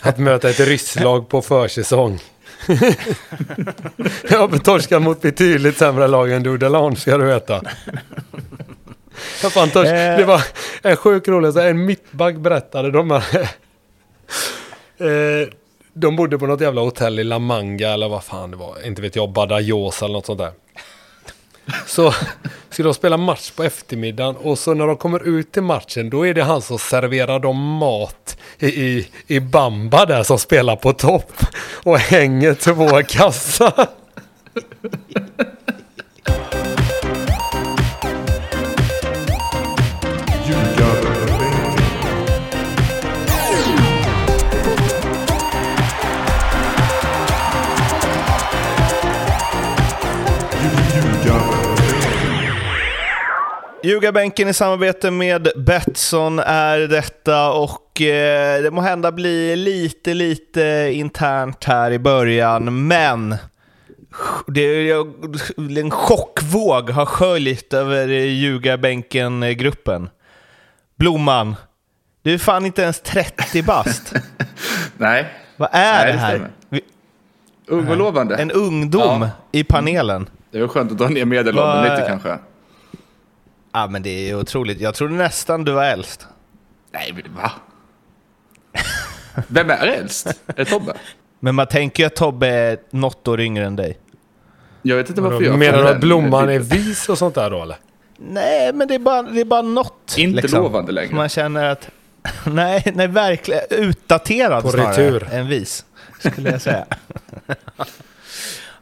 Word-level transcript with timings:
Att 0.00 0.18
möta 0.18 0.50
ett 0.50 0.60
rysslag 0.60 1.28
på 1.28 1.42
försäsong. 1.42 2.18
Jag 4.30 4.38
har 4.48 4.58
torskat 4.58 5.02
mot 5.02 5.22
betydligt 5.22 5.78
sämre 5.78 6.06
lag 6.08 6.32
än 6.32 6.42
Dudelan, 6.42 6.96
ska 6.96 7.18
du 7.18 7.24
veta. 7.24 7.62
Jag 9.42 9.52
fan 9.52 9.70
torsk. 9.70 9.90
Eh. 9.92 10.16
Det 10.16 10.24
var 10.24 10.42
en 10.82 10.96
sjuk 10.96 11.28
rolig, 11.28 11.56
en 11.56 11.84
mittback 11.84 12.36
berättade 12.36 12.90
de 12.90 13.10
här. 13.10 13.22
Eh, 14.98 15.48
De 15.92 16.16
bodde 16.16 16.38
på 16.38 16.46
något 16.46 16.60
jävla 16.60 16.80
hotell 16.80 17.18
i 17.18 17.24
La 17.24 17.38
Manga 17.38 17.88
eller 17.88 18.08
vad 18.08 18.24
fan 18.24 18.50
det 18.50 18.56
var. 18.56 18.86
Inte 18.86 19.02
vet 19.02 19.16
jag, 19.16 19.32
Badajoz 19.32 20.02
eller 20.02 20.12
något 20.12 20.26
sånt 20.26 20.38
där. 20.38 20.52
Så 21.86 22.14
skulle 22.70 22.88
de 22.88 22.94
spela 22.94 23.16
match 23.16 23.50
på 23.50 23.62
eftermiddagen 23.62 24.36
och 24.36 24.58
så 24.58 24.74
när 24.74 24.86
de 24.86 24.96
kommer 24.96 25.38
ut 25.38 25.52
till 25.52 25.62
matchen 25.62 26.10
då 26.10 26.26
är 26.26 26.34
det 26.34 26.42
han 26.42 26.62
som 26.62 26.78
serverar 26.78 27.38
dem 27.38 27.56
mat 27.56 28.38
i, 28.58 28.66
i, 28.66 29.08
i 29.26 29.40
Bamba 29.40 30.06
där 30.06 30.22
som 30.22 30.38
spelar 30.38 30.76
på 30.76 30.92
topp 30.92 31.32
och 31.84 31.98
hänger 31.98 32.54
två 32.54 33.02
kassar. 33.02 33.88
Ljugarbänken 53.82 54.48
i 54.48 54.52
samarbete 54.54 55.10
med 55.10 55.48
Betsson 55.56 56.38
är 56.38 56.78
detta 56.78 57.52
och 57.52 58.00
eh, 58.00 58.62
det 58.62 58.70
må 58.70 58.80
hända 58.80 59.12
bli 59.12 59.56
lite, 59.56 60.14
lite 60.14 60.90
internt 60.92 61.64
här 61.64 61.90
i 61.90 61.98
början, 61.98 62.86
men 62.86 63.36
det 64.46 64.60
är, 64.60 65.78
en 65.78 65.90
chockvåg 65.90 66.90
har 66.90 67.06
sköljt 67.06 67.74
över 67.74 68.08
Ljugarbänken-gruppen. 68.08 70.10
Blomman, 70.98 71.54
du 72.22 72.34
är 72.34 72.38
fan 72.38 72.66
inte 72.66 72.82
ens 72.82 73.00
30 73.00 73.62
bast. 73.62 74.12
Nej, 74.96 75.26
Vad 75.56 75.68
är 75.72 76.04
Nej, 76.04 76.12
det 76.12 76.18
här? 76.18 76.30
stämmer. 76.30 76.50
Vi- 76.68 76.80
ung 77.66 77.88
och 77.88 77.96
lovande. 77.96 78.36
En 78.36 78.50
ungdom 78.50 79.22
Ja. 79.22 79.28
i 79.52 79.64
panelen. 79.64 80.28
Det 80.50 80.58
är 80.58 80.60
väl 80.60 80.68
skönt 80.68 80.92
att 80.92 80.98
dra 80.98 81.08
ner 81.08 81.24
medelåldern 81.24 81.82
lite 81.82 82.04
kanske. 82.08 82.38
Ja, 83.72 83.86
men 83.86 84.02
det 84.02 84.30
är 84.30 84.34
otroligt. 84.34 84.80
Jag 84.80 84.94
trodde 84.94 85.14
nästan 85.14 85.64
du 85.64 85.72
var 85.72 85.84
äldst. 85.84 86.26
Nej, 86.92 87.24
va? 87.36 87.52
Vem 89.48 89.70
är 89.70 89.86
äldst? 89.86 90.26
Är 90.26 90.54
det 90.56 90.64
Tobbe? 90.64 90.92
Men 91.40 91.54
man 91.54 91.66
tänker 91.66 92.02
ju 92.02 92.06
att 92.06 92.16
Tobbe 92.16 92.48
är 92.48 92.78
något 92.90 93.28
år 93.28 93.40
yngre 93.40 93.64
än 93.66 93.76
dig. 93.76 93.98
Jag 94.82 94.96
vet 94.96 95.08
inte 95.08 95.20
varför 95.20 95.42
jag 95.42 95.58
Menar 95.58 95.82
du 95.82 95.88
att 95.88 96.00
blomman 96.00 96.48
är 96.48 96.58
vis 96.58 97.08
och 97.08 97.18
sånt 97.18 97.34
där 97.34 97.50
då 97.50 97.62
eller? 97.62 97.76
Nej, 98.16 98.72
men 98.72 98.88
det 98.88 98.94
är 98.94 98.98
bara, 98.98 99.22
det 99.22 99.40
är 99.40 99.44
bara 99.44 99.62
något. 99.62 100.14
Inte 100.18 100.42
liksom. 100.42 100.62
lovande 100.62 100.92
längre. 100.92 101.14
Man 101.14 101.28
känner 101.28 101.64
att... 101.64 101.90
Nej, 102.44 102.92
nej 102.94 103.06
verkligen. 103.06 103.62
Utdaterad 103.70 104.62
På 104.62 104.70
snarare 104.70 105.10
retur. 105.10 105.28
än 105.32 105.48
vis, 105.48 105.84
skulle 106.18 106.50
jag 106.50 106.62
säga. 106.62 106.86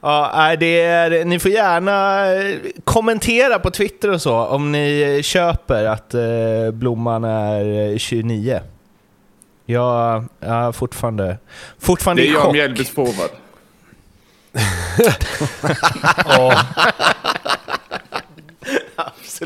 ja, 0.01 0.33
nej, 0.37 0.57
det 0.57 0.81
är, 0.81 1.25
ni 1.25 1.39
får 1.39 1.51
gärna 1.51 2.27
eh, 2.35 2.57
kommentera 2.85 3.59
på 3.59 3.71
Twitter 3.71 4.11
och 4.11 4.23
så 4.23 4.35
om 4.37 4.73
ni 4.73 5.21
köper 5.25 5.85
att 5.85 6.15
eh, 6.15 6.71
Blomman 6.73 7.25
är 7.25 7.91
eh, 7.93 7.99
29. 7.99 8.61
Jag 9.67 10.25
är 10.41 10.73
fortfarande, 10.73 11.39
fortfarande 11.79 12.23
Det 12.23 12.29
är 12.29 12.31
i 12.31 12.33
jag. 12.35 12.53
Mjällbys 12.53 12.91
forward. 12.95 13.31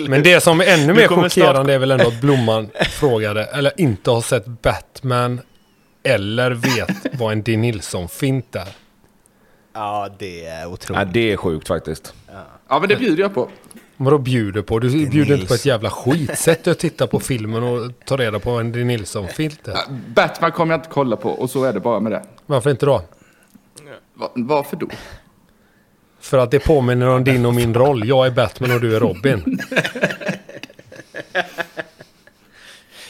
Men 0.09 0.23
det 0.23 0.41
som 0.41 0.61
är 0.61 0.65
ännu 0.67 0.93
mer 0.95 1.07
kommer 1.07 1.23
chockerande 1.29 1.61
snart- 1.63 1.69
är 1.75 1.79
väl 1.79 1.91
ändå 1.91 2.09
att 2.09 2.21
Blomman 2.21 2.69
frågade, 2.91 3.45
eller 3.45 3.81
inte 3.81 4.11
har 4.11 4.21
sett 4.21 4.47
Batman, 4.47 5.41
eller 6.03 6.51
vet 6.51 7.07
vad 7.13 7.33
en 7.33 7.43
D. 7.43 7.57
Nilsson-fint 7.57 8.55
är. 8.57 8.69
Ja, 9.73 10.09
det 10.19 10.47
är 10.47 10.67
otroligt. 10.67 10.99
Ja, 10.99 11.05
det 11.05 11.33
är 11.33 11.37
sjukt 11.37 11.69
faktiskt. 11.69 12.15
Ja, 12.69 12.79
men 12.79 12.89
det 12.89 12.97
bjuder 12.97 13.23
jag 13.23 13.35
på. 13.35 13.49
Vadå 13.97 14.19
bjuder 14.19 14.63
på? 14.63 14.79
Du 14.79 15.07
bjuder 15.09 15.35
inte 15.35 15.47
på 15.47 15.55
ett 15.55 15.67
jävla 15.67 15.91
skit. 15.91 16.39
Sätt 16.39 16.65
dig 16.65 16.71
och 16.71 16.79
titta 16.79 17.07
på 17.07 17.21
filmen 17.21 17.63
och 17.63 17.93
ta 18.07 18.17
reda 18.17 18.39
på 18.39 18.51
en 18.51 18.73
D. 18.73 18.85
Nilsson-filt 18.85 19.69
är. 19.69 19.73
Ja, 19.73 19.81
Batman 20.15 20.53
kommer 20.53 20.75
jag 20.75 20.79
inte 20.79 20.89
kolla 20.93 21.17
på 21.17 21.31
och 21.31 21.51
så 21.51 21.65
är 21.65 21.73
det 21.73 21.81
bara 21.81 22.01
med 22.01 22.13
det. 22.13 22.23
Varför 22.47 22.71
inte 22.71 22.87
då? 22.87 23.03
Va, 24.15 24.31
varför 24.35 24.77
då? 24.77 24.87
För 26.21 26.39
att 26.39 26.51
det 26.51 26.59
påminner 26.59 27.09
om 27.09 27.25
din 27.25 27.47
och 27.47 27.55
min 27.55 27.75
roll. 27.75 28.09
Jag 28.09 28.27
är 28.27 28.31
Batman 28.31 28.73
och 28.73 28.81
du 28.81 28.97
är 28.97 29.01
Robin. 29.01 29.59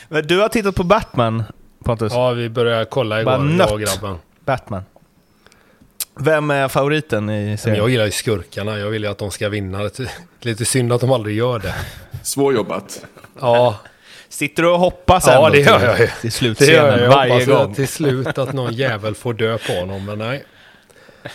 Men 0.08 0.26
Du 0.26 0.40
har 0.40 0.48
tittat 0.48 0.74
på 0.74 0.84
Batman, 0.84 1.42
Pontus? 1.84 2.12
Ja, 2.12 2.30
vi 2.30 2.48
började 2.48 2.84
kolla 2.84 3.20
igår, 3.20 3.56
jag 3.58 3.72
och 3.72 3.80
grabben. 3.80 4.16
Batman. 4.44 4.82
Vem 6.20 6.50
är 6.50 6.68
favoriten 6.68 7.30
i 7.30 7.56
serien? 7.56 7.78
jag 7.78 7.90
gillar 7.90 8.04
ju 8.04 8.10
skurkarna. 8.10 8.78
Jag 8.78 8.90
vill 8.90 9.02
ju 9.02 9.10
att 9.10 9.18
de 9.18 9.30
ska 9.30 9.48
vinna. 9.48 9.78
Det 9.78 9.98
är 10.00 10.08
Lite 10.40 10.64
synd 10.64 10.92
att 10.92 11.00
de 11.00 11.12
aldrig 11.12 11.36
gör 11.36 11.58
det. 11.58 11.74
Svårjobbat. 12.22 13.04
Ja, 13.40 13.76
Sitter 14.28 14.62
du 14.62 14.68
och 14.68 14.78
hoppas 14.78 15.26
Ja, 15.26 15.32
ändå 15.32 15.48
det 15.48 15.60
gör 15.60 15.80
jag 15.86 16.00
ju. 16.00 16.06
till 16.06 16.14
det 16.22 16.30
slutscenen 16.30 16.74
gör 16.74 16.90
jag. 16.90 17.00
Jag 17.00 17.08
varje 17.08 17.32
hoppas 17.32 17.46
gång? 17.46 17.74
till 17.74 17.88
slut 17.88 18.38
att 18.38 18.52
någon 18.52 18.74
jävel 18.74 19.14
får 19.14 19.34
dö 19.34 19.58
på 19.58 19.72
honom. 19.72 20.04
Men 20.04 20.18
nej. 20.18 20.44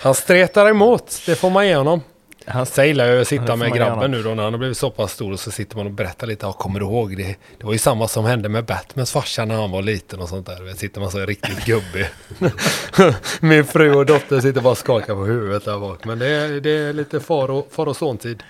Han 0.01 0.13
stretar 0.15 0.69
emot. 0.69 1.21
Det 1.25 1.35
får 1.35 1.49
man 1.49 1.67
ge 1.67 1.75
honom. 1.75 2.01
Han, 2.49 2.65
Sen 2.65 2.87
gillar 2.87 3.05
jag 3.05 3.21
att 3.21 3.27
sitta 3.27 3.55
med 3.55 3.73
grabben 3.73 4.01
gärna. 4.01 4.07
nu 4.17 4.23
då 4.23 4.29
när 4.33 4.43
han 4.43 4.53
har 4.53 4.57
blivit 4.57 4.77
så 4.77 4.89
pass 4.89 5.11
stor 5.13 5.33
och 5.33 5.39
så 5.39 5.51
sitter 5.51 5.77
man 5.77 5.85
och 5.85 5.91
berättar 5.91 6.27
lite. 6.27 6.45
Ja, 6.45 6.53
kommer 6.53 6.79
du 6.79 6.85
ihåg 6.85 7.17
det? 7.17 7.35
Det 7.57 7.65
var 7.65 7.73
ju 7.73 7.79
samma 7.79 8.07
som 8.07 8.25
hände 8.25 8.49
med 8.49 8.65
Batmans 8.65 9.11
farsa 9.11 9.45
när 9.45 9.55
han 9.55 9.71
var 9.71 9.81
liten 9.81 10.19
och 10.19 10.29
sånt 10.29 10.45
där. 10.45 10.61
Vet, 10.63 10.79
Sitter 10.79 11.01
man 11.01 11.11
så 11.11 11.19
riktigt 11.25 11.65
gubbig. 11.65 12.05
Min 13.39 13.65
fru 13.65 13.93
och 13.95 14.05
dotter 14.05 14.39
sitter 14.41 14.61
bara 14.61 14.71
och 14.71 14.77
skakar 14.77 15.13
på 15.15 15.25
huvudet 15.25 15.65
där 15.65 15.79
bak. 15.79 16.05
Men 16.05 16.19
det 16.19 16.27
är, 16.27 16.61
det 16.61 16.71
är 16.71 16.93
lite 16.93 17.19
far 17.19 17.51
och, 17.51 17.67
far 17.71 17.85
och 17.85 17.97
sontid. 17.97 18.43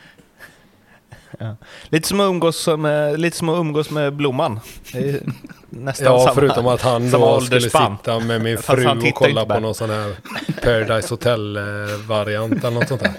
lite, 1.90 2.07
som 2.07 2.19
att 2.19 2.25
umgås 2.30 2.68
med, 2.78 3.19
lite 3.19 3.38
som 3.38 3.50
att 3.50 3.59
umgås 3.59 3.90
med 3.90 4.13
Blomman. 4.13 4.59
Nästan 5.69 6.06
Ja, 6.06 6.19
samma, 6.19 6.34
förutom 6.36 6.68
att 6.68 6.81
han 6.81 7.12
samma 7.12 7.25
då 7.25 7.41
skulle 7.41 7.62
sitta 7.62 8.19
med 8.19 8.41
min 8.41 8.57
fru 8.57 8.86
han 8.86 8.97
och 8.97 9.03
tittar 9.03 9.16
kolla 9.19 9.46
på 9.46 9.59
någon 9.59 9.75
sån 9.75 9.90
här 9.90 10.16
Paradise 10.63 11.13
Hotel-variant 11.13 12.53
eller 12.63 12.72
något 12.72 12.88
sånt 12.88 13.02
där. 13.02 13.12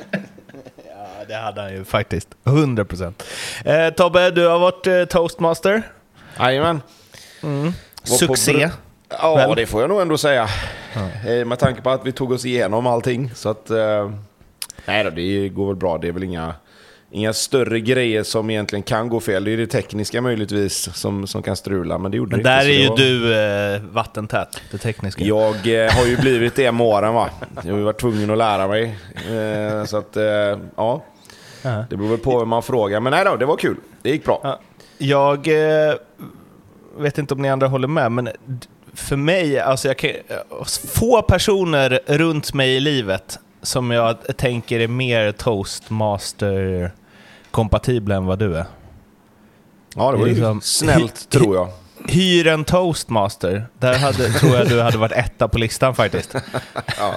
Ja, 1.29 1.35
det 1.35 1.43
hade 1.45 1.61
han 1.61 1.73
ju 1.73 1.85
faktiskt. 1.85 2.29
100 2.45 2.85
procent. 2.85 3.25
Eh, 3.65 3.89
Tobbe, 3.91 4.31
du 4.31 4.47
har 4.47 4.59
varit 4.59 4.87
eh, 4.87 5.05
toastmaster. 5.05 5.83
Jajamän. 6.39 6.83
Mm. 7.43 7.73
Succé. 8.05 8.71
Ja, 9.23 9.35
Väl? 9.35 9.57
det 9.57 9.67
får 9.67 9.81
jag 9.81 9.89
nog 9.91 10.01
ändå 10.01 10.19
säga. 10.19 10.49
Eh, 11.27 11.45
Med 11.45 11.59
tanke 11.59 11.83
på 11.83 11.91
att 11.91 12.07
vi 12.07 12.13
tog 12.13 12.33
oss 12.33 12.45
igenom 12.45 12.87
allting. 12.87 13.31
Så 13.35 13.49
att... 13.49 13.71
Eh, 13.71 14.11
nej 14.85 15.05
då, 15.05 15.11
det 15.11 15.49
går 15.49 15.67
väl 15.67 15.77
bra. 15.77 15.99
Det 15.99 16.09
är 16.09 16.13
väl 16.13 16.23
inga, 16.25 16.55
inga 17.11 17.33
större 17.33 17.81
grejer 17.81 18.23
som 18.23 18.51
egentligen 18.51 18.83
kan 18.83 19.09
gå 19.09 19.21
fel. 19.21 19.45
Det 19.45 19.51
är 19.53 19.57
det 19.57 19.67
tekniska 19.67 20.21
möjligtvis 20.21 20.97
som, 20.97 21.27
som 21.27 21.43
kan 21.43 21.57
strula, 21.57 21.99
men 21.99 22.11
det 22.11 22.17
gjorde 22.17 22.37
Men 22.37 22.45
det 22.45 22.51
där 22.51 22.69
inte. 22.69 22.73
är 22.73 22.83
ju 22.83 22.89
var- 22.89 22.97
du 22.97 23.75
eh, 23.75 23.81
vattentät, 23.93 24.61
det 24.71 24.79
tekniska. 24.79 25.25
Jag 25.25 25.85
eh, 25.85 25.93
har 25.93 26.07
ju 26.07 26.17
blivit 26.17 26.57
det 26.57 26.73
med 26.73 26.87
åren 26.87 27.15
va. 27.15 27.31
Jag 27.65 27.73
har 27.75 27.81
varit 27.81 28.01
tvungen 28.01 28.31
att 28.31 28.39
lära 28.39 28.69
mig. 28.69 28.99
Eh, 29.31 29.85
så 29.85 29.97
att, 29.97 30.17
eh, 30.17 30.23
ja. 30.77 31.05
Ja. 31.63 31.85
Det 31.91 31.97
beror 31.97 32.09
väl 32.09 32.19
på 32.19 32.39
vem 32.39 32.49
man 32.49 32.63
frågar. 32.63 33.01
Men 33.01 33.11
nej 33.11 33.25
då, 33.25 33.37
det 33.37 33.47
var 33.47 33.57
kul. 33.57 33.77
Det 34.03 34.11
gick 34.11 34.25
bra. 34.25 34.41
Ja. 34.43 34.61
Jag 34.99 35.49
eh, 35.89 35.95
vet 36.99 37.19
inte 37.19 37.35
om 37.35 37.43
ni 37.43 37.49
andra 37.51 37.67
håller 37.67 37.89
med, 37.89 38.13
men 38.13 38.29
för 38.95 39.17
mig, 39.17 39.61
alltså 39.61 39.89
jag 39.89 39.99
kan, 39.99 40.11
få 40.95 41.23
personer 41.23 42.01
runt 42.07 42.55
mig 42.55 42.77
i 42.77 42.81
livet 42.81 43.39
som 43.63 43.91
jag 43.91 44.17
tänker 44.37 44.81
är 44.81 44.89
mer 44.89 45.33
toastmaster-kompatibla 45.33 48.15
än 48.15 48.27
vad 48.27 48.39
du 48.39 48.57
är. 48.57 48.65
Ja, 49.97 50.13
det 50.13 50.19
var 50.19 50.27
ju 50.27 50.33
Liksom- 50.33 50.61
snällt 50.61 51.29
tror 51.31 51.57
jag. 51.57 51.69
Hyr 52.09 52.47
en 52.47 52.65
toastmaster. 52.65 53.67
Där 53.79 53.99
hade, 53.99 54.29
tror 54.33 54.57
jag 54.57 54.69
du 54.69 54.81
hade 54.81 54.99
varit 54.99 55.13
etta 55.13 55.49
på 55.49 55.59
listan 55.59 55.95
faktiskt. 55.95 56.35
Ja, 56.99 57.15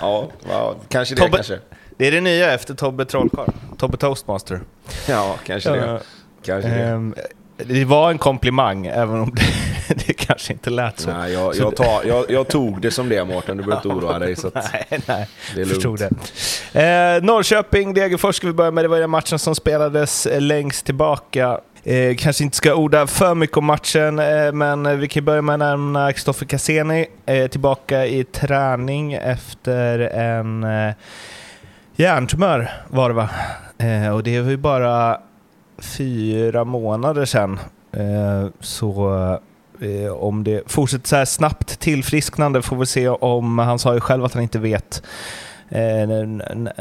ja, 0.00 0.28
ja 0.48 0.74
kanske 0.88 1.14
det 1.14 1.22
Tobbe- 1.22 1.34
kanske. 1.36 1.58
Det 1.96 2.06
är 2.06 2.10
det 2.10 2.20
nya 2.20 2.54
efter 2.54 2.74
Tobbe 2.74 3.04
Trollkarl. 3.04 3.48
Tobbe 3.78 3.96
Toastmaster. 3.96 4.60
Ja, 5.08 5.36
kanske 5.46 5.70
det. 5.70 5.76
Ja. 5.76 6.00
Kanske 6.44 6.70
det. 6.70 6.84
Ehm, 6.84 7.14
det 7.56 7.84
var 7.84 8.10
en 8.10 8.18
komplimang, 8.18 8.86
även 8.86 9.20
om 9.20 9.34
det, 9.34 9.94
det 10.06 10.12
kanske 10.12 10.52
inte 10.52 10.70
lät 10.70 11.00
så. 11.00 11.10
Nej, 11.10 11.32
jag, 11.32 11.56
jag, 11.56 11.76
tar, 11.76 12.04
jag, 12.04 12.30
jag 12.30 12.48
tog 12.48 12.80
det 12.80 12.90
som 12.90 13.08
det 13.08 13.24
Mårten, 13.24 13.56
du 13.56 13.62
behöver 13.62 13.76
inte 13.76 13.88
oroa 13.88 14.18
dig. 14.18 14.36
Så 14.36 14.46
att, 14.46 14.54
Nej, 14.72 15.00
nej. 15.06 15.28
Det 15.54 15.60
är 15.60 15.64
Förstod 15.64 15.98
det. 15.98 16.10
Eh, 16.82 17.22
Norrköping, 17.22 17.94
Degerfors 17.94 18.36
ska 18.36 18.46
vi 18.46 18.52
börja 18.52 18.70
med. 18.70 18.84
Det 18.84 18.88
var 18.88 19.00
den 19.00 19.10
matchen 19.10 19.38
som 19.38 19.54
spelades 19.54 20.26
eh, 20.26 20.40
längst 20.40 20.86
tillbaka. 20.86 21.60
Eh, 21.84 22.16
kanske 22.16 22.44
inte 22.44 22.56
ska 22.56 22.74
orda 22.74 23.06
för 23.06 23.34
mycket 23.34 23.56
om 23.56 23.64
matchen, 23.64 24.18
eh, 24.18 24.52
men 24.52 25.00
vi 25.00 25.08
kan 25.08 25.24
börja 25.24 25.42
med 25.42 25.52
att 25.52 25.58
nämna 25.58 26.12
Kristoffer 26.12 26.46
Cassini 26.46 27.06
eh, 27.26 27.46
tillbaka 27.46 28.06
i 28.06 28.24
träning 28.24 29.12
efter 29.12 29.98
en 29.98 30.64
eh, 30.64 30.94
hjärntumör 31.96 32.70
var 32.88 33.08
det 33.08 33.14
va? 33.14 33.30
Eh, 33.78 34.14
och 34.14 34.22
det 34.22 34.40
var 34.40 34.50
ju 34.50 34.56
bara 34.56 35.20
fyra 35.78 36.64
månader 36.64 37.24
sedan. 37.24 37.58
Eh, 37.92 38.46
så 38.60 39.10
eh, 39.80 40.12
om 40.12 40.44
det 40.44 40.62
fortsätter 40.66 41.08
så 41.08 41.16
här 41.16 41.24
snabbt 41.24 41.80
tillfrisknande 41.80 42.62
får 42.62 42.76
vi 42.76 42.86
se 42.86 43.08
om, 43.08 43.58
han 43.58 43.78
sa 43.78 43.94
ju 43.94 44.00
själv 44.00 44.24
att 44.24 44.34
han 44.34 44.42
inte 44.42 44.58
vet 44.58 45.02
eh, 45.68 46.06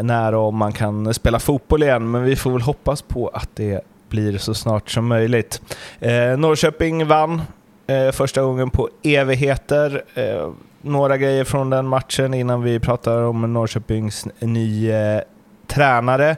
när 0.04 0.36
och 0.36 0.48
om 0.48 0.56
man 0.58 0.74
kan 0.74 1.14
spela 1.14 1.40
fotboll 1.40 1.84
igen, 1.84 2.12
men 2.12 2.24
vi 2.24 2.36
får 2.36 2.52
väl 2.52 2.62
hoppas 2.62 3.02
på 3.02 3.28
att 3.28 3.50
det 3.54 3.82
blir 4.10 4.38
så 4.38 4.54
snart 4.54 4.90
som 4.90 5.08
möjligt. 5.08 5.62
Eh, 6.00 6.38
Norrköping 6.38 7.08
vann 7.08 7.42
eh, 7.88 8.12
första 8.12 8.42
gången 8.42 8.70
på 8.70 8.90
evigheter. 9.04 10.04
Eh, 10.14 10.52
några 10.82 11.18
grejer 11.18 11.44
från 11.44 11.70
den 11.70 11.88
matchen 11.88 12.34
innan 12.34 12.64
vi 12.64 12.80
pratar 12.80 13.22
om 13.22 13.54
Norrköpings 13.54 14.28
nya 14.40 15.24
tränare. 15.68 16.36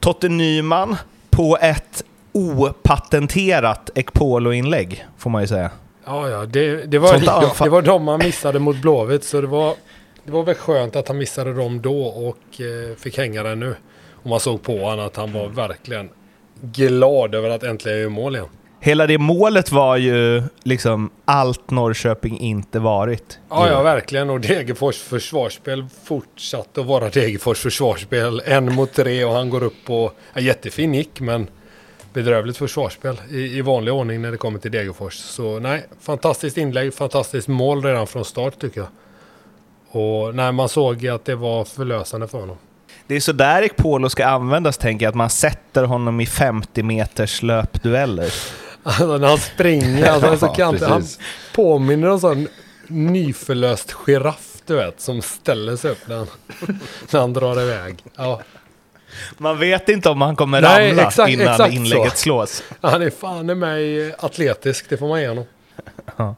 Totte 0.00 0.28
Nyman 0.28 0.96
på 1.30 1.58
ett 1.60 2.04
opatenterat 2.32 3.90
Ekpolo-inlägg, 3.94 5.06
får 5.18 5.30
man 5.30 5.42
ju 5.42 5.48
säga. 5.48 5.70
Ja, 6.04 6.28
ja, 6.28 6.46
det, 6.46 6.86
det, 6.86 6.98
var, 6.98 7.64
det 7.64 7.70
var 7.70 7.82
de 7.82 8.04
man 8.04 8.18
missade 8.18 8.58
mot 8.58 8.76
Blåvitt, 8.76 9.24
så 9.24 9.40
det 9.40 9.46
var, 9.46 9.74
det 10.24 10.32
var 10.32 10.42
väl 10.42 10.54
skönt 10.54 10.96
att 10.96 11.08
han 11.08 11.18
missade 11.18 11.54
dem 11.54 11.82
då 11.82 12.02
och 12.04 12.60
eh, 12.60 12.96
fick 12.96 13.18
hänga 13.18 13.42
den 13.42 13.60
nu. 13.60 13.76
Och 14.10 14.26
man 14.30 14.40
såg 14.40 14.62
på 14.62 14.78
honom 14.78 15.06
att 15.06 15.16
han 15.16 15.32
var 15.32 15.48
verkligen 15.48 16.08
glad 16.60 17.34
över 17.34 17.50
att 17.50 17.62
äntligen 17.62 17.98
göra 17.98 18.10
mål 18.10 18.36
igen. 18.36 18.48
Hela 18.84 19.06
det 19.06 19.18
målet 19.18 19.72
var 19.72 19.96
ju 19.96 20.42
liksom 20.62 21.10
allt 21.24 21.70
Norrköping 21.70 22.38
inte 22.38 22.78
varit. 22.78 23.38
Ja, 23.50 23.68
ja, 23.68 23.82
verkligen. 23.82 24.30
Och 24.30 24.40
Degerfors 24.40 24.96
försvarsspel 24.96 25.86
fortsatte 26.04 26.80
att 26.80 26.86
vara 26.86 27.08
Degerfors 27.08 27.58
försvarsspel. 27.60 28.42
En 28.44 28.74
mot 28.74 28.92
tre 28.92 29.24
och 29.24 29.32
han 29.32 29.50
går 29.50 29.62
upp 29.62 29.74
på... 29.86 30.12
Ja, 30.34 30.40
jättefin 30.40 30.92
nick, 30.92 31.20
men 31.20 31.46
bedrövligt 32.12 32.56
försvarsspel 32.56 33.20
i, 33.30 33.58
i 33.58 33.62
vanlig 33.62 33.94
ordning 33.94 34.22
när 34.22 34.30
det 34.30 34.36
kommer 34.36 34.58
till 34.58 34.72
Degerfors. 34.72 35.14
Så 35.14 35.58
nej, 35.58 35.86
fantastiskt 36.00 36.56
inlägg, 36.56 36.94
fantastiskt 36.94 37.48
mål 37.48 37.82
redan 37.82 38.06
från 38.06 38.24
start 38.24 38.58
tycker 38.60 38.80
jag. 38.80 38.88
Och 40.02 40.34
när 40.34 40.52
man 40.52 40.68
såg 40.68 41.06
att 41.06 41.24
det 41.24 41.34
var 41.34 41.64
förlösande 41.64 42.28
för 42.28 42.40
honom. 42.40 42.56
Det 43.06 43.14
är 43.14 43.20
så 43.20 43.32
där 43.32 43.62
Ekpolo 43.62 44.08
ska 44.08 44.26
användas, 44.26 44.78
tänker 44.78 45.06
jag, 45.06 45.10
att 45.10 45.16
man 45.16 45.30
sätter 45.30 45.84
honom 45.84 46.20
i 46.20 46.26
50 46.26 46.82
meters 46.82 47.42
löpdueller. 47.42 48.32
Alltså 48.86 49.18
när 49.18 49.28
han 49.28 49.38
springer, 49.38 50.10
alltså, 50.10 50.28
han, 50.28 50.38
så 50.38 50.48
kan 50.48 50.82
han 50.82 51.04
påminner 51.54 52.24
om 52.24 52.32
en 52.32 52.48
nyförlöst 52.86 53.92
giraff, 53.92 54.62
du 54.66 54.76
vet, 54.76 55.00
som 55.00 55.22
ställer 55.22 55.76
sig 55.76 55.90
upp 55.90 56.08
när 56.08 56.16
han, 56.16 56.26
när 57.10 57.20
han 57.20 57.32
drar 57.32 57.62
iväg. 57.62 58.04
Ja. 58.16 58.40
Man 59.38 59.58
vet 59.58 59.88
inte 59.88 60.08
om 60.08 60.20
han 60.20 60.36
kommer 60.36 60.60
Nej, 60.60 60.88
ramla 60.90 61.02
exakt, 61.02 61.30
innan 61.30 61.48
exakt 61.48 61.74
inlägget 61.74 62.16
så. 62.16 62.22
slås. 62.22 62.62
Han 62.80 63.02
är 63.02 63.10
fan 63.10 63.50
i 63.50 63.54
mig 63.54 64.14
atletisk, 64.18 64.86
det 64.88 64.96
får 64.96 65.08
man 65.08 65.20
ge 65.20 65.28
honom. 65.28 65.44
Ja. 66.16 66.34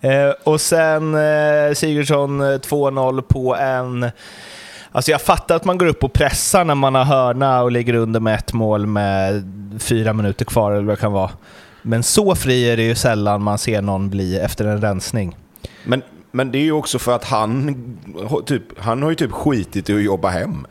Eh, 0.00 0.30
och 0.44 0.60
sen 0.60 1.14
eh, 1.14 1.74
Sigurdsson 1.74 2.42
2-0 2.42 3.18
eh, 3.18 3.22
på 3.22 3.56
en... 3.56 4.10
Alltså 4.92 5.10
jag 5.10 5.20
fattar 5.22 5.56
att 5.56 5.64
man 5.64 5.78
går 5.78 5.86
upp 5.86 6.04
och 6.04 6.12
pressar 6.12 6.64
när 6.64 6.74
man 6.74 6.94
har 6.94 7.04
hörna 7.04 7.62
och 7.62 7.72
ligger 7.72 7.94
under 7.94 8.20
med 8.20 8.34
ett 8.34 8.52
mål 8.52 8.86
med 8.86 9.44
fyra 9.78 10.12
minuter 10.12 10.44
kvar 10.44 10.72
eller 10.72 10.82
vad 10.82 10.96
det 10.96 11.00
kan 11.00 11.12
vara. 11.12 11.30
Men 11.88 12.02
så 12.02 12.34
fri 12.34 12.70
är 12.70 12.76
det 12.76 12.82
ju 12.82 12.94
sällan 12.94 13.42
man 13.42 13.58
ser 13.58 13.82
någon 13.82 14.10
bli 14.10 14.38
efter 14.38 14.64
en 14.64 14.80
rensning. 14.80 15.36
Men, 15.84 16.02
men 16.30 16.52
det 16.52 16.58
är 16.58 16.62
ju 16.62 16.72
också 16.72 16.98
för 16.98 17.12
att 17.12 17.24
han, 17.24 17.76
typ, 18.46 18.62
han 18.78 19.02
har 19.02 19.10
ju 19.10 19.16
typ 19.16 19.32
skitit 19.32 19.90
i 19.90 19.94
att 19.94 20.02
jobba 20.02 20.28
hem. 20.28 20.66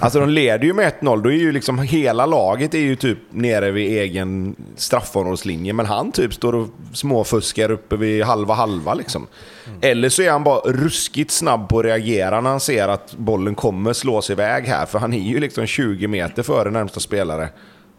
Alltså 0.00 0.20
de 0.20 0.28
leder 0.28 0.64
ju 0.64 0.72
med 0.72 0.92
1-0, 1.00 1.22
då 1.22 1.32
är 1.32 1.36
ju 1.36 1.52
liksom 1.52 1.78
hela 1.78 2.26
laget 2.26 2.74
är 2.74 2.78
ju 2.78 2.96
typ 2.96 3.18
nere 3.30 3.70
vid 3.70 3.98
egen 3.98 4.56
straffområdeslinje. 4.76 5.72
Men 5.72 5.86
han 5.86 6.12
typ 6.12 6.34
står 6.34 6.54
och 6.54 6.68
småfuskar 6.92 7.70
uppe 7.70 7.96
vid 7.96 8.24
halva 8.24 8.54
halva 8.54 8.94
liksom. 8.94 9.26
Mm. 9.66 9.78
Eller 9.82 10.08
så 10.08 10.22
är 10.22 10.30
han 10.30 10.44
bara 10.44 10.60
ruskigt 10.60 11.30
snabb 11.30 11.68
på 11.68 11.78
att 11.78 11.84
reagera 11.84 12.40
när 12.40 12.50
han 12.50 12.60
ser 12.60 12.88
att 12.88 13.14
bollen 13.14 13.54
kommer 13.54 13.92
slås 13.92 14.30
iväg 14.30 14.64
här. 14.64 14.86
För 14.86 14.98
han 14.98 15.14
är 15.14 15.28
ju 15.28 15.40
liksom 15.40 15.66
20 15.66 16.06
meter 16.06 16.42
före 16.42 16.70
närmsta 16.70 17.00
spelare 17.00 17.48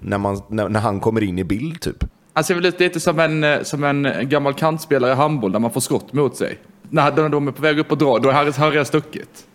när, 0.01 0.18
man, 0.18 0.42
när, 0.48 0.69
när 0.69 0.80
han 0.80 1.00
kommer 1.00 1.24
in 1.24 1.39
i 1.39 1.44
bild 1.44 1.81
typ. 1.81 2.03
Alltså 2.33 2.53
det 2.53 2.68
är 2.68 2.83
lite 2.83 3.00
som 3.00 3.19
en, 3.19 3.44
eh, 3.44 3.62
som 3.62 3.83
en 3.83 4.30
gammal 4.30 4.53
kantspelare 4.53 5.12
i 5.12 5.15
handboll 5.15 5.51
när 5.51 5.59
man 5.59 5.71
får 5.71 5.81
skott 5.81 6.13
mot 6.13 6.36
sig. 6.36 6.57
När 6.89 7.30
de 7.30 7.48
är 7.48 7.51
på 7.51 7.62
väg 7.62 7.80
upp 7.80 7.92
och 7.92 7.98
dra, 7.98 8.19
då 8.19 8.31
har 8.31 8.71
det 8.71 8.86
stuckit. 8.86 9.48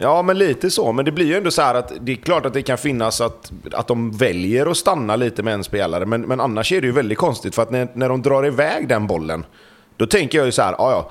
Ja, 0.00 0.22
men 0.22 0.38
lite 0.38 0.70
så. 0.70 0.92
Men 0.92 1.04
det 1.04 1.12
blir 1.12 1.26
ju 1.26 1.36
ändå 1.36 1.50
så 1.50 1.62
här 1.62 1.74
att 1.74 1.92
det 2.00 2.12
är 2.12 2.16
klart 2.16 2.46
att 2.46 2.52
det 2.52 2.62
kan 2.62 2.78
finnas 2.78 3.20
att, 3.20 3.52
att 3.72 3.86
de 3.86 4.10
väljer 4.10 4.66
att 4.66 4.76
stanna 4.76 5.16
lite 5.16 5.42
med 5.42 5.54
en 5.54 5.64
spelare. 5.64 6.06
Men, 6.06 6.20
men 6.20 6.40
annars 6.40 6.72
är 6.72 6.80
det 6.80 6.86
ju 6.86 6.92
väldigt 6.92 7.18
konstigt 7.18 7.54
för 7.54 7.62
att 7.62 7.70
när, 7.70 7.88
när 7.94 8.08
de 8.08 8.22
drar 8.22 8.46
iväg 8.46 8.88
den 8.88 9.06
bollen, 9.06 9.46
då 9.96 10.06
tänker 10.06 10.38
jag 10.38 10.44
ju 10.44 10.52
så 10.52 10.62
här, 10.62 10.74
ja 10.78 10.90
ja, 10.90 11.10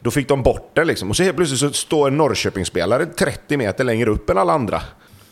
då 0.00 0.10
fick 0.10 0.28
de 0.28 0.42
bort 0.42 0.70
den 0.74 0.86
liksom. 0.86 1.10
Och 1.10 1.16
så 1.16 1.22
helt 1.22 1.36
plötsligt 1.36 1.60
så 1.60 1.72
står 1.72 2.08
en 2.08 2.16
Norrköpingsspelare 2.16 3.06
30 3.06 3.56
meter 3.56 3.84
längre 3.84 4.10
upp 4.10 4.30
än 4.30 4.38
alla 4.38 4.52
andra. 4.52 4.82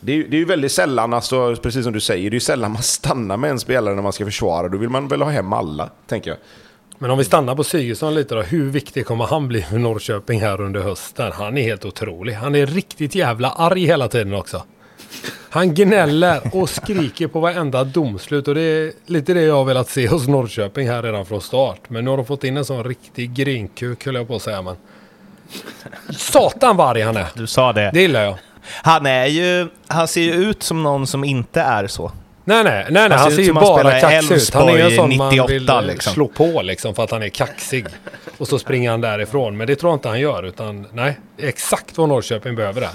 Det 0.05 0.13
är, 0.13 0.25
det 0.29 0.37
är 0.37 0.39
ju 0.39 0.45
väldigt 0.45 0.73
sällan, 0.73 1.15
alltså, 1.15 1.57
precis 1.57 1.85
som 1.85 1.93
du 1.93 2.01
säger, 2.01 2.31
det 2.31 2.35
är 2.35 2.37
ju 2.37 2.41
sällan 2.41 2.73
man 2.73 2.83
stannar 2.83 3.37
med 3.37 3.51
en 3.51 3.61
spelare 3.61 3.95
när 3.95 4.03
man 4.03 4.13
ska 4.13 4.25
försvara. 4.25 4.69
Då 4.69 4.79
vill 4.79 4.89
man 4.89 5.09
väl 5.09 5.23
ha 5.23 5.31
hem 5.31 5.53
alla, 5.53 5.91
tänker 6.07 6.31
jag. 6.31 6.39
Men 6.99 7.11
om 7.11 7.19
vi 7.19 7.25
stannar 7.25 7.55
på 7.55 7.65
Sigurdsson 7.65 8.15
lite 8.15 8.35
då. 8.35 8.43
Hur 8.43 8.71
viktig 8.71 9.07
kommer 9.07 9.25
han 9.25 9.49
bli 9.49 9.63
för 9.63 9.79
Norrköping 9.79 10.41
här 10.41 10.61
under 10.61 10.81
hösten? 10.81 11.33
Han 11.33 11.59
är 11.59 11.63
helt 11.63 11.85
otrolig. 11.85 12.33
Han 12.33 12.55
är 12.55 12.67
riktigt 12.67 13.15
jävla 13.15 13.51
arg 13.51 13.87
hela 13.87 14.09
tiden 14.09 14.35
också. 14.35 14.63
Han 15.51 15.75
gnäller 15.75 16.41
och 16.53 16.71
skriker 16.71 17.27
på 17.27 17.41
varenda 17.41 17.85
domslut 17.85 18.49
och 18.49 18.55
det 18.55 18.61
är 18.61 18.93
lite 19.07 19.35
det 19.35 19.43
jag 19.43 19.55
har 19.55 19.65
velat 19.65 19.89
se 19.89 20.09
hos 20.09 20.29
Norrköping 20.29 20.89
här 20.89 21.03
redan 21.03 21.27
från 21.27 21.41
start. 21.41 21.81
Men 21.89 22.05
nu 22.05 22.11
har 22.11 22.17
de 22.17 22.27
fått 22.27 22.45
in 22.45 22.57
en 22.57 22.65
sån 22.65 22.85
riktig 22.85 23.35
grinkuk 23.35 24.07
höll 24.07 24.15
jag 24.15 24.29
på 24.29 24.37
att 24.37 24.43
säga 24.43 24.63
men. 24.63 24.77
Satan 26.11 26.77
vad 26.77 26.89
arg 26.89 27.03
han 27.03 27.17
är! 27.17 27.27
Du 27.35 27.47
sa 27.47 27.73
det. 27.73 27.91
Det 27.95 28.01
gillar 28.01 28.25
jag. 28.25 28.39
Han 28.67 29.07
är 29.07 29.27
ju, 29.27 29.69
han 29.87 30.09
ser 30.09 30.23
ju 30.23 30.33
ut 30.33 30.63
som 30.63 30.83
någon 30.83 31.07
som 31.07 31.25
inte 31.25 31.61
är 31.61 31.87
så. 31.87 32.13
Nej, 32.47 32.65
nej, 32.65 32.87
nej, 32.91 33.09
nej. 33.09 33.19
han 33.19 33.31
ser 33.31 33.43
ju 33.43 33.53
bara 33.53 34.01
kaxig 34.01 34.37
ut. 34.37 34.55
Han 34.55 34.69
är 34.69 34.79
en 34.79 34.97
sån 34.97 35.09
98, 35.09 35.29
man 35.37 35.47
vill 35.47 35.93
liksom. 35.93 36.13
slå 36.13 36.29
på 36.29 36.63
liksom 36.63 36.95
för 36.95 37.05
att 37.05 37.11
han 37.11 37.23
är 37.23 37.29
kaxig. 37.29 37.87
Och 38.39 38.49
så 38.49 38.59
springer 38.59 38.91
han 38.91 39.01
därifrån. 39.01 39.57
Men 39.57 39.67
det 39.67 39.77
tror 39.77 39.91
jag 39.91 39.97
inte 39.97 40.09
han 40.09 40.21
gör. 40.21 40.43
Utan 40.43 40.87
nej, 40.93 41.19
exakt 41.39 41.99
vad 41.99 42.09
Norrköping 42.09 42.57
behöver 42.57 42.81
där. 42.81 42.91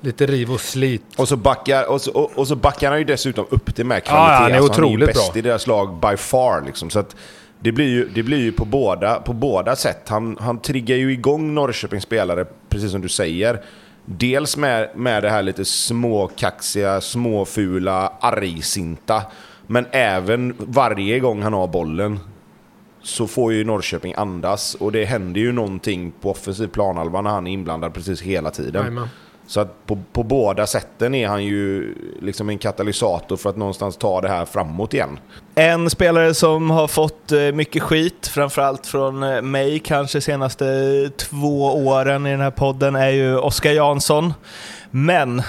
Lite 0.00 0.26
riv 0.26 0.52
och 0.52 0.60
slit. 0.60 1.02
Och 1.16 1.28
så 1.28 1.36
backar, 1.36 1.90
och 1.90 2.00
så, 2.00 2.12
och, 2.12 2.38
och 2.38 2.48
så 2.48 2.56
backar 2.56 2.90
han 2.90 2.98
ju 2.98 3.04
dessutom 3.04 3.46
upp 3.50 3.76
det 3.76 3.84
med 3.84 4.04
kvalitet. 4.04 4.32
Ja, 4.32 4.38
han 4.38 4.52
är 4.52 4.60
otroligt 4.60 4.72
alltså, 4.72 4.82
han 4.82 4.92
är 4.92 5.12
bra. 5.12 5.12
bäst 5.12 5.36
i 5.36 5.40
deras 5.40 5.66
lag 5.66 6.00
by 6.00 6.16
far. 6.16 6.62
Liksom. 6.66 6.90
Så 6.90 6.98
att 6.98 7.16
det 7.60 7.72
blir 7.72 7.88
ju, 7.88 8.08
det 8.08 8.22
blir 8.22 8.38
ju 8.38 8.52
på, 8.52 8.64
båda, 8.64 9.14
på 9.14 9.32
båda 9.32 9.76
sätt. 9.76 10.08
Han, 10.08 10.36
han 10.40 10.58
triggar 10.58 10.96
ju 10.96 11.12
igång 11.12 11.54
Norrköpings 11.54 12.04
spelare, 12.04 12.46
precis 12.68 12.90
som 12.90 13.00
du 13.00 13.08
säger. 13.08 13.62
Dels 14.06 14.56
med, 14.56 14.88
med 14.94 15.22
det 15.22 15.30
här 15.30 15.42
lite 15.42 15.64
småkaxiga, 15.64 17.00
småfula, 17.00 18.12
argsinta. 18.20 19.22
Men 19.66 19.86
även 19.90 20.54
varje 20.58 21.20
gång 21.20 21.42
han 21.42 21.52
har 21.52 21.66
bollen 21.66 22.18
så 23.02 23.26
får 23.26 23.52
ju 23.52 23.64
Norrköping 23.64 24.14
andas. 24.16 24.74
Och 24.74 24.92
det 24.92 25.04
händer 25.04 25.40
ju 25.40 25.52
någonting 25.52 26.12
på 26.20 26.30
offensiv 26.30 26.66
planhalva 26.66 27.22
när 27.22 27.30
han 27.30 27.46
är 27.46 27.50
inblandad 27.50 27.94
precis 27.94 28.22
hela 28.22 28.50
tiden. 28.50 28.86
Amen. 28.86 29.08
Så 29.46 29.60
att 29.60 29.86
på, 29.86 29.98
på 30.12 30.22
båda 30.22 30.66
sätten 30.66 31.14
är 31.14 31.28
han 31.28 31.44
ju 31.44 31.94
liksom 32.20 32.48
en 32.48 32.58
katalysator 32.58 33.36
för 33.36 33.50
att 33.50 33.56
någonstans 33.56 33.96
ta 33.96 34.20
det 34.20 34.28
här 34.28 34.44
framåt 34.44 34.94
igen. 34.94 35.18
En 35.54 35.90
spelare 35.90 36.34
som 36.34 36.70
har 36.70 36.88
fått 36.88 37.32
eh, 37.32 37.52
mycket 37.52 37.82
skit, 37.82 38.26
framförallt 38.26 38.86
från 38.86 39.22
eh, 39.22 39.42
mig 39.42 39.78
kanske 39.78 40.20
senaste 40.20 40.64
två 41.16 41.64
åren 41.86 42.26
i 42.26 42.30
den 42.30 42.40
här 42.40 42.50
podden, 42.50 42.96
är 42.96 43.10
ju 43.10 43.38
Oskar 43.38 43.72
Jansson. 43.72 44.34
Men 44.90 45.42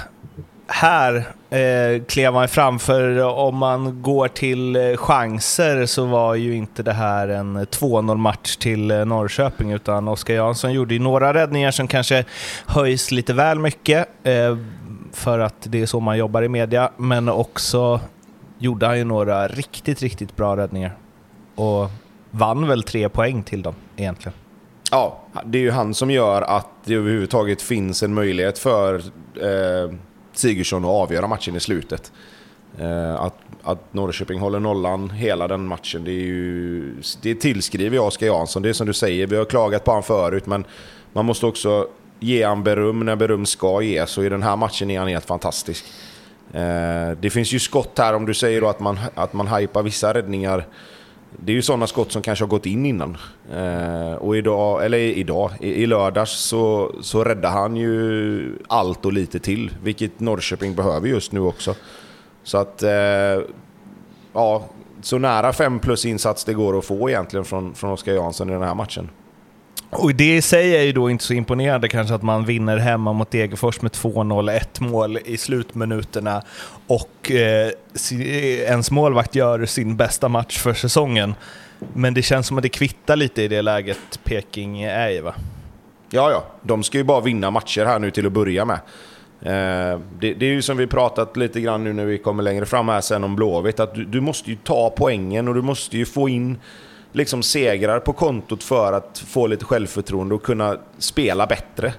här 0.67 1.27
eh, 1.49 2.03
klev 2.07 2.33
man 2.33 2.47
fram, 2.47 2.79
för 2.79 3.23
om 3.23 3.57
man 3.57 4.01
går 4.01 4.27
till 4.27 4.75
eh, 4.75 4.97
chanser 4.97 5.85
så 5.85 6.05
var 6.05 6.35
ju 6.35 6.55
inte 6.55 6.83
det 6.83 6.93
här 6.93 7.27
en 7.27 7.57
2-0 7.57 8.17
match 8.17 8.55
till 8.55 8.91
eh, 8.91 9.05
Norrköping, 9.05 9.71
utan 9.71 10.07
Oskar 10.07 10.33
Jansson 10.33 10.73
gjorde 10.73 10.93
ju 10.93 10.99
några 10.99 11.33
räddningar 11.33 11.71
som 11.71 11.87
kanske 11.87 12.25
höjs 12.65 13.11
lite 13.11 13.33
väl 13.33 13.59
mycket, 13.59 14.07
eh, 14.23 14.57
för 15.13 15.39
att 15.39 15.55
det 15.59 15.81
är 15.81 15.85
så 15.85 15.99
man 15.99 16.17
jobbar 16.17 16.41
i 16.41 16.49
media, 16.49 16.91
men 16.97 17.29
också 17.29 17.99
gjorde 18.59 18.85
han 18.85 18.97
ju 18.97 19.03
några 19.03 19.47
riktigt, 19.47 20.01
riktigt 20.01 20.35
bra 20.35 20.57
räddningar. 20.57 20.97
Och 21.55 21.89
vann 22.31 22.67
väl 22.67 22.83
tre 22.83 23.09
poäng 23.09 23.43
till 23.43 23.61
dem 23.61 23.75
egentligen. 23.95 24.33
Ja, 24.91 25.19
det 25.45 25.57
är 25.57 25.61
ju 25.61 25.71
han 25.71 25.93
som 25.93 26.11
gör 26.11 26.41
att 26.41 26.67
det 26.85 26.93
överhuvudtaget 26.93 27.61
finns 27.61 28.03
en 28.03 28.13
möjlighet 28.13 28.59
för 28.59 28.95
eh, 28.95 29.91
Sigurdsson 30.37 30.85
att 30.85 30.91
avgöra 30.91 31.27
matchen 31.27 31.55
i 31.55 31.59
slutet. 31.59 32.11
Eh, 32.79 33.15
att, 33.15 33.35
att 33.63 33.93
Norrköping 33.93 34.39
håller 34.39 34.59
nollan 34.59 35.09
hela 35.09 35.47
den 35.47 35.65
matchen, 35.65 36.03
det, 36.03 36.11
är 36.11 36.25
ju, 36.25 36.93
det 37.21 37.35
tillskriver 37.35 37.95
jag 37.95 38.07
Oskar 38.07 38.27
Jansson. 38.27 38.61
Det 38.61 38.69
är 38.69 38.73
som 38.73 38.87
du 38.87 38.93
säger, 38.93 39.27
vi 39.27 39.35
har 39.35 39.45
klagat 39.45 39.83
på 39.83 39.91
honom 39.91 40.03
förut, 40.03 40.45
men 40.45 40.65
man 41.13 41.25
måste 41.25 41.45
också 41.45 41.87
ge 42.19 42.43
han 42.43 42.63
beröm 42.63 42.99
när 42.99 43.15
beröm 43.15 43.45
ska 43.45 43.81
ges. 43.81 44.17
Och 44.17 44.25
i 44.25 44.29
den 44.29 44.43
här 44.43 44.55
matchen 44.55 44.91
är 44.91 44.99
han 44.99 45.07
helt 45.07 45.25
fantastisk. 45.25 45.85
Eh, 46.53 47.11
det 47.19 47.29
finns 47.29 47.51
ju 47.51 47.59
skott 47.59 47.97
här, 47.97 48.13
om 48.13 48.25
du 48.25 48.33
säger 48.33 48.61
då 48.61 48.67
att 48.67 48.79
man, 48.79 48.99
att 49.15 49.33
man 49.33 49.47
hypar 49.47 49.83
vissa 49.83 50.13
räddningar. 50.13 50.65
Det 51.39 51.51
är 51.51 51.55
ju 51.55 51.61
sådana 51.61 51.87
skott 51.87 52.11
som 52.11 52.21
kanske 52.21 52.45
har 52.45 52.49
gått 52.49 52.65
in 52.65 52.85
innan. 52.85 53.17
Eh, 53.53 54.13
och 54.13 54.37
idag, 54.37 54.85
eller 54.85 54.97
idag, 54.97 55.51
i, 55.59 55.83
i 55.83 55.85
lördags 55.85 56.31
så, 56.31 56.95
så 57.01 57.23
räddade 57.23 57.47
han 57.47 57.75
ju 57.75 58.59
allt 58.67 59.05
och 59.05 59.13
lite 59.13 59.39
till. 59.39 59.71
Vilket 59.83 60.19
Norrköping 60.19 60.75
behöver 60.75 61.07
just 61.07 61.31
nu 61.31 61.39
också. 61.39 61.75
Så 62.43 62.57
att, 62.57 62.83
eh, 62.83 62.89
ja, 64.33 64.65
så 65.01 65.17
nära 65.17 65.53
5 65.53 65.79
plus 65.79 66.05
insats 66.05 66.43
det 66.43 66.53
går 66.53 66.77
att 66.77 66.85
få 66.85 67.09
egentligen 67.09 67.45
från, 67.45 67.75
från 67.75 67.91
Oskar 67.91 68.13
Jansson 68.13 68.49
i 68.49 68.53
den 68.53 68.61
här 68.61 68.75
matchen. 68.75 69.09
Och 69.89 70.15
det 70.15 70.35
i 70.35 70.41
sig 70.41 70.77
är 70.77 70.81
ju 70.81 70.91
då 70.91 71.09
inte 71.09 71.23
så 71.23 71.33
imponerande 71.33 71.87
kanske 71.87 72.15
att 72.15 72.21
man 72.21 72.45
vinner 72.45 72.77
hemma 72.77 73.13
mot 73.13 73.31
Degerfors 73.31 73.81
med 73.81 73.91
2-0, 73.91 74.51
ett 74.51 74.79
mål 74.79 75.19
i 75.25 75.37
slutminuterna 75.37 76.43
och 76.87 77.31
eh, 77.31 77.71
eh, 78.11 78.59
ens 78.59 78.91
målvakt 78.91 79.35
gör 79.35 79.65
sin 79.65 79.97
bästa 79.97 80.29
match 80.29 80.57
för 80.57 80.73
säsongen. 80.73 81.35
Men 81.93 82.13
det 82.13 82.21
känns 82.21 82.47
som 82.47 82.57
att 82.57 82.63
det 82.63 82.69
kvittar 82.69 83.15
lite 83.15 83.43
i 83.43 83.47
det 83.47 83.61
läget 83.61 84.19
Peking 84.23 84.81
är 84.81 85.09
i 85.09 85.19
va? 85.19 85.33
Ja, 86.09 86.31
ja. 86.31 86.43
De 86.61 86.83
ska 86.83 86.97
ju 86.97 87.03
bara 87.03 87.21
vinna 87.21 87.51
matcher 87.51 87.85
här 87.85 87.99
nu 87.99 88.11
till 88.11 88.25
att 88.25 88.31
börja 88.31 88.65
med. 88.65 88.79
Eh, 89.41 89.99
det, 90.19 90.33
det, 90.33 90.45
är 90.45 90.51
ju 90.51 90.61
som 90.61 90.77
vi 90.77 90.87
pratat 90.87 91.37
lite 91.37 91.61
grann 91.61 91.83
nu 91.83 91.93
när 91.93 92.05
vi 92.05 92.17
kommer 92.17 92.43
längre 92.43 92.65
fram 92.65 92.89
här 92.89 93.01
sen 93.01 93.23
om 93.23 93.35
Blåvitt, 93.35 93.79
att 93.79 93.95
du, 93.95 94.05
du 94.05 94.21
måste 94.21 94.49
ju 94.49 94.55
ta 94.55 94.89
poängen 94.89 95.47
och 95.47 95.53
du 95.53 95.61
måste 95.61 95.97
ju 95.97 96.05
få 96.05 96.29
in 96.29 96.57
liksom 97.17 97.43
segrar 97.43 97.99
på 97.99 98.13
kontot 98.13 98.63
för 98.63 98.93
att 98.93 99.23
få 99.27 99.47
lite 99.47 99.65
självförtroende 99.65 100.35
och 100.35 100.43
kunna 100.43 100.77
spela 100.97 101.47
bättre. 101.47 101.93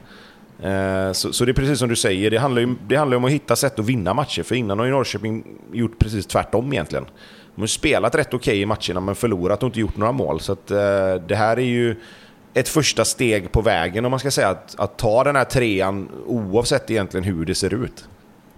Eh, 0.62 1.12
så, 1.12 1.32
så, 1.32 1.44
det 1.44 1.50
är 1.50 1.54
precis 1.54 1.78
som 1.78 1.88
du 1.88 1.96
säger, 1.96 2.30
det 2.30 2.38
handlar 2.38 2.62
ju 2.62 2.74
det 2.88 2.96
handlar 2.96 3.16
om 3.16 3.24
att 3.24 3.30
hitta 3.30 3.56
sätt 3.56 3.78
att 3.78 3.86
vinna 3.86 4.14
matcher. 4.14 4.42
För 4.42 4.54
innan 4.54 4.78
har 4.78 4.86
ju 4.86 4.92
Norrköping 4.92 5.44
gjort 5.72 5.98
precis 5.98 6.26
tvärtom 6.26 6.72
egentligen. 6.72 7.06
De 7.54 7.62
har 7.62 7.66
spelat 7.66 8.14
rätt 8.14 8.34
okej 8.34 8.36
okay 8.36 8.60
i 8.60 8.66
matcherna 8.66 9.00
men 9.00 9.14
förlorat 9.14 9.62
och 9.62 9.66
inte 9.66 9.80
gjort 9.80 9.96
några 9.96 10.12
mål. 10.12 10.40
Så 10.40 10.52
att, 10.52 10.70
eh, 10.70 11.14
det 11.28 11.36
här 11.36 11.56
är 11.56 11.62
ju 11.62 11.96
ett 12.54 12.68
första 12.68 13.04
steg 13.04 13.52
på 13.52 13.60
vägen 13.62 14.04
om 14.04 14.10
man 14.10 14.20
ska 14.20 14.30
säga. 14.30 14.48
Att, 14.48 14.74
att 14.78 14.96
ta 14.96 15.24
den 15.24 15.36
här 15.36 15.44
trean 15.44 16.08
oavsett 16.26 16.90
egentligen 16.90 17.24
hur 17.24 17.44
det 17.44 17.54
ser 17.54 17.74
ut. 17.74 18.08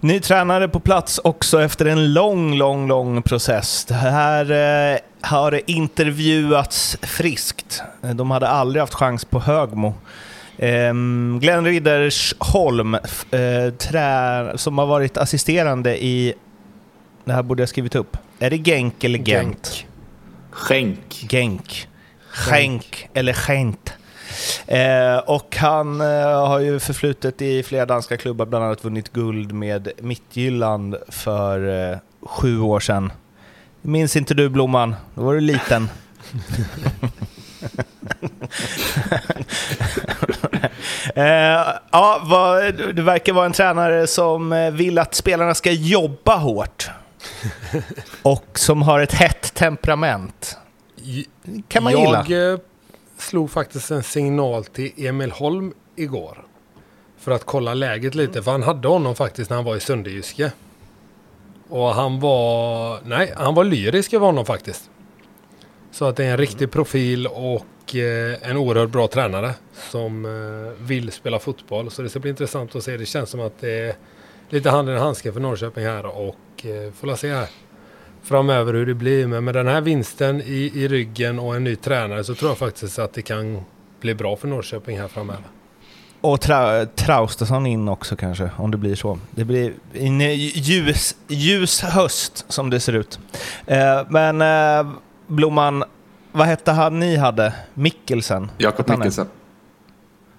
Ny 0.03 0.19
tränare 0.19 0.67
på 0.67 0.79
plats 0.79 1.19
också 1.23 1.61
efter 1.61 1.85
en 1.85 2.13
lång, 2.13 2.55
lång, 2.55 2.87
lång 2.87 3.21
process. 3.21 3.85
Det 3.85 3.93
här 3.93 4.51
eh, 4.93 4.99
har 5.21 5.51
det 5.51 5.71
intervjuats 5.71 6.97
friskt. 7.01 7.81
De 8.15 8.31
hade 8.31 8.47
aldrig 8.47 8.81
haft 8.81 8.93
chans 8.93 9.25
på 9.25 9.39
Högmo. 9.39 9.93
Eh, 10.57 10.93
Glenn 11.39 11.65
Riddersholm, 11.65 12.93
eh, 12.93 13.73
trä, 13.77 14.51
som 14.55 14.77
har 14.77 14.85
varit 14.85 15.17
assisterande 15.17 16.03
i... 16.03 16.33
Det 17.25 17.33
här 17.33 17.43
borde 17.43 17.61
jag 17.61 17.69
skrivit 17.69 17.95
upp. 17.95 18.17
Är 18.39 18.49
det 18.49 18.57
Genk 18.57 19.03
eller 19.03 19.19
Gent? 19.19 19.85
Genk. 20.69 21.25
Genk. 21.29 21.87
Genk 22.49 23.09
eller 23.13 23.33
Gent. 23.33 23.93
Eh, 24.67 25.17
och 25.17 25.55
han 25.55 26.01
eh, 26.01 26.47
har 26.47 26.59
ju 26.59 26.79
förflutet 26.79 27.41
i 27.41 27.63
flera 27.63 27.85
danska 27.85 28.17
klubbar, 28.17 28.45
bland 28.45 28.65
annat 28.65 28.83
vunnit 28.83 29.13
guld 29.13 29.51
med 29.51 29.91
Midtjylland 29.99 30.95
för 31.09 31.91
eh, 31.91 31.97
sju 32.21 32.59
år 32.59 32.79
sedan. 32.79 33.11
Minns 33.81 34.15
inte 34.15 34.33
du 34.33 34.49
Blomman? 34.49 34.95
Då 35.15 35.21
var 35.21 35.33
du 35.33 35.39
liten. 35.39 35.89
eh, 41.15 41.23
ja, 41.91 42.21
vad, 42.23 42.75
du 42.75 43.01
verkar 43.01 43.33
vara 43.33 43.45
en 43.45 43.51
tränare 43.51 44.07
som 44.07 44.71
vill 44.73 44.99
att 44.99 45.15
spelarna 45.15 45.55
ska 45.55 45.71
jobba 45.71 46.35
hårt. 46.35 46.89
Och 48.21 48.45
som 48.59 48.81
har 48.81 48.99
ett 48.99 49.13
hett 49.13 49.53
temperament. 49.53 50.57
kan 51.67 51.83
man 51.83 51.93
jag, 51.93 52.27
gilla 52.27 52.59
slog 53.21 53.51
faktiskt 53.51 53.91
en 53.91 54.03
signal 54.03 54.65
till 54.65 54.91
Emil 54.97 55.31
Holm 55.31 55.73
igår. 55.95 56.45
För 57.17 57.31
att 57.31 57.45
kolla 57.45 57.73
läget 57.73 58.15
lite. 58.15 58.43
För 58.43 58.51
han 58.51 58.63
hade 58.63 58.87
honom 58.87 59.15
faktiskt 59.15 59.49
när 59.49 59.57
han 59.57 59.65
var 59.65 59.75
i 59.75 59.79
Sunderjyske. 59.79 60.51
Och 61.69 61.87
han 61.87 62.19
var... 62.19 62.99
Nej, 63.05 63.33
han 63.37 63.55
var 63.55 63.63
lyrisk 63.63 64.13
över 64.13 64.25
honom 64.25 64.45
faktiskt. 64.45 64.89
Så 65.91 66.05
att 66.05 66.15
det 66.15 66.25
är 66.25 66.31
en 66.31 66.37
riktig 66.37 66.71
profil 66.71 67.27
och 67.27 67.95
eh, 67.95 68.49
en 68.49 68.57
oerhört 68.57 68.89
bra 68.89 69.07
tränare. 69.07 69.53
Som 69.73 70.25
eh, 70.25 70.83
vill 70.85 71.11
spela 71.11 71.39
fotboll. 71.39 71.91
Så 71.91 72.01
det 72.01 72.09
ska 72.09 72.19
bli 72.19 72.29
intressant 72.29 72.75
att 72.75 72.83
se. 72.83 72.97
Det 72.97 73.05
känns 73.05 73.29
som 73.29 73.41
att 73.41 73.59
det 73.59 73.79
är 73.79 73.95
lite 74.49 74.69
handen 74.69 74.95
i 74.95 74.99
handsken 74.99 75.33
för 75.33 75.39
Norrköping 75.39 75.85
här. 75.85 76.05
Och 76.05 76.65
eh, 76.65 76.91
får 76.91 77.15
se 77.15 77.33
här 77.33 77.47
framöver 78.23 78.73
hur 78.73 78.85
det 78.85 78.93
blir. 78.93 79.27
Men 79.27 79.43
med 79.43 79.53
den 79.53 79.67
här 79.67 79.81
vinsten 79.81 80.41
i, 80.41 80.71
i 80.75 80.87
ryggen 80.87 81.39
och 81.39 81.55
en 81.55 81.63
ny 81.63 81.75
tränare 81.75 82.23
så 82.23 82.35
tror 82.35 82.51
jag 82.51 82.57
faktiskt 82.57 82.99
att 82.99 83.13
det 83.13 83.21
kan 83.21 83.61
bli 84.01 84.15
bra 84.15 84.35
för 84.35 84.47
Norrköping 84.47 84.99
här 84.99 85.07
framöver. 85.07 85.43
Och 86.21 86.41
tra 86.41 86.85
Traustason 86.85 87.65
in 87.65 87.87
också 87.87 88.15
kanske, 88.15 88.49
om 88.57 88.71
det 88.71 88.77
blir 88.77 88.95
så. 88.95 89.19
Det 89.31 89.45
blir 89.45 89.73
en 89.93 90.21
ljus, 90.39 91.15
ljus 91.27 91.81
höst 91.81 92.45
som 92.47 92.69
det 92.69 92.79
ser 92.79 92.93
ut. 92.93 93.19
Eh, 93.65 94.01
men 94.09 94.41
eh, 94.41 94.93
Blomman, 95.27 95.83
vad 96.31 96.47
hette 96.47 96.71
han 96.71 96.99
ni 96.99 97.15
hade? 97.15 97.53
Mikkelsen? 97.73 98.51
Jakob 98.57 98.89
Mikkelsen. 98.89 99.27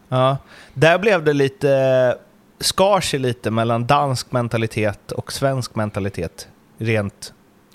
Ja, 0.09 0.37
där 0.75 0.99
blev 0.99 1.25
det 1.25 1.33
lite, 1.33 2.19
skar 2.61 3.01
sig 3.01 3.19
lite 3.19 3.51
mellan 3.51 3.87
dansk 3.87 4.33
mentalitet 4.33 5.13
och 5.13 5.33
svensk 5.33 5.75
mentalitet. 5.75 6.49
Rent 6.79 7.33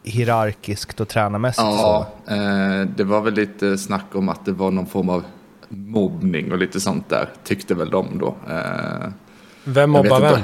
hierarkiskt 0.09 0.99
och 0.99 1.07
tränarmässigt? 1.07 1.61
Ja, 1.61 2.07
eh, 2.27 2.81
det 2.81 3.03
var 3.03 3.21
väl 3.21 3.33
lite 3.33 3.77
snack 3.77 4.05
om 4.15 4.29
att 4.29 4.45
det 4.45 4.51
var 4.51 4.71
någon 4.71 4.85
form 4.85 5.09
av 5.09 5.23
mobbning 5.69 6.51
och 6.51 6.57
lite 6.57 6.79
sånt 6.79 7.09
där, 7.09 7.29
tyckte 7.43 7.75
väl 7.75 7.89
de 7.89 8.17
då. 8.17 8.35
Eh, 8.49 9.09
vem 9.63 9.89
mobbar 9.89 10.21
vem? 10.21 10.39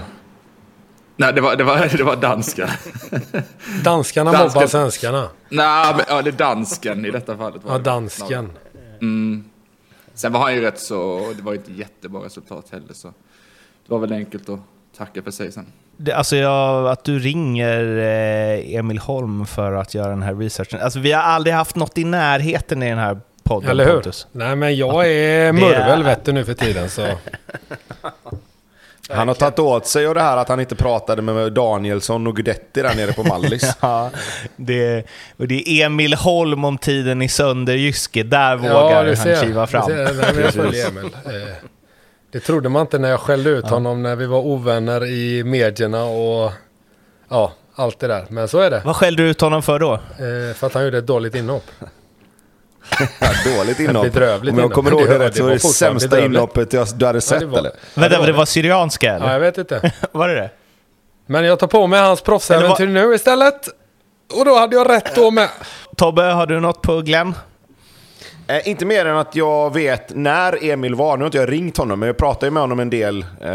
Nej, 1.16 1.34
det 1.34 1.42
var, 1.42 1.56
det 1.56 1.64
var, 1.64 1.98
det 1.98 2.04
var 2.04 2.16
danska. 2.16 2.70
Danskarna 3.84 4.32
Dansken. 4.32 4.60
mobbar 4.60 4.68
svenskarna? 4.68 5.30
Nej, 5.50 5.94
men, 5.98 6.06
ja, 6.08 6.22
det 6.22 6.30
är 6.30 6.32
dansken 6.32 7.06
i 7.06 7.12
detta 7.12 7.38
fallet. 7.38 7.64
Var 7.64 7.72
ja, 7.72 7.80
dansken. 7.80 8.52
Mm. 9.02 9.44
Sen 10.14 10.34
var 10.34 10.40
han 10.40 10.54
ju 10.56 10.62
rätt 10.62 10.80
så, 10.80 11.34
det 11.36 11.42
var 11.42 11.54
inte 11.54 11.72
jättebra 11.74 12.26
resultat 12.26 12.70
heller, 12.72 12.94
så 12.94 13.08
det 13.08 13.14
var 13.94 14.00
väl 14.00 14.14
enkelt 14.14 14.50
att 14.50 14.60
tacka 14.98 15.22
för 15.22 15.32
sig 15.32 15.52
sen. 15.52 15.66
Det, 15.98 16.12
alltså 16.12 16.36
jag, 16.36 16.88
att 16.88 17.04
du 17.04 17.20
ringer 17.20 17.98
eh, 17.98 18.76
Emil 18.76 18.98
Holm 18.98 19.46
för 19.46 19.72
att 19.72 19.94
göra 19.94 20.10
den 20.10 20.24
här 20.24 20.36
researchen. 20.36 20.82
Alltså 20.82 21.00
vi 21.00 21.12
har 21.12 21.22
aldrig 21.22 21.56
haft 21.56 21.76
något 21.76 21.98
i 21.98 22.04
närheten 22.04 22.84
i 22.84 22.90
den 22.90 22.98
här 22.98 23.20
podden. 23.44 23.70
Eller 23.70 23.86
hur? 23.86 23.94
Pontus. 23.94 24.28
Nej 24.32 24.56
men 24.56 24.76
jag 24.76 25.08
är 25.08 25.52
murvel 25.52 26.04
vet 26.04 26.26
du 26.26 26.32
nu 26.32 26.46
för 26.46 26.54
tiden 26.54 26.90
så. 26.90 27.08
Han 29.10 29.28
har 29.28 29.36
tagit 29.36 29.60
åt 29.60 29.88
sig 29.88 30.08
av 30.08 30.16
det 30.16 30.22
här 30.22 30.38
att 30.38 30.50
han 30.50 30.60
inte 30.60 30.76
pratade 30.76 31.22
med 31.22 31.54
Danielsson 31.54 32.28
och 32.28 32.36
Guidetti 32.36 32.82
där 32.82 32.96
nere 32.96 33.14
på 33.14 33.24
Mallis. 33.24 33.78
ja, 33.82 34.10
det, 34.56 35.06
och 35.38 35.48
det 35.48 35.70
är 35.70 35.86
Emil 35.86 36.14
Holm 36.14 36.66
om 36.66 36.78
tiden 36.78 37.22
i 37.22 37.30
Sönderjyske. 37.30 38.24
Där 38.24 38.56
vågar 38.56 39.06
ja, 39.06 39.16
han 39.16 39.46
kiva 39.46 39.68
fram. 39.68 39.90
Det 39.90 40.08
ser, 40.08 40.34
nej, 40.34 40.44
jag 40.44 40.54
följer 40.54 40.88
Emil. 40.88 41.10
Det 42.34 42.40
trodde 42.40 42.70
man 42.70 42.82
inte 42.82 43.00
när 43.00 43.10
jag 43.10 43.20
skällde 43.20 43.50
ut 43.50 43.66
ja. 43.68 43.74
honom 43.74 44.04
när 44.04 44.16
vi 44.16 44.26
var 44.26 44.40
ovänner 44.40 45.06
i 45.06 45.44
medierna 45.44 46.04
och 46.04 46.52
ja, 47.30 47.54
allt 47.76 48.00
det 48.00 48.08
där. 48.08 48.26
Men 48.30 48.48
så 48.48 48.60
är 48.60 48.72
det. 48.72 48.82
Vad 48.86 48.96
skällde 48.96 49.24
du 49.24 49.30
ut 49.30 49.42
honom 49.42 49.62
för 49.62 49.80
då? 49.80 49.94
Eh, 49.94 50.56
för 50.56 50.68
att 50.68 50.74
han 50.74 50.84
gjorde 50.84 50.98
ett 50.98 51.08
dåligt 51.08 51.36
inhopp. 51.36 51.64
dåligt 53.58 53.80
inhopp. 53.80 54.04
Bedrövligt 54.04 54.54
Om 54.54 54.60
jag 54.60 54.72
kommer 54.72 54.92
ihåg 54.92 55.08
det 55.08 55.20
rätt 55.20 55.36
så 55.36 55.44
var 55.44 55.52
det 55.52 55.60
sämsta 55.60 56.26
inhoppet 56.26 56.72
du 56.96 57.06
hade 57.06 57.22
sett 57.22 57.34
ja, 57.34 57.40
det 57.40 57.46
var, 57.46 57.60
eller? 57.60 57.72
Vänta, 57.94 58.20
det, 58.20 58.26
det 58.26 58.34
var 58.34 58.46
syrianska 58.46 59.14
eller? 59.14 59.26
Ja, 59.26 59.34
jag 59.34 59.40
vet 59.40 59.58
inte. 59.58 59.92
var 60.12 60.28
det 60.28 60.36
det? 60.36 60.50
Men 61.26 61.46
jag 61.46 61.60
tar 61.60 61.68
på 61.68 61.88
mig 61.88 62.00
hans 62.00 62.22
proffsäventyr 62.22 62.86
var... 62.86 62.94
nu 62.94 63.16
istället. 63.16 63.68
Och 64.40 64.46
då 64.46 64.56
hade 64.56 64.76
jag 64.76 64.90
rätt 64.90 65.16
då 65.16 65.32
med. 65.32 65.50
Tobbe, 65.98 66.22
har 66.22 66.46
du 66.46 66.60
något 66.60 66.82
på 66.82 67.02
Glenn? 67.02 67.36
Eh, 68.48 68.70
inte 68.70 68.86
mer 68.86 69.06
än 69.06 69.18
att 69.18 69.36
jag 69.36 69.74
vet 69.74 70.16
när 70.16 70.64
Emil 70.64 70.96
var. 70.96 71.18
Nu 71.18 71.24
har 71.24 71.28
inte 71.28 71.38
jag 71.38 71.52
ringt 71.52 71.78
honom, 71.78 72.00
men 72.00 72.08
jag 72.08 72.18
pratar 72.18 72.48
ju 72.48 72.52
med 72.52 72.64
honom 72.64 72.80
en 72.80 72.90
del. 72.90 73.22
Eh, 73.22 73.48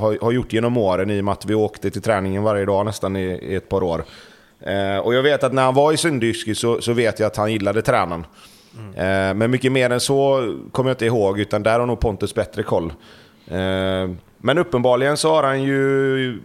har, 0.00 0.24
har 0.24 0.32
gjort 0.32 0.52
genom 0.52 0.76
åren 0.76 1.10
i 1.10 1.20
och 1.20 1.24
med 1.24 1.32
att 1.32 1.46
vi 1.46 1.54
åkte 1.54 1.90
till 1.90 2.02
träningen 2.02 2.42
varje 2.42 2.64
dag 2.64 2.86
nästan 2.86 3.16
i, 3.16 3.24
i 3.24 3.54
ett 3.54 3.68
par 3.68 3.82
år. 3.82 4.04
Eh, 4.60 4.98
och 4.98 5.14
jag 5.14 5.22
vet 5.22 5.44
att 5.44 5.52
när 5.52 5.62
han 5.62 5.74
var 5.74 5.92
i 5.92 5.96
Sundyski 5.96 6.54
så, 6.54 6.80
så 6.80 6.92
vet 6.92 7.20
jag 7.20 7.26
att 7.26 7.36
han 7.36 7.52
gillade 7.52 7.82
tränaren. 7.82 8.26
Mm. 8.78 8.94
Eh, 8.94 9.34
men 9.34 9.50
mycket 9.50 9.72
mer 9.72 9.90
än 9.90 10.00
så 10.00 10.54
kommer 10.72 10.90
jag 10.90 10.94
inte 10.94 11.06
ihåg, 11.06 11.40
utan 11.40 11.62
där 11.62 11.78
har 11.78 11.86
nog 11.86 12.00
Pontus 12.00 12.34
bättre 12.34 12.62
koll. 12.62 12.92
Eh, 13.46 14.10
men 14.38 14.58
uppenbarligen 14.58 15.16
så 15.16 15.34
har 15.34 15.42
han 15.42 15.62
ju 15.62 16.40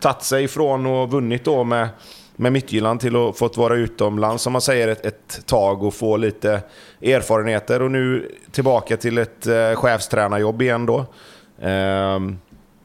tagit 0.00 0.22
sig 0.22 0.48
från 0.48 0.86
och 0.86 1.10
vunnit 1.10 1.44
då 1.44 1.64
med, 1.64 1.88
med 2.36 2.52
Midtjylland 2.52 3.00
till 3.00 3.16
att 3.16 3.38
fått 3.38 3.56
vara 3.56 3.74
utomlands, 3.74 4.42
som 4.42 4.52
man 4.52 4.62
säger, 4.62 4.88
ett, 4.88 5.06
ett 5.06 5.46
tag 5.46 5.82
och 5.82 5.94
få 5.94 6.16
lite 6.16 6.60
erfarenheter. 7.02 7.82
Och 7.82 7.90
nu 7.90 8.32
tillbaka 8.50 8.96
till 8.96 9.18
ett 9.18 9.46
eh, 9.46 9.74
chefstränarjobb 9.74 10.62
igen 10.62 10.86
då. 10.86 10.98
Eh, 11.66 12.18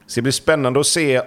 så 0.07 0.15
det 0.15 0.21
blir 0.21 0.31
spännande 0.31 0.79
att 0.79 0.87
se 0.87 1.21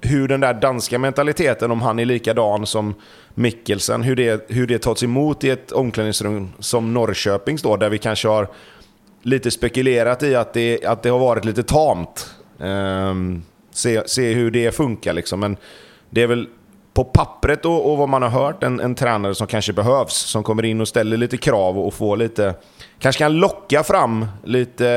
hur 0.00 0.28
den 0.28 0.40
där 0.40 0.54
danska 0.54 0.98
mentaliteten, 0.98 1.70
om 1.70 1.82
han 1.82 1.98
är 1.98 2.04
likadan 2.04 2.66
som 2.66 2.94
Mikkelsen, 3.34 4.02
hur 4.02 4.16
det, 4.16 4.50
hur 4.50 4.66
det 4.66 4.78
tas 4.78 5.02
emot 5.02 5.44
i 5.44 5.50
ett 5.50 5.72
omklädningsrum 5.72 6.48
som 6.58 6.94
Norrköpings 6.94 7.62
då, 7.62 7.76
där 7.76 7.90
vi 7.90 7.98
kanske 7.98 8.28
har 8.28 8.48
lite 9.22 9.50
spekulerat 9.50 10.22
i 10.22 10.34
att 10.34 10.52
det, 10.52 10.84
att 10.84 11.02
det 11.02 11.08
har 11.08 11.18
varit 11.18 11.44
lite 11.44 11.62
tamt. 11.62 12.34
Eh, 12.60 13.14
se, 13.70 14.08
se 14.08 14.32
hur 14.32 14.50
det 14.50 14.74
funkar 14.74 15.12
liksom. 15.12 15.40
Men 15.40 15.56
det 16.10 16.22
är 16.22 16.26
väl 16.26 16.48
på 16.94 17.04
pappret 17.04 17.64
och, 17.64 17.90
och 17.92 17.98
vad 17.98 18.08
man 18.08 18.22
har 18.22 18.28
hört 18.28 18.62
en, 18.62 18.80
en 18.80 18.94
tränare 18.94 19.34
som 19.34 19.46
kanske 19.46 19.72
behövs. 19.72 20.12
Som 20.14 20.42
kommer 20.42 20.64
in 20.64 20.80
och 20.80 20.88
ställer 20.88 21.16
lite 21.16 21.36
krav 21.36 21.78
och 21.78 21.94
får 21.94 22.16
lite... 22.16 22.54
Kanske 22.98 23.18
kan 23.18 23.32
locka 23.32 23.82
fram 23.82 24.26
lite 24.44 24.88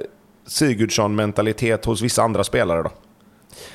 eh, 0.00 0.06
Sigurdsson-mentalitet 0.46 1.84
hos 1.84 2.00
vissa 2.02 2.22
andra 2.22 2.44
spelare 2.44 2.82
då. 2.82 2.90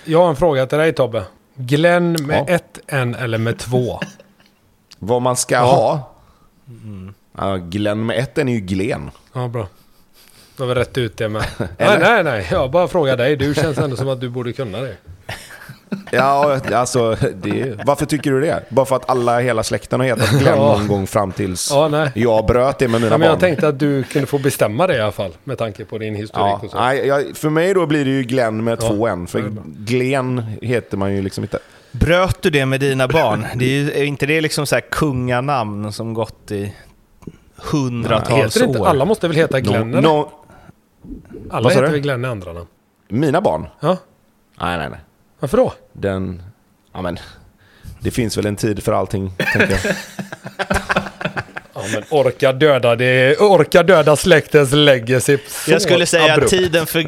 Jag 0.06 0.22
har 0.22 0.29
en 0.29 0.36
fråga 0.36 0.65
till 0.65 0.77
dig 0.77 0.94
Tobbe. 0.94 1.24
Glenn 1.56 2.18
med 2.22 2.46
Ja. 2.48 2.53
ett 2.56 2.79
N 2.88 3.15
eller 3.15 3.38
med 3.38 3.60
två? 3.60 4.00
Vad 5.00 5.22
man 5.22 5.36
ska 5.36 5.60
ha. 5.60 6.12
Ja, 7.38 7.56
Glenn 7.58 8.06
med 8.06 8.18
ett 8.20 8.38
är 8.38 8.46
ju 8.46 8.60
Glen. 8.60 9.12
Ja, 9.34 9.48
bra. 9.48 9.68
Då 10.58 10.63
har 10.63 10.68
vi 10.70 10.75
rätt 10.82 10.98
ut 10.98 11.18
det 11.18 11.29
med. 11.29 11.44
nej, 11.77 11.98
nej, 12.00 12.24
nej. 12.24 12.48
Jag 12.51 12.72
bara 12.72 12.88
frågar 12.88 13.18
dig. 13.18 13.36
Du 13.36 13.53
känns 13.56 13.77
ändå 13.77 13.96
som 13.96 14.10
att 14.10 14.22
du 14.22 14.29
borde 14.29 14.53
kunna 14.53 14.77
det. 14.82 14.96
Ja, 16.12 16.60
alltså, 16.74 17.15
det, 17.41 17.79
varför 17.86 18.05
tycker 18.05 18.31
du 18.31 18.41
det? 18.41 18.63
Bara 18.69 18.86
för 18.86 18.96
att 18.96 19.10
alla 19.10 19.39
hela 19.39 19.63
släkten 19.63 20.00
har 20.00 20.08
hetat 20.08 20.29
Glenn 20.29 20.58
Ja. 20.58 20.77
någon 20.77 20.88
gång 20.88 21.08
fram 21.08 21.31
tills 21.31 21.69
Ja, 21.72 21.88
nej. 21.88 22.12
jag 22.15 22.46
bröt 22.46 22.79
det 22.79 22.88
med 22.88 23.01
mina 23.01 23.13
Ja, 23.13 23.17
men 23.17 23.19
barn. 23.19 23.29
jag 23.29 23.39
tänkte 23.39 23.67
att 23.67 23.79
du 23.79 24.03
kunde 24.03 24.27
få 24.27 24.38
bestämma 24.39 24.88
det 24.88 24.96
i 24.98 25.01
alla 25.01 25.12
fall. 25.12 25.31
Med 25.43 25.58
tanke 25.58 25.86
på 25.86 25.98
din 25.98 26.15
historik 26.15 26.46
Ja, 26.46 26.60
och 26.63 26.72
så. 26.72 26.77
nej, 26.77 27.08
jag, 27.08 27.38
för 27.38 27.50
mig 27.50 27.74
då 27.74 27.86
blir 27.86 28.05
det 28.05 28.12
ju 28.12 28.24
Glenn 28.24 28.63
med 28.63 28.77
Ja, 28.84 28.88
två 28.89 29.08
N. 29.08 29.27
För. 29.27 29.51
Glenn 29.65 30.43
heter 30.62 30.98
man 30.98 31.15
ju 31.15 31.22
liksom 31.22 31.43
inte. 31.43 31.60
Bröt 31.91 32.41
du 32.41 32.50
det 32.50 32.65
med 32.65 32.79
dina 32.79 33.08
barn? 33.08 33.46
Det 33.55 33.65
är, 33.65 33.69
ju, 33.69 33.91
är 33.91 34.03
inte 34.03 34.25
det 34.25 34.41
liksom 34.41 34.65
så 34.65 34.75
här 34.75 34.81
kunganamn 34.91 35.93
som 35.93 36.13
gått 36.13 36.51
i 36.51 36.74
hundratals 37.55 38.58
inte, 38.58 38.79
år? 38.79 38.88
alla 38.88 39.05
måste 39.05 39.27
väl 39.27 39.38
heta 39.38 39.60
Glenn? 39.60 39.91
No, 39.91 40.01
no, 40.01 40.31
alla 41.51 41.69
heter 41.69 41.81
du? 41.84 41.89
väl 41.89 42.00
Glenn 42.00 42.25
i 42.25 42.27
andra 42.27 42.53
namn? 42.53 42.67
mina 43.10 43.41
barn? 43.41 43.67
Ja, 43.79 43.98
Nej, 44.62 44.77
nej, 44.77 44.89
nej. 44.89 45.00
Varför 45.39 45.58
då? 45.58 45.74
Den... 45.93 46.41
Ja, 46.93 47.01
men... 47.01 47.19
Det 48.01 48.12
finns 48.12 48.38
väl 48.38 48.46
en 48.46 48.55
tid 48.55 48.84
för 48.84 48.91
allting, 48.91 49.31
tänker 49.38 49.79
jag. 49.84 49.96
Ja, 51.74 51.86
men 51.93 52.03
orka 52.10 52.51
döda 52.53 52.96
det. 52.96 53.38
Orka 53.38 53.84
döda 53.84 54.15
släktens 54.15 54.72
legacy. 54.72 55.38
Så 55.48 55.72
Jag 55.72 55.81
skulle 55.81 56.05
säga 56.05 56.34
att 56.34 56.48
tiden 56.48 56.86
för, 56.86 57.05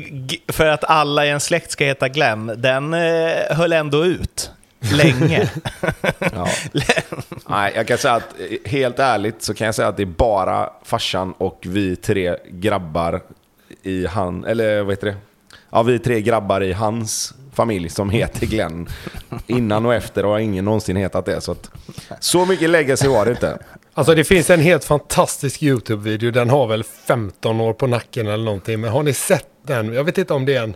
för 0.52 0.66
att 0.66 0.84
alla 0.84 1.26
i 1.26 1.30
en 1.30 1.40
släkt 1.40 1.72
ska 1.72 1.86
heta 1.86 2.10
Glenn, 2.10 2.54
den 2.58 2.94
eh, 2.94 3.32
höll 3.50 3.74
ändå 3.74 4.06
ut 4.06 4.52
länge. 4.80 5.50
Ja. 6.20 6.48
Nej, 7.48 7.72
jag 7.76 7.88
kan 7.88 7.98
säga 7.98 8.14
att 8.14 8.34
eh, 8.40 8.72
helt 8.72 9.00
ärligt 9.00 9.44
så 9.44 9.54
kan 9.54 9.66
jag 9.66 9.76
säga 9.76 9.88
att 9.88 9.98
det 9.98 10.04
är 10.04 10.06
bara 10.06 10.70
farsan 10.84 11.34
och 11.38 11.64
vi 11.68 11.96
tre 11.96 12.36
grabbar 12.50 13.22
i 13.84 14.06
han... 14.06 14.46
Eller 14.46 14.82
vad 14.82 14.94
heter 14.94 15.08
det? 15.08 15.16
Ja, 15.72 15.84
vi 15.84 16.00
tre 16.00 16.22
grabbar 16.22 16.64
i 16.64 16.74
hans 16.74 17.34
familj 17.54 17.90
som 17.90 18.10
heter 18.10 18.48
Glenn. 18.48 18.90
Innan 19.48 19.86
och 19.86 19.94
efter 19.94 20.24
har 20.24 20.40
ingen 20.40 20.66
någonsin 20.66 20.96
hetat 20.96 21.26
det. 21.26 21.42
Så, 21.42 21.52
att, 21.52 21.72
så 22.20 22.46
mycket 22.46 22.70
legacy 22.70 23.08
var 23.08 23.26
det 23.26 23.32
inte. 23.32 23.58
Alltså 23.94 24.16
det 24.16 24.24
finns 24.24 24.50
en 24.50 24.60
helt 24.60 24.84
fantastisk 24.84 25.64
YouTube-video. 25.64 26.32
Den 26.32 26.50
har 26.50 26.68
väl 26.68 26.84
15 26.84 27.62
år 27.62 27.74
på 27.74 27.88
nacken 27.88 28.28
eller 28.28 28.44
någonting. 28.44 28.82
Men 28.82 28.92
har 28.92 29.04
ni 29.04 29.14
sett 29.14 29.48
den? 29.68 29.94
Jag 29.94 30.04
vet 30.04 30.18
inte 30.18 30.34
om 30.34 30.46
det 30.46 30.56
är 30.56 30.64
en... 30.64 30.76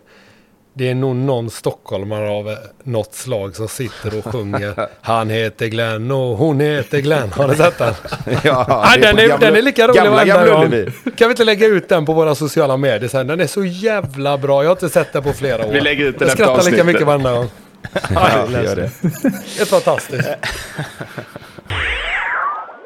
Det 0.78 0.90
är 0.90 0.96
nog 0.96 1.16
någon 1.16 1.50
stockholmare 1.50 2.30
av 2.30 2.56
något 2.84 3.14
slag 3.14 3.56
som 3.56 3.68
sitter 3.68 4.18
och 4.18 4.26
sjunger. 4.34 4.88
Han 5.02 5.30
heter 5.30 5.66
Glenn 5.68 6.12
och 6.12 6.38
hon 6.38 6.60
heter 6.60 7.00
Glenn. 7.00 7.32
Har 7.32 7.48
ni 7.48 7.56
sett 7.56 7.78
den? 7.78 7.94
Ja, 8.44 8.86
det 8.96 9.02
den, 9.02 9.20
är, 9.20 9.28
gamla- 9.28 9.38
den 9.40 9.56
är 9.56 9.62
lika 9.62 9.88
rolig 9.88 10.02
Gamla, 10.04 10.26
gamla 10.26 10.52
gång. 10.52 10.72
Kan 11.16 11.28
vi 11.28 11.32
inte 11.32 11.44
lägga 11.44 11.68
ut 11.68 11.90
den 11.90 12.06
på 12.06 12.14
våra 12.14 12.36
sociala 12.36 12.78
medier 12.78 13.10
sen? 13.10 13.28
Den 13.28 13.40
är 13.42 13.48
så 13.48 13.66
jävla 13.66 14.38
bra. 14.38 14.64
Jag 14.64 14.70
har 14.70 14.76
inte 14.76 14.90
sett 14.90 15.14
den 15.14 15.24
på 15.24 15.34
flera 15.34 15.66
år. 15.68 15.72
Vi 15.72 15.82
lägger 15.82 16.06
ut 16.06 16.20
den 16.20 16.28
Jag 16.28 16.38
skrattar 16.38 16.72
lika 16.72 16.84
mycket 16.84 17.08
varenda 17.08 17.34
gång. 17.34 17.48
Ja, 18.14 18.30
det 18.52 18.64
gör 18.64 18.76
det. 18.76 18.90
Det 19.58 19.62
är 19.62 19.66
fantastiskt. 19.66 20.28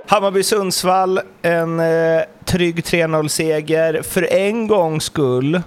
Hammarby-Sundsvall, 0.07 1.19
en 1.41 1.79
eh, 1.79 2.21
trygg 2.45 2.79
3-0-seger. 2.79 4.01
För 4.01 4.33
en 4.33 4.67
gångs 4.67 5.03
skull, 5.03 5.61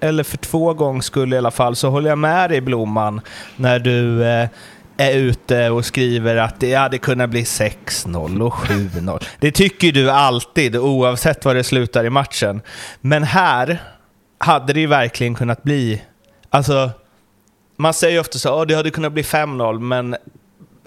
eller 0.00 0.22
för 0.22 0.36
två 0.36 0.74
gångs 0.74 1.04
skull 1.06 1.32
i 1.32 1.38
alla 1.38 1.50
fall, 1.50 1.76
så 1.76 1.90
håller 1.90 2.08
jag 2.08 2.18
med 2.18 2.50
dig 2.50 2.60
Blomman 2.60 3.20
när 3.56 3.78
du 3.78 4.24
eh, 4.24 4.48
är 4.96 5.12
ute 5.12 5.70
och 5.70 5.84
skriver 5.84 6.36
att 6.36 6.60
det 6.60 6.74
hade 6.74 6.98
kunnat 6.98 7.30
bli 7.30 7.42
6-0 7.42 8.42
och 8.42 8.52
7-0. 8.52 9.24
Det 9.40 9.50
tycker 9.50 9.92
du 9.92 10.10
alltid, 10.10 10.76
oavsett 10.76 11.44
vad 11.44 11.56
det 11.56 11.64
slutar 11.64 12.04
i 12.04 12.10
matchen. 12.10 12.60
Men 13.00 13.22
här 13.22 13.82
hade 14.38 14.72
det 14.72 14.80
ju 14.80 14.86
verkligen 14.86 15.34
kunnat 15.34 15.62
bli... 15.62 16.02
Alltså, 16.50 16.90
man 17.76 17.94
säger 17.94 18.14
ju 18.14 18.20
ofta 18.20 18.38
så 18.38 18.62
att 18.62 18.68
det 18.68 18.74
hade 18.74 18.90
kunnat 18.90 19.12
bli 19.12 19.22
5-0, 19.22 19.80
men 19.80 20.16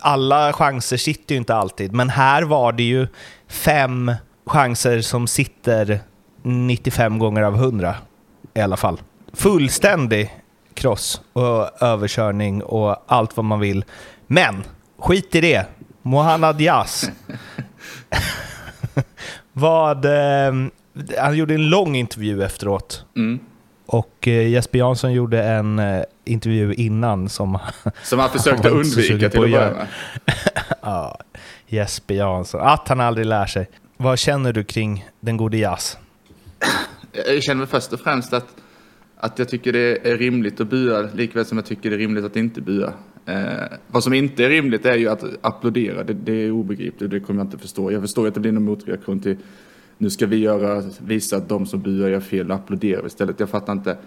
alla 0.01 0.53
chanser 0.53 0.97
sitter 0.97 1.35
ju 1.35 1.39
inte 1.39 1.55
alltid. 1.55 1.93
Men 1.93 2.09
här 2.09 2.43
var 2.43 2.71
det 2.71 2.83
ju 2.83 3.07
fem 3.47 4.11
chanser 4.45 5.01
som 5.01 5.27
sitter 5.27 5.99
95 6.43 7.19
gånger 7.19 7.41
av 7.41 7.55
100 7.55 7.95
i 8.53 8.59
alla 8.59 8.77
fall. 8.77 9.01
Fullständig 9.33 10.35
kross 10.73 11.21
och 11.33 11.83
överkörning 11.83 12.63
och 12.63 13.03
allt 13.07 13.37
vad 13.37 13.45
man 13.45 13.59
vill. 13.59 13.85
Men 14.27 14.63
skit 14.97 15.35
i 15.35 15.41
det. 15.41 15.65
Mohanad 16.01 16.61
Yas. 16.61 17.09
vad... 19.53 20.05
Eh, 20.05 20.53
han 21.19 21.37
gjorde 21.37 21.53
en 21.53 21.69
lång 21.69 21.95
intervju 21.95 22.43
efteråt. 22.43 23.05
Mm. 23.15 23.39
Och 23.85 24.27
eh, 24.27 24.47
Jesper 24.47 24.79
Jansson 24.79 25.13
gjorde 25.13 25.43
en 25.43 25.79
eh, 25.79 26.03
intervju 26.25 26.73
innan 26.73 27.29
som 27.29 27.59
Som 28.03 28.19
han 28.19 28.29
försökte 28.29 28.63
sugen 28.63 28.77
undvika 28.77 29.17
till 29.17 29.25
att 29.25 29.33
börja 29.33 29.59
med. 29.59 29.87
Ja, 30.81 31.19
Jesper 31.67 32.15
Jansson. 32.15 32.61
Att 32.61 32.87
han 32.87 32.99
aldrig 32.99 33.27
lär 33.27 33.45
sig. 33.45 33.69
Vad 33.97 34.19
känner 34.19 34.53
du 34.53 34.63
kring 34.63 35.05
den 35.19 35.37
gode 35.37 35.57
Jas? 35.57 35.97
Jag 37.27 37.43
känner 37.43 37.65
först 37.65 37.93
och 37.93 37.99
främst 37.99 38.33
att, 38.33 38.55
att 39.17 39.39
jag 39.39 39.49
tycker 39.49 39.73
det 39.73 40.07
är 40.09 40.17
rimligt 40.17 40.61
att 40.61 40.67
bua, 40.67 41.09
likväl 41.13 41.45
som 41.45 41.57
jag 41.57 41.65
tycker 41.65 41.89
det 41.89 41.95
är 41.95 41.97
rimligt 41.97 42.25
att 42.25 42.35
inte 42.35 42.61
bua. 42.61 42.93
Eh, 43.25 43.77
vad 43.87 44.03
som 44.03 44.13
inte 44.13 44.45
är 44.45 44.49
rimligt 44.49 44.85
är 44.85 44.97
ju 44.97 45.07
att 45.07 45.23
applådera. 45.41 46.03
Det, 46.03 46.13
det 46.13 46.33
är 46.33 46.51
obegripligt 46.51 47.01
och 47.01 47.09
det 47.09 47.19
kommer 47.19 47.39
jag 47.39 47.47
inte 47.47 47.57
förstå. 47.57 47.91
Jag 47.91 48.01
förstår 48.01 48.27
att 48.27 48.33
det 48.33 48.39
blir 48.39 48.51
någon 48.51 48.63
motreaktion 48.63 49.19
till 49.19 49.37
nu 49.97 50.09
ska 50.09 50.25
vi 50.25 50.37
göra, 50.37 50.83
visa 50.99 51.37
att 51.37 51.49
de 51.49 51.65
som 51.65 51.81
buar 51.81 52.09
gör 52.09 52.19
fel 52.19 52.51
och 52.51 52.55
applåderar 52.55 53.05
istället. 53.05 53.39
Jag 53.39 53.49
fattar 53.49 53.73
inte. 53.73 53.97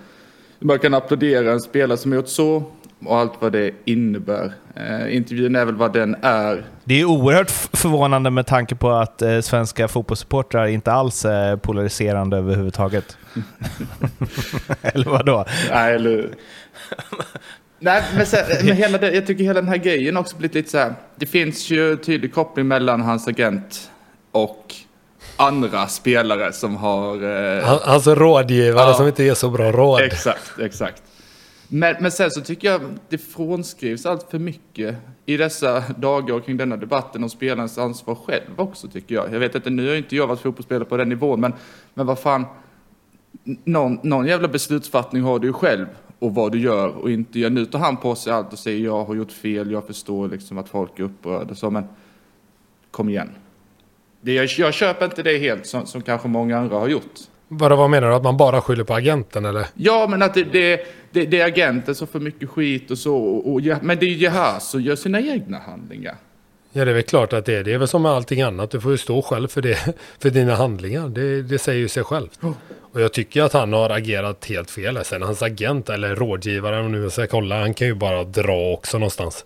Man 0.59 0.79
kan 0.79 0.95
applådera 0.95 1.53
en 1.53 1.61
spelare 1.61 1.99
som 1.99 2.13
har 2.13 2.17
gjort 2.17 2.29
så 2.29 2.65
och 3.07 3.19
allt 3.19 3.33
vad 3.41 3.53
det 3.53 3.71
innebär. 3.85 4.53
Eh, 4.77 5.17
intervjun 5.17 5.57
är 5.57 5.65
väl 5.65 5.75
vad 5.75 5.93
den 5.93 6.17
är. 6.23 6.65
Det 6.85 7.01
är 7.01 7.05
oerhört 7.05 7.51
förvånande 7.51 8.31
med 8.31 8.47
tanke 8.47 8.75
på 8.75 8.91
att 8.91 9.23
eh, 9.23 9.41
svenska 9.41 9.89
fotbollssupportrar 9.89 10.67
inte 10.67 10.93
alls 10.93 11.25
är 11.25 11.57
polariserande 11.57 12.37
överhuvudtaget. 12.37 13.17
Eller 14.83 15.05
vadå? 15.11 15.45
Nej, 15.71 15.95
eller... 15.95 16.29
Nej, 17.79 18.03
men, 18.17 18.27
sen, 18.27 18.45
men 18.65 18.77
hela 18.77 18.99
det, 18.99 19.11
jag 19.15 19.27
tycker 19.27 19.45
hela 19.45 19.61
den 19.61 19.69
här 19.69 19.77
grejen 19.77 20.17
också 20.17 20.37
blivit 20.37 20.55
lite 20.55 20.71
så 20.71 20.79
här. 20.79 20.95
Det 21.17 21.27
finns 21.27 21.71
ju 21.71 21.97
tydlig 21.97 22.35
koppling 22.35 22.69
mellan 22.69 23.01
hans 23.01 23.29
agent 23.29 23.91
och 24.33 24.75
andra 25.37 25.87
spelare 25.87 26.53
som 26.53 26.77
har... 26.77 27.15
Eh, 27.59 27.65
Han- 27.65 27.79
Alltså 27.85 28.15
rådgivare 28.15 28.89
Ja. 28.89 28.95
som 28.95 29.07
inte 29.07 29.25
ger 29.25 29.35
så 29.35 29.51
bra 29.51 29.73
råd. 29.73 30.01
Exakt, 30.01 30.59
exakt. 30.61 31.03
Men, 31.75 31.97
men 32.01 32.11
sen 32.11 32.31
så 32.31 32.41
tycker 32.41 32.69
jag 32.69 32.81
det 33.09 33.19
frånskrivs 33.19 34.07
allt 34.07 34.31
för 34.31 34.39
mycket 34.39 34.97
i 35.27 35.37
dessa 35.37 35.81
dagar 35.81 36.35
och 36.35 36.45
kring 36.45 36.57
denna 36.57 36.77
debatten 36.77 37.23
om 37.23 37.31
spelarens 37.31 37.79
ansvar 37.79 38.15
själv 38.15 38.51
också 38.57 38.89
tycker 38.89 39.15
jag. 39.15 39.35
Jag 39.35 39.39
vet 39.41 39.55
inte, 39.55 39.71
nu 39.71 39.89
har 39.89 39.95
inte 39.95 40.17
jag 40.17 40.27
varit 40.27 40.41
fotbollsspelare 40.41 40.85
på 40.85 40.97
den 40.97 41.09
nivån, 41.09 41.41
men, 41.41 41.53
men 41.95 42.07
vad 42.07 42.19
fan. 42.19 42.45
Någon, 43.65 43.99
någon 44.03 44.27
jävla 44.27 44.49
beslutsfattning 44.49 45.23
har 45.23 45.39
du 45.39 45.47
ju 45.47 45.53
själv 45.53 45.87
och 46.19 46.35
vad 46.35 46.53
du 46.53 46.61
gör 46.61 46.89
och 46.89 47.11
inte 47.11 47.39
gör. 47.39 47.51
Nu 47.51 47.67
tar 47.67 47.79
han 47.79 47.97
på 47.97 48.15
sig 48.15 48.33
allt 48.33 48.53
och 48.53 48.59
säger 48.59 48.85
jag 48.85 49.05
har 49.05 49.15
gjort 49.15 49.33
fel, 49.33 49.71
jag 49.71 49.87
förstår 49.87 50.29
liksom 50.29 50.59
att 50.59 50.69
folk 50.69 50.99
är 50.99 51.03
upprörda. 51.03 51.55
Så, 51.55 51.71
men 51.71 51.85
kom 52.91 53.09
igen. 53.09 53.31
Det, 54.21 54.35
jag, 54.35 54.49
jag 54.59 54.75
köper 54.75 55.05
inte 55.05 55.23
det 55.23 55.39
helt 55.39 55.67
som, 55.67 55.87
som 55.87 56.03
kanske 56.03 56.29
många 56.29 56.59
andra 56.59 56.79
har 56.79 56.89
gjort. 56.89 57.21
Vad, 57.59 57.79
vad 57.79 57.91
menar 57.91 58.09
du? 58.09 58.15
Att 58.15 58.23
man 58.23 58.37
bara 58.37 58.61
skyller 58.61 58.85
på 58.85 58.95
agenten 58.95 59.45
eller? 59.45 59.67
Ja, 59.75 60.07
men 60.11 60.23
att 60.23 60.35
det, 60.35 60.45
det, 60.45 60.87
det, 61.11 61.27
det 61.27 61.41
är 61.41 61.47
agenten 61.47 61.95
som 61.95 62.07
får 62.07 62.21
mycket 62.21 62.49
skit 62.49 62.91
och 62.91 62.99
så. 62.99 63.17
Och, 63.17 63.53
och, 63.53 63.61
men 63.83 63.99
det 63.99 64.07
är 64.07 64.09
ju 64.09 64.17
Jehaz 64.17 64.71
som 64.71 64.83
gör 64.83 64.97
sina 64.97 65.21
egna 65.21 65.59
handlingar. 65.59 66.17
Ja, 66.73 66.85
det 66.85 66.91
är 66.91 66.95
väl 66.95 67.03
klart 67.03 67.33
att 67.33 67.45
det 67.45 67.55
är. 67.55 67.65
Det 67.65 67.73
är 67.73 67.79
väl 67.79 67.89
som 67.89 68.03
med 68.03 68.13
allting 68.13 68.43
annat. 68.43 68.71
Du 68.71 68.81
får 68.81 68.91
ju 68.91 68.99
stå 68.99 69.23
själv 69.23 69.49
för, 69.49 69.63
det, 69.63 69.95
för 70.19 70.31
dina 70.31 70.55
handlingar. 70.55 71.09
Det, 71.09 71.43
det 71.43 71.59
säger 71.59 71.79
ju 71.79 71.89
sig 71.89 72.05
självt. 72.05 72.39
Och 72.93 73.01
jag 73.01 73.13
tycker 73.13 73.43
att 73.43 73.53
han 73.53 73.73
har 73.73 73.91
agerat 73.91 74.45
helt 74.45 74.71
fel. 74.71 74.99
Sen 75.05 75.23
hans 75.23 75.43
agent 75.43 75.89
eller 75.89 76.17
rådgivare, 76.17 76.81
om 76.81 76.93
nu 76.93 77.11
ska 77.11 77.27
kolla, 77.27 77.61
han 77.61 77.75
kan 77.75 77.87
ju 77.87 77.95
bara 77.95 78.25
dra 78.25 78.73
också 78.73 78.99
någonstans. 78.99 79.45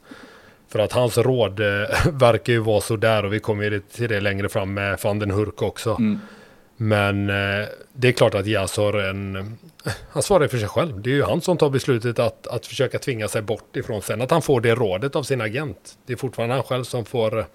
För 0.68 0.78
att 0.78 0.92
hans 0.92 1.18
råd 1.18 1.60
eh, 1.60 1.66
verkar 2.12 2.52
ju 2.52 2.58
vara 2.58 2.80
sådär 2.80 3.24
och 3.24 3.32
vi 3.32 3.38
kommer 3.38 3.64
ju 3.64 3.80
till 3.80 4.08
det 4.08 4.20
längre 4.20 4.48
fram 4.48 4.74
med 4.74 4.98
van 5.02 5.18
den 5.18 5.30
Hurk 5.30 5.62
också. 5.62 5.90
Mm. 5.90 6.20
Men 6.76 7.30
eh, 7.30 7.66
det 7.92 8.08
är 8.08 8.12
klart 8.12 8.34
att 8.34 8.46
Jas 8.46 8.76
har 8.76 8.92
en... 8.92 9.56
Han 10.10 10.22
svarar 10.22 10.48
för 10.48 10.58
sig 10.58 10.68
själv. 10.68 11.00
Det 11.00 11.10
är 11.10 11.14
ju 11.14 11.22
han 11.22 11.40
som 11.40 11.56
tar 11.56 11.70
beslutet 11.70 12.18
att, 12.18 12.46
att 12.46 12.66
försöka 12.66 12.98
tvinga 12.98 13.28
sig 13.28 13.42
bort 13.42 13.76
ifrån. 13.76 14.02
Sen 14.02 14.22
att 14.22 14.30
han 14.30 14.42
får 14.42 14.60
det 14.60 14.74
rådet 14.74 15.16
av 15.16 15.22
sin 15.22 15.40
agent. 15.40 15.98
Det 16.06 16.12
är 16.12 16.16
fortfarande 16.16 16.54
han 16.54 16.64
själv 16.64 16.84
som 16.84 17.04
får, 17.04 17.46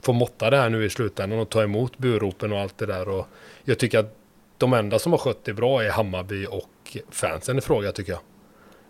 får 0.00 0.12
måtta 0.12 0.50
det 0.50 0.56
här 0.56 0.70
nu 0.70 0.84
i 0.84 0.90
slutändan 0.90 1.38
och 1.38 1.48
ta 1.48 1.62
emot 1.62 1.98
buropen 1.98 2.52
och 2.52 2.58
allt 2.58 2.78
det 2.78 2.86
där. 2.86 3.08
Och 3.08 3.26
jag 3.64 3.78
tycker 3.78 3.98
att 3.98 4.16
de 4.58 4.72
enda 4.72 4.98
som 4.98 5.12
har 5.12 5.18
skött 5.18 5.44
det 5.44 5.54
bra 5.54 5.82
är 5.82 5.90
Hammarby 5.90 6.46
och 6.46 6.96
fansen 7.10 7.58
i 7.58 7.60
fråga 7.60 7.92
tycker 7.92 8.12
jag. 8.12 8.20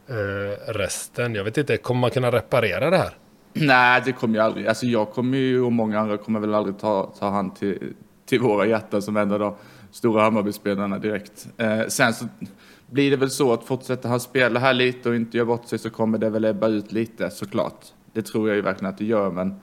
Eh, 0.09 0.57
resten, 0.67 1.35
jag 1.35 1.45
vet 1.45 1.59
inte, 1.59 1.77
kommer 1.77 2.01
man 2.01 2.11
kunna 2.11 2.33
reparera 2.33 2.91
det 2.91 2.97
här? 2.97 3.17
Nej, 3.53 4.03
det 4.05 4.13
kommer 4.13 4.37
jag 4.37 4.47
aldrig. 4.47 4.67
Alltså 4.67 4.87
jag 4.87 5.13
kommer 5.13 5.39
ju 5.39 5.63
och 5.63 5.73
många 5.73 6.01
andra 6.01 6.17
kommer 6.17 6.41
väl 6.41 6.55
aldrig 6.55 6.79
ta, 6.79 7.13
ta 7.19 7.31
hand 7.31 7.57
till, 7.57 7.95
till 8.27 8.41
våra 8.41 8.67
hjärtan 8.67 9.03
som 9.03 9.17
ändå 9.17 9.39
då 9.39 9.57
stora 9.93 10.23
Hammarbyspelarna 10.23 10.99
direkt. 10.99 11.47
Eh, 11.57 11.81
sen 11.89 12.15
så 12.15 12.25
blir 12.91 13.11
det 13.11 13.17
väl 13.17 13.31
så 13.31 13.53
att 13.53 13.65
fortsätter 13.65 14.09
han 14.09 14.21
spela 14.21 14.61
här 14.61 14.75
lite 14.75 15.09
och 15.09 15.17
inte 15.17 15.37
gör 15.37 15.45
bort 15.45 15.69
sig 15.69 15.79
så 15.79 15.91
kommer 15.91 16.19
det 16.19 16.31
väl 16.31 16.45
ebba 16.45 16.69
ut 16.69 16.93
lite 16.93 17.31
såklart. 17.31 17.85
Det 18.13 18.23
tror 18.23 18.49
jag 18.49 18.57
ju 18.57 18.63
verkligen 18.63 18.91
att 18.93 18.99
det 18.99 19.05
gör, 19.05 19.31
men 19.31 19.55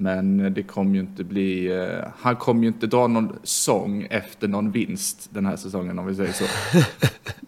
men 0.00 0.54
det 0.54 0.62
kommer 0.62 0.94
ju 0.94 1.00
inte 1.00 1.24
bli, 1.24 1.66
eh, 1.66 2.08
han 2.18 2.36
kommer 2.36 2.62
ju 2.62 2.68
inte 2.68 2.86
dra 2.86 3.06
någon 3.06 3.38
sång 3.42 4.06
efter 4.10 4.48
någon 4.48 4.70
vinst 4.70 5.28
den 5.30 5.46
här 5.46 5.56
säsongen 5.56 5.98
om 5.98 6.06
vi 6.06 6.14
säger 6.14 6.32
så. 6.32 6.44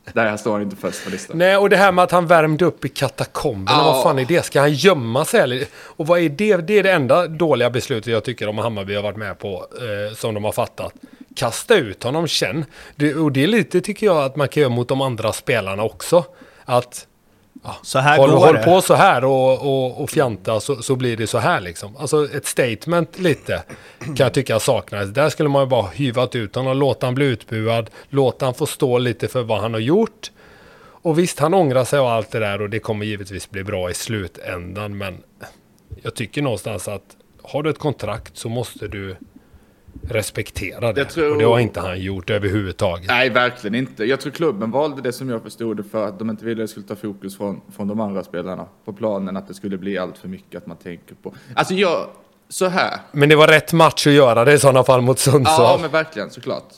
Där 0.12 0.37
står 0.37 0.52
han 0.52 0.62
inte 0.62 0.76
först 0.76 1.04
på 1.04 1.11
listan. 1.11 1.38
Nej, 1.38 1.56
och 1.56 1.70
det 1.70 1.76
här 1.76 1.92
med 1.92 2.04
att 2.04 2.11
han 2.11 2.26
värmde 2.26 2.64
upp 2.64 2.85
i 2.85 2.88
katakomberna, 2.88 3.78
Ja. 3.78 3.85
vad 3.92 4.02
fan 4.02 4.18
är 4.18 4.24
det? 4.24 4.44
Ska 4.44 4.61
han 4.61 4.72
gömma 4.72 5.24
sig 5.24 5.40
eller? 5.40 5.64
Och 5.74 6.06
vad 6.06 6.20
är 6.20 6.28
det? 6.28 6.56
Det 6.56 6.78
är 6.78 6.83
det 6.83 6.92
enda 6.92 7.26
dåliga 7.26 7.70
beslutet 7.70 8.12
jag 8.12 8.24
tycker 8.24 8.48
om 8.48 8.59
Hammarby 8.59 8.94
har 8.94 9.02
varit 9.02 9.16
med 9.16 9.38
på, 9.38 9.66
eh, 9.76 10.14
som 10.16 10.35
de 10.35 10.44
har 10.44 10.52
fattat. 10.52 10.94
Kasta 11.40 11.74
ut 11.74 12.03
honom, 12.03 12.26
känn. 12.26 12.64
Det, 12.96 13.14
och 13.14 13.33
det 13.33 13.42
är 13.42 13.46
lite, 13.46 13.81
tycker 13.81 14.07
jag, 14.07 14.24
att 14.24 14.37
man 14.37 14.48
kan 14.48 14.61
göra 14.61 14.72
mot 14.72 14.88
de 14.88 15.00
andra 15.00 15.33
spelarna 15.33 15.83
också. 15.83 16.24
Att 16.64 17.07
Så 17.83 17.98
här 17.98 18.18
håll, 18.18 18.31
går 18.31 18.37
håll 18.38 18.55
det. 18.55 18.62
på 18.62 18.81
så 18.81 18.94
här 18.94 19.24
och, 19.24 19.53
och, 19.53 20.03
och 20.03 20.11
fjanta 20.11 20.61
så, 20.61 20.83
så 20.83 20.96
blir 20.96 21.16
det 21.16 21.26
så 21.26 21.38
här 21.38 21.61
liksom. 21.61 21.96
Alltså 21.96 22.29
ett 22.37 22.46
statement 22.46 23.18
lite 23.18 23.62
kan 24.05 24.16
jag 24.16 24.35
tycka 24.35 24.61
saknades. 24.61 25.11
Där 25.11 25.29
skulle 25.29 25.48
man 25.48 25.62
ju 25.62 25.66
bara 25.68 25.87
hyvat 25.87 26.35
ut 26.35 26.55
honom, 26.55 26.76
låta 26.76 27.07
han 27.07 27.14
bli 27.14 27.24
utbuad, 27.26 27.90
låta 28.09 28.44
han 28.44 28.55
få 28.55 28.66
stå 28.66 28.98
lite 28.98 29.29
för 29.29 29.42
vad 29.42 29.61
han 29.61 29.72
har 29.72 29.81
gjort. 29.81 30.31
Och 31.03 31.18
visst, 31.18 31.38
han 31.38 31.55
ångrar 31.55 31.85
sig 31.85 32.00
och 32.00 32.11
allt 32.11 32.31
det 32.31 32.38
där 32.38 32.62
och 32.62 32.70
det 32.70 32.79
kommer 32.79 33.07
givetvis 33.07 33.50
bli 33.50 33.64
bra 33.64 33.90
i 33.90 33.94
slutändan. 33.94 34.98
Men 34.98 35.22
jag 36.03 36.14
tycker 36.14 36.42
någonstans 36.42 36.88
att 36.88 37.16
har 37.42 37.62
du 37.62 37.70
ett 37.70 37.79
kontrakt 37.79 38.37
så 38.37 38.48
måste 38.48 38.88
du 38.88 39.16
respektera 40.09 40.92
det. 40.92 41.05
Tror- 41.05 41.33
Och 41.33 41.38
det 41.38 41.44
har 41.44 41.59
inte 41.59 41.81
han 41.81 42.00
gjort 42.00 42.31
överhuvudtaget. 42.31 43.09
Nej, 43.09 43.31
verkligen 43.31 43.74
inte. 43.74 44.05
Jag 44.05 44.20
tror 44.20 44.33
klubben 44.33 44.70
valde 44.70 45.03
det 45.03 45.12
som 45.12 45.29
jag 45.29 45.42
förstod 45.42 45.76
det 45.76 45.85
för 45.85 46.07
att 46.09 46.18
de 46.18 46.31
inte 46.31 46.44
ville 46.44 46.62
att 46.62 46.68
det 46.68 46.70
skulle 46.70 46.87
ta 46.87 46.96
fokus 46.96 47.37
från, 47.37 47.61
från 47.76 47.88
de 47.88 48.00
andra 48.00 48.24
spelarna 48.24 48.66
på 48.85 48.92
planen. 48.92 49.37
Att 49.37 49.48
det 49.48 49.55
skulle 49.55 49.79
bli 49.79 49.98
allt 49.98 50.18
för 50.18 50.29
mycket 50.29 50.59
att 50.62 50.66
man 50.66 50.76
tänker 50.76 51.14
på. 51.14 51.35
Alltså 51.55 51.74
jag, 51.74 52.07
så 52.48 52.66
här. 52.66 52.96
Men 53.12 53.29
det 53.29 53.37
var 53.37 53.48
rätt 53.48 53.72
match 53.72 54.07
att 54.07 54.12
göra 54.12 54.44
det 54.44 54.53
i 54.53 54.59
sådana 54.59 54.85
fall 54.85 55.00
mot 55.00 55.26
Ja, 55.26 55.33
Sundsvall. 55.33 55.81
men 55.81 55.90
verkligen, 55.90 56.31
såklart. 56.31 56.68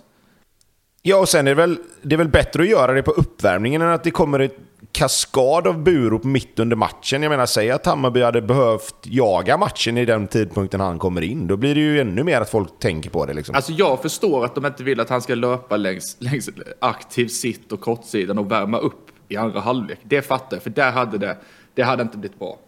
Ja, 1.02 1.16
och 1.16 1.28
sen 1.28 1.46
är 1.46 1.50
det 1.50 1.54
väl, 1.54 1.78
det 2.02 2.14
är 2.14 2.18
väl 2.18 2.28
bättre 2.28 2.62
att 2.62 2.68
göra 2.68 2.92
det 2.92 3.02
på 3.02 3.10
uppvärmningen 3.10 3.82
än 3.82 3.88
att 3.88 4.04
det 4.04 4.10
kommer 4.10 4.40
ett 4.40 4.56
kaskad 4.92 5.66
av 5.66 5.82
burop 5.82 6.24
mitt 6.24 6.58
under 6.58 6.76
matchen. 6.76 7.22
Jag 7.22 7.30
menar, 7.30 7.46
säg 7.46 7.70
att 7.70 7.86
Hammarby 7.86 8.22
hade 8.22 8.42
behövt 8.42 8.96
jaga 9.02 9.56
matchen 9.56 9.98
i 9.98 10.04
den 10.04 10.28
tidpunkten 10.28 10.80
han 10.80 10.98
kommer 10.98 11.22
in. 11.22 11.46
Då 11.46 11.56
blir 11.56 11.74
det 11.74 11.80
ju 11.80 12.00
ännu 12.00 12.24
mer 12.24 12.40
att 12.40 12.50
folk 12.50 12.78
tänker 12.78 13.10
på 13.10 13.26
det. 13.26 13.32
Liksom. 13.32 13.54
Alltså 13.54 13.72
jag 13.72 14.02
förstår 14.02 14.44
att 14.44 14.54
de 14.54 14.66
inte 14.66 14.82
vill 14.82 15.00
att 15.00 15.08
han 15.08 15.22
ska 15.22 15.34
löpa 15.34 15.76
längs, 15.76 16.16
längs 16.18 16.50
aktiv 16.78 17.28
sitt 17.28 17.72
och 17.72 17.80
kortsidan 17.80 18.38
och 18.38 18.50
värma 18.50 18.78
upp 18.78 19.10
i 19.28 19.36
andra 19.36 19.60
halvlek. 19.60 19.98
Det 20.02 20.22
fattar 20.22 20.56
jag, 20.56 20.62
för 20.62 20.70
där 20.70 20.92
hade 20.92 21.18
det, 21.18 21.36
det 21.74 21.82
hade 21.82 22.02
inte 22.02 22.18
blivit 22.18 22.38
bra. 22.38 22.58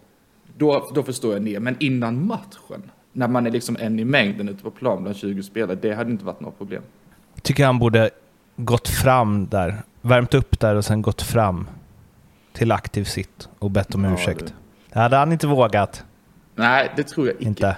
Då, 0.57 0.91
då 0.95 1.03
förstår 1.03 1.33
jag 1.33 1.41
ner. 1.41 1.59
Men 1.59 1.75
innan 1.79 2.27
matchen, 2.27 2.91
när 3.11 3.27
man 3.27 3.47
är 3.47 3.51
liksom 3.51 3.77
en 3.79 3.99
i 3.99 4.05
mängden 4.05 4.49
ute 4.49 4.63
på 4.63 4.71
plan 4.71 5.03
bland 5.03 5.17
20 5.17 5.43
spelare, 5.43 5.77
det 5.81 5.93
hade 5.93 6.11
inte 6.11 6.25
varit 6.25 6.39
något 6.39 6.57
problem. 6.57 6.83
tycker 7.41 7.65
han 7.65 7.79
borde 7.79 8.09
gått 8.55 8.87
fram 8.87 9.47
där. 9.47 9.83
Värmt 10.01 10.33
upp 10.33 10.59
där 10.59 10.75
och 10.75 10.85
sen 10.85 11.01
gått 11.01 11.21
fram 11.21 11.67
till 12.55 12.71
aktiv 12.71 13.03
sitt 13.03 13.49
och 13.59 13.71
bett 13.71 13.95
om 13.95 14.03
Ja, 14.03 14.13
ursäkt. 14.13 14.39
det- 14.45 14.53
Det 14.93 14.99
hade 14.99 15.17
han 15.17 15.31
inte 15.31 15.47
vågat. 15.47 16.03
Nej, 16.55 16.91
det 16.95 17.03
tror 17.03 17.27
jag 17.27 17.35
icke. 17.35 17.45
Inte. 17.45 17.77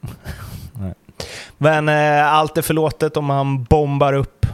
Men 1.58 1.88
eh, 1.88 2.32
allt 2.32 2.58
är 2.58 2.62
förlåtet 2.62 3.16
om 3.16 3.30
han 3.30 3.64
bombar 3.64 4.12
upp 4.12 4.46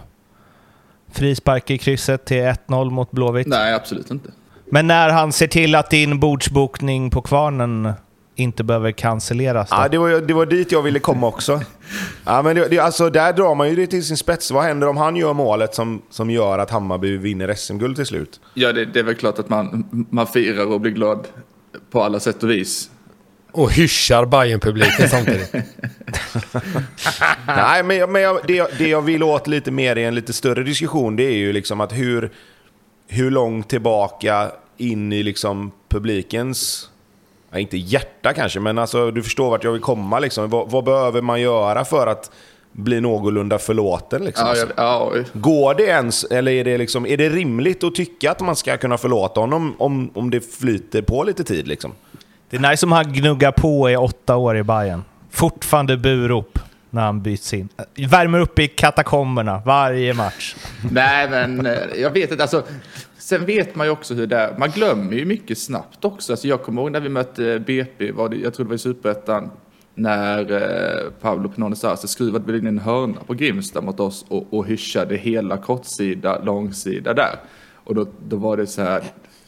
frispark 1.13 1.71
i 1.71 1.79
krysset 1.79 2.25
till 2.25 2.37
1-0 2.43 2.91
mot 2.91 3.11
Blåvitt. 3.11 3.47
Nej, 3.47 3.75
absolut 3.75 4.11
inte. 4.11 4.31
Men 4.71 4.87
när 4.87 5.09
han 5.11 5.33
ser 5.33 5.47
till 5.47 5.75
att 5.75 5.91
din 5.91 6.21
bordsbokning 6.21 7.11
på 7.11 7.23
Kvarnen 7.23 7.93
inte 8.37 8.65
behöver 8.65 8.93
cancelleras. 8.93 9.71
då? 9.71 9.77
Ja, 9.77 9.89
det, 9.89 9.99
var, 9.99 10.11
det 10.11 10.35
var 10.35 10.47
dit 10.47 10.73
jag 10.73 10.83
ville 10.83 10.99
komma 10.99 11.27
också. 11.27 11.61
Ja, 12.25 12.43
men 12.43 12.57
det, 12.57 12.69
det, 12.69 12.79
alltså, 12.79 13.11
där 13.11 13.33
drar 13.33 13.55
man 13.55 13.69
ju 13.71 13.77
det 13.77 13.87
till 13.87 14.05
sin 14.07 14.17
spets. 14.17 14.51
Vad 14.51 14.65
händer 14.65 14.89
om 14.89 14.97
han 14.97 15.17
gör 15.17 15.33
målet 15.33 15.75
som, 15.75 16.03
som 16.11 16.31
gör 16.31 16.59
att 16.59 16.71
Hammarby 16.71 17.17
vinner 17.17 17.55
SM-guld 17.55 17.97
till 17.97 18.07
slut? 18.07 18.41
Ja, 18.55 18.73
det, 18.73 18.85
det 18.85 18.99
är 18.99 19.03
väl 19.05 19.15
klart 19.15 19.39
att 19.39 19.49
man, 19.49 19.87
man 20.11 20.27
firar 20.27 20.67
och 20.67 20.81
blir 20.81 20.93
glad 20.93 21.27
på 21.91 22.03
alla 22.03 22.21
sätt 22.21 22.43
och 22.43 22.51
vis. 22.51 22.91
Och 23.53 23.73
hyschar 23.73 24.27
bayern 24.27 24.61
publiken 24.61 25.09
samtidigt. 25.09 25.53
Nej, 27.47 27.83
men, 27.83 27.97
jag- 27.97 28.11
men 28.11 28.23
jag, 28.23 28.39
det, 28.47 28.55
jag- 28.55 28.69
det 28.79 28.89
jag 28.89 29.03
vill 29.03 29.23
åt 29.23 29.47
lite 29.47 29.71
mer 29.71 29.97
i 29.97 30.05
en 30.05 30.15
lite 30.15 30.33
större 30.33 30.63
diskussion, 30.63 31.17
det 31.17 31.23
är 31.25 31.37
ju 31.37 31.53
liksom 31.53 31.81
att 31.81 31.93
hur, 31.93 32.31
hur 33.09 33.31
långt 33.31 33.69
tillbaka 33.69 34.51
in 34.77 35.13
i 35.13 35.23
liksom 35.23 35.73
publikens, 35.89 36.89
ja, 37.53 37.59
inte 37.59 37.77
hjärta 37.77 38.33
kanske, 38.33 38.61
men 38.61 38.79
alltså 38.79 39.11
du 39.11 39.23
förstår 39.23 39.51
vart 39.51 39.65
jag 39.65 39.73
vill 39.73 39.81
komma 39.81 40.19
liksom. 40.19 40.51
Vad, 40.51 40.71
vad 40.71 40.85
behöver 40.85 41.23
man 41.23 41.41
göra 41.41 41.85
för 41.85 42.07
att 42.07 42.31
bli 42.73 43.01
någorlunda 43.01 43.59
förlåten 43.59 44.25
liksom? 44.25 44.47
Ja, 44.47 44.51
alltså? 44.51 44.67
ja, 44.77 45.13
ja, 45.15 45.23
Går 45.33 45.75
det 45.75 45.83
ens, 45.83 46.25
eller 46.25 46.53
är 46.53 46.65
det, 46.65 46.79
liksom, 46.79 47.07
är 47.07 47.17
det 47.17 47.29
rimligt 47.29 47.85
att 47.85 47.95
tycka 47.95 48.31
att 48.31 48.41
man 48.41 48.57
ska 48.57 48.77
kunna 48.77 48.99
förlåta 48.99 49.41
honom 49.41 49.75
om, 49.79 50.11
om 50.15 50.31
det 50.31 50.55
flyter 50.55 51.03
på 51.03 51.25
lite 51.25 51.45
tid 51.45 51.69
liksom? 51.69 51.93
Det 52.51 52.57
är 52.57 52.71
nice 52.71 52.87
om 52.87 52.93
han 52.93 53.13
gnuggar 53.13 53.53
på 53.53 53.91
i 53.91 53.97
åtta 53.97 54.37
år 54.37 54.57
i 54.57 54.63
Bayern. 54.63 55.05
Fortfarande 55.31 55.97
burop 55.97 56.59
när 56.93 57.03
han 57.03 57.23
byts 57.23 57.55
in. 57.55 57.69
Värmer 58.09 58.41
upp 58.41 58.59
i 58.59 58.69
katakomberna 58.69 59.63
varje 59.67 60.15
match. 60.15 60.57
Nej, 60.91 61.31
men 61.31 61.67
eh, 61.67 61.73
jag 61.97 62.11
vet 62.11 62.31
inte. 62.31 62.45
Alltså, 62.45 62.63
sen 63.19 63.47
vet 63.47 63.75
man 63.75 63.87
ju 63.87 63.91
också 63.91 64.15
hur 64.15 64.27
det 64.27 64.37
är. 64.37 64.59
Man 64.59 64.71
glömmer 64.71 65.13
ju 65.13 65.25
mycket 65.25 65.59
snabbt 65.59 66.05
också. 66.05 66.33
Alltså, 66.33 66.49
jag 66.49 66.63
kommer 66.63 66.83
ihåg 66.83 66.91
när 66.91 67.01
vi 67.01 67.09
mötte 67.09 67.59
BP, 67.59 68.13
var 68.13 68.29
det, 68.29 68.37
jag 68.37 68.55
tror 68.55 68.65
det 68.65 68.69
var 68.69 68.75
i 68.75 68.79
Superettan, 68.79 69.51
när 69.95 70.53
eh, 70.53 71.11
Pablo 71.21 71.49
Pinones 71.49 71.85
Arce 71.85 72.09
skruvade 72.09 72.45
väl 72.53 72.61
in 72.61 72.67
en 72.67 72.79
hörna 72.79 73.21
på 73.27 73.35
Grimsta 73.35 73.81
mot 73.81 74.01
oss 74.01 74.25
och, 74.29 74.47
och 74.51 74.67
hyschade 74.67 75.17
hela 75.17 75.57
kortsida, 75.57 76.39
långsida 76.39 77.15
där. 77.15 77.41
Och 77.85 77.95
då, 77.95 78.07
då 78.29 78.37
var 78.37 78.57
det 78.57 78.67
så 78.67 78.83
här, 78.83 79.03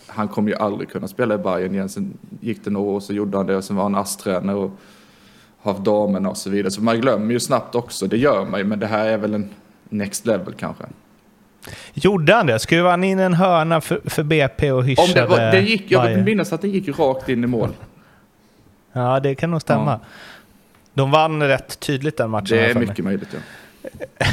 han 0.06 0.28
kommer 0.28 0.50
ju 0.50 0.56
aldrig 0.56 0.90
kunna 0.90 1.08
spela 1.08 1.34
i 1.34 1.38
Bayern 1.38 1.74
igen. 1.74 1.88
Sen 1.88 2.18
gick 2.40 2.64
det 2.64 2.70
några 2.70 2.90
år 2.90 3.00
så 3.00 3.12
gjorde 3.12 3.36
han 3.36 3.46
det 3.46 3.56
och 3.56 3.64
sen 3.64 3.76
var 3.76 3.82
han 3.82 3.94
ASS-tränare 3.94 4.56
och 4.56 4.70
haft 5.64 5.84
damerna 5.84 6.30
och 6.30 6.36
så 6.36 6.50
vidare. 6.50 6.70
Så 6.70 6.82
man 6.82 7.00
glömmer 7.00 7.32
ju 7.32 7.40
snabbt 7.40 7.74
också, 7.74 8.06
det 8.06 8.16
gör 8.16 8.44
man 8.44 8.60
ju, 8.60 8.66
men 8.66 8.78
det 8.78 8.86
här 8.86 9.06
är 9.06 9.18
väl 9.18 9.34
en 9.34 9.50
next 9.88 10.26
level 10.26 10.54
kanske. 10.54 10.84
Gjorde 11.94 12.34
han 12.34 12.46
det? 12.46 12.58
Skruvade 12.58 12.90
han 12.90 13.04
in 13.04 13.18
en 13.18 13.34
hörna 13.34 13.80
för, 13.80 14.00
för 14.04 14.22
BP 14.22 14.72
och 14.72 14.78
Om 14.78 14.84
hyschade 14.84 15.20
det 15.20 15.26
var, 15.26 15.38
det 15.38 15.60
gick, 15.60 15.90
jag 15.90 16.08
vill 16.08 16.24
minnas 16.24 16.52
att 16.52 16.60
den 16.60 16.70
gick 16.70 16.98
rakt 16.98 17.28
in 17.28 17.44
i 17.44 17.46
mål. 17.46 17.70
Ja, 18.96 19.20
det 19.20 19.34
kan 19.34 19.50
nog 19.50 19.60
stämma. 19.60 19.90
Ja. 19.90 20.00
De 20.94 21.10
vann 21.10 21.42
rätt 21.42 21.80
tydligt 21.80 22.16
den 22.16 22.30
matchen. 22.30 22.46
Det 22.58 22.70
är 22.70 22.74
mycket 22.74 23.04
möjligt. 23.04 23.28
Ja, 23.32 24.26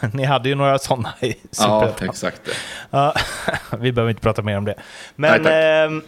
Ni 0.12 0.24
hade 0.24 0.48
ju 0.48 0.54
några 0.54 0.78
sådana 0.78 1.14
i 1.20 1.26
ja 1.28 1.34
Superettan. 1.50 2.08
exakt. 2.08 2.40
Det. 2.44 2.52
Ja, 2.90 3.14
vi 3.78 3.92
behöver 3.92 4.10
inte 4.10 4.22
prata 4.22 4.42
mer 4.42 4.58
om 4.58 4.64
det. 4.64 4.74
Men, 5.16 5.42
Nej, 5.42 5.84
ehm, 5.84 6.02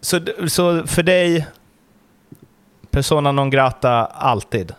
så, 0.00 0.20
så 0.48 0.86
för 0.86 1.02
dig, 1.02 1.46
persona 2.94 3.32
non 3.32 3.50
grata 3.50 4.04
alltid? 4.04 4.74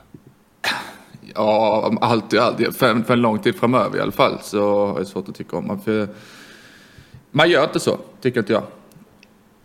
Ja, 1.35 1.93
alltid, 2.01 2.39
alltid. 2.39 2.75
För, 2.75 3.03
för 3.03 3.13
en 3.13 3.21
lång 3.21 3.39
tid 3.39 3.55
framöver 3.55 3.97
i 3.97 4.01
alla 4.01 4.11
fall 4.11 4.39
så 4.41 4.95
är 4.95 4.99
det 4.99 5.05
svårt 5.05 5.29
att 5.29 5.35
tycka 5.35 5.57
om 5.57 5.63
honom. 5.63 5.81
För 5.81 6.07
man 7.31 7.49
gör 7.49 7.63
inte 7.63 7.79
så, 7.79 7.97
tycker 8.21 8.39
inte 8.39 8.53
jag. 8.53 8.63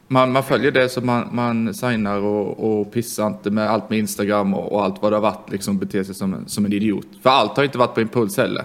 Man, 0.09 0.33
man 0.33 0.43
följer 0.43 0.71
det 0.71 0.89
som 0.89 1.07
man, 1.07 1.29
man 1.33 1.75
signar 1.75 2.19
och, 2.19 2.81
och 2.81 2.93
pissar 2.93 3.27
inte 3.27 3.51
med 3.51 3.71
allt 3.71 3.91
med 3.91 3.99
Instagram 3.99 4.55
och, 4.55 4.73
och 4.73 4.85
allt 4.85 5.03
vad 5.03 5.13
det 5.13 5.17
har 5.17 5.23
varit, 5.23 5.51
liksom 5.51 5.79
beter 5.79 6.05
sig 6.05 6.15
som 6.15 6.35
en, 6.35 6.49
som 6.49 6.65
en 6.65 6.73
idiot. 6.73 7.07
För 7.23 7.31
allt 7.31 7.57
har 7.57 7.65
inte 7.65 7.79
varit 7.79 7.95
på 7.95 8.01
impuls 8.01 8.37
heller. 8.37 8.65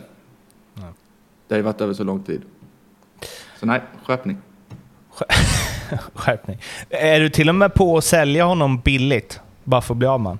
Nej. 0.73 0.93
Det 1.47 1.55
har 1.55 1.57
ju 1.57 1.63
varit 1.63 1.81
över 1.81 1.93
så 1.93 2.03
lång 2.03 2.23
tid. 2.23 2.41
Så 3.59 3.65
nej, 3.65 3.81
skärpning. 4.03 4.37
Skärpning. 6.13 6.57
Är 6.89 7.19
du 7.19 7.29
till 7.29 7.49
och 7.49 7.55
med 7.55 7.73
på 7.73 7.97
att 7.97 8.03
sälja 8.03 8.45
honom 8.45 8.79
billigt? 8.79 9.39
Bara 9.65 9.81
för 9.81 9.93
att 9.93 9.97
bli 9.97 10.07
av 10.07 10.21
med? 10.21 10.37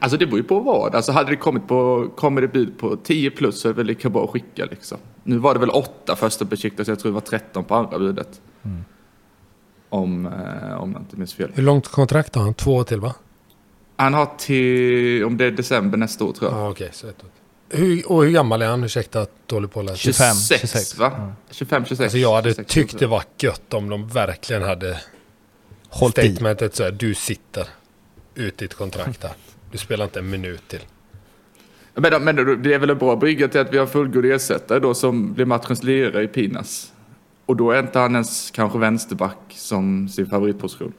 Alltså 0.00 0.16
det 0.18 0.26
beror 0.26 0.38
ju 0.38 0.44
på 0.44 0.60
vad. 0.60 0.94
Alltså 0.94 1.12
hade 1.12 1.30
det 1.30 1.36
kommit 1.36 1.68
på, 1.68 2.08
kommer 2.16 2.40
det 2.40 2.48
bud 2.48 2.78
på 2.78 2.96
10 2.96 3.30
plus 3.30 3.60
så 3.60 3.68
är 3.68 3.72
det 3.72 3.76
väl 3.76 3.86
lika 3.86 4.08
bra 4.08 4.24
att 4.24 4.30
skicka 4.30 4.64
liksom. 4.70 4.98
Nu 5.22 5.38
var 5.38 5.54
det 5.54 5.60
väl 5.60 5.70
8 5.70 6.16
första 6.16 6.44
besiktas, 6.44 6.88
jag 6.88 6.98
tror 6.98 7.10
det 7.10 7.14
var 7.14 7.20
13 7.20 7.64
på 7.64 7.74
andra 7.74 7.98
budet. 7.98 8.40
Mm. 8.62 8.84
Om, 9.88 10.26
eh, 10.26 10.82
om 10.82 10.92
jag 10.92 11.02
inte 11.02 11.16
minns 11.16 11.34
fel. 11.34 11.50
Hur 11.54 11.62
långt 11.62 11.88
kontrakt 11.88 12.34
har 12.34 12.42
han? 12.42 12.54
Två 12.54 12.74
år 12.74 12.84
till 12.84 13.00
va? 13.00 13.14
Han 13.96 14.14
har 14.14 14.28
till, 14.38 15.24
om 15.24 15.36
det 15.36 15.44
är 15.44 15.50
december 15.50 15.98
nästa 15.98 16.24
år 16.24 16.32
tror 16.32 16.50
jag. 16.50 16.60
Ja, 16.60 16.70
okej. 16.70 16.88
så 16.92 17.06
ett 17.06 17.24
år. 17.24 17.30
Hur, 17.72 18.12
och 18.12 18.24
hur 18.24 18.30
gammal 18.30 18.62
är 18.62 18.66
han? 18.66 18.84
Ursäkta 18.84 19.20
att 19.20 19.30
dålig 19.46 19.72
på 19.72 19.80
att 19.80 19.86
läsa. 19.86 19.96
25, 19.96 20.34
26, 20.34 20.60
26. 20.60 20.98
va? 20.98 21.12
Ja. 21.16 21.32
25, 21.50 21.84
26. 21.84 22.00
Alltså 22.00 22.18
jag 22.18 22.34
hade 22.34 22.48
26, 22.48 22.74
tyckt 22.74 22.98
det 22.98 23.06
var 23.06 23.22
gött 23.38 23.74
om 23.74 23.88
de 23.88 24.08
verkligen 24.08 24.62
hade 24.62 25.00
Hållt 25.88 26.18
i. 26.18 26.32
statementet 26.32 26.74
så 26.74 26.82
här, 26.82 26.90
du 26.90 27.14
sitter 27.14 27.66
ut 28.34 28.58
ditt 28.58 28.74
kontrakt 28.74 29.22
här. 29.22 29.32
Du 29.72 29.78
spelar 29.78 30.04
inte 30.04 30.18
en 30.18 30.30
minut 30.30 30.68
till. 30.68 30.80
Men, 31.94 32.24
men 32.24 32.62
det 32.62 32.74
är 32.74 32.78
väl 32.78 32.90
en 32.90 32.98
bra 32.98 33.16
brygga 33.16 33.48
till 33.48 33.60
att 33.60 33.72
vi 33.72 33.78
har 33.78 33.86
fullgod 33.86 34.24
ersättare 34.24 34.78
då 34.78 34.94
som 34.94 35.32
blir 35.32 35.44
matchens 35.44 35.82
lirare 35.82 36.22
i 36.22 36.28
Pinas. 36.28 36.92
Och 37.46 37.56
då 37.56 37.70
är 37.70 37.78
inte 37.80 37.98
han 37.98 38.12
ens 38.12 38.50
kanske 38.50 38.78
vänsterback 38.78 39.38
som 39.50 40.08
sin 40.08 40.26
favoritposition. 40.26 40.92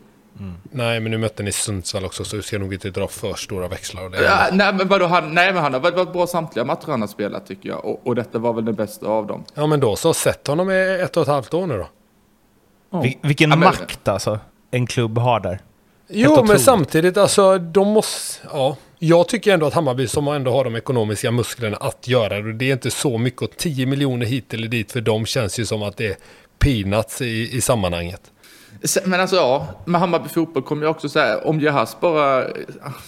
Nej, 0.71 0.99
men 0.99 1.11
nu 1.11 1.17
mötte 1.17 1.43
ni 1.43 1.51
Sundsvall 1.51 2.05
också 2.05 2.23
så 2.23 2.35
du 2.35 2.41
ska 2.41 2.59
nog 2.59 2.73
inte 2.73 2.89
dra 2.89 3.07
för 3.07 3.33
stora 3.33 3.67
växlar. 3.67 4.03
Och 4.05 4.11
det 4.11 4.23
Ja, 4.23 4.47
nej, 4.51 4.73
men 4.73 4.87
vadå, 4.87 5.05
han, 5.05 5.33
nej, 5.33 5.53
men 5.53 5.63
han 5.63 5.73
har 5.73 5.79
varit 5.79 6.13
bra 6.13 6.27
samtliga 6.27 6.65
matcher 6.65 6.87
han 6.87 7.01
har 7.01 7.07
spelat 7.07 7.47
tycker 7.47 7.69
jag. 7.69 7.85
Och, 7.85 8.07
och 8.07 8.15
detta 8.15 8.39
var 8.39 8.53
väl 8.53 8.65
den 8.65 8.75
bästa 8.75 9.07
av 9.07 9.27
dem. 9.27 9.43
ja, 9.53 9.67
men 9.67 9.79
då 9.79 9.95
så. 9.95 10.13
Sätt 10.13 10.47
honom 10.47 10.71
i 10.71 10.99
ett 11.03 11.17
och 11.17 11.23
ett 11.23 11.29
halvt 11.29 11.53
år 11.53 11.67
nu 11.67 11.77
då. 11.77 11.87
Vil- 12.99 13.17
vilken 13.21 13.49
Ja, 13.49 13.55
men- 13.55 13.65
makt 13.65 14.07
alltså 14.07 14.39
en 14.71 14.87
klubb 14.87 15.17
har 15.17 15.39
där. 15.39 15.59
Jo, 16.11 16.31
otroligt. 16.31 16.49
men 16.49 16.59
samtidigt, 16.59 17.17
alltså 17.17 17.57
de 17.57 17.87
måste... 17.87 18.47
Ja, 18.53 18.77
jag 18.99 19.27
tycker 19.27 19.53
ändå 19.53 19.65
att 19.65 19.73
Hammarby 19.73 20.07
som 20.07 20.27
ändå 20.27 20.51
har 20.51 20.63
de 20.63 20.75
ekonomiska 20.75 21.31
musklerna 21.31 21.77
att 21.77 22.07
göra 22.07 22.41
det. 22.41 22.53
Det 22.53 22.69
är 22.69 22.73
inte 22.73 22.91
så 22.91 23.17
mycket 23.17 23.41
och 23.41 23.57
10 23.57 23.85
miljoner 23.85 24.25
hit 24.25 24.53
eller 24.53 24.67
dit 24.67 24.91
för 24.91 25.01
dem 25.01 25.25
känns 25.25 25.59
ju 25.59 25.65
som 25.65 25.83
att 25.83 25.97
det 25.97 26.07
är 26.07 26.15
peanuts 26.59 27.21
i, 27.21 27.57
i 27.57 27.61
sammanhanget. 27.61 28.31
Men 29.05 29.19
alltså 29.19 29.35
ja, 29.35 29.67
med 29.85 30.01
Hammarby 30.01 30.29
fotboll 30.29 30.63
kommer 30.63 30.83
jag 30.83 30.91
också 30.91 31.09
säga, 31.09 31.37
om 31.37 31.59
Jahas 31.59 31.97
bara, 31.99 32.45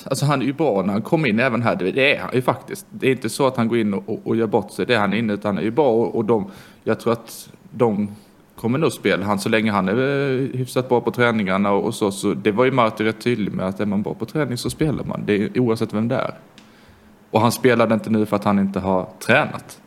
alltså 0.03 0.25
han 0.25 0.41
är 0.41 0.45
ju 0.45 0.53
bra 0.53 0.81
när 0.81 0.93
han 0.93 1.01
kommer 1.01 1.29
in 1.29 1.39
även 1.39 1.61
här, 1.61 1.75
det 1.75 1.91
det 1.91 2.15
är 2.15 2.19
han 2.19 2.29
ju 2.33 2.41
faktiskt. 2.41 2.85
Det 2.89 3.07
är 3.07 3.11
inte 3.11 3.29
så 3.29 3.47
att 3.47 3.57
han 3.57 3.67
går 3.67 3.77
in 3.77 3.93
och, 3.93 4.09
och, 4.09 4.19
och 4.23 4.35
gör 4.35 4.47
bort 4.47 4.71
sig, 4.71 4.85
det 4.85 4.95
är 4.95 4.99
han 4.99 5.13
inne, 5.13 5.33
utan 5.33 5.49
han 5.49 5.57
är 5.57 5.61
ju 5.61 5.71
bra 5.71 5.89
och, 5.89 6.15
och 6.15 6.25
de, 6.25 6.51
jag 6.83 6.99
tror 6.99 7.13
att 7.13 7.49
de 7.71 8.15
kommer 8.63 8.77
nog 8.77 8.91
spela 8.91 9.25
han 9.25 9.39
så 9.39 9.49
länge 9.49 9.71
han 9.71 9.89
är 9.89 9.93
eh, 9.93 10.57
hyfsat 10.57 10.89
bra 10.89 11.01
på 11.01 11.11
träningarna 11.11 11.71
och, 11.71 11.95
så, 11.95 12.11
så 12.11 12.33
det 12.33 12.51
var 12.51 12.65
ju 12.65 12.71
Martin 12.71 13.05
rätt 13.05 13.21
tydlig 13.21 13.53
med 13.53 13.67
att 13.67 13.79
är 13.79 13.85
man 13.85 14.01
bra 14.01 14.13
på 14.13 14.25
träning 14.25 14.57
så 14.57 14.69
spelar 14.69 15.03
man, 15.03 15.23
det 15.25 15.35
är 15.35 15.59
oavsett 15.59 15.93
vem 15.93 16.07
det 16.07 16.15
är. 16.15 16.33
Och 17.31 17.41
han 17.41 17.51
spelade 17.51 17.93
inte 17.93 18.09
nu 18.09 18.25
för 18.25 18.35
att 18.35 18.43
han 18.43 18.59
inte 18.59 18.79
har 18.79 19.09
tränat. 19.25 19.79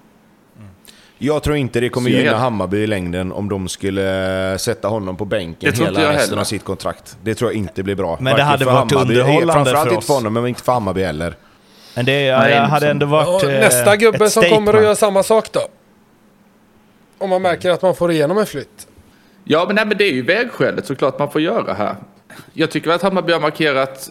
Jag 1.18 1.42
tror 1.42 1.56
inte 1.56 1.80
det 1.80 1.88
kommer 1.88 2.10
gynna 2.10 2.36
Hammarby 2.36 2.76
i 2.76 2.86
längden 2.86 3.32
om 3.32 3.48
de 3.48 3.68
skulle 3.68 4.58
sätta 4.58 4.88
honom 4.88 5.16
på 5.16 5.24
bänken 5.24 5.70
Det 5.70 5.76
tror 5.76 5.88
inte 5.88 6.00
hela 6.00 6.12
resten 6.12 6.38
av 6.38 6.44
sitt 6.44 6.64
kontrakt. 6.64 7.16
Det 7.22 7.34
tror 7.34 7.50
jag 7.50 7.58
inte 7.58 7.82
blir 7.82 7.94
bra. 7.94 8.18
Men 8.20 8.36
det 8.36 8.42
hade 8.42 8.64
för 8.64 8.72
varit 8.72 8.92
Hammarby- 8.92 9.02
underhållande 9.02 9.52
Framförallt 9.52 9.88
för 9.88 9.94
inte 9.94 10.06
för 10.06 10.12
oss. 10.12 10.18
honom, 10.18 10.32
men 10.32 10.46
inte 10.46 10.62
för 10.62 10.72
Hammarby 10.72 11.02
heller. 11.02 11.36
Men 11.94 12.04
det 12.04 12.30
hade 12.30 12.70
liksom. 12.70 12.88
ändå 12.90 13.06
varit 13.06 13.44
eh, 13.44 13.50
nästa 13.50 13.96
gubbe 13.96 14.30
som 14.30 14.42
kommer 14.42 14.74
att 14.74 14.82
göra 14.82 14.94
samma 14.94 15.22
sak 15.22 15.52
då? 15.52 15.60
Om 17.18 17.30
man 17.30 17.42
märker 17.42 17.70
att 17.70 17.82
man 17.82 17.94
får 17.94 18.12
igenom 18.12 18.38
en 18.38 18.46
flytt. 18.46 18.88
Ja, 19.44 19.64
men, 19.66 19.76
nej, 19.76 19.86
men 19.86 19.98
det 19.98 20.04
är 20.04 20.12
ju 20.12 20.22
vägskälet 20.22 20.86
såklart 20.86 21.18
man 21.18 21.30
får 21.30 21.40
göra 21.40 21.72
här. 21.72 21.96
Jag 22.52 22.70
tycker 22.70 22.90
att 22.90 23.02
Hammarby 23.02 23.32
har 23.32 23.40
markerat 23.40 24.10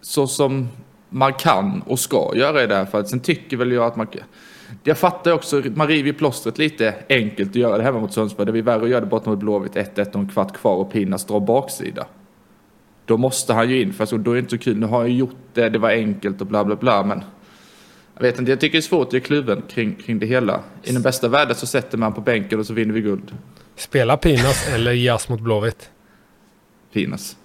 så 0.00 0.26
som 0.26 0.68
man 1.08 1.32
kan 1.32 1.82
och 1.86 1.98
ska 1.98 2.32
göra 2.34 2.62
i 2.62 2.66
det 2.66 2.74
här 2.74 2.86
fallet. 2.86 3.08
Sen 3.08 3.20
tycker 3.20 3.56
väl 3.56 3.72
jag 3.72 3.84
att 3.84 3.96
man... 3.96 4.06
Jag 4.84 4.98
fattar 4.98 5.32
också, 5.32 5.62
man 5.74 5.88
river 5.88 6.06
ju 6.06 6.12
plåstret 6.12 6.58
lite 6.58 6.94
enkelt 7.08 7.50
att 7.50 7.56
göra 7.56 7.76
det 7.76 7.82
hemma 7.82 8.00
mot 8.00 8.12
Sundsvall. 8.12 8.46
Det 8.46 8.52
blir 8.52 8.62
värre 8.62 8.82
att 8.82 8.88
göra 8.88 9.00
det 9.00 9.06
borta 9.06 9.30
mot 9.30 9.38
Blåvitt 9.38 9.74
1-1 9.74 10.08
och 10.08 10.14
en 10.14 10.28
kvart 10.28 10.56
kvar 10.56 10.76
och 10.76 10.92
Pinas 10.92 11.24
drar 11.24 11.40
baksida. 11.40 12.06
Då 13.04 13.16
måste 13.16 13.52
han 13.52 13.70
ju 13.70 13.82
in, 13.82 13.92
för 13.92 14.18
då 14.18 14.30
är 14.30 14.34
det 14.34 14.40
inte 14.40 14.50
så 14.50 14.58
kul. 14.58 14.76
Nu 14.78 14.86
har 14.86 15.00
jag 15.00 15.10
gjort 15.10 15.36
det, 15.54 15.68
det 15.68 15.78
var 15.78 15.90
enkelt 15.90 16.40
och 16.40 16.46
bla 16.46 16.64
bla 16.64 16.76
bla, 16.76 17.02
men... 17.02 17.24
Jag 18.20 18.26
vet 18.26 18.38
inte, 18.38 18.50
jag 18.52 18.60
tycker 18.60 18.72
det 18.72 18.78
är 18.78 18.82
svårt 18.82 19.06
att 19.06 19.12
ge 19.12 19.20
kluven 19.20 19.62
kring, 19.68 19.94
kring 19.94 20.18
det 20.18 20.26
hela. 20.26 20.60
I 20.82 20.92
den 20.92 21.02
bästa 21.02 21.28
världen 21.28 21.56
så 21.56 21.66
sätter 21.66 21.98
man 21.98 22.12
på 22.12 22.20
bänken 22.20 22.58
och 22.60 22.66
så 22.66 22.72
vinner 22.72 22.94
vi 22.94 23.00
guld. 23.00 23.34
Spela 23.76 24.16
Pinas 24.16 24.68
eller 24.74 24.92
Jas 24.92 25.28
mot 25.28 25.40
Blåvitt. 25.40 25.90
Pinas. 26.92 27.36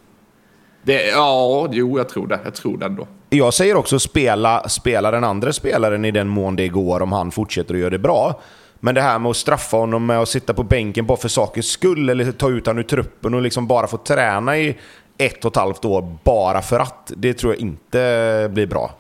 Det, 0.84 1.08
ja, 1.08 1.68
jo, 1.72 1.98
jag 1.98 2.10
tror 2.10 2.28
det. 2.28 2.40
Jag 2.44 2.54
tror 2.54 2.78
det 2.78 2.86
ändå. 2.86 3.08
Jag 3.30 3.54
säger 3.54 3.76
också 3.76 4.00
spela, 4.00 4.70
spela 4.70 5.12
den 5.12 5.24
andra 5.24 5.54
spelaren 5.54 6.06
i 6.06 6.12
den 6.12 6.28
mån 6.28 6.56
det 6.56 6.68
går 6.68 7.02
om 7.02 7.12
han 7.12 7.32
fortsätter 7.32 7.74
att 7.74 7.80
göra 7.80 7.90
det 7.90 8.00
bra. 8.00 8.42
Men 8.80 8.96
det 8.96 9.02
här 9.02 9.20
med 9.20 9.30
att 9.30 9.38
straffa 9.38 9.78
honom 9.78 10.06
med 10.06 10.20
att 10.20 10.30
sitta 10.30 10.54
på 10.54 10.64
bänken 10.64 11.06
bara 11.06 11.18
för 11.18 11.30
sakens 11.30 11.68
skull 11.68 12.10
eller 12.10 12.32
ta 12.32 12.50
ut 12.50 12.66
honom 12.66 12.80
ur 12.80 12.84
truppen 12.84 13.34
och 13.34 13.42
liksom 13.42 13.68
bara 13.68 13.88
få 13.88 13.98
träna 13.98 14.58
i 14.58 14.78
ett 15.18 15.46
och 15.46 15.52
ett 15.52 15.58
halvt 15.58 15.86
år 15.86 16.18
bara 16.24 16.62
för 16.62 16.80
att, 16.80 17.12
det 17.16 17.34
tror 17.34 17.54
jag 17.54 17.62
inte 17.62 18.50
blir 18.54 18.68
bra. 18.68 18.92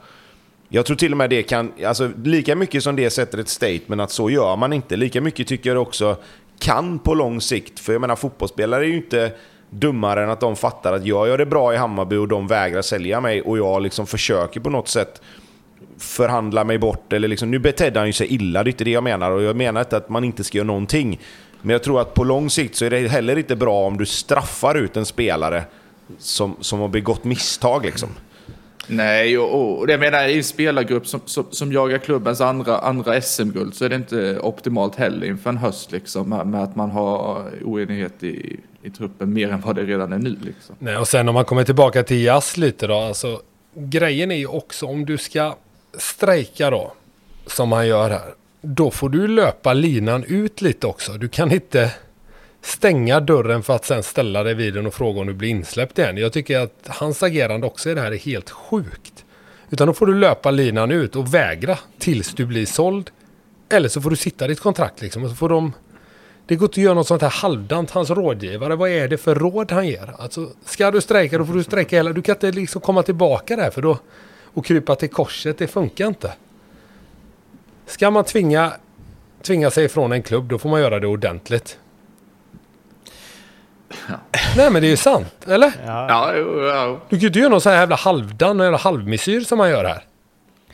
Jag 0.69 0.85
tror 0.85 0.97
till 0.97 1.11
och 1.11 1.17
med 1.17 1.29
det 1.29 1.43
kan, 1.43 1.71
alltså 1.85 2.11
lika 2.23 2.55
mycket 2.55 2.83
som 2.83 2.95
det 2.95 3.09
sätter 3.09 3.37
ett 3.37 3.49
statement 3.49 4.01
att 4.01 4.11
så 4.11 4.29
gör 4.29 4.55
man 4.55 4.73
inte, 4.73 4.95
lika 4.95 5.21
mycket 5.21 5.47
tycker 5.47 5.69
jag 5.69 5.75
det 5.75 5.81
också 5.81 6.17
kan 6.59 6.99
på 6.99 7.13
lång 7.13 7.41
sikt. 7.41 7.79
För 7.79 7.93
jag 7.93 8.01
menar 8.01 8.15
fotbollsspelare 8.15 8.85
är 8.85 8.87
ju 8.87 8.95
inte 8.95 9.31
dummare 9.69 10.23
än 10.23 10.29
att 10.29 10.39
de 10.39 10.55
fattar 10.55 10.93
att 10.93 11.05
jag 11.05 11.27
gör 11.27 11.37
det 11.37 11.45
bra 11.45 11.73
i 11.73 11.77
Hammarby 11.77 12.15
och 12.15 12.27
de 12.27 12.47
vägrar 12.47 12.81
sälja 12.81 13.21
mig 13.21 13.41
och 13.41 13.57
jag 13.57 13.81
liksom 13.81 14.07
försöker 14.07 14.59
på 14.59 14.69
något 14.69 14.87
sätt 14.87 15.21
förhandla 15.97 16.63
mig 16.63 16.77
bort. 16.77 17.13
Eller 17.13 17.27
liksom, 17.27 17.51
nu 17.51 17.59
betedde 17.59 17.99
han 17.99 18.07
ju 18.07 18.13
sig 18.13 18.33
illa, 18.33 18.63
det 18.63 18.69
är 18.69 18.71
inte 18.71 18.83
det 18.83 18.91
jag 18.91 19.03
menar. 19.03 19.31
Och 19.31 19.43
jag 19.43 19.55
menar 19.55 19.81
inte 19.81 19.97
att 19.97 20.09
man 20.09 20.23
inte 20.23 20.43
ska 20.43 20.57
göra 20.57 20.67
någonting. 20.67 21.19
Men 21.61 21.69
jag 21.69 21.83
tror 21.83 22.01
att 22.01 22.13
på 22.13 22.23
lång 22.23 22.49
sikt 22.49 22.75
så 22.75 22.85
är 22.85 22.89
det 22.89 23.07
heller 23.07 23.37
inte 23.37 23.55
bra 23.55 23.87
om 23.87 23.97
du 23.97 24.05
straffar 24.05 24.75
ut 24.75 24.97
en 24.97 25.05
spelare 25.05 25.63
som, 26.17 26.55
som 26.59 26.79
har 26.79 26.87
begått 26.87 27.23
misstag. 27.23 27.85
Liksom. 27.85 28.09
Nej, 28.87 29.37
och, 29.37 29.79
och 29.79 29.89
jag 29.89 29.99
menar 29.99 30.27
i 30.27 30.37
en 30.37 30.43
spelargrupp 30.43 31.07
som, 31.07 31.21
som, 31.25 31.45
som 31.51 31.73
jagar 31.73 31.97
klubbens 31.97 32.41
andra, 32.41 32.77
andra 32.77 33.21
SM-guld 33.21 33.75
så 33.75 33.85
är 33.85 33.89
det 33.89 33.95
inte 33.95 34.39
optimalt 34.39 34.95
heller 34.95 35.27
inför 35.27 35.49
en 35.49 35.57
höst 35.57 35.91
liksom 35.91 36.29
med, 36.29 36.47
med 36.47 36.63
att 36.63 36.75
man 36.75 36.91
har 36.91 37.43
oenighet 37.63 38.23
i, 38.23 38.59
i 38.83 38.89
truppen 38.89 39.33
mer 39.33 39.49
än 39.49 39.61
vad 39.61 39.75
det 39.75 39.83
redan 39.83 40.13
är 40.13 40.17
nu 40.17 40.37
liksom. 40.41 40.75
Nej, 40.79 40.97
och 40.97 41.07
sen 41.07 41.29
om 41.29 41.33
man 41.33 41.45
kommer 41.45 41.63
tillbaka 41.63 42.03
till 42.03 42.23
Jas 42.23 42.57
lite 42.57 42.87
då. 42.87 42.95
Alltså, 42.95 43.41
grejen 43.73 44.31
är 44.31 44.35
ju 44.35 44.47
också 44.47 44.85
om 44.85 45.05
du 45.05 45.17
ska 45.17 45.55
strejka 45.97 46.69
då, 46.69 46.93
som 47.47 47.71
han 47.71 47.87
gör 47.87 48.09
här. 48.09 48.33
Då 48.61 48.91
får 48.91 49.09
du 49.09 49.27
löpa 49.27 49.73
linan 49.73 50.23
ut 50.23 50.61
lite 50.61 50.87
också. 50.87 51.13
Du 51.13 51.27
kan 51.27 51.51
inte 51.51 51.91
stänga 52.65 53.19
dörren 53.19 53.63
för 53.63 53.75
att 53.75 53.85
sen 53.85 54.03
ställa 54.03 54.43
dig 54.43 54.53
vid 54.53 54.73
den 54.73 54.85
och 54.85 54.93
fråga 54.93 55.21
om 55.21 55.27
du 55.27 55.33
blir 55.33 55.49
insläppt 55.49 55.99
igen. 55.99 56.17
Jag 56.17 56.33
tycker 56.33 56.59
att 56.59 56.87
hans 56.87 57.23
agerande 57.23 57.67
också 57.67 57.89
i 57.89 57.93
det 57.93 58.01
här 58.01 58.11
är 58.11 58.17
helt 58.17 58.49
sjukt. 58.49 59.25
Utan 59.69 59.87
då 59.87 59.93
får 59.93 60.05
du 60.05 60.15
löpa 60.15 60.51
linan 60.51 60.91
ut 60.91 61.15
och 61.15 61.33
vägra 61.33 61.77
tills 61.99 62.33
du 62.33 62.45
blir 62.45 62.65
såld. 62.65 63.11
Eller 63.69 63.89
så 63.89 64.01
får 64.01 64.09
du 64.09 64.15
sitta 64.15 64.47
ditt 64.47 64.59
kontrakt 64.59 65.01
liksom 65.01 65.23
och 65.23 65.29
så 65.29 65.35
får 65.35 65.49
de 65.49 65.73
det 66.47 66.55
går 66.55 66.65
inte 66.65 66.79
att 66.79 66.83
göra 66.83 66.93
något 66.93 67.07
sånt 67.07 67.21
här 67.21 67.29
halvdant. 67.29 67.91
Hans 67.91 68.09
rådgivare, 68.09 68.75
vad 68.75 68.89
är 68.89 69.07
det 69.07 69.17
för 69.17 69.35
råd 69.35 69.71
han 69.71 69.87
ger? 69.87 70.15
Alltså, 70.17 70.49
ska 70.65 70.91
du 70.91 71.01
strejka 71.01 71.37
då 71.37 71.45
får 71.45 71.53
du 71.53 71.63
strejka 71.63 71.95
hela... 71.95 72.13
Du 72.13 72.21
kan 72.21 72.35
inte 72.35 72.51
liksom 72.51 72.81
komma 72.81 73.03
tillbaka 73.03 73.55
där 73.55 73.69
för 73.71 73.81
då... 73.81 73.97
Och 74.53 74.65
krypa 74.65 74.95
till 74.95 75.09
korset, 75.09 75.57
det 75.57 75.67
funkar 75.67 76.07
inte. 76.07 76.33
Ska 77.85 78.11
man 78.11 78.23
tvinga, 78.23 78.73
tvinga 79.41 79.71
sig 79.71 79.85
ifrån 79.85 80.11
en 80.11 80.23
klubb, 80.23 80.47
då 80.47 80.57
får 80.57 80.69
man 80.69 80.81
göra 80.81 80.99
det 80.99 81.07
ordentligt. 81.07 81.79
Nej 84.57 84.69
men 84.69 84.81
det 84.81 84.87
är 84.87 84.89
ju 84.89 84.97
sant, 84.97 85.35
eller? 85.47 85.71
Ja. 85.85 86.07
Ja, 86.09 86.31
jo, 86.35 86.61
ja. 86.61 86.99
Du 87.09 87.15
kan 87.15 87.19
ju 87.19 87.27
inte 87.27 87.39
göra 87.39 87.49
någon 87.49 87.61
sån 87.61 87.71
här 87.71 87.79
jävla 87.79 87.95
halvdan, 87.95 88.59
eller 88.59 88.77
halvmesyr 88.77 89.41
som 89.41 89.57
man 89.57 89.69
gör 89.69 89.83
här. 89.83 90.03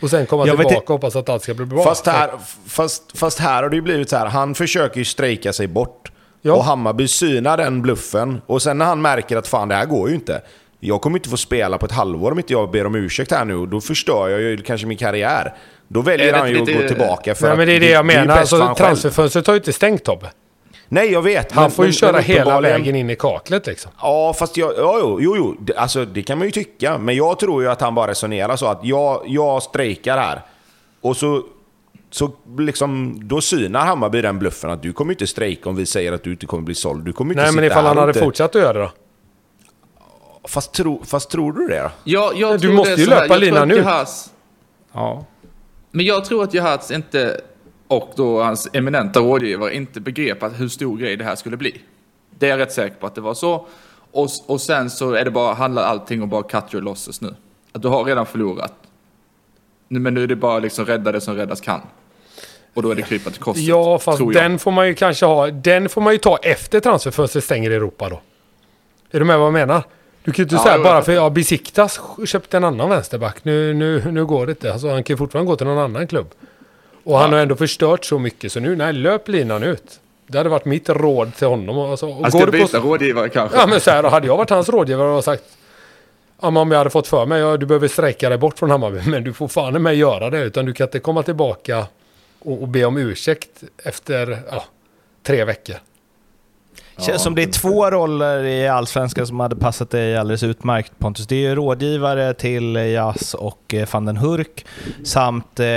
Och 0.02 0.10
sen 0.10 0.26
komma 0.26 0.48
Jag 0.48 0.58
tillbaka 0.58 0.78
och 0.78 0.88
hoppas 0.88 1.16
att 1.16 1.30
allt 1.30 1.44
ska 1.44 1.54
bli 1.54 1.66
bra. 1.66 1.84
Fast 1.84 2.06
här, 2.06 2.30
fast, 2.68 3.18
fast 3.18 3.40
här 3.40 3.64
har 3.64 3.70
det 3.70 3.76
ju 3.76 3.82
blivit 3.82 4.10
så 4.10 4.18
här, 4.18 4.26
han 4.26 4.56
försöker 4.56 4.98
ju 4.98 5.06
strejka 5.06 5.54
sig 5.54 5.68
bort. 5.68 6.12
Ja. 6.42 6.54
Och 6.54 6.64
Hammarby 6.64 7.08
synar 7.08 7.58
den 7.58 7.82
bluffen. 7.82 8.42
Och 8.46 8.62
sen 8.62 8.78
när 8.78 8.86
han 8.86 9.02
märker 9.02 9.38
att 9.38 9.48
fan 9.48 9.68
det 9.68 9.76
här 9.76 9.86
går 9.86 10.10
ju 10.10 10.16
inte. 10.16 10.42
Jag 10.80 11.02
kommer 11.02 11.18
inte 11.18 11.30
få 11.30 11.38
spela 11.38 11.78
på 11.78 11.86
ett 11.86 11.92
halvår 11.92 12.32
om 12.32 12.38
inte 12.40 12.54
jag 12.54 12.72
ber 12.72 12.86
om 12.86 12.96
ursäkt 12.96 13.32
här 13.32 13.46
nu. 13.46 13.56
och 13.56 13.68
Då 13.68 13.82
förstör 13.82 14.30
jag 14.30 14.42
ju 14.42 14.58
kanske 14.58 14.88
min 14.88 14.98
karriär. 14.98 15.54
Då 15.88 16.02
väljer 16.02 16.34
han 16.34 16.50
ju 16.52 16.62
att 16.62 16.82
gå 16.82 16.88
tillbaka 16.88 17.36
för 17.36 17.44
Nej 17.44 17.52
att 17.52 17.58
men 17.58 17.68
det 17.68 17.74
är 17.74 17.80
det 17.80 17.90
jag 17.90 18.06
menar. 18.06 18.38
Alltså, 18.38 18.76
transferfönstret 18.78 19.48
har 19.48 19.54
ju 19.54 19.60
inte 19.60 19.74
stängt 19.74 20.04
Tobbe. 20.04 20.28
Nej, 20.94 21.12
jag 21.12 21.22
vet. 21.22 21.52
Han 21.52 21.64
men- 21.64 21.72
får 21.72 21.86
ju 21.86 21.88
men- 21.88 21.94
köra 21.94 22.12
men 22.12 22.24
hela 22.24 22.62
vägen 22.62 22.96
in 22.96 23.10
i 23.10 23.16
kaklet 23.16 23.68
liksom. 23.68 23.92
Ja, 24.02 24.34
fast 24.40 24.58
jag, 24.58 24.74
ja, 24.78 24.98
jo, 25.02 25.18
jo, 25.22 25.36
jo. 25.38 25.56
Det- 25.60 25.76
Alltså, 25.78 26.06
det 26.06 26.24
kan 26.24 26.38
man 26.38 26.48
ju 26.48 26.52
tycka. 26.52 26.98
Men 26.98 27.16
jag 27.16 27.40
tror 27.40 27.64
ju 27.64 27.70
att 27.70 27.82
han 27.82 27.96
bara 27.96 28.12
resonerar 28.12 28.56
så 28.56 28.66
att 28.68 28.80
jag, 28.84 29.24
jag 29.28 29.64
strejkar 29.64 30.18
här. 30.18 30.42
Och 31.02 31.18
så, 31.18 31.44
så 32.10 32.32
liksom, 32.58 33.20
då 33.28 33.42
synar 33.42 33.86
Hammarby 33.86 34.22
den 34.22 34.40
bluffen 34.40 34.70
att 34.70 34.82
du 34.82 34.94
kommer 34.94 35.14
inte 35.14 35.28
strejka 35.28 35.70
om 35.70 35.76
vi 35.76 35.86
säger 35.86 36.12
att 36.14 36.24
du 36.24 36.32
inte 36.32 36.46
kommer 36.46 36.64
bli 36.64 36.76
såld. 36.76 37.06
Du 37.06 37.14
kommer 37.14 37.34
inte 37.34 37.44
Nej 37.44 37.52
men 37.56 37.64
ifall 37.64 37.86
han 37.86 37.98
hade 37.98 38.10
inte... 38.10 38.20
fortsatt 38.20 38.56
att 38.56 38.62
göra 38.62 38.74
det 38.74 38.80
då? 38.80 38.92
Fast, 40.48 40.74
tro, 40.74 41.04
fast 41.06 41.30
tror 41.30 41.54
du 41.54 41.68
det 41.68 41.80
då? 41.82 41.90
Jag, 42.04 42.38
jag 42.38 42.54
Du 42.54 42.60
tror 42.60 42.74
måste 42.74 42.94
ju 42.94 43.06
löpa 43.06 43.22
jag 43.22 43.28
tror 43.30 43.40
linan. 43.40 43.72
Jahas- 43.72 44.30
Ja. 44.94 45.26
Men 45.92 46.06
jag 46.06 46.26
tror 46.26 46.44
att 46.44 46.54
Jahats 46.54 46.92
inte, 46.92 47.42
och 47.92 48.12
då 48.16 48.44
hans 48.44 48.70
eminenta 48.74 49.20
rådgivare, 49.20 49.76
inte 49.76 50.00
begrep 50.00 50.44
att 50.44 50.60
hur 50.60 50.68
stor 50.68 50.98
grej 50.98 51.18
det 51.18 51.24
här 51.24 51.36
skulle 51.36 51.58
bli. 51.58 51.82
Det 52.30 52.46
är 52.46 52.50
jag 52.50 52.60
rätt 52.60 52.72
säker 52.72 52.96
på 52.96 53.08
att 53.08 53.16
det 53.16 53.22
var 53.22 53.34
så. 53.34 53.66
Och, 54.12 54.30
och 54.48 54.62
sen 54.62 54.90
så 54.90 55.14
är 55.14 55.26
det 55.26 55.32
bara, 55.32 55.54
handlar 55.54 55.84
allting 55.84 56.24
om 56.24 56.30
bara 56.30 56.44
cut 56.44 56.74
your 56.74 56.84
losses 56.84 57.22
nu. 57.22 57.36
Att 57.72 57.82
du 57.82 57.88
har 57.88 58.04
redan 58.04 58.26
förlorat. 58.26 58.74
Men 59.88 60.14
nu 60.14 60.24
är 60.24 60.28
det 60.28 60.36
bara 60.36 60.60
liksom 60.60 60.86
rädda 60.86 61.12
det 61.12 61.22
som 61.22 61.36
räddas 61.36 61.62
kan. 61.62 61.82
Och 62.74 62.84
då 62.84 62.92
är 62.92 62.96
det 62.96 63.02
krypa 63.02 63.30
till 63.30 63.42
korset. 63.42 63.64
Ja 63.64 64.00
fast 64.00 64.22
den 64.34 64.60
får 64.60 64.72
man 64.72 64.88
ju 64.88 64.96
kanske 64.96 65.26
ha. 65.26 65.48
Den 65.48 65.90
får 65.90 66.02
man 66.02 66.14
ju 66.14 66.20
ta 66.20 66.38
efter 66.38 66.80
transferfönstret 66.80 67.44
stänger 67.44 67.72
i 67.72 67.76
Europa 67.76 68.10
då. 68.10 68.22
Är 69.12 69.20
du 69.20 69.26
med 69.26 69.38
vad 69.38 69.46
jag 69.46 69.54
menar? 69.54 69.84
Du 70.24 70.32
kan 70.32 70.38
ju 70.38 70.44
inte 70.44 70.56
Ja, 70.56 70.64
säga 70.64 70.84
bara 70.84 71.02
för 71.02 71.12
ja, 71.12 71.30
Besiktas 71.30 72.00
köpte 72.26 72.58
en 72.58 72.64
annan 72.64 72.90
vänsterback. 72.90 73.44
Nu, 73.44 73.74
nu, 73.74 74.12
nu 74.12 74.26
går 74.26 74.46
det 74.46 74.52
inte. 74.52 74.74
Alltså, 74.74 74.90
han 74.90 75.04
kan 75.04 75.14
ju 75.14 75.18
fortfarande 75.18 75.50
gå 75.52 75.56
till 75.56 75.68
någon 75.68 75.78
annan 75.78 76.08
klubb. 76.08 76.28
Och 77.04 77.18
han 77.18 77.34
har 77.34 77.40
ändå 77.40 77.56
förstört 77.56 78.06
så 78.06 78.20
mycket 78.20 78.52
så 78.52 78.60
nu, 78.60 78.76
nej 78.76 78.94
löp 78.94 79.28
linan 79.28 79.64
ut. 79.64 80.00
Det 80.28 80.38
hade 80.38 80.50
varit 80.50 80.66
mitt 80.66 80.90
råd 80.90 81.36
till 81.36 81.48
honom. 81.48 81.78
Alltså, 81.80 82.08
och 82.08 82.14
Han 82.14 82.22
går 82.22 82.30
ska 82.30 82.46
du 82.46 82.52
byta 82.52 82.82
på, 82.82 82.88
rådgivare 82.88 83.30
kanske. 83.30 83.58
ja 83.58 83.68
men 83.68 83.82
så 83.82 83.92
här, 83.92 84.04
hade 84.04 84.28
jag 84.28 84.38
varit 84.38 84.50
hans 84.50 84.70
rådgivare 84.70 85.10
och 85.10 85.24
sagt 85.24 85.44
om 86.38 86.72
jag 86.72 86.78
hade 86.78 86.90
fått 86.90 87.08
för 87.08 87.26
mig, 87.26 87.42
ja, 87.42 87.58
du 87.58 87.66
behöver 87.66 87.88
sträcka 87.88 88.30
dig 88.30 88.38
bort 88.38 88.60
från 88.60 88.72
Hammarby, 88.72 89.10
men 89.10 89.24
du 89.24 89.34
får 89.34 89.48
fan 89.48 89.82
med 89.82 89.96
göra 89.96 90.30
det, 90.30 90.40
utan 90.44 90.66
du 90.66 90.74
kan 90.74 90.88
inte 90.88 91.00
komma 91.00 91.24
tillbaka 91.24 91.86
och, 92.40 92.62
och 92.62 92.68
be 92.68 92.86
om 92.86 92.98
ursäkt 92.98 93.64
efter 93.84 94.40
ja, 94.52 94.64
tre 95.24 95.46
veckor. 95.46 95.76
Känns 97.02 97.24
som 97.24 97.36
det 97.36 97.44
är 97.44 97.48
två 97.48 97.92
roller 97.92 98.44
i 98.44 98.68
Allsvenskan 98.68 99.28
som 99.28 99.40
hade 99.40 99.56
passat 99.56 99.90
dig 99.90 100.18
alldeles 100.18 100.44
utmärkt 100.44 101.00
Pontus. 101.00 101.28
Det 101.28 101.36
är 101.36 101.40
ju 101.40 101.56
rådgivare 101.56 102.34
till 102.34 102.76
Jas 102.76 103.34
och 103.34 103.74
eh, 103.74 103.88
van 103.92 104.06
den 104.06 104.18
Hurk 104.18 104.66
samt 105.04 105.60
eh, 105.60 105.68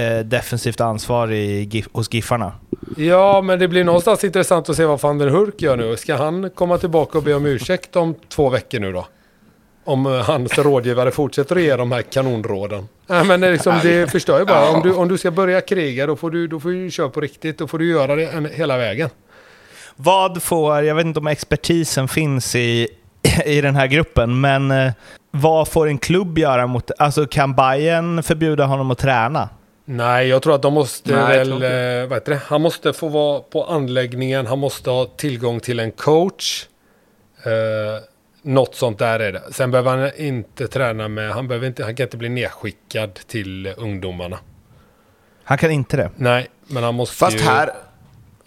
eh, 0.00 0.24
defensivt 0.24 0.80
ansvar 0.80 1.32
i, 1.32 1.84
hos 1.92 2.14
Giffarna. 2.14 2.52
Ja, 2.96 3.40
men 3.42 3.58
det 3.58 3.68
blir 3.68 3.84
någonstans 3.84 4.24
intressant 4.24 4.68
att 4.68 4.76
se 4.76 4.84
vad 4.84 5.00
van 5.00 5.18
den 5.18 5.28
Hurk 5.28 5.62
gör 5.62 5.76
nu. 5.76 5.96
Ska 5.96 6.16
han 6.16 6.50
komma 6.50 6.78
tillbaka 6.78 7.18
och 7.18 7.24
be 7.24 7.34
om 7.34 7.46
ursäkt 7.46 7.96
om 7.96 8.14
två 8.28 8.48
veckor 8.50 8.80
nu 8.80 8.92
då? 8.92 9.06
Om 9.84 10.06
eh, 10.06 10.12
hans 10.12 10.58
rådgivare 10.58 11.10
fortsätter 11.10 11.56
att 11.56 11.62
ge 11.62 11.76
de 11.76 11.92
här 11.92 12.02
kanonråden. 12.02 12.88
Nej, 13.06 13.24
men 13.24 13.40
det, 13.40 13.52
liksom, 13.52 13.74
det 13.82 14.10
förstör 14.10 14.38
ju 14.38 14.44
bara. 14.44 14.70
Om 14.70 14.82
du, 14.82 14.94
om 14.94 15.08
du 15.08 15.18
ska 15.18 15.30
börja 15.30 15.60
kriga, 15.60 16.06
då 16.06 16.16
får 16.16 16.30
du, 16.30 16.46
då 16.46 16.60
får 16.60 16.70
du 16.70 16.90
köra 16.90 17.08
på 17.08 17.20
riktigt. 17.20 17.58
Då 17.58 17.66
får 17.66 17.78
du 17.78 17.88
göra 17.88 18.16
det 18.16 18.26
en, 18.26 18.48
hela 18.52 18.76
vägen. 18.76 19.10
Vad 19.96 20.42
får, 20.42 20.82
jag 20.82 20.94
vet 20.94 21.06
inte 21.06 21.20
om 21.20 21.26
expertisen 21.26 22.08
finns 22.08 22.54
i, 22.54 22.88
i 23.44 23.60
den 23.60 23.76
här 23.76 23.86
gruppen, 23.86 24.40
men 24.40 24.70
eh, 24.70 24.92
vad 25.30 25.68
får 25.68 25.88
en 25.88 25.98
klubb 25.98 26.38
göra 26.38 26.66
mot, 26.66 26.90
alltså 26.98 27.26
kan 27.26 27.54
Bayern 27.54 28.22
förbjuda 28.22 28.64
honom 28.64 28.90
att 28.90 28.98
träna? 28.98 29.48
Nej, 29.84 30.28
jag 30.28 30.42
tror 30.42 30.54
att 30.54 30.62
de 30.62 30.74
måste 30.74 31.16
Nej, 31.16 31.38
väl, 31.38 31.52
eh, 31.52 32.08
vad 32.08 32.16
heter 32.16 32.32
det? 32.32 32.40
Han 32.46 32.62
måste 32.62 32.92
få 32.92 33.08
vara 33.08 33.40
på 33.40 33.64
anläggningen, 33.64 34.46
han 34.46 34.58
måste 34.58 34.90
ha 34.90 35.04
tillgång 35.04 35.60
till 35.60 35.80
en 35.80 35.92
coach. 35.92 36.66
Eh, 37.44 38.02
något 38.42 38.74
sånt 38.74 38.98
där 38.98 39.20
är 39.20 39.32
det. 39.32 39.42
Sen 39.50 39.70
behöver 39.70 39.96
han 39.96 40.10
inte 40.16 40.68
träna 40.68 41.08
med, 41.08 41.30
han, 41.30 41.48
behöver 41.48 41.66
inte, 41.66 41.84
han 41.84 41.96
kan 41.96 42.04
inte 42.04 42.16
bli 42.16 42.28
nedskickad 42.28 43.14
till 43.14 43.74
ungdomarna. 43.76 44.38
Han 45.44 45.58
kan 45.58 45.70
inte 45.70 45.96
det. 45.96 46.10
Nej, 46.16 46.48
men 46.66 46.82
han 46.82 46.94
måste 46.94 47.16
Fast 47.16 47.36
ju... 47.36 47.40
här... 47.40 47.70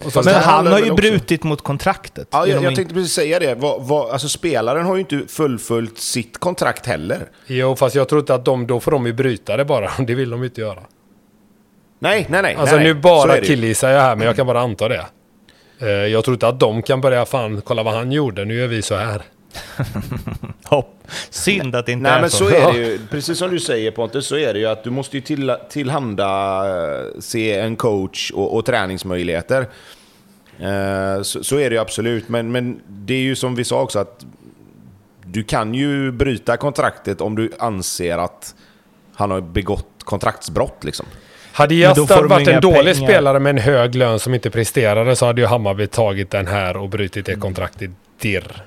så- 0.10 0.22
Men 0.26 0.34
han 0.34 0.68
har 0.68 0.78
ju 0.80 0.84
också- 0.92 0.96
brutit 0.96 1.44
mot 1.44 1.62
kontraktet. 1.62 2.28
Ja, 2.32 2.48
jag, 2.48 2.64
jag 2.64 2.76
tänkte 2.76 2.94
precis 2.94 3.14
säga 3.14 3.40
det. 3.40 3.56
Vad, 3.56 3.84
vad, 3.88 4.10
alltså, 4.12 4.30
spelaren 4.30 4.86
har 4.86 4.96
ju 4.96 5.00
inte 5.00 5.22
fullföljt 5.28 5.98
sitt 5.98 6.38
kontrakt 6.38 6.86
heller. 6.86 7.30
Jo, 7.48 7.76
fast 7.76 7.96
jag 7.96 8.10
tror 8.10 8.20
inte 8.20 8.34
att 8.36 8.46
de, 8.46 8.68
då 8.68 8.80
får 8.80 8.92
de 8.92 9.06
ju 9.06 9.14
bryta 9.14 9.58
det 9.58 9.66
bara. 9.66 9.92
Det 10.08 10.16
vill 10.16 10.30
de 10.30 10.44
inte 10.44 10.62
göra. 10.62 10.80
Nej, 12.00 12.26
nej, 12.30 12.42
nej. 12.42 12.56
Alltså 12.56 12.76
nej, 12.76 12.84
nu 12.86 12.94
bara 12.94 13.38
killgissar 13.38 13.90
jag 13.90 14.02
här, 14.02 14.16
men 14.16 14.28
jag 14.28 14.36
kan 14.36 14.48
bara 14.48 14.62
anta 14.62 14.88
det. 14.88 15.06
Eh, 15.82 15.88
Jag 15.88 16.24
tror 16.24 16.36
inte 16.36 16.48
att 16.48 16.60
de 16.60 16.82
kan 16.82 17.02
börja, 17.02 17.26
fan, 17.26 17.62
kolla 17.66 17.84
vad 17.84 17.94
han 17.94 18.12
gjorde, 18.12 18.46
nu 18.46 18.56
gör 18.60 18.68
vi 18.68 18.82
så 18.82 18.96
här. 18.96 19.22
Hopp. 20.64 20.94
Synd 21.30 21.76
att 21.76 21.86
det 21.86 21.92
inte 21.92 22.04
Nej 22.04 22.18
är 22.18 22.22
men 22.22 22.30
så. 22.30 22.38
så 22.38 22.50
är 22.50 22.74
det 22.74 22.80
ju. 22.80 23.00
Precis 23.10 23.38
som 23.38 23.52
du 23.52 23.60
säger 23.60 23.92
Pontus, 23.92 24.28
så 24.28 24.38
är 24.38 24.54
det 24.54 24.60
ju 24.60 24.66
att 24.66 24.84
du 24.84 24.90
måste 24.90 25.18
ju 25.18 25.22
till, 25.22 25.56
tillhanda 25.70 26.26
eh, 26.66 27.06
se 27.20 27.60
en 27.60 27.76
coach 27.76 28.32
och, 28.32 28.56
och 28.56 28.66
träningsmöjligheter. 28.66 29.68
Eh, 30.60 31.22
så, 31.22 31.44
så 31.44 31.58
är 31.58 31.70
det 31.70 31.76
ju 31.76 31.82
absolut. 31.82 32.30
Men, 32.30 32.52
men 32.52 32.80
det 32.88 33.14
är 33.14 33.22
ju 33.22 33.36
som 33.36 33.56
vi 33.56 33.64
sa 33.64 33.82
också 33.82 34.00
att 34.00 34.26
du 35.26 35.44
kan 35.44 35.74
ju 35.74 36.12
bryta 36.12 36.58
kontraktet 36.58 37.22
om 37.22 37.36
du 37.36 37.52
anser 37.60 38.18
att 38.18 38.56
han 39.14 39.32
har 39.32 39.42
begått 39.42 39.88
kontraktsbrott 40.00 40.84
liksom. 40.84 41.06
Hade 41.52 41.76
Jastar 41.76 42.24
varit 42.24 42.48
en 42.48 42.62
dålig 42.62 42.96
pengar. 42.96 43.08
spelare 43.08 43.40
med 43.40 43.50
en 43.50 43.58
hög 43.58 43.96
lön 43.96 44.20
som 44.20 44.34
inte 44.34 44.50
presterade 44.50 45.16
så 45.16 45.26
hade 45.26 45.42
ju 45.42 45.48
Hammarby 45.48 45.88
tagit 45.88 46.32
den 46.32 46.48
här 46.48 46.78
och 46.78 46.90
brutit 46.90 47.26
det 47.26 47.36
kontraktet 47.36 47.92
dirr. 48.22 48.64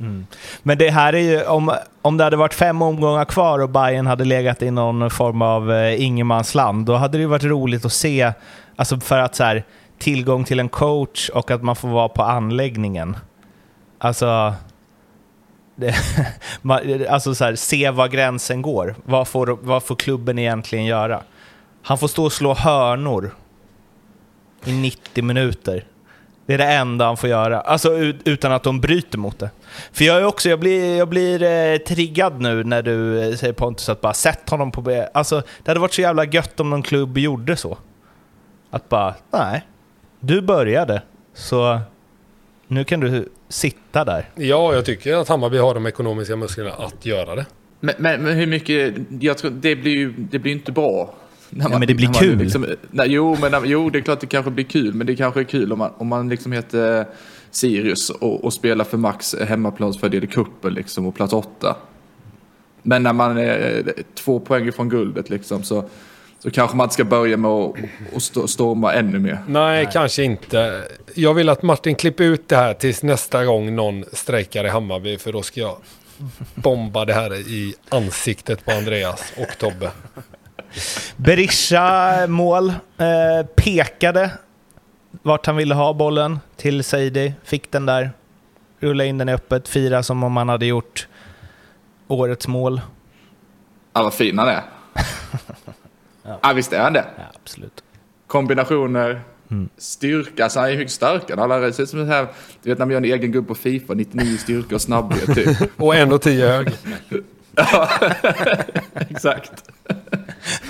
Mm. 0.00 0.26
Men 0.62 0.78
det 0.78 0.90
här 0.90 1.12
är 1.12 1.18
ju, 1.18 1.44
om, 1.44 1.72
om 2.02 2.16
det 2.16 2.24
hade 2.24 2.36
varit 2.36 2.54
fem 2.54 2.82
omgångar 2.82 3.24
kvar 3.24 3.58
och 3.58 3.70
Bayern 3.70 4.06
hade 4.06 4.24
legat 4.24 4.62
i 4.62 4.70
någon 4.70 5.10
form 5.10 5.42
av 5.42 5.72
eh, 5.72 6.04
ingenmansland, 6.04 6.86
då 6.86 6.94
hade 6.94 7.18
det 7.18 7.22
ju 7.22 7.28
varit 7.28 7.44
roligt 7.44 7.84
att 7.84 7.92
se, 7.92 8.32
alltså 8.76 9.00
för 9.00 9.18
att 9.18 9.34
så 9.34 9.44
här, 9.44 9.64
tillgång 9.98 10.44
till 10.44 10.60
en 10.60 10.68
coach 10.68 11.28
och 11.28 11.50
att 11.50 11.62
man 11.62 11.76
får 11.76 11.88
vara 11.88 12.08
på 12.08 12.22
anläggningen. 12.22 13.16
Alltså, 13.98 14.54
det, 15.76 15.94
man, 16.62 17.06
alltså 17.08 17.34
så 17.34 17.44
här, 17.44 17.54
se 17.54 17.90
var 17.90 18.08
gränsen 18.08 18.62
går. 18.62 18.94
Vad 19.04 19.28
får, 19.28 19.58
vad 19.62 19.82
får 19.82 19.96
klubben 19.96 20.38
egentligen 20.38 20.84
göra? 20.84 21.22
Han 21.82 21.98
får 21.98 22.08
stå 22.08 22.24
och 22.24 22.32
slå 22.32 22.54
hörnor 22.54 23.34
i 24.64 24.72
90 24.72 25.24
minuter. 25.24 25.84
Det 26.46 26.54
är 26.54 26.58
det 26.58 26.64
enda 26.64 27.04
han 27.04 27.16
får 27.16 27.28
göra. 27.28 27.60
Alltså 27.60 27.94
ut- 27.96 28.20
utan 28.24 28.52
att 28.52 28.62
de 28.62 28.80
bryter 28.80 29.18
mot 29.18 29.38
det. 29.38 29.50
För 29.92 30.04
jag 30.04 30.16
är 30.16 30.24
också, 30.24 30.48
jag 30.48 30.60
blir, 30.60 30.96
jag 30.98 31.08
blir 31.08 31.42
eh, 31.42 31.76
triggad 31.76 32.40
nu 32.40 32.64
när 32.64 32.82
du 32.82 33.22
eh, 33.28 33.34
säger 33.34 33.52
Pontus 33.52 33.88
att 33.88 34.00
bara 34.00 34.14
sätt 34.14 34.50
honom 34.50 34.72
på... 34.72 35.06
Alltså 35.14 35.42
det 35.62 35.70
hade 35.70 35.80
varit 35.80 35.92
så 35.94 36.00
jävla 36.00 36.24
gött 36.24 36.60
om 36.60 36.70
någon 36.70 36.82
klubb 36.82 37.18
gjorde 37.18 37.56
så. 37.56 37.78
Att 38.70 38.88
bara, 38.88 39.14
nej. 39.30 39.66
Du 40.20 40.40
började, 40.40 41.02
så 41.34 41.80
nu 42.66 42.84
kan 42.84 43.00
du 43.00 43.28
sitta 43.48 44.04
där. 44.04 44.28
Ja, 44.34 44.74
jag 44.74 44.84
tycker 44.84 45.14
att 45.16 45.28
Hammarby 45.28 45.58
har 45.58 45.74
de 45.74 45.86
ekonomiska 45.86 46.36
musklerna 46.36 46.70
att 46.70 47.06
göra 47.06 47.34
det. 47.34 47.46
Men, 47.80 47.94
men, 47.98 48.22
men 48.22 48.34
hur 48.36 48.46
mycket, 48.46 48.94
jag 49.20 49.38
tror, 49.38 49.50
det 49.50 49.76
blir 49.76 49.92
ju 49.92 50.12
det 50.16 50.38
blir 50.38 50.52
inte 50.52 50.72
bra. 50.72 51.14
När 51.56 51.68
men 51.68 51.80
det 51.80 51.94
blir 51.94 52.08
när 52.08 52.38
man 52.38 52.50
kul. 52.50 52.76
nej, 52.90 53.06
jo, 53.10 53.36
men, 53.40 53.52
jo, 53.64 53.90
det 53.90 53.98
är 53.98 54.02
klart 54.02 54.20
det 54.20 54.26
kanske 54.26 54.50
blir 54.50 54.64
kul, 54.64 54.94
men 54.94 55.06
det 55.06 55.16
kanske 55.16 55.40
är 55.40 55.44
kul 55.44 55.72
om 55.72 55.78
man, 55.78 55.90
om 55.98 56.06
man 56.06 56.28
liksom 56.28 56.52
heter 56.52 57.06
Sirius 57.50 58.10
och, 58.10 58.44
och 58.44 58.52
spelar 58.52 58.84
för 58.84 58.96
Max 58.96 59.34
hemmaplansfördel 59.34 60.24
i 60.24 60.26
cupen 60.26 60.74
liksom 60.74 61.06
och 61.06 61.14
plats 61.14 61.32
åtta. 61.32 61.76
Men 62.82 63.02
när 63.02 63.12
man 63.12 63.38
är 63.38 63.82
eh, 63.86 63.92
två 64.14 64.40
poäng 64.40 64.68
ifrån 64.68 64.88
guldet 64.88 65.30
liksom 65.30 65.62
så, 65.62 65.84
så 66.38 66.50
kanske 66.50 66.76
man 66.76 66.84
inte 66.84 66.94
ska 66.94 67.04
börja 67.04 67.36
med 67.36 67.50
att 67.50 68.50
storma 68.50 68.92
ännu 68.92 69.18
mer. 69.18 69.38
Nej, 69.48 69.88
kanske 69.92 70.22
inte. 70.22 70.82
Jag 71.14 71.34
vill 71.34 71.48
att 71.48 71.62
Martin 71.62 71.94
klipper 71.94 72.24
ut 72.24 72.48
det 72.48 72.56
här 72.56 72.74
tills 72.74 73.02
nästa 73.02 73.44
gång 73.44 73.74
någon 73.76 74.04
strejkar 74.12 74.64
i 74.64 74.68
Hammarby, 74.68 75.18
för 75.18 75.32
då 75.32 75.42
ska 75.42 75.60
jag 75.60 75.76
bomba 76.54 77.04
det 77.04 77.14
här 77.14 77.34
i 77.34 77.74
ansiktet 77.88 78.64
på 78.64 78.70
Andreas 78.72 79.32
och 79.36 79.58
Tobbe. 79.58 79.90
Berisha 81.16 82.26
mål, 82.26 82.68
eh, 82.98 83.46
pekade 83.56 84.30
vart 85.22 85.46
han 85.46 85.56
ville 85.56 85.74
ha 85.74 85.92
bollen 85.92 86.40
till 86.56 86.84
Seidi, 86.84 87.34
fick 87.44 87.70
den 87.70 87.86
där, 87.86 88.10
rullade 88.80 89.08
in 89.08 89.18
den 89.18 89.28
i 89.28 89.32
öppet, 89.32 89.68
fira 89.68 90.02
som 90.02 90.22
om 90.22 90.36
han 90.36 90.48
hade 90.48 90.66
gjort 90.66 91.08
årets 92.08 92.48
mål. 92.48 92.80
Ja, 93.92 94.02
vad 94.02 94.14
fin 94.14 94.38
han 94.38 94.48
är. 94.48 94.62
ja. 96.42 96.52
visst 96.52 96.72
är 96.72 96.80
han 96.80 96.92
det. 96.92 97.04
Ja, 97.16 97.22
absolut. 97.42 97.84
kombinationer, 98.26 99.20
styrka. 99.78 100.44
Alltså 100.44 100.60
han 100.60 100.70
är 100.70 100.74
högt 100.76 100.90
starkare. 100.90 101.42
Alla 101.42 101.72
ser 101.72 101.82
ut 101.82 101.88
som 101.90 101.98
det 101.98 102.06
här, 102.06 102.26
du 102.62 102.70
vet 102.70 102.78
när 102.78 102.86
man 102.86 102.90
gör 102.92 102.98
en 102.98 103.04
egen 103.04 103.32
gubbe 103.32 103.48
på 103.48 103.54
Fifa, 103.54 103.94
99 103.94 104.38
styrka 104.38 104.74
och 104.74 104.80
snabbhet 104.80 105.34
typ. 105.34 105.70
Och 105.80 105.94
ändå 105.94 106.18
10 106.18 106.46
hög. 106.48 106.72
Exakt. 109.10 109.52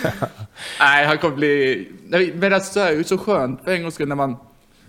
Nej, 0.81 1.07
han 1.07 1.19
kommer 1.19 1.37
bli... 1.37 1.89
Men 2.35 2.53
alltså, 2.53 2.81
det 2.81 2.87
är 2.87 2.93
ju 2.93 3.05
så 3.05 3.19
skönt 3.19 3.65
för 3.65 3.73
en 3.73 3.83
gångs 3.83 3.95
skull 3.95 4.09
när 4.09 4.17
man, 4.17 4.37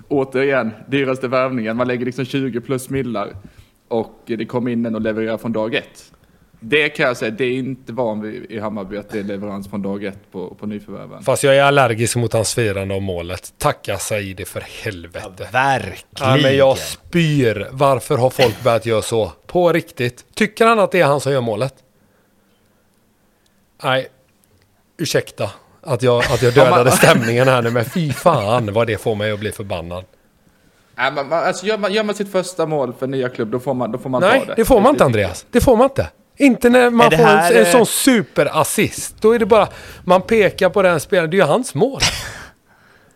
återigen, 0.08 0.72
dyraste 0.88 1.28
värvningen, 1.28 1.78
man 1.78 1.88
lägger 1.88 2.06
liksom 2.06 2.26
20 2.26 2.62
plus 2.62 2.90
millar 2.90 3.36
och 3.88 4.22
det 4.26 4.46
kommer 4.46 4.72
in 4.72 4.86
en 4.86 4.96
och 4.96 5.02
levererar 5.02 5.38
från 5.38 5.52
dag 5.52 5.76
ett. 5.76 6.12
Det 6.60 6.90
kan 6.90 7.06
jag 7.06 7.18
säga, 7.18 7.32
det 7.32 7.46
är 7.46 7.52
inte 7.52 7.94
van 7.94 8.22
vid 8.22 8.52
i 8.52 8.60
Hammarby 8.60 8.98
att 8.98 9.10
det 9.10 9.20
är 9.20 9.24
leverans 9.24 9.70
från 9.70 9.82
dag 9.82 10.04
ett 10.04 10.32
på, 10.32 10.56
på 10.56 10.66
nyförvärven. 10.66 11.24
Fast 11.24 11.44
jag 11.44 11.56
är 11.56 11.64
allergisk 11.64 12.16
mot 12.16 12.34
hans 12.34 12.56
firande 12.56 12.96
av 12.96 13.02
målet. 13.02 13.54
Tacka 13.58 13.98
Saidi 13.98 14.46
för 14.46 14.62
helvete. 14.84 15.50
Verkligen. 15.52 16.04
Ja, 16.20 16.38
men 16.42 16.58
jag 16.58 16.78
spyr. 16.78 17.68
Varför 17.72 18.18
har 18.18 18.30
folk 18.30 18.64
börjat 18.64 18.86
göra 18.86 19.02
så? 19.02 19.32
På 19.46 19.74
riktigt. 19.74 20.26
Tycker 20.34 20.66
han 20.66 20.80
att 20.80 20.92
det 20.92 21.02
är 21.02 21.06
han 21.06 21.22
som 21.22 21.32
gör 21.32 21.42
målet? 21.42 21.74
Nej. 23.84 24.08
Ursäkta 24.98 25.50
att 25.82 26.04
jag, 26.04 26.24
att 26.26 26.42
jag 26.42 26.54
dödade 26.54 26.92
stämningen 26.92 27.48
här 27.48 27.62
nu, 27.62 27.70
men 27.70 27.86
fy 27.86 28.14
fan 28.14 28.74
vad 28.74 28.88
det 28.88 28.98
får 28.98 29.16
mig 29.16 29.32
att 29.32 29.40
bli 29.40 29.52
förbannad. 29.52 30.04
Nej, 30.98 31.12
man, 31.12 31.30
man, 31.30 31.44
alltså 31.44 31.66
gör, 31.66 31.78
man, 31.78 31.94
gör 31.94 32.04
man 32.04 32.16
sitt 32.16 32.32
första 32.32 32.66
mål 32.66 32.94
för 33.00 33.08
nya 33.08 33.30
klubb, 33.30 33.52
då 33.52 33.60
får 33.60 33.74
man, 33.74 33.92
då 33.92 33.98
får 33.98 34.10
man 34.10 34.22
Nej, 34.22 34.40
ta 34.40 34.46
det. 34.46 34.54
det 34.56 34.66
får 34.66 34.82
man 34.82 34.92
inte 34.92 35.06
Andreas. 35.06 35.46
Det 35.52 35.62
får 35.62 35.78
man 35.78 35.86
inte. 35.86 36.08
Inte 36.38 36.70
när 36.70 36.90
man 36.90 37.12
får 37.12 37.24
en, 37.24 37.40
en 37.40 37.66
eh, 37.66 37.72
sån 37.72 37.86
superassist. 37.86 39.16
Då 39.22 39.32
är 39.32 39.40
det 39.40 39.46
bara, 39.46 39.68
man 40.04 40.22
pekar 40.22 40.70
på 40.70 40.82
den 40.82 41.00
spelaren, 41.00 41.30
det 41.30 41.36
är 41.36 41.40
ju 41.40 41.46
hans 41.46 41.76
mål. 41.76 42.02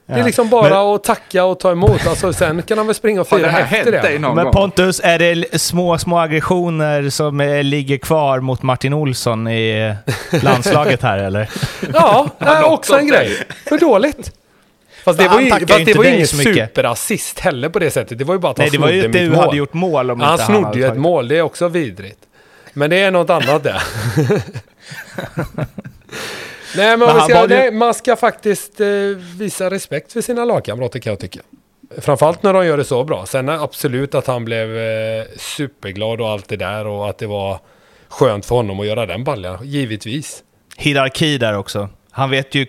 Det 0.06 0.14
är 0.20 0.24
liksom 0.24 0.50
bara 0.50 0.96
att 0.96 1.04
tacka 1.04 1.44
och 1.46 1.60
ta 1.60 1.72
emot. 1.72 2.08
Alltså, 2.08 2.34
sen 2.34 2.62
kan 2.62 2.78
han 2.78 2.88
väl 2.88 2.96
springa 2.96 3.22
och 3.22 3.28
det 3.32 3.38
fira 3.38 3.50
här 3.50 3.78
efter 3.80 3.92
det. 3.92 4.20
någon 4.20 4.36
Men 4.36 4.44
gång? 4.46 4.54
Pontus, 4.54 5.02
är 5.04 5.20
det 5.20 5.62
små, 5.62 5.98
små 5.98 6.20
aggressioner 6.20 7.10
som 7.10 7.42
eh, 7.42 7.64
ligger 7.64 7.98
kvar 7.98 8.40
mot 8.40 8.62
Martin 8.62 8.94
Olsson 8.94 9.48
i 9.48 9.96
eh, 10.32 10.44
landslaget 10.44 11.02
här 11.02 11.18
eller? 11.18 11.50
Ja, 11.94 12.28
det 12.40 12.46
är 12.46 12.64
också 12.64 12.98
en 13.00 13.08
grej. 13.08 13.38
För 13.70 13.78
dåligt. 13.78 14.32
Fast 15.04 15.20
det 15.20 15.28
var 15.28 15.40
ju, 15.42 15.50
fast 15.50 15.62
inte 15.62 15.84
det 15.84 15.98
var 15.98 16.04
ju 16.06 16.14
ingen 16.16 16.28
så 16.28 16.38
mycket. 16.38 16.70
superassist 16.70 17.40
heller 17.40 17.70
på 17.70 17.80
det 17.80 17.92
sättet. 17.92 18.18
Det 18.18 18.24
var 18.24 18.34
ju 18.36 18.40
bara 18.40 18.52
att 18.52 18.58
Nej, 18.58 18.68
han 18.68 18.72
det 18.72 18.78
var 18.78 18.90
ju 18.90 19.02
snodde 19.02 19.18
att 19.20 19.24
mitt 19.24 19.32
du 19.32 19.36
mål. 19.38 19.46
hade 19.46 19.58
gjort 19.58 19.74
mål 19.74 20.12
om 20.12 20.20
Han 20.22 20.32
inte 20.34 20.46
snodde 20.46 20.78
ju 20.80 20.84
ett 20.86 20.90
tagit- 20.90 21.02
mål, 21.02 21.28
det 21.28 21.38
är 21.38 21.42
också 21.42 21.68
vidrigt. 21.68 22.20
Men 22.74 22.90
det 22.90 22.98
är 23.02 23.12
något 23.12 23.30
annat 23.30 23.64
där. 23.64 23.84
nej, 26.76 26.98
men, 26.98 27.00
Men 27.00 27.22
ska, 27.22 27.46
nej, 27.48 27.72
man 27.72 27.94
ska 27.94 28.16
faktiskt 28.16 28.82
eh, 28.82 28.88
visa 29.38 29.70
respekt 29.70 30.14
för 30.14 30.22
sina 30.22 30.46
lagkamrater 30.46 31.00
kan 31.00 31.12
jag 31.12 31.20
tycka. 31.20 31.40
Framförallt 31.98 32.44
när 32.44 32.54
de 32.54 32.66
gör 32.66 32.78
det 32.78 32.86
så 32.86 33.04
bra. 33.04 33.26
Sen 33.26 33.50
är 33.50 33.64
absolut 33.64 34.16
att 34.16 34.28
han 34.28 34.46
blev 34.46 34.78
eh, 34.78 35.26
superglad 35.38 36.22
och 36.22 36.30
allt 36.30 36.48
det 36.48 36.58
där 36.58 36.88
och 36.88 37.10
att 37.10 37.18
det 37.18 37.28
var 37.28 37.60
skönt 38.08 38.46
för 38.46 38.56
honom 38.56 38.80
att 38.80 38.86
göra 38.86 39.06
den 39.06 39.24
baljan, 39.24 39.60
givetvis. 39.64 40.44
Hierarki 40.78 41.38
där 41.38 41.58
också. 41.58 41.90
Han 42.12 42.30
vet 42.30 42.56
ju, 42.56 42.66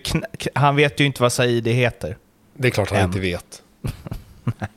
han 0.54 0.76
vet 0.76 1.00
ju 1.00 1.04
inte 1.04 1.22
vad 1.22 1.32
Saidi 1.32 1.72
heter. 1.72 2.16
Det 2.54 2.68
är 2.68 2.72
klart 2.72 2.90
han 2.90 2.98
En. 2.98 3.04
inte 3.04 3.20
vet. 3.20 3.62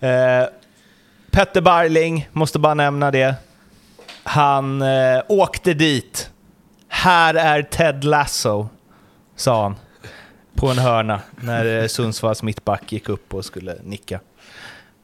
Eh, 0.00 0.46
Petter 1.30 1.60
Barling, 1.60 2.28
måste 2.32 2.58
bara 2.58 2.74
nämna 2.74 3.10
det. 3.10 3.34
Han 4.22 4.82
eh, 4.82 5.22
åkte 5.28 5.74
dit. 5.74 6.30
Här 6.94 7.34
är 7.34 7.62
Ted 7.62 8.04
Lasso, 8.04 8.68
sa 9.36 9.62
han. 9.62 9.76
På 10.54 10.68
en 10.68 10.78
hörna 10.78 11.20
när 11.40 11.82
eh, 11.82 11.86
Sundsvalls 11.86 12.42
mittback 12.42 12.92
gick 12.92 13.08
upp 13.08 13.34
och 13.34 13.44
skulle 13.44 13.76
nicka. 13.84 14.20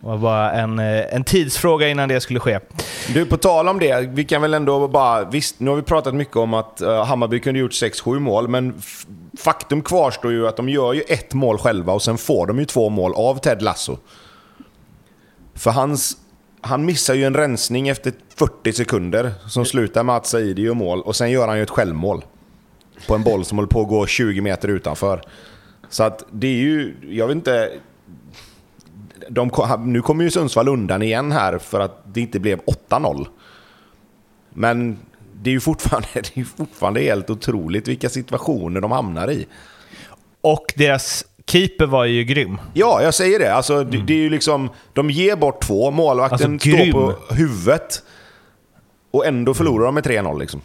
Det 0.00 0.06
var 0.06 0.18
bara 0.18 0.52
en, 0.52 0.78
eh, 0.78 1.14
en 1.14 1.24
tidsfråga 1.24 1.88
innan 1.88 2.08
det 2.08 2.20
skulle 2.20 2.40
ske. 2.40 2.60
Du, 3.14 3.26
på 3.26 3.36
tal 3.36 3.68
om 3.68 3.78
det, 3.78 4.00
vi 4.00 4.24
kan 4.24 4.42
väl 4.42 4.54
ändå 4.54 4.88
bara... 4.88 5.24
Visst, 5.24 5.60
nu 5.60 5.70
har 5.70 5.76
vi 5.76 5.82
pratat 5.82 6.14
mycket 6.14 6.36
om 6.36 6.54
att 6.54 6.82
uh, 6.82 7.04
Hammarby 7.04 7.40
kunde 7.40 7.60
gjort 7.60 7.72
6-7 7.72 8.18
mål, 8.18 8.48
men 8.48 8.82
faktum 9.38 9.82
kvarstår 9.82 10.32
ju 10.32 10.48
att 10.48 10.56
de 10.56 10.68
gör 10.68 10.92
ju 10.92 11.00
ett 11.00 11.34
mål 11.34 11.58
själva 11.58 11.92
och 11.92 12.02
sen 12.02 12.18
får 12.18 12.46
de 12.46 12.58
ju 12.58 12.64
två 12.64 12.88
mål 12.88 13.14
av 13.14 13.38
Ted 13.38 13.62
Lasso. 13.62 13.96
För 15.54 15.70
hans... 15.70 16.16
Han 16.60 16.84
missar 16.84 17.14
ju 17.14 17.24
en 17.24 17.34
rensning 17.34 17.88
efter 17.88 18.12
40 18.36 18.72
sekunder 18.72 19.32
som 19.48 19.64
slutar 19.64 20.04
med 20.04 20.16
att 20.16 20.26
Saidi 20.26 20.62
gör 20.62 20.74
mål 20.74 21.00
och 21.00 21.16
sen 21.16 21.30
gör 21.30 21.48
han 21.48 21.56
ju 21.56 21.62
ett 21.62 21.70
självmål. 21.70 22.24
På 23.06 23.14
en 23.14 23.22
boll 23.22 23.44
som 23.44 23.58
håller 23.58 23.68
på 23.68 23.80
att 23.80 23.88
gå 23.88 24.06
20 24.06 24.40
meter 24.40 24.68
utanför. 24.68 25.22
Så 25.88 26.02
att 26.02 26.24
det 26.30 26.46
är 26.46 26.56
ju... 26.56 26.94
Jag 27.10 27.26
vet 27.26 27.36
inte 27.36 27.70
de, 29.28 29.50
nu 29.84 30.02
kommer 30.02 30.24
ju 30.24 30.30
Sundsvall 30.30 30.68
undan 30.68 31.02
igen 31.02 31.32
här 31.32 31.58
för 31.58 31.80
att 31.80 32.14
det 32.14 32.20
inte 32.20 32.40
blev 32.40 32.60
8-0. 32.88 33.26
Men 34.50 34.98
det 35.42 35.50
är 35.50 35.54
ju 35.54 35.60
fortfarande, 35.60 36.08
det 36.14 36.34
är 36.34 36.38
ju 36.38 36.44
fortfarande 36.44 37.00
helt 37.00 37.30
otroligt 37.30 37.88
vilka 37.88 38.08
situationer 38.08 38.80
de 38.80 38.90
hamnar 38.90 39.30
i. 39.30 39.46
Och 40.40 40.72
deras 40.76 41.24
keeper 41.50 41.86
var 41.86 42.04
ju 42.04 42.24
grym. 42.24 42.60
Ja, 42.74 43.02
jag 43.02 43.14
säger 43.14 43.38
det. 43.38 43.54
Alltså, 43.54 43.84
det, 43.84 43.98
det 44.06 44.12
är 44.12 44.18
ju 44.18 44.30
liksom, 44.30 44.68
de 44.92 45.10
ger 45.10 45.36
bort 45.36 45.62
två, 45.62 45.90
målvakten 45.90 46.52
Alltså, 46.52 46.68
står 46.68 46.92
på 46.92 47.34
huvudet. 47.34 48.02
Och 49.10 49.26
ändå 49.26 49.54
förlorar 49.54 49.84
de 49.84 49.94
med 49.94 50.06
3-0 50.06 50.38
liksom. 50.40 50.60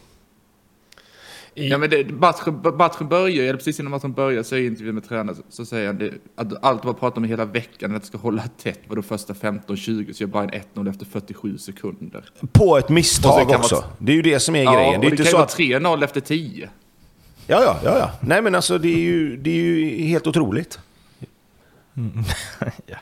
Ja, 1.58 1.78
men 1.78 1.90
det, 1.90 2.10
matchen, 2.12 2.62
matchen 2.78 3.08
börjar, 3.08 3.44
eller 3.44 3.54
precis 3.54 3.80
innan 3.80 3.92
matchen 3.92 4.14
börjar 4.14 4.44
så 4.44 4.56
är 4.56 4.60
intervjun 4.60 4.96
med 4.96 5.10
tränaren, 5.10 5.36
så, 5.36 5.42
så 5.50 5.66
säger 5.66 5.88
han 5.88 5.98
det, 5.98 6.12
att 6.36 6.64
allt 6.66 6.84
har 6.84 6.94
pratat 6.94 7.18
om 7.18 7.24
hela 7.24 7.46
veckan, 7.46 7.96
att 7.96 8.02
det 8.02 8.08
ska 8.08 8.18
hålla 8.18 8.44
tätt, 8.64 8.80
var 8.88 8.96
de 8.96 9.04
första 9.04 9.34
15-20, 9.34 10.14
så 10.14 10.24
gör 10.24 10.28
bara 10.28 10.44
en 10.44 10.50
1-0 10.76 10.90
efter 10.90 11.06
47 11.06 11.58
sekunder. 11.58 12.26
På 12.52 12.78
ett 12.78 12.90
misstag 12.90 13.50
också. 13.50 13.76
man- 13.76 13.84
Det 13.98 14.12
är 14.12 14.16
ju 14.16 14.22
det 14.22 14.40
som 14.40 14.56
är 14.56 14.64
Ja, 14.64 14.74
grejen. 14.76 14.92
Det 15.02 15.08
är 15.08 15.10
det 15.12 15.14
inte 15.14 15.18
kan 15.18 15.26
ju 15.26 15.32
så 15.32 15.38
vara 15.38 15.46
att... 15.46 16.00
3-0 16.00 16.04
efter 16.04 16.22
10. 16.22 16.70
Ja, 17.48 17.64
ja, 17.64 17.78
ja, 17.84 17.98
ja. 18.00 18.12
Nej 18.20 18.42
men 18.42 18.56
alltså 18.56 18.78
det 18.78 18.88
är 18.88 19.00
ju, 19.00 19.38
det 19.38 19.50
är 19.50 19.56
ju 19.56 20.08
helt 20.08 20.28
otroligt. 20.28 20.80
Mm. 21.98 22.24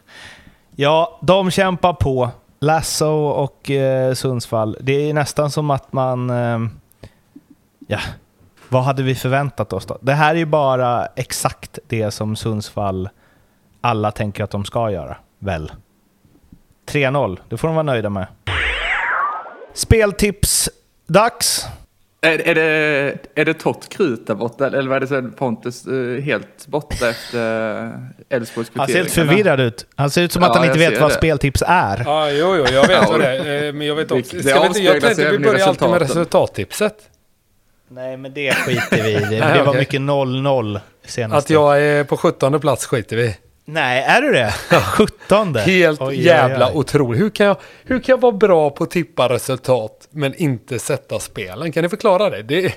Ja, 0.76 1.20
de 1.22 1.52
kämpar 1.52 1.94
på. 1.94 2.30
Lasso 2.60 3.08
och 3.16 3.72
eh, 3.72 4.14
Sundsvall. 4.14 4.78
Det 4.82 5.10
är 5.10 5.14
nästan 5.14 5.52
som 5.52 5.72
att 5.72 5.94
man... 5.94 6.30
Eh, 6.30 6.60
ja, 7.88 8.00
vad 8.70 8.84
hade 8.84 9.04
vi 9.04 9.16
förväntat 9.16 9.74
oss 9.74 9.86
då? 9.86 9.98
Det 10.02 10.14
här 10.14 10.32
är 10.36 10.40
ju 10.40 10.46
bara 10.46 11.06
exakt 11.06 11.80
det 11.88 12.12
som 12.12 12.36
Sundsvall 12.36 13.10
alla 13.82 14.12
tänker 14.12 14.44
att 14.44 14.52
de 14.52 14.66
ska 14.66 14.92
göra, 14.92 15.18
väl? 15.40 15.72
3-0, 16.86 17.40
det 17.50 17.58
får 17.58 17.68
de 17.68 17.76
vara 17.76 17.84
nöjda 17.84 18.10
med. 18.10 18.28
Speltips 19.74 20.70
dags. 21.08 21.68
Är, 22.24 22.48
är, 22.48 22.56
det, 22.56 23.18
är 23.36 23.46
det 23.46 23.54
torrt 23.54 23.90
krut 23.90 24.28
där 24.28 24.36
borta, 24.36 24.68
eller 24.68 24.90
var 24.90 25.00
det 25.00 25.08
så 25.08 25.16
att 25.16 25.36
Pontus 25.38 25.86
eh, 25.88 26.22
helt 26.24 26.68
borta 26.68 27.10
efter 27.10 27.84
eh, 27.86 27.92
Elfsborgs 28.38 28.72
Han 28.76 28.88
ser 28.88 28.94
helt 28.96 29.08
kvittering, 29.08 29.28
förvirrad 29.30 29.60
ut. 29.60 29.86
Han 29.96 30.10
ser 30.10 30.22
ut 30.22 30.32
som 30.32 30.44
att 30.44 30.50
Ja, 30.50 30.56
han 30.58 30.66
inte 30.68 30.80
vet 30.80 31.02
vad 31.02 31.10
det. 31.12 31.16
speltips 31.16 31.64
är. 31.68 32.02
Ja, 32.06 32.30
jo, 32.32 32.56
jo, 32.58 32.66
jag 32.74 32.88
vet 32.88 33.10
vad 33.10 33.20
det 33.20 33.28
är. 33.28 33.64
Eh, 33.68 33.74
Men 33.74 33.88
jag 33.88 33.96
vet 33.96 34.10
Det- 34.10 34.16
också. 34.16 34.36
det 34.38 34.44
Ska 34.44 34.60
vi 34.62 34.68
inte, 34.68 34.80
jag 34.80 35.02
tänkte 35.02 35.32
vi 35.32 35.40
börjar 35.40 35.68
alltid 35.68 35.90
med 35.90 36.02
resultattipset. 36.02 36.96
Nej, 37.90 38.18
men 38.18 38.34
det 38.34 38.54
skiter 38.54 39.04
vi 39.04 39.10
i. 39.12 39.14
Det, 39.30 39.54
det 39.54 39.64
var 39.66 39.74
mycket 39.74 40.02
0-0 40.02 40.80
senast. 41.06 41.46
Att 41.46 41.50
jag 41.50 41.82
är 41.82 42.04
på 42.04 42.18
17 42.18 42.60
plats 42.60 42.86
skiter 42.86 43.16
vi 43.16 43.24
i. 43.24 43.36
Nej, 43.66 44.04
är 44.04 44.22
du 44.22 44.32
det? 44.32 44.52
17? 44.98 45.56
Helt 45.56 46.02
Oj, 46.02 46.08
oj, 46.08 46.16
oj. 46.18 46.26
jävla 46.26 46.74
otroligt. 46.74 47.22
Hur 47.22 47.30
kan, 47.30 47.46
jag, 47.48 47.58
hur 47.84 48.00
kan 48.00 48.14
jag 48.14 48.22
vara 48.22 48.32
bra 48.32 48.70
på 48.70 48.84
att 48.84 48.92
tippa 48.92 49.30
resultat 49.30 50.08
men 50.10 50.36
inte 50.36 50.80
sätta 50.80 51.20
spelen? 51.20 51.72
Kan 51.72 51.84
ni 51.84 51.90
förklara 51.90 52.30
det? 52.30 52.44
Det, 52.44 52.74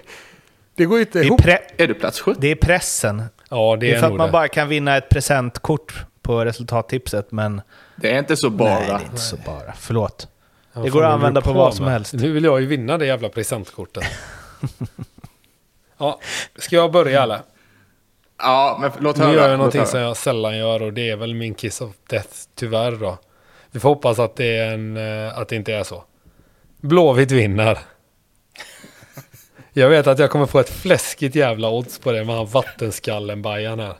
det 0.74 0.84
går 0.84 0.98
ju 0.98 1.04
inte 1.04 1.18
Det 1.18 1.22
är, 1.22 1.26
ihop. 1.26 1.40
pre- 1.40 1.58
Är 1.76 1.86
du 1.86 1.94
plats 1.94 2.20
17? 2.20 2.40
det 2.40 2.48
är 2.48 2.54
pressen. 2.54 3.22
Ja, 3.50 3.76
Det 3.76 3.86
det 3.86 3.92
är 3.92 3.96
är, 3.96 4.00
för 4.00 4.06
att 4.06 4.14
man 4.14 4.26
det. 4.28 4.32
bara 4.32 4.48
kan 4.48 4.68
vinna 4.68 4.96
ett 4.96 5.08
presentkort 5.08 5.94
på 6.22 6.44
resultattipset, 6.44 7.32
men 7.32 7.60
Det 7.96 8.12
är 8.14 8.18
inte 8.18 8.36
så 8.36 8.48
nej, 8.48 8.58
bara. 8.58 8.78
det 8.80 8.92
är 8.92 9.00
inte 9.10 9.16
så 9.22 9.36
bara. 9.36 9.72
Förlåt. 9.78 10.28
Ja, 10.72 10.80
det 10.80 10.90
går 10.90 11.02
att 11.04 11.08
är 11.10 11.12
använda 11.14 11.40
på 11.40 11.52
vad 11.52 11.74
som 11.74 11.86
helst. 11.86 12.12
Nu 12.12 12.32
vill 12.32 12.44
jag 12.44 12.60
ju 12.60 12.66
vinna 12.66 12.98
det 12.98 13.06
jävla 13.06 13.28
presentkortet. 13.28 14.04
ja, 15.98 16.20
ska 16.58 16.76
jag 16.76 16.92
börja 16.92 17.22
eller? 17.22 17.40
Ja, 18.38 18.78
men 18.80 18.90
låt 18.98 19.16
Nu 19.16 19.24
höra. 19.24 19.34
gör 19.34 19.48
jag 19.48 19.56
någonting 19.58 19.86
som 19.86 20.00
jag 20.00 20.16
sällan 20.16 20.58
gör 20.58 20.82
och 20.82 20.92
det 20.92 21.10
är 21.10 21.16
väl 21.16 21.34
min 21.34 21.54
kiss 21.54 21.80
of 21.80 21.90
death, 22.10 22.28
tyvärr 22.54 22.92
då. 22.92 23.18
Vi 23.70 23.80
får 23.80 23.88
hoppas 23.88 24.18
att 24.18 24.36
det, 24.36 24.56
är 24.56 24.72
en, 24.74 24.96
eh, 24.96 25.38
att 25.38 25.48
det 25.48 25.56
inte 25.56 25.74
är 25.74 25.82
så. 25.84 26.04
Blåvitt 26.80 27.30
vinner. 27.30 27.78
Jag 29.72 29.88
vet 29.88 30.06
att 30.06 30.18
jag 30.18 30.30
kommer 30.30 30.46
få 30.46 30.58
ett 30.58 30.68
fläskigt 30.70 31.34
jävla 31.34 31.70
odds 31.70 31.98
på 31.98 32.12
det 32.12 32.24
med 32.24 32.36
han 32.36 32.46
vattenskallen 32.46 33.42
Bajan 33.42 33.80
här. 33.80 33.94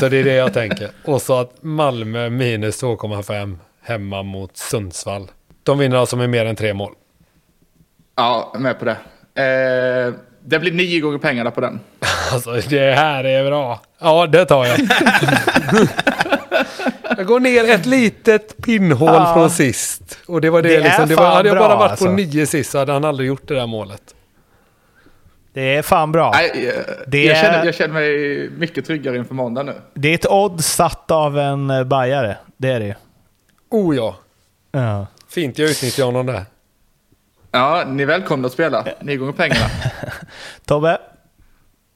Så 0.00 0.08
det 0.08 0.16
är 0.16 0.24
det 0.24 0.34
jag 0.34 0.54
tänker. 0.54 0.90
Och 1.04 1.22
så 1.22 1.34
att 1.40 1.62
Malmö 1.62 2.30
minus 2.30 2.82
2,5 2.82 3.58
hemma 3.82 4.22
mot 4.22 4.56
Sundsvall. 4.56 5.30
De 5.62 5.78
vinner 5.78 5.96
alltså 5.96 6.16
med 6.16 6.30
mer 6.30 6.44
än 6.44 6.56
tre 6.56 6.74
mål. 6.74 6.92
Ja, 8.16 8.54
med 8.58 8.78
på 8.78 8.84
det. 8.84 8.96
Eh, 9.42 10.14
det 10.44 10.58
blir 10.58 10.72
nio 10.72 11.00
gånger 11.00 11.18
pengarna 11.18 11.50
på 11.50 11.60
den. 11.60 11.80
Alltså 12.32 12.50
det 12.68 12.94
här 12.94 13.24
är 13.24 13.44
bra. 13.44 13.80
Ja, 14.00 14.26
det 14.26 14.44
tar 14.44 14.66
jag. 14.66 14.78
jag 17.16 17.26
går 17.26 17.40
ner 17.40 17.70
ett 17.70 17.86
litet 17.86 18.56
pinnhål 18.62 19.08
Ja. 19.14 19.34
från 19.34 19.50
sist. 19.50 20.18
Och 20.26 20.40
det 20.40 20.50
var 20.50 20.62
det, 20.62 20.68
Det 20.68 20.76
är 20.76 20.82
liksom. 20.82 21.08
Det 21.08 21.14
fan 21.14 21.24
var, 21.24 21.34
hade 21.34 21.48
jag 21.48 21.58
bara 21.58 21.68
bra, 21.68 21.76
varit 21.78 21.90
alltså. 21.90 22.04
på 22.06 22.12
nio 22.12 22.46
sist 22.46 22.70
så 22.70 22.78
hade 22.78 22.92
han 22.92 23.04
aldrig 23.04 23.28
gjort 23.28 23.48
det 23.48 23.54
där 23.54 23.66
målet. 23.66 24.02
Det 25.52 25.74
är 25.76 25.82
fan 25.82 26.12
bra. 26.12 26.30
Nej, 26.34 26.68
eh, 26.68 26.74
Det 27.06 27.24
jag, 27.24 27.36
är- 27.36 27.42
känner, 27.42 27.64
jag 27.64 27.74
känner 27.74 27.94
mig 27.94 28.50
mycket 28.58 28.86
tryggare 28.86 29.16
inför 29.16 29.34
måndag 29.34 29.62
nu. 29.62 29.74
Det 29.94 30.08
är 30.08 30.14
ett 30.14 30.26
odd 30.26 30.64
satt 30.64 31.10
av 31.10 31.38
en 31.38 31.70
eh, 31.70 31.84
bajare. 31.84 32.36
Det 32.56 32.68
är 32.70 32.80
det 32.80 32.86
ju. 32.86 32.94
Oh 33.70 33.96
ja, 33.96 34.16
Ja. 34.72 35.06
fint 35.28 35.58
jag 35.58 35.70
utnyttjar 35.70 36.04
honom 36.04 36.26
där. 36.26 36.44
Ja, 37.50 37.84
ni 37.86 38.02
är 38.02 38.06
välkomna 38.06 38.46
att 38.46 38.52
spela. 38.52 38.84
Ni 39.00 39.16
gånger 39.16 39.32
pengarna. 39.32 39.66
Tobbe? 40.64 40.98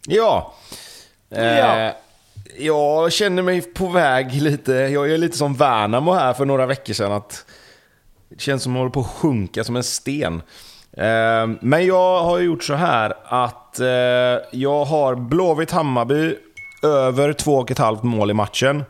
Ja. 0.09 0.55
Eh, 1.31 1.59
Ja. 1.59 1.93
Jag 2.59 3.13
känner 3.13 3.43
mig 3.43 3.63
på 3.63 3.89
väg 3.89 4.33
lite, 4.43 4.73
jag 4.73 5.11
är 5.11 5.19
lite 5.19 5.39
som 5.39 5.55
Värnamo 5.55 6.13
här 6.13 6.33
för 6.33 6.45
några 6.45 6.67
veckor 6.67 6.95
sedan. 6.95 7.13
Att 7.13 7.45
det 8.29 8.41
känns 8.41 8.63
som 8.63 8.73
att 8.73 8.75
jag 8.77 8.81
håller 8.81 8.93
på 8.93 9.01
att 9.01 9.07
sjunka 9.07 9.65
som 9.65 9.77
en 9.77 9.85
sten. 9.85 10.43
Eh, 10.93 11.47
Men 11.61 11.87
jag 11.87 12.23
har 12.23 12.39
gjort 12.39 12.65
så 12.65 12.75
här 12.75 13.15
att 13.25 13.81
eh, 13.81 13.87
jag 14.53 14.85
har 14.85 15.15
Blåvitt 15.15 15.71
Hammarby 15.71 16.37
över 16.83 17.33
2,5 17.33 18.05
mål 18.05 18.31
i 18.31 18.35
matchen. 18.35 18.85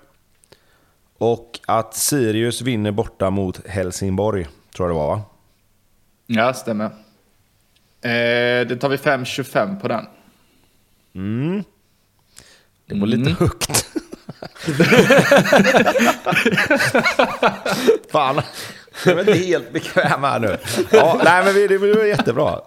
Och 1.19 1.61
att 1.67 1.95
Sirius 1.95 2.63
vinner 2.63 2.91
borta 2.91 3.31
mot 3.31 3.67
Helsingborg, 3.67 4.47
tror 4.77 4.89
jag 4.89 4.97
det 4.97 5.01
var 5.01 5.17
va? 5.17 5.23
Ja, 6.27 6.55
stämmer. 6.55 6.85
Eh, 6.85 6.91
det 8.69 8.77
tar 8.81 8.89
vi 8.89 8.97
5,25 8.97 9.81
på 9.81 9.89
den. 9.89 10.05
Det 12.87 13.01
var 13.01 13.07
lite 13.07 13.31
högt. 13.31 13.85
Fan, 18.13 18.41
jag 19.05 19.15
är 19.15 19.21
inte 19.21 19.33
helt 19.35 19.73
bekväm 19.73 20.23
här 20.23 20.39
nu. 20.41 20.57
Ja, 20.93 21.21
nej, 21.25 21.45
men 21.45 21.55
vi- 21.55 21.67
det 21.67 21.79
blir 21.79 22.05
jättebra. 22.07 22.61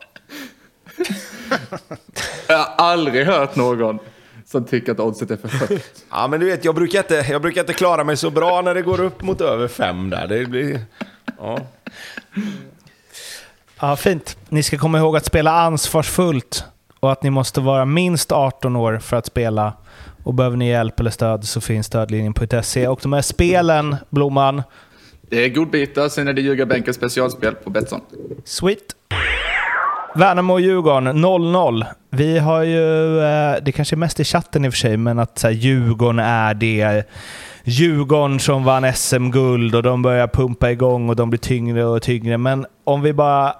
Jag 2.47 2.57
har 2.57 2.85
aldrig 2.85 3.25
hört 3.25 3.55
någon 3.55 3.99
som 4.45 4.65
tycker 4.65 4.91
att 4.91 4.99
oddset 4.99 5.31
är 5.31 5.37
för 5.37 5.47
högt. 5.47 6.05
Ja, 6.11 6.27
men 6.27 6.39
du 6.39 6.45
vet, 6.45 6.65
jag 6.65 6.75
brukar, 6.75 6.99
inte, 6.99 7.25
jag 7.29 7.41
brukar 7.41 7.61
inte 7.61 7.73
klara 7.73 8.03
mig 8.03 8.17
så 8.17 8.29
bra 8.29 8.61
när 8.61 8.73
det 8.73 8.81
går 8.81 8.99
upp 9.01 9.21
mot 9.21 9.41
över 9.41 9.67
fem 9.67 10.09
där. 10.09 10.27
Det 10.27 10.45
blir... 10.45 10.81
Ja. 11.37 11.59
Ja, 13.81 13.95
fint. 13.95 14.37
Ni 14.49 14.63
ska 14.63 14.77
komma 14.77 14.97
ihåg 14.97 15.17
att 15.17 15.25
spela 15.25 15.51
ansvarsfullt 15.51 16.65
och 16.99 17.11
att 17.11 17.23
ni 17.23 17.29
måste 17.29 17.61
vara 17.61 17.85
minst 17.85 18.31
18 18.31 18.75
år 18.75 18.99
för 18.99 19.17
att 19.17 19.25
spela. 19.25 19.73
Och 20.23 20.33
behöver 20.33 20.57
ni 20.57 20.69
hjälp 20.69 20.99
eller 20.99 21.11
stöd 21.11 21.45
så 21.45 21.61
finns 21.61 21.85
stödlinjen.se. 21.87 22.87
Och 22.87 22.99
de 23.03 23.13
här 23.13 23.21
spelen, 23.21 23.95
Blomman, 24.09 24.63
Det 25.29 25.45
är 25.45 25.49
godbitar, 25.49 26.09
sen 26.09 26.27
är 26.27 26.33
det 26.33 26.41
Ljugarbänkens 26.41 26.97
specialspel 26.97 27.55
på 27.55 27.69
Betsson. 27.69 28.01
sweet. 28.45 28.95
Värnamo 30.15 30.53
och 30.53 30.61
Djurgården 30.61 31.25
0-0. 31.25 31.85
Vi 32.09 32.39
har 32.39 32.63
ju, 32.63 33.19
eh, 33.19 33.55
det 33.61 33.71
kanske 33.71 33.95
är 33.95 33.97
mest 33.97 34.19
i 34.19 34.23
chatten 34.23 34.65
i 34.65 34.69
och 34.69 34.73
för 34.73 34.77
sig, 34.77 34.97
men 34.97 35.19
att 35.19 35.39
så 35.39 35.47
här, 35.47 35.53
Djurgården 35.53 36.19
är 36.19 36.53
det. 36.53 37.03
Djurgården 37.69 38.39
som 38.39 38.63
vann 38.63 38.93
SM-guld 38.93 39.75
och 39.75 39.83
de 39.83 40.01
börjar 40.01 40.27
pumpa 40.27 40.71
igång 40.71 41.09
och 41.09 41.15
de 41.15 41.29
blir 41.29 41.39
tyngre 41.39 41.85
och 41.85 42.01
tyngre. 42.01 42.37
Men 42.37 42.65
om 42.83 43.01
vi 43.01 43.13
bara 43.13 43.55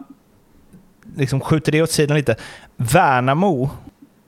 liksom 1.15 1.39
skjuter 1.39 1.71
det 1.71 1.81
åt 1.81 1.91
sidan 1.91 2.17
lite. 2.17 2.35
Värnamo, 2.75 3.69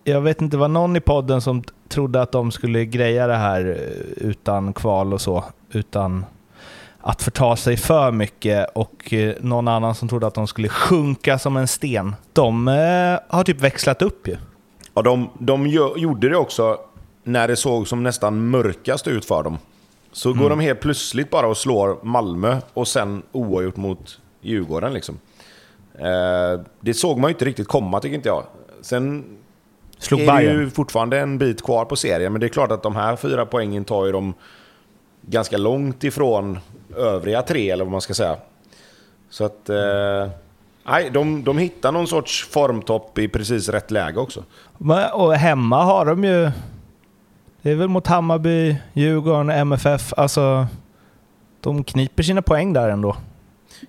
jag 0.03 0.21
vet 0.21 0.41
inte, 0.41 0.57
det 0.57 0.59
var 0.59 0.67
någon 0.67 0.95
i 0.95 0.99
podden 0.99 1.41
som 1.41 1.63
trodde 1.89 2.21
att 2.21 2.31
de 2.31 2.51
skulle 2.51 2.85
greja 2.85 3.27
det 3.27 3.35
här 3.35 3.65
eh, 3.65 4.27
utan 4.27 4.73
kval 4.73 5.13
och 5.13 5.21
så, 5.21 5.43
utan 5.71 6.25
att 7.01 7.21
förta 7.21 7.55
sig 7.55 7.77
för 7.77 8.11
mycket 8.11 8.69
och 8.75 9.13
eh, 9.13 9.35
någon 9.39 9.67
annan 9.67 9.95
som 9.95 10.09
trodde 10.09 10.27
att 10.27 10.33
de 10.33 10.47
skulle 10.47 10.69
sjunka 10.69 11.39
som 11.39 11.57
en 11.57 11.67
sten. 11.67 12.15
De 12.33 12.67
eh, 12.67 13.19
har 13.35 13.43
typ 13.43 13.61
växlat 13.61 14.01
upp 14.01 14.27
ju. 14.27 14.37
Ja, 14.93 15.01
de, 15.01 15.29
de 15.39 15.67
gjorde 15.67 16.29
det 16.29 16.37
också 16.37 16.77
när 17.23 17.47
det 17.47 17.55
såg 17.55 17.87
som 17.87 18.03
nästan 18.03 18.49
mörkast 18.49 19.07
ut 19.07 19.25
för 19.25 19.43
dem. 19.43 19.57
Så 20.11 20.33
går 20.33 20.49
de 20.49 20.59
helt 20.59 20.79
plötsligt 20.79 21.29
bara 21.29 21.47
och 21.47 21.57
slår 21.57 21.99
Malmö 22.03 22.57
och 22.73 22.87
sen 22.87 23.23
oavgjort 23.31 23.75
mot 23.75 24.19
Djurgården. 24.41 24.93
Liksom. 24.93 25.19
Eh, 25.93 26.61
det 26.79 26.93
såg 26.93 27.17
man 27.17 27.29
ju 27.29 27.33
inte 27.33 27.45
riktigt 27.45 27.67
komma 27.67 27.99
tycker 27.99 28.15
inte 28.15 28.29
jag. 28.29 28.43
Sen 28.81 29.25
Slog 29.97 30.21
är 30.21 30.25
det 30.25 30.31
Bayern. 30.31 30.59
ju 30.59 30.69
fortfarande 30.69 31.19
en 31.19 31.37
bit 31.37 31.63
kvar 31.63 31.85
på 31.85 31.95
serien, 31.95 32.31
men 32.31 32.39
det 32.41 32.47
är 32.47 32.49
klart 32.49 32.71
att 32.71 32.83
de 32.83 32.95
här 32.95 33.15
fyra 33.15 33.45
poängen 33.45 33.85
tar 33.85 34.05
ju 34.05 34.11
dem 34.11 34.33
ganska 35.21 35.57
långt 35.57 36.03
ifrån 36.03 36.59
övriga 36.97 37.41
tre, 37.41 37.69
eller 37.69 37.83
vad 37.83 37.91
man 37.91 38.01
ska 38.01 38.13
säga. 38.13 38.37
Så 39.29 39.45
att... 39.45 39.69
Eh, 39.69 40.29
nej, 40.85 41.09
de, 41.09 41.43
de 41.43 41.57
hittar 41.57 41.91
någon 41.91 42.07
sorts 42.07 42.47
formtopp 42.47 43.17
i 43.17 43.27
precis 43.27 43.69
rätt 43.69 43.91
läge 43.91 44.19
också. 44.19 44.43
Och 45.13 45.33
hemma 45.35 45.83
har 45.83 46.05
de 46.05 46.23
ju... 46.23 46.51
Det 47.61 47.71
är 47.71 47.75
väl 47.75 47.87
mot 47.87 48.07
Hammarby, 48.07 48.75
Djurgården, 48.93 49.49
MFF. 49.49 50.13
Alltså, 50.17 50.67
de 51.61 51.83
kniper 51.83 52.23
sina 52.23 52.41
poäng 52.41 52.73
där 52.73 52.89
ändå. 52.89 53.15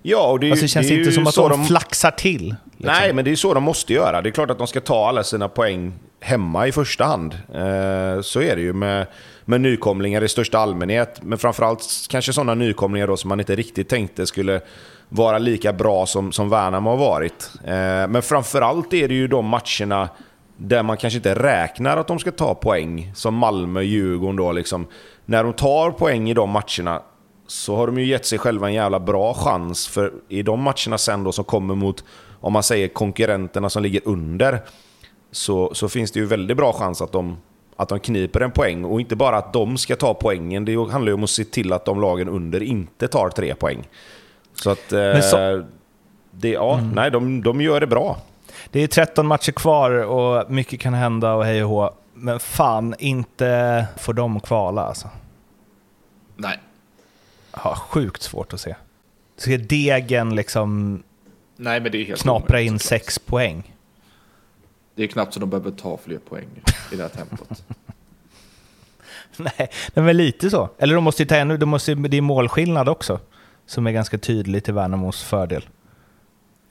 Ja, 0.01 0.27
och 0.31 0.39
det, 0.39 0.45
är 0.45 0.47
ju- 0.47 0.51
Alltså, 0.51 0.63
det 0.63 0.67
känns 0.69 0.87
det 0.87 0.95
inte 0.95 1.11
som 1.11 1.27
att 1.27 1.35
de, 1.35 1.65
flaxar 1.65 2.11
till. 2.11 2.41
liksom. 2.43 2.55
Nej, 2.99 3.13
men 3.13 3.25
det 3.25 3.31
är 3.31 3.35
så 3.35 3.53
de 3.53 3.63
måste 3.63 3.93
göra. 3.93 4.21
Det 4.21 4.29
är 4.29 4.31
klart 4.31 4.49
att 4.49 4.57
de 4.57 4.67
ska 4.67 4.81
ta 4.81 5.07
alla 5.09 5.23
sina 5.23 5.49
poäng 5.49 5.93
hemma 6.19 6.67
i 6.67 6.71
första 6.71 7.05
hand. 7.05 7.33
Eh, 7.33 8.21
så 8.21 8.41
är 8.41 8.55
det 8.55 8.61
ju 8.61 8.73
med, 8.73 9.07
med 9.45 9.61
nykomlingar 9.61 10.23
i 10.23 10.27
största 10.29 10.57
allmänhet. 10.59 11.19
Men 11.23 11.37
framförallt 11.37 11.83
kanske 12.09 12.33
sådana 12.33 12.53
nykomlingar 12.55 13.07
då 13.07 13.17
som 13.17 13.29
man 13.29 13.39
inte 13.39 13.55
riktigt 13.55 13.89
tänkte 13.89 14.25
skulle 14.27 14.61
vara 15.09 15.37
lika 15.37 15.73
bra 15.73 16.05
som, 16.05 16.31
som 16.31 16.49
Värnamo 16.49 16.89
har 16.89 16.97
varit. 16.97 17.51
Eh, 17.63 18.07
men 18.07 18.21
framförallt 18.21 18.93
är 18.93 19.07
det 19.07 19.13
ju 19.13 19.27
de 19.27 19.45
matcherna 19.45 20.09
där 20.67 20.83
man 20.83 20.97
kanske 20.97 21.17
inte 21.17 21.35
räknar 21.35 21.97
att 21.97 22.07
de 22.07 22.19
ska 22.19 22.31
ta 22.31 22.55
poäng. 22.55 23.11
Som 23.15 23.35
Malmö, 23.35 23.81
Djurgården 23.81 24.35
då 24.35 24.51
liksom. 24.51 24.87
När 25.25 25.43
de 25.43 25.53
tar 25.53 25.91
poäng 25.91 26.29
i 26.29 26.33
de 26.33 26.49
matcherna 26.49 27.01
så 27.47 27.75
har 27.75 27.87
de 27.87 27.97
ju 27.97 28.05
gett 28.05 28.25
sig 28.25 28.39
själva 28.39 28.67
en 28.67 28.73
jävla 28.73 28.99
bra 28.99 29.33
chans. 29.33 29.87
För 29.87 30.13
i 30.29 30.43
de 30.43 30.61
matcherna 30.61 30.97
sen 30.97 31.23
då 31.23 31.31
som 31.31 31.43
kommer 31.45 31.75
mot, 31.75 32.03
om 32.39 32.53
man 32.53 32.63
säger 32.63 32.87
konkurrenterna 32.87 33.69
som 33.69 33.83
ligger 33.83 34.01
under, 34.05 34.59
så, 35.31 35.73
så 35.73 35.89
finns 35.89 36.11
det 36.11 36.19
ju 36.19 36.25
väldigt 36.25 36.57
bra 36.57 36.73
chans 36.73 37.01
att 37.01 37.11
de, 37.11 37.37
att 37.75 37.89
de 37.89 37.99
kniper 37.99 38.41
en 38.41 38.51
poäng. 38.51 38.85
Och 38.85 38.99
inte 39.01 39.15
bara 39.15 39.37
att 39.37 39.53
de 39.53 39.77
ska 39.77 39.95
ta 39.95 40.13
poängen, 40.13 40.65
det 40.65 40.75
handlar 40.75 41.09
ju 41.09 41.13
om 41.13 41.23
att 41.23 41.29
se 41.29 41.43
till 41.43 41.73
att 41.73 41.85
de 41.85 42.01
lagen 42.01 42.29
under 42.29 42.63
inte 42.63 43.07
tar 43.07 43.29
tre 43.29 43.55
poäng. 43.55 43.87
Så 44.53 44.69
att... 44.69 44.91
Eh, 44.93 45.19
så- 45.19 45.63
det, 46.33 46.49
ja, 46.49 46.79
nej, 46.95 47.11
de, 47.11 47.43
de 47.43 47.61
gör 47.61 47.79
det 47.79 47.87
bra. 47.87 48.17
Det 48.69 48.79
är 48.79 48.87
13 48.87 49.27
matcher 49.27 49.51
kvar 49.51 49.91
och 49.91 50.51
mycket 50.51 50.79
kan 50.79 50.93
hända 50.93 51.33
och 51.33 51.45
hej 51.45 51.63
och 51.63 51.69
hå. 51.69 51.93
Men 52.13 52.39
fan, 52.39 52.95
inte 52.99 53.85
får 53.97 54.13
de 54.13 54.39
kvala 54.39 54.81
alltså. 54.81 55.09
Nej. 56.35 56.59
Ja, 57.63 57.75
sjukt 57.75 58.21
svårt 58.21 58.53
att 58.53 58.59
se. 58.61 58.75
Ska 59.37 59.57
Degen 59.57 60.35
liksom 60.35 61.03
Nej, 61.55 61.79
men 61.79 61.91
det 61.91 61.97
är 61.97 62.05
helt 62.05 62.21
knapra 62.21 62.55
omöjligt, 62.55 62.71
in 62.71 62.79
såklart. 62.79 63.01
sex 63.01 63.19
poäng? 63.19 63.75
Det 64.95 65.03
är 65.03 65.07
knappt 65.07 65.33
så 65.33 65.39
de 65.39 65.49
behöver 65.49 65.71
ta 65.71 65.97
fler 65.97 66.17
poäng 66.17 66.47
i 66.91 66.95
det 66.95 67.01
här 67.03 67.09
tempot. 67.09 67.63
Nej, 69.37 69.69
men 69.93 70.17
lite 70.17 70.49
så. 70.49 70.69
Eller 70.77 70.95
de 70.95 71.03
måste 71.03 71.23
ju 71.23 71.27
ta 71.27 71.35
ännu, 71.35 71.57
de 71.57 71.69
måste, 71.69 71.95
det 71.95 72.17
är 72.17 72.21
målskillnad 72.21 72.89
också. 72.89 73.19
Som 73.65 73.87
är 73.87 73.91
ganska 73.91 74.17
tydlig 74.17 74.63
till 74.63 74.73
Värnamos 74.73 75.23
fördel. 75.23 75.65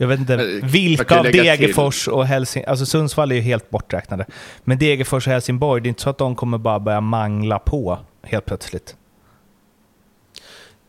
Jag 0.01 0.09
vet 0.09 0.21
inte, 0.21 0.37
kan 0.61 0.69
vilka 0.69 1.19
av 1.19 1.25
lägga 1.25 1.33
till- 1.33 1.43
Degerfors 1.45 2.09
och 2.09 2.27
Helsingborg, 2.27 2.71
alltså 2.71 2.87
Sundsvall 2.87 3.33
är 3.33 3.37
ju 3.37 3.41
helt 3.43 3.71
borträknade. 3.71 4.27
Men 4.65 4.79
Degerfors 4.79 5.27
och 5.27 5.33
Helsingborg, 5.33 5.83
det 5.83 5.87
är 5.87 5.89
inte 5.89 6.03
så 6.03 6.11
att 6.11 6.19
de 6.19 6.37
kommer 6.37 6.59
bara 6.59 6.81
börja 6.81 7.01
mangla 7.01 7.59
på 7.59 7.99
helt 8.23 8.47
plötsligt. 8.47 8.97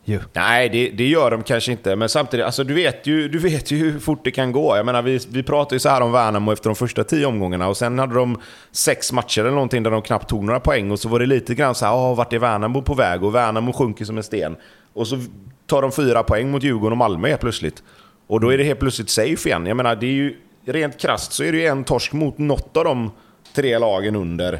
Jo. 0.05 0.19
Nej, 0.33 0.69
det, 0.69 0.89
det 0.89 1.07
gör 1.07 1.31
de 1.31 1.43
kanske 1.43 1.71
inte. 1.71 1.95
Men 1.95 2.09
samtidigt, 2.09 2.45
alltså, 2.45 2.63
du, 2.63 2.73
vet 2.73 3.07
ju, 3.07 3.29
du 3.29 3.39
vet 3.39 3.71
ju 3.71 3.77
hur 3.77 3.99
fort 3.99 4.23
det 4.23 4.31
kan 4.31 4.51
gå. 4.51 4.77
Jag 4.77 4.85
menar, 4.85 5.01
vi, 5.01 5.19
vi 5.29 5.43
pratade 5.43 5.75
ju 5.75 5.79
så 5.79 5.89
här 5.89 6.01
om 6.01 6.11
Värnamo 6.11 6.51
efter 6.51 6.69
de 6.69 6.75
första 6.75 7.03
tio 7.03 7.25
omgångarna 7.25 7.67
och 7.67 7.77
sen 7.77 7.99
hade 7.99 8.15
de 8.15 8.39
sex 8.71 9.11
matcher 9.11 9.41
eller 9.41 9.51
någonting 9.51 9.83
där 9.83 9.91
de 9.91 10.01
knappt 10.01 10.29
tog 10.29 10.43
några 10.43 10.59
poäng 10.59 10.91
och 10.91 10.99
så 10.99 11.09
var 11.09 11.19
det 11.19 11.25
lite 11.25 11.55
grann 11.55 11.75
så 11.75 11.85
här, 11.85 11.93
"Åh, 11.95 12.15
vart 12.15 12.33
är 12.33 12.39
Värnamo 12.39 12.81
på 12.81 12.93
väg? 12.93 13.23
Och 13.23 13.35
Värnamo 13.35 13.73
sjunker 13.73 14.05
som 14.05 14.17
en 14.17 14.23
sten. 14.23 14.55
Och 14.93 15.07
så 15.07 15.19
tar 15.67 15.81
de 15.81 15.91
fyra 15.91 16.23
poäng 16.23 16.51
mot 16.51 16.63
Djurgården 16.63 16.91
och 16.91 16.97
Malmö 16.97 17.37
plötsligt. 17.37 17.83
Och 18.31 18.39
då 18.39 18.49
är 18.53 18.57
det 18.57 18.63
helt 18.63 18.79
plötsligt 18.79 19.09
safe 19.09 19.49
igen. 19.49 19.65
Jag 19.65 19.77
menar, 19.77 19.95
det 19.95 20.05
är 20.05 20.11
ju 20.11 20.37
rent 20.65 20.97
krasst 20.97 21.31
så 21.31 21.43
är 21.43 21.51
det 21.51 21.57
ju 21.57 21.65
en 21.65 21.83
torsk 21.83 22.13
mot 22.13 22.37
något 22.37 22.77
av 22.77 22.83
de 22.83 23.11
tre 23.53 23.77
lagen 23.77 24.15
under. 24.15 24.59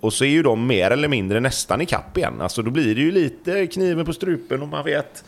Och 0.00 0.12
så 0.12 0.24
är 0.24 0.28
ju 0.28 0.42
de 0.42 0.66
mer 0.66 0.90
eller 0.90 1.08
mindre 1.08 1.40
nästan 1.40 1.80
i 1.80 1.86
kapp 1.86 2.18
igen. 2.18 2.40
Alltså 2.40 2.62
då 2.62 2.70
blir 2.70 2.94
det 2.94 3.00
ju 3.00 3.10
lite 3.10 3.66
kniven 3.66 4.06
på 4.06 4.12
strupen 4.12 4.62
och 4.62 4.68
man 4.68 4.84
vet. 4.84 5.24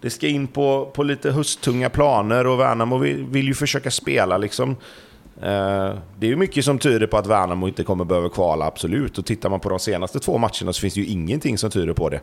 Det 0.00 0.10
ska 0.10 0.28
in 0.28 0.46
på, 0.46 0.90
på 0.94 1.02
lite 1.02 1.30
hösttunga 1.30 1.90
planer 1.90 2.46
och 2.46 2.60
Värnamo 2.60 2.98
vill, 2.98 3.24
vill 3.24 3.46
ju 3.46 3.54
försöka 3.54 3.90
spela 3.90 4.38
liksom. 4.38 4.70
Eh, 5.42 5.94
det 6.18 6.26
är 6.26 6.30
ju 6.30 6.36
mycket 6.36 6.64
som 6.64 6.78
tyder 6.78 7.06
på 7.06 7.16
att 7.16 7.26
Värnamo 7.26 7.68
inte 7.68 7.84
kommer 7.84 8.04
behöva 8.04 8.28
kvala, 8.28 8.64
absolut. 8.64 9.18
Och 9.18 9.26
tittar 9.26 9.50
man 9.50 9.60
på 9.60 9.68
de 9.68 9.78
senaste 9.78 10.20
två 10.20 10.38
matcherna 10.38 10.72
så 10.72 10.80
finns 10.80 10.94
det 10.94 11.00
ju 11.00 11.06
ingenting 11.06 11.58
som 11.58 11.70
tyder 11.70 11.92
på 11.92 12.08
det. 12.08 12.20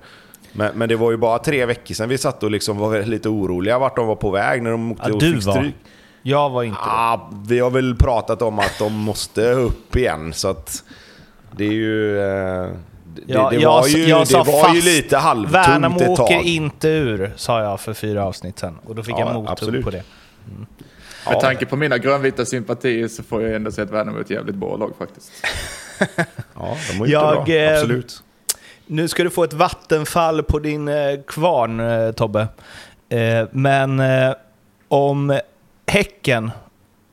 Men, 0.57 0.71
men 0.75 0.89
det 0.89 0.95
var 0.95 1.11
ju 1.11 1.17
bara 1.17 1.39
tre 1.39 1.65
veckor 1.65 1.93
sedan 1.95 2.09
vi 2.09 2.17
satt 2.17 2.43
och 2.43 2.51
liksom 2.51 2.77
var 2.77 3.01
lite 3.03 3.29
oroliga 3.29 3.79
vart 3.79 3.95
de 3.95 4.07
var 4.07 4.15
på 4.15 4.29
väg 4.29 4.63
när 4.63 4.71
de 4.71 4.91
åkte 4.91 5.03
Ja, 5.07 5.13
och 5.13 5.19
du 5.19 5.33
fick 5.35 5.45
var. 5.45 5.53
stryk. 5.53 5.75
Jag 6.21 6.49
var 6.49 6.63
inte 6.63 6.79
det. 6.79 6.85
Ja, 6.85 7.31
vi 7.47 7.59
har 7.59 7.69
väl 7.69 7.95
pratat 7.95 8.41
om 8.41 8.59
att 8.59 8.75
de 8.79 8.93
måste 8.93 9.51
upp 9.51 9.95
igen, 9.95 10.33
så 10.33 10.47
att 10.47 10.83
det 11.51 11.65
är 11.65 11.71
ju... 11.71 12.19
eh, 12.19 12.69
Det, 13.15 13.21
Ja, 13.27 13.49
det 13.49 13.65
var 13.65 13.87
ju, 13.87 14.05
jag 14.05 14.27
det 14.27 14.33
var 14.43 14.73
ju 14.75 14.81
lite 14.81 15.17
halvtungt 15.17 15.53
Värnamo 15.53 15.99
ett 16.01 16.09
åker 16.19 16.35
tag. 16.35 16.45
inte 16.45 16.87
ur, 16.89 17.33
sa 17.35 17.61
jag 17.63 17.79
för 17.79 17.93
fyra 17.93 18.25
avsnitt 18.25 18.59
sen. 18.59 18.77
Och 18.85 18.95
då 18.95 19.03
fick 19.03 19.15
Ja, 19.17 19.19
jag 19.19 19.33
mothugg 19.43 19.83
på 19.83 19.89
det. 19.91 20.03
Med 21.29 21.39
tanke 21.39 21.65
på 21.65 21.75
mina 21.75 21.97
grönvita 21.97 22.45
sympatier 22.45 23.07
så 23.07 23.23
får 23.23 23.41
jag 23.41 23.55
ändå 23.55 23.71
säga 23.71 23.85
att 23.85 23.91
Värnamo 23.91 24.17
är 24.17 24.21
ett 24.21 24.29
jävligt 24.29 24.55
bra 24.55 24.77
lag 24.77 24.91
faktiskt. 24.99 25.31
Ja, 26.55 26.77
de 26.91 26.97
har 26.97 27.05
gjort 27.05 27.09
Jag, 27.09 27.45
det 27.45 27.45
bra. 27.45 27.55
eh, 27.55 27.73
Absolut. 27.73 28.23
Nu 28.87 29.07
ska 29.07 29.23
du 29.23 29.29
få 29.29 29.43
ett 29.43 29.53
vattenfall 29.53 30.43
på 30.43 30.59
din 30.59 30.87
eh, 30.87 31.21
kvarn, 31.27 31.79
eh, 31.79 32.11
Tobbe. 32.11 32.47
Eh, 33.09 33.47
men 33.51 34.01
om 34.87 35.39
Häcken 35.87 36.51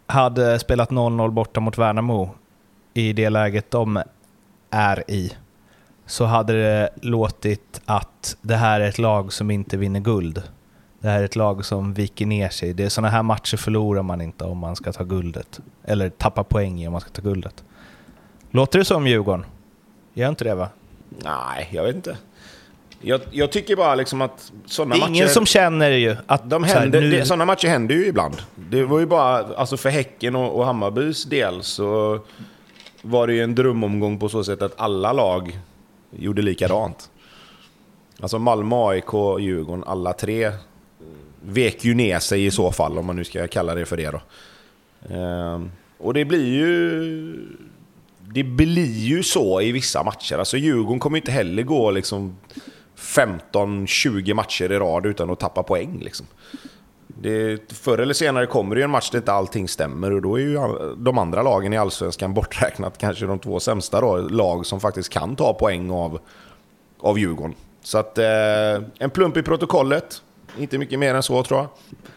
hade 0.06 0.58
spelat 0.58 0.90
0-0 0.90 1.30
borta 1.30 1.60
mot 1.60 1.78
Värnamo 1.78 2.30
i 2.94 3.12
det 3.12 3.30
läget 3.30 3.70
de 3.70 4.02
är 4.70 5.10
i, 5.10 5.32
så 6.06 6.24
hade 6.24 6.52
det 6.52 6.90
låtit 7.02 7.80
att 7.84 8.36
det 8.42 8.56
här 8.56 8.80
är 8.80 8.88
ett 8.88 8.98
lag 8.98 9.32
som 9.32 9.50
inte 9.50 9.76
vinner 9.76 10.00
guld. 10.00 10.42
Det 11.00 11.08
här 11.08 11.20
är 11.20 11.24
ett 11.24 11.36
lag 11.36 11.64
som 11.64 11.94
viker 11.94 12.26
ner 12.26 12.48
sig. 12.48 12.72
Det 12.72 12.84
är 12.84 12.88
sådana 12.88 13.08
här 13.08 13.22
matcher 13.22 13.56
förlorar 13.56 14.02
man 14.02 14.20
inte 14.20 14.44
om 14.44 14.58
man 14.58 14.76
ska 14.76 14.92
ta 14.92 15.04
guldet. 15.04 15.60
Eller 15.84 16.10
tappa 16.10 16.44
poäng 16.44 16.82
i 16.82 16.86
om 16.86 16.92
man 16.92 17.00
ska 17.00 17.10
ta 17.10 17.22
guldet. 17.22 17.64
Låter 18.50 18.78
det 18.78 18.84
som 18.84 19.06
Djurgården? 19.06 19.44
Gör 20.14 20.28
inte 20.28 20.44
det 20.44 20.54
va? 20.54 20.68
Nej, 21.18 21.68
jag 21.72 21.84
vet 21.84 21.94
inte. 21.96 22.16
Jag, 23.00 23.20
jag 23.30 23.52
tycker 23.52 23.76
bara 23.76 23.94
liksom 23.94 24.22
att 24.22 24.52
sådana 24.66 24.96
matcher... 24.96 25.08
ingen 25.10 25.28
som 25.28 25.46
känner 25.46 25.90
ju 25.90 26.16
att 26.26 26.50
De 26.50 26.62
så 26.64 26.68
här, 26.68 26.80
händer, 26.80 27.00
nu- 27.00 27.10
det, 27.10 27.24
sådana 27.24 27.44
matcher 27.44 27.68
händer 27.68 27.94
ju 27.94 28.06
ibland. 28.06 28.36
Det 28.54 28.84
var 28.84 28.98
ju 29.00 29.06
bara, 29.06 29.54
alltså 29.56 29.76
för 29.76 29.88
Häcken 29.90 30.36
och, 30.36 30.56
och 30.58 30.64
Hammarbys 30.66 31.24
del 31.24 31.62
så 31.62 32.20
var 33.02 33.26
det 33.26 33.32
ju 33.34 33.42
en 33.42 33.54
drömomgång 33.54 34.18
på 34.18 34.28
så 34.28 34.44
sätt 34.44 34.62
att 34.62 34.80
alla 34.80 35.12
lag 35.12 35.58
gjorde 36.10 36.42
likadant. 36.42 37.10
Alltså 38.20 38.38
Malmö, 38.38 38.76
AIK, 38.76 39.12
Djurgården, 39.40 39.84
alla 39.86 40.12
tre 40.12 40.52
vek 41.44 41.84
ju 41.84 41.94
ner 41.94 42.18
sig 42.18 42.46
i 42.46 42.50
så 42.50 42.72
fall, 42.72 42.98
om 42.98 43.06
man 43.06 43.16
nu 43.16 43.24
ska 43.24 43.46
kalla 43.48 43.74
det 43.74 43.84
för 43.86 43.96
det 43.96 44.10
då. 44.10 44.20
Ehm, 45.14 45.70
och 45.98 46.14
det 46.14 46.24
blir 46.24 46.46
ju... 46.46 47.34
Det 48.32 48.44
blir 48.44 48.98
ju 48.98 49.22
så 49.22 49.60
i 49.60 49.72
vissa 49.72 50.02
matcher. 50.02 50.38
Alltså 50.38 50.56
Djurgården 50.56 50.98
kommer 51.00 51.16
inte 51.16 51.32
heller 51.32 51.62
gå 51.62 51.90
liksom 51.90 52.36
15-20 52.96 54.34
matcher 54.34 54.72
i 54.72 54.78
rad 54.78 55.06
utan 55.06 55.30
att 55.30 55.40
tappa 55.40 55.62
poäng. 55.62 56.00
Liksom. 56.00 56.26
Det, 57.06 57.72
förr 57.72 57.98
eller 57.98 58.14
senare 58.14 58.46
kommer 58.46 58.74
det 58.74 58.80
ju 58.80 58.84
en 58.84 58.90
match 58.90 59.10
där 59.10 59.18
inte 59.18 59.32
allting 59.32 59.68
stämmer 59.68 60.12
och 60.12 60.22
då 60.22 60.36
är 60.36 60.40
ju 60.40 60.58
de 60.96 61.18
andra 61.18 61.42
lagen 61.42 61.72
i 61.72 61.78
Allsvenskan 61.78 62.34
borträknat 62.34 62.98
kanske 62.98 63.26
de 63.26 63.38
två 63.38 63.60
sämsta 63.60 64.00
då, 64.00 64.16
lag 64.16 64.66
som 64.66 64.80
faktiskt 64.80 65.08
kan 65.08 65.36
ta 65.36 65.54
poäng 65.54 65.90
av, 65.90 66.20
av 67.00 67.18
Djurgården. 67.18 67.54
Så 67.82 67.98
att 67.98 68.18
eh, 68.18 68.24
en 68.98 69.10
plump 69.10 69.36
i 69.36 69.42
protokollet, 69.42 70.22
inte 70.58 70.78
mycket 70.78 70.98
mer 70.98 71.14
än 71.14 71.22
så 71.22 71.42
tror 71.42 71.60
jag. 71.60 71.68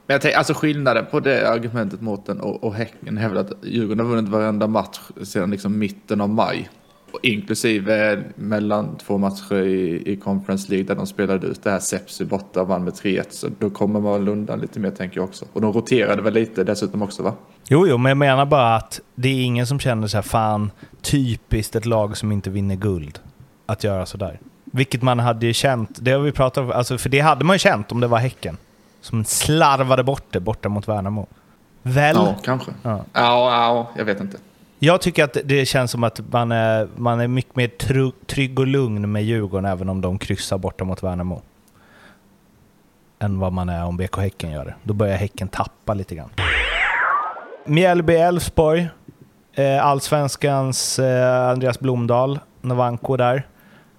Men 0.07 0.13
jag 0.13 0.21
tänker, 0.21 0.38
alltså 0.38 0.53
skillnaden 0.53 1.05
på 1.11 1.19
det 1.19 1.49
argumentet 1.49 2.01
mot 2.01 2.25
den 2.25 2.41
och, 2.41 2.63
och 2.63 2.73
Häcken 2.73 3.17
hävdar 3.17 3.41
att 3.41 3.51
Djurgården 3.63 4.05
har 4.05 4.15
vunnit 4.15 4.31
varenda 4.31 4.67
match 4.67 4.99
sedan 5.23 5.51
liksom 5.51 5.79
mitten 5.79 6.21
av 6.21 6.29
maj. 6.29 6.69
Och 7.11 7.19
inklusive 7.23 8.23
mellan 8.36 8.97
två 8.97 9.17
matcher 9.17 9.55
i, 9.55 10.11
i 10.11 10.15
Conference 10.15 10.71
League 10.71 10.88
där 10.88 10.95
de 10.95 11.07
spelade 11.07 11.47
ut 11.47 11.63
det 11.63 11.71
här 11.71 11.79
Sepsi 11.79 12.25
borta 12.25 12.61
och 12.61 12.67
vann 12.67 12.83
med 12.83 12.93
3-1. 12.93 13.23
Så 13.29 13.47
då 13.59 13.69
kommer 13.69 13.99
man 13.99 14.13
väl 14.13 14.27
undan 14.27 14.59
lite 14.59 14.79
mer 14.79 14.91
tänker 14.91 15.17
jag 15.17 15.23
också. 15.23 15.45
Och 15.53 15.61
de 15.61 15.73
roterade 15.73 16.21
väl 16.21 16.33
lite 16.33 16.63
dessutom 16.63 17.01
också 17.01 17.23
va? 17.23 17.33
Jo, 17.67 17.88
jo, 17.88 17.97
men 17.97 18.09
jag 18.09 18.17
menar 18.17 18.45
bara 18.45 18.75
att 18.75 19.01
det 19.15 19.29
är 19.29 19.43
ingen 19.43 19.67
som 19.67 19.79
känner 19.79 20.07
så 20.07 20.17
här, 20.17 20.21
fan, 20.21 20.71
typiskt 21.01 21.75
ett 21.75 21.86
lag 21.86 22.17
som 22.17 22.31
inte 22.31 22.49
vinner 22.49 22.75
guld. 22.75 23.19
Att 23.65 23.83
göra 23.83 24.05
sådär. 24.05 24.39
Vilket 24.76 25.01
man 25.01 25.19
hade 25.19 25.45
ju 25.45 25.53
känt, 25.53 25.89
det 26.01 26.11
har 26.11 26.19
vi 26.19 26.32
pratat 26.32 26.63
om, 26.63 26.71
alltså, 26.71 26.97
för 26.97 27.09
det 27.09 27.19
hade 27.19 27.45
man 27.45 27.55
ju 27.55 27.59
känt 27.59 27.91
om 27.91 27.99
det 27.99 28.07
var 28.07 28.17
Häcken. 28.17 28.57
Som 29.01 29.26
slarvade 29.26 30.03
bort 30.03 30.23
det 30.32 30.39
borta 30.39 30.69
mot 30.69 30.88
Värnamo. 30.88 31.28
Väl? 31.82 32.15
Ja, 32.15 32.36
kanske. 32.43 32.71
Ja. 32.84 32.89
Ja, 32.89 33.01
ja, 33.13 33.89
jag 33.97 34.05
vet 34.05 34.19
inte. 34.19 34.38
Jag 34.80 35.01
tycker 35.01 35.23
att 35.23 35.38
det 35.45 35.65
känns 35.65 35.91
som 35.91 36.03
att 36.03 36.19
man 36.32 36.51
är, 36.51 36.88
man 36.95 37.19
är 37.19 37.28
mycket 37.28 37.55
mer 37.55 37.67
trygg 38.26 38.59
och 38.59 38.67
lugn 38.67 39.11
med 39.11 39.23
Djurgården 39.23 39.65
även 39.65 39.89
om 39.89 40.01
de 40.01 40.17
kryssar 40.19 40.57
borta 40.57 40.84
mot 40.84 41.03
Värnamo. 41.03 41.41
Än 43.19 43.39
vad 43.39 43.53
man 43.53 43.69
är 43.69 43.86
om 43.86 43.97
BK 43.97 44.17
Häcken 44.17 44.51
gör 44.51 44.65
det. 44.65 44.76
Då 44.84 44.93
börjar 44.93 45.17
Häcken 45.17 45.47
tappa 45.47 45.93
lite 45.93 46.15
grann. 46.15 46.30
Mjällby-Elfsborg. 47.65 48.88
Eh, 49.53 49.86
Allsvenskans 49.86 50.99
eh, 50.99 51.49
Andreas 51.49 51.80
Blomdahl, 51.80 52.39
Novanko 52.61 53.17
där. 53.17 53.43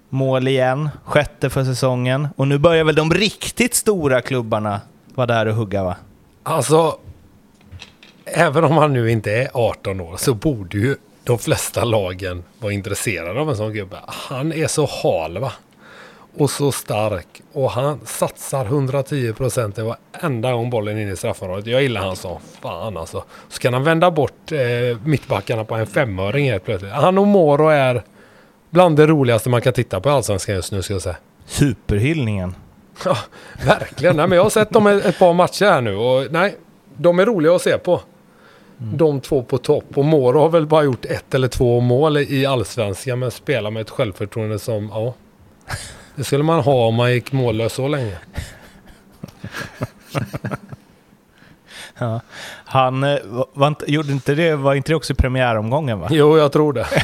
Mål 0.09 0.47
igen, 0.47 0.89
sjätte 1.05 1.49
för 1.49 1.63
säsongen. 1.63 2.27
Och 2.35 2.47
nu 2.47 2.57
börjar 2.57 2.83
väl 2.83 2.95
de 2.95 3.11
riktigt 3.11 3.75
stora 3.75 4.21
klubbarna 4.21 4.81
vara 5.15 5.27
där 5.27 5.45
och 5.45 5.55
hugga 5.55 5.83
va? 5.83 5.95
Alltså, 6.43 6.97
även 8.25 8.63
om 8.63 8.71
han 8.71 8.93
nu 8.93 9.11
inte 9.11 9.31
är 9.31 9.49
18 9.53 10.01
år 10.01 10.17
så 10.17 10.33
borde 10.33 10.77
ju 10.77 10.95
de 11.23 11.39
flesta 11.39 11.83
lagen 11.83 12.43
vara 12.59 12.73
intresserade 12.73 13.39
av 13.39 13.49
en 13.49 13.57
sån 13.57 13.73
gubbe. 13.73 13.97
Han 14.07 14.53
är 14.53 14.67
så 14.67 14.89
hal 15.03 15.37
va? 15.37 15.51
Och 16.37 16.49
så 16.49 16.71
stark. 16.71 17.41
Och 17.53 17.71
han 17.71 17.99
satsar 18.05 18.65
110 18.65 19.33
procent 19.33 19.77
varenda 19.77 20.51
gång 20.51 20.69
bollen 20.69 20.97
är 20.97 21.01
inne 21.01 21.11
i 21.11 21.15
straffområdet. 21.15 21.67
Jag 21.67 21.81
gillar 21.81 22.01
han 22.01 22.15
som 22.15 22.39
fan 22.61 22.97
alltså. 22.97 23.23
Så 23.49 23.59
kan 23.59 23.73
han 23.73 23.83
vända 23.83 24.11
bort 24.11 24.51
eh, 24.51 24.97
mittbackarna 25.03 25.63
på 25.63 25.75
en 25.75 25.87
femöring 25.87 26.51
helt 26.51 26.65
plötsligt. 26.65 26.91
Han 26.91 27.17
och 27.17 27.27
Moro 27.27 27.67
är 27.67 28.03
bland 28.69 28.97
det 28.97 29.07
roligaste 29.07 29.49
man 29.49 29.61
kan 29.61 29.73
titta 29.73 29.99
på 29.99 30.09
i 30.09 30.11
Allsvenskan 30.11 30.55
just 30.55 30.71
nu 30.71 30.81
ska 30.81 30.93
jag 30.93 31.01
säga. 31.01 31.17
Superhyllningen. 31.45 32.55
Ja, 33.05 33.17
verkligen. 33.65 34.15
Nej, 34.15 34.27
men 34.27 34.35
jag 34.35 34.43
har 34.43 34.49
sett 34.49 34.69
dem 34.69 34.87
ett, 34.87 35.19
par 35.19 35.33
matcher 35.33 35.65
här 35.65 35.81
nu 35.81 35.95
och 35.95 36.31
nej, 36.31 36.55
de 36.97 37.19
är 37.19 37.25
roliga 37.25 37.55
att 37.55 37.61
se 37.61 37.77
på. 37.77 38.01
De 38.77 39.21
två 39.21 39.43
på 39.43 39.57
topp. 39.57 39.85
Och 39.95 40.05
Moro 40.05 40.39
har 40.39 40.49
väl 40.49 40.67
bara 40.67 40.83
gjort 40.83 41.05
ett 41.05 41.33
eller 41.33 41.47
två 41.47 41.79
mål 41.79 42.17
i 42.17 42.45
allsvenskan 42.45 43.19
men 43.19 43.31
spelar 43.31 43.71
med 43.71 43.81
ett 43.81 43.89
självförtroende 43.89 44.59
som, 44.59 44.89
ja. 44.93 45.13
Det 46.15 46.23
skulle 46.23 46.43
man 46.43 46.59
ha 46.59 46.87
om 46.87 46.95
man 46.95 47.13
gick 47.13 47.31
mållös 47.31 47.73
så 47.73 47.87
länge. 47.87 48.17
Ja. 51.97 52.21
Han 52.65 53.03
eh, 53.03 53.17
var, 53.53 53.67
inte, 53.67 53.91
gjorde 53.91 54.11
inte 54.11 54.35
det, 54.35 54.55
var 54.55 54.75
inte 54.75 54.91
det 54.91 54.95
också 54.95 55.13
i 55.13 55.15
premiäromgången 55.15 55.99
va? 55.99 56.07
Jo, 56.11 56.37
jag 56.37 56.51
tror 56.51 56.73
det. 56.73 56.87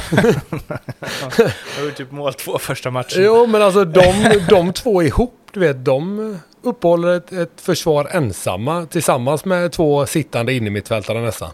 Han 1.00 1.84
gjorde 1.84 1.96
typ 1.96 2.10
mål 2.10 2.34
två 2.34 2.58
första 2.58 2.90
matchen. 2.90 3.22
Jo, 3.24 3.46
men 3.46 3.62
alltså 3.62 3.84
de, 3.84 4.40
de 4.48 4.72
två 4.72 5.02
ihop, 5.02 5.34
du 5.52 5.60
vet, 5.60 5.84
de 5.84 6.38
uppehåller 6.62 7.16
ett, 7.16 7.32
ett 7.32 7.60
försvar 7.60 8.08
ensamma 8.10 8.86
tillsammans 8.86 9.44
med 9.44 9.72
två 9.72 10.06
sittande 10.06 10.52
innermittfältare 10.52 11.20
nästan. 11.20 11.50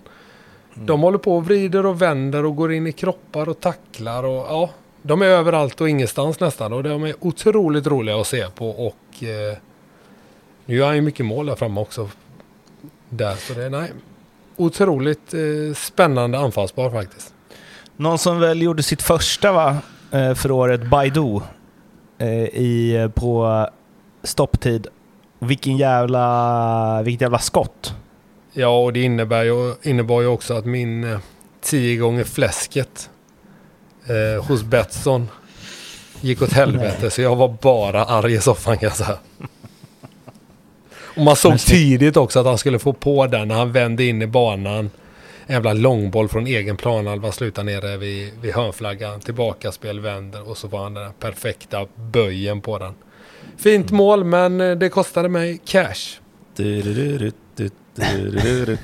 De 0.75 1.01
håller 1.01 1.19
på 1.19 1.37
och 1.37 1.45
vrider 1.45 1.87
och 1.87 2.03
vänder 2.03 2.45
och 2.45 2.57
går 2.57 2.73
in 2.73 2.87
i 2.87 2.93
kroppar 2.93 3.49
och 3.49 3.61
tacklar 3.61 4.25
och 4.25 4.47
ja, 4.49 4.71
de 5.03 5.23
är 5.23 5.27
överallt 5.27 5.81
och 5.81 5.89
ingenstans 5.89 6.41
nästan 6.41 6.73
och 6.73 6.83
de 6.83 7.05
är 7.05 7.15
otroligt 7.21 7.87
roliga 7.87 8.21
att 8.21 8.27
se 8.27 8.47
på 8.51 8.71
och 8.71 9.25
eh, 9.25 9.57
nu 10.67 10.77
gör 10.77 10.87
han 10.87 10.97
ju 10.97 11.03
mycket 11.03 11.27
mål 11.27 11.47
där 11.47 11.55
framme 11.55 11.81
också. 11.81 12.09
Där, 13.11 13.35
så 13.35 13.55
det 13.55 13.65
är 13.65 13.71
nej, 13.71 13.93
otroligt 14.57 15.35
eh, 15.35 15.75
spännande 15.77 16.39
anfallsbar 16.39 16.91
faktiskt. 16.91 17.35
Någon 17.97 18.19
som 18.19 18.41
väl 18.41 18.63
gjorde 18.63 18.83
sitt 18.83 19.03
första 19.03 19.53
va, 19.53 19.77
eh, 20.11 20.35
för 20.35 20.51
året, 20.51 20.83
Baidu, 20.91 21.41
eh, 22.19 22.45
i, 22.45 23.11
på 23.15 23.67
stopptid. 24.23 24.87
Vilken 25.39 25.77
jävla, 25.77 27.03
vilket 27.03 27.21
jävla 27.21 27.39
skott. 27.39 27.95
Ja, 28.53 28.85
och 28.85 28.93
det 28.93 29.01
innebär 29.03 29.43
ju, 29.43 29.75
innebar 29.83 30.21
ju 30.21 30.27
också 30.27 30.55
att 30.55 30.65
min 30.65 31.13
eh, 31.13 31.19
tio 31.61 31.97
gånger 31.97 32.25
fläsket 32.25 33.11
eh, 34.07 34.45
hos 34.45 34.63
Betsson 34.63 35.29
gick 36.21 36.43
åt 36.43 36.53
helvete. 36.53 37.11
Så 37.11 37.23
jag 37.23 37.37
var 37.37 37.57
bara 37.63 38.05
arg 38.05 38.33
i 38.35 38.41
soffan 38.41 38.79
kan 38.79 38.89
jag 38.89 38.97
säga. 38.97 39.19
Och 41.21 41.25
man 41.25 41.37
såg 41.37 41.59
tidigt 41.59 42.17
också 42.17 42.41
att 42.41 42.47
han 42.47 42.59
skulle 42.59 42.79
få 42.79 42.93
på 42.93 43.27
den 43.27 43.49
när 43.49 43.55
han 43.55 43.73
vände 43.73 44.05
in 44.05 44.23
i 44.23 44.27
banan. 44.27 44.91
En 45.47 45.55
jävla 45.55 45.73
långboll 45.73 46.29
från 46.29 46.47
egen 46.47 46.77
planhalva 46.77 47.33
slutar 47.33 47.65
nere 47.65 47.97
vid, 47.97 48.31
vid 48.41 48.55
hörnflaggan. 48.55 49.21
Tillbaka 49.21 49.73
spel 49.73 50.01
vänder 50.01 50.51
och 50.51 50.57
så 50.57 50.69
var 50.69 50.83
han 50.83 50.95
den 50.95 51.13
perfekta 51.13 51.87
böjen 51.95 52.61
på 52.61 52.79
den. 52.79 52.95
Fint 53.57 53.91
mål 53.91 54.25
men 54.25 54.61
eh, 54.61 54.77
det 54.77 54.89
kostade 54.89 55.29
mig 55.29 55.61
cash. 55.65 56.19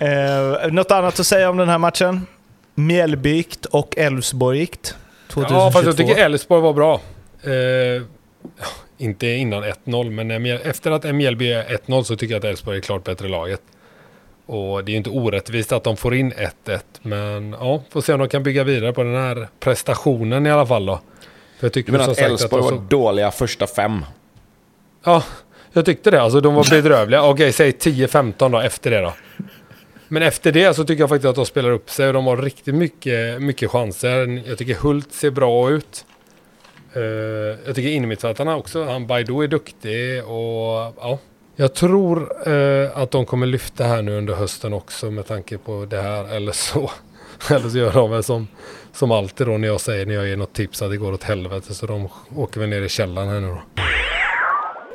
Eh, 0.00 0.72
något 0.72 0.90
annat 0.90 1.20
att 1.20 1.26
säga 1.26 1.50
om 1.50 1.56
den 1.56 1.68
här 1.68 1.78
matchen? 1.78 2.26
Mjällbyggt 2.74 3.66
och 3.66 3.98
Elfsborgt 3.98 4.94
2022. 5.28 5.54
Ja, 5.54 5.70
fast 5.70 5.86
jag 5.86 5.96
tycker 5.96 6.16
Elfsborg 6.16 6.62
var 6.62 6.72
bra. 6.72 7.00
Eh, 7.42 8.02
Inte 8.98 9.26
innan 9.26 9.64
1-0, 9.64 10.10
men 10.10 10.46
efter 10.46 10.90
att 10.90 11.14
Mjällby 11.14 11.52
är 11.52 11.64
1-0 11.64 12.02
så 12.02 12.16
tycker 12.16 12.34
jag 12.34 12.38
att 12.38 12.44
Elfsborg 12.44 12.76
är 12.76 12.80
klart 12.82 13.04
bättre 13.04 13.28
laget. 13.28 13.60
Och 14.46 14.84
det 14.84 14.90
är 14.90 14.92
ju 14.92 14.96
inte 14.96 15.10
orättvist 15.10 15.72
att 15.72 15.84
de 15.84 15.96
får 15.96 16.14
in 16.14 16.32
1-1, 16.32 16.80
men 17.02 17.56
ja, 17.60 17.82
får 17.90 18.00
se 18.00 18.12
om 18.12 18.18
de 18.18 18.28
kan 18.28 18.42
bygga 18.42 18.64
vidare 18.64 18.92
på 18.92 19.02
den 19.02 19.14
här 19.14 19.48
prestationen 19.60 20.46
i 20.46 20.50
alla 20.50 20.66
fall 20.66 20.86
då. 20.86 21.00
För 21.58 21.66
jag 21.66 21.72
tycker 21.72 21.92
Du 21.92 21.98
menar 21.98 22.12
att 22.12 22.18
Elfsborg 22.18 22.62
de 22.62 22.70
var 22.70 22.76
så- 22.76 22.84
dåliga 22.88 23.30
första 23.30 23.66
fem? 23.66 24.04
Ja, 25.04 25.22
jag 25.72 25.84
tyckte 25.84 26.10
det. 26.10 26.22
Alltså 26.22 26.40
de 26.40 26.54
var 26.54 26.70
bedrövliga. 26.70 27.22
Okej, 27.30 27.52
säg 27.52 27.70
10-15 27.70 28.50
då 28.52 28.58
efter 28.60 28.90
det 28.90 29.00
då. 29.00 29.12
Men 30.08 30.22
efter 30.22 30.52
det 30.52 30.74
så 30.74 30.84
tycker 30.84 31.02
jag 31.02 31.08
faktiskt 31.08 31.28
att 31.28 31.36
de 31.36 31.46
spelar 31.46 31.70
upp 31.70 31.90
sig 31.90 32.06
och 32.06 32.12
de 32.12 32.26
har 32.26 32.36
riktigt 32.36 32.74
mycket, 32.74 33.42
mycket 33.42 33.70
chanser. 33.70 34.42
Jag 34.48 34.58
tycker 34.58 34.74
Hult 34.74 35.12
ser 35.12 35.30
bra 35.30 35.70
ut. 35.70 36.04
Eh, 36.92 37.02
jag 37.66 37.74
tycker 37.74 37.88
innermittfältarna 37.88 38.56
också. 38.56 38.84
Han 38.84 39.06
Baidu 39.06 39.42
är 39.44 39.48
duktig 39.48 40.24
och 40.24 40.94
ja. 41.00 41.18
Jag 41.56 41.74
tror 41.74 42.48
eh, 42.48 42.98
att 42.98 43.10
de 43.10 43.26
kommer 43.26 43.46
lyfta 43.46 43.84
här 43.84 44.02
nu 44.02 44.18
under 44.18 44.34
hösten 44.34 44.72
också 44.72 45.10
med 45.10 45.26
tanke 45.26 45.58
på 45.58 45.86
det 45.90 46.02
här. 46.02 46.34
Eller 46.34 46.52
så, 46.52 46.90
eller 47.50 47.68
så 47.68 47.78
gör 47.78 47.92
de 47.92 48.10
väl 48.10 48.22
som, 48.22 48.48
som 48.92 49.10
alltid 49.10 49.46
då 49.46 49.58
när 49.58 49.68
jag 49.68 49.80
säger 49.80 50.06
när 50.06 50.14
jag 50.14 50.28
ger 50.28 50.36
något 50.36 50.52
tips 50.52 50.82
att 50.82 50.90
det 50.90 50.96
går 50.96 51.12
åt 51.12 51.22
helvete. 51.22 51.74
Så 51.74 51.86
de 51.86 52.08
åker 52.36 52.60
väl 52.60 52.68
ner 52.68 52.82
i 52.82 52.88
källaren 52.88 53.28
här 53.28 53.40
nu 53.40 53.48
då. 53.48 53.62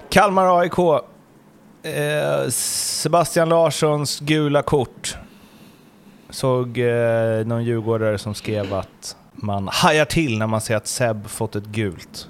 Kalmar 0.09 0.59
AIK. 0.59 0.79
Eh, 1.83 2.49
Sebastian 2.49 3.49
Larssons 3.49 4.19
gula 4.19 4.61
kort. 4.61 5.17
Såg 6.29 6.77
eh, 6.77 7.45
någon 7.45 7.63
djurgårdare 7.63 8.17
som 8.17 8.33
skrev 8.33 8.73
att 8.73 9.15
man 9.35 9.67
hajar 9.67 10.05
till 10.05 10.37
när 10.37 10.47
man 10.47 10.61
ser 10.61 10.75
att 10.75 10.87
Seb 10.87 11.27
fått 11.27 11.55
ett 11.55 11.65
gult. 11.65 12.27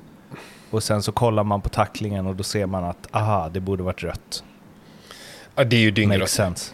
Och 0.69 0.83
sen 0.83 1.03
så 1.03 1.11
kollar 1.11 1.43
man 1.43 1.61
på 1.61 1.69
tacklingen 1.69 2.27
och 2.27 2.35
då 2.35 2.43
ser 2.43 2.65
man 2.65 2.83
att 2.83 3.07
aha, 3.11 3.49
det 3.49 3.59
borde 3.59 3.83
varit 3.83 4.03
rött. 4.03 4.43
Ja, 5.55 5.63
det 5.63 5.75
är 5.75 5.79
ju 5.79 5.91
sense. 6.27 6.73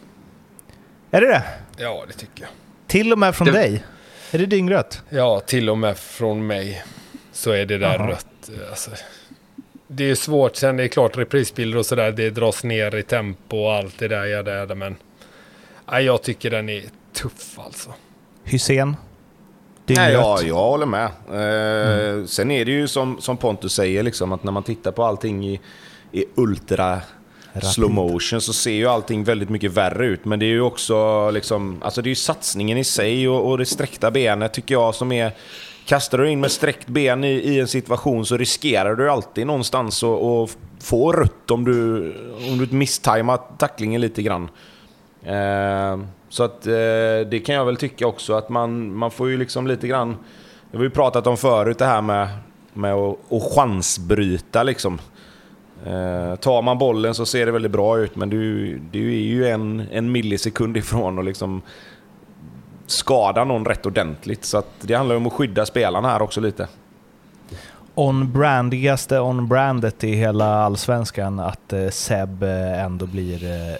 Är 1.12 1.22
det 1.22 1.28
det? 1.28 1.44
Ja, 1.78 2.04
det 2.08 2.14
tycker 2.14 2.42
jag. 2.42 2.50
Till 2.88 3.12
och 3.12 3.20
med 3.20 3.36
från 3.36 3.46
Det- 3.48 3.54
dig? 3.54 3.84
Är 4.32 4.38
det 4.40 4.46
dyngrött? 4.46 5.04
Ja, 5.10 5.40
till 5.40 5.70
och 5.70 5.78
med 5.78 5.98
från 5.98 6.48
mig 6.48 6.84
så 7.32 7.52
är 7.52 7.66
det 7.66 7.78
där 7.78 7.96
Aha. 8.00 8.08
rött. 8.10 8.50
Alltså, 8.70 8.92
det 9.88 10.10
är 10.10 10.16
svårt 10.16 10.56
sen, 10.56 10.78
det 10.78 10.84
är 10.84 10.88
klart 10.88 11.18
reprisbilder 11.18 11.78
och 11.78 11.86
sådär, 11.86 12.12
det 12.12 12.30
dras 12.30 12.64
ner 12.64 12.96
i 12.96 13.04
tempo 13.04 13.58
och 13.58 13.74
allt 13.74 14.00
det 14.00 14.08
där, 14.08 14.26
ja, 14.26 14.44
det 14.44 14.54
är 14.54 14.66
det, 14.68 14.76
men 14.76 14.96
jag 16.02 16.24
tycker 16.24 16.50
den 16.50 16.70
är 16.70 16.84
tuff 17.14 17.60
alltså. 17.60 17.94
Nej, 19.86 20.14
ja, 20.14 20.42
jag 20.42 20.56
håller 20.56 20.86
med. 20.86 21.06
Eh, 21.06 22.26
Sen 22.26 22.52
är 22.52 22.66
det 22.66 22.72
ju 22.72 22.88
som, 22.88 23.22
som 23.22 23.38
Pontus 23.38 23.74
säger, 23.74 24.04
liksom, 24.04 24.32
att 24.32 24.44
när 24.44 24.52
man 24.52 24.64
tittar 24.64 24.92
på 24.92 25.04
allting 25.04 25.46
i, 25.48 25.60
i 26.12 26.26
ultra 26.36 27.02
slow 27.62 27.92
motion 27.92 28.42
så 28.42 28.54
ser 28.54 28.72
ju 28.72 28.88
allting 28.88 29.24
väldigt 29.24 29.50
mycket 29.50 29.72
värre 29.72 30.06
ut. 30.06 30.26
Men 30.26 30.40
det 30.40 30.46
är 30.46 30.50
ju 30.50 30.62
också 30.62 31.30
liksom, 31.32 31.82
alltså 31.84 32.02
det 32.02 32.08
är 32.08 32.12
ju 32.12 32.16
satsningen 32.16 32.78
i 32.78 32.84
sig 32.84 33.30
och, 33.30 33.50
och 33.50 33.58
det 33.58 33.66
sträckta 33.66 34.12
benet 34.12 34.54
tycker 34.54 34.76
jag 34.76 34.96
som 34.96 35.12
är... 35.12 35.32
Kastar 35.86 36.18
du 36.18 36.30
in 36.30 36.40
med 36.40 36.52
sträckt 36.52 36.88
ben 36.88 37.24
i, 37.24 37.32
i 37.32 37.60
en 37.60 37.68
situation 37.68 38.26
så 38.26 38.38
riskerar 38.38 38.96
du 38.96 39.12
alltid 39.12 39.48
någonstans 39.48 40.04
att, 40.04 40.22
att 40.22 40.58
få 40.80 41.12
rött 41.12 41.52
om 41.52 41.64
du, 41.64 42.08
om 42.52 42.58
du 42.58 42.76
misstajmar 42.76 43.40
tacklingen 43.58 44.02
lite 44.02 44.22
grann. 44.22 44.50
Eh, 45.24 46.00
så 46.30 46.44
att 46.44 46.68
eh, 46.68 47.28
det 47.30 47.44
kan 47.46 47.56
jag 47.56 47.66
väl 47.66 47.78
tycka 47.78 48.08
också 48.08 48.34
att 48.34 48.50
man, 48.50 48.96
man 48.96 49.12
får 49.12 49.30
ju 49.30 49.38
liksom 49.38 49.68
lite 49.68 49.88
grann... 49.88 50.18
Det 50.72 50.78
har 50.78 50.82
vi 50.82 50.86
ju 50.86 50.94
pratat 50.94 51.28
om 51.28 51.38
förut 51.38 51.78
det 51.78 51.86
här 51.86 52.02
med, 52.02 52.28
med 52.74 52.94
att, 52.94 53.32
att 53.32 53.56
chansbryta 53.56 54.64
liksom. 54.64 55.00
Eh, 55.86 56.36
tar 56.36 56.62
man 56.62 56.78
bollen 56.78 57.16
så 57.16 57.26
ser 57.26 57.46
det 57.46 57.52
väldigt 57.52 57.72
bra 57.72 58.00
ut 58.00 58.16
men 58.16 58.30
du, 58.30 58.78
du 58.92 59.08
är 59.14 59.22
ju 59.22 59.48
en, 59.48 59.88
en 59.92 60.12
millisekund 60.12 60.78
ifrån 60.78 61.20
att 61.20 61.26
liksom 61.26 61.62
skada 62.88 63.44
någon 63.44 63.66
rätt 63.66 63.86
ordentligt. 63.86 64.46
Så 64.46 64.58
att 64.58 64.70
det 64.82 64.94
handlar 64.94 65.16
ju 65.16 65.18
om 65.18 65.28
att 65.28 65.34
skydda 65.34 65.66
spelarna 65.66 66.10
här 66.10 66.22
också 66.22 66.42
lite. 66.42 66.68
on-brandigaste 67.96 69.20
on-brandet 69.20 70.04
i 70.04 70.14
hela 70.14 70.64
allsvenskan 70.64 71.40
att 71.40 71.74
eh, 71.74 71.90
Seb 71.90 72.44
eh, 72.44 72.84
ändå 72.84 73.06
blir 73.06 73.44
eh, 73.44 73.76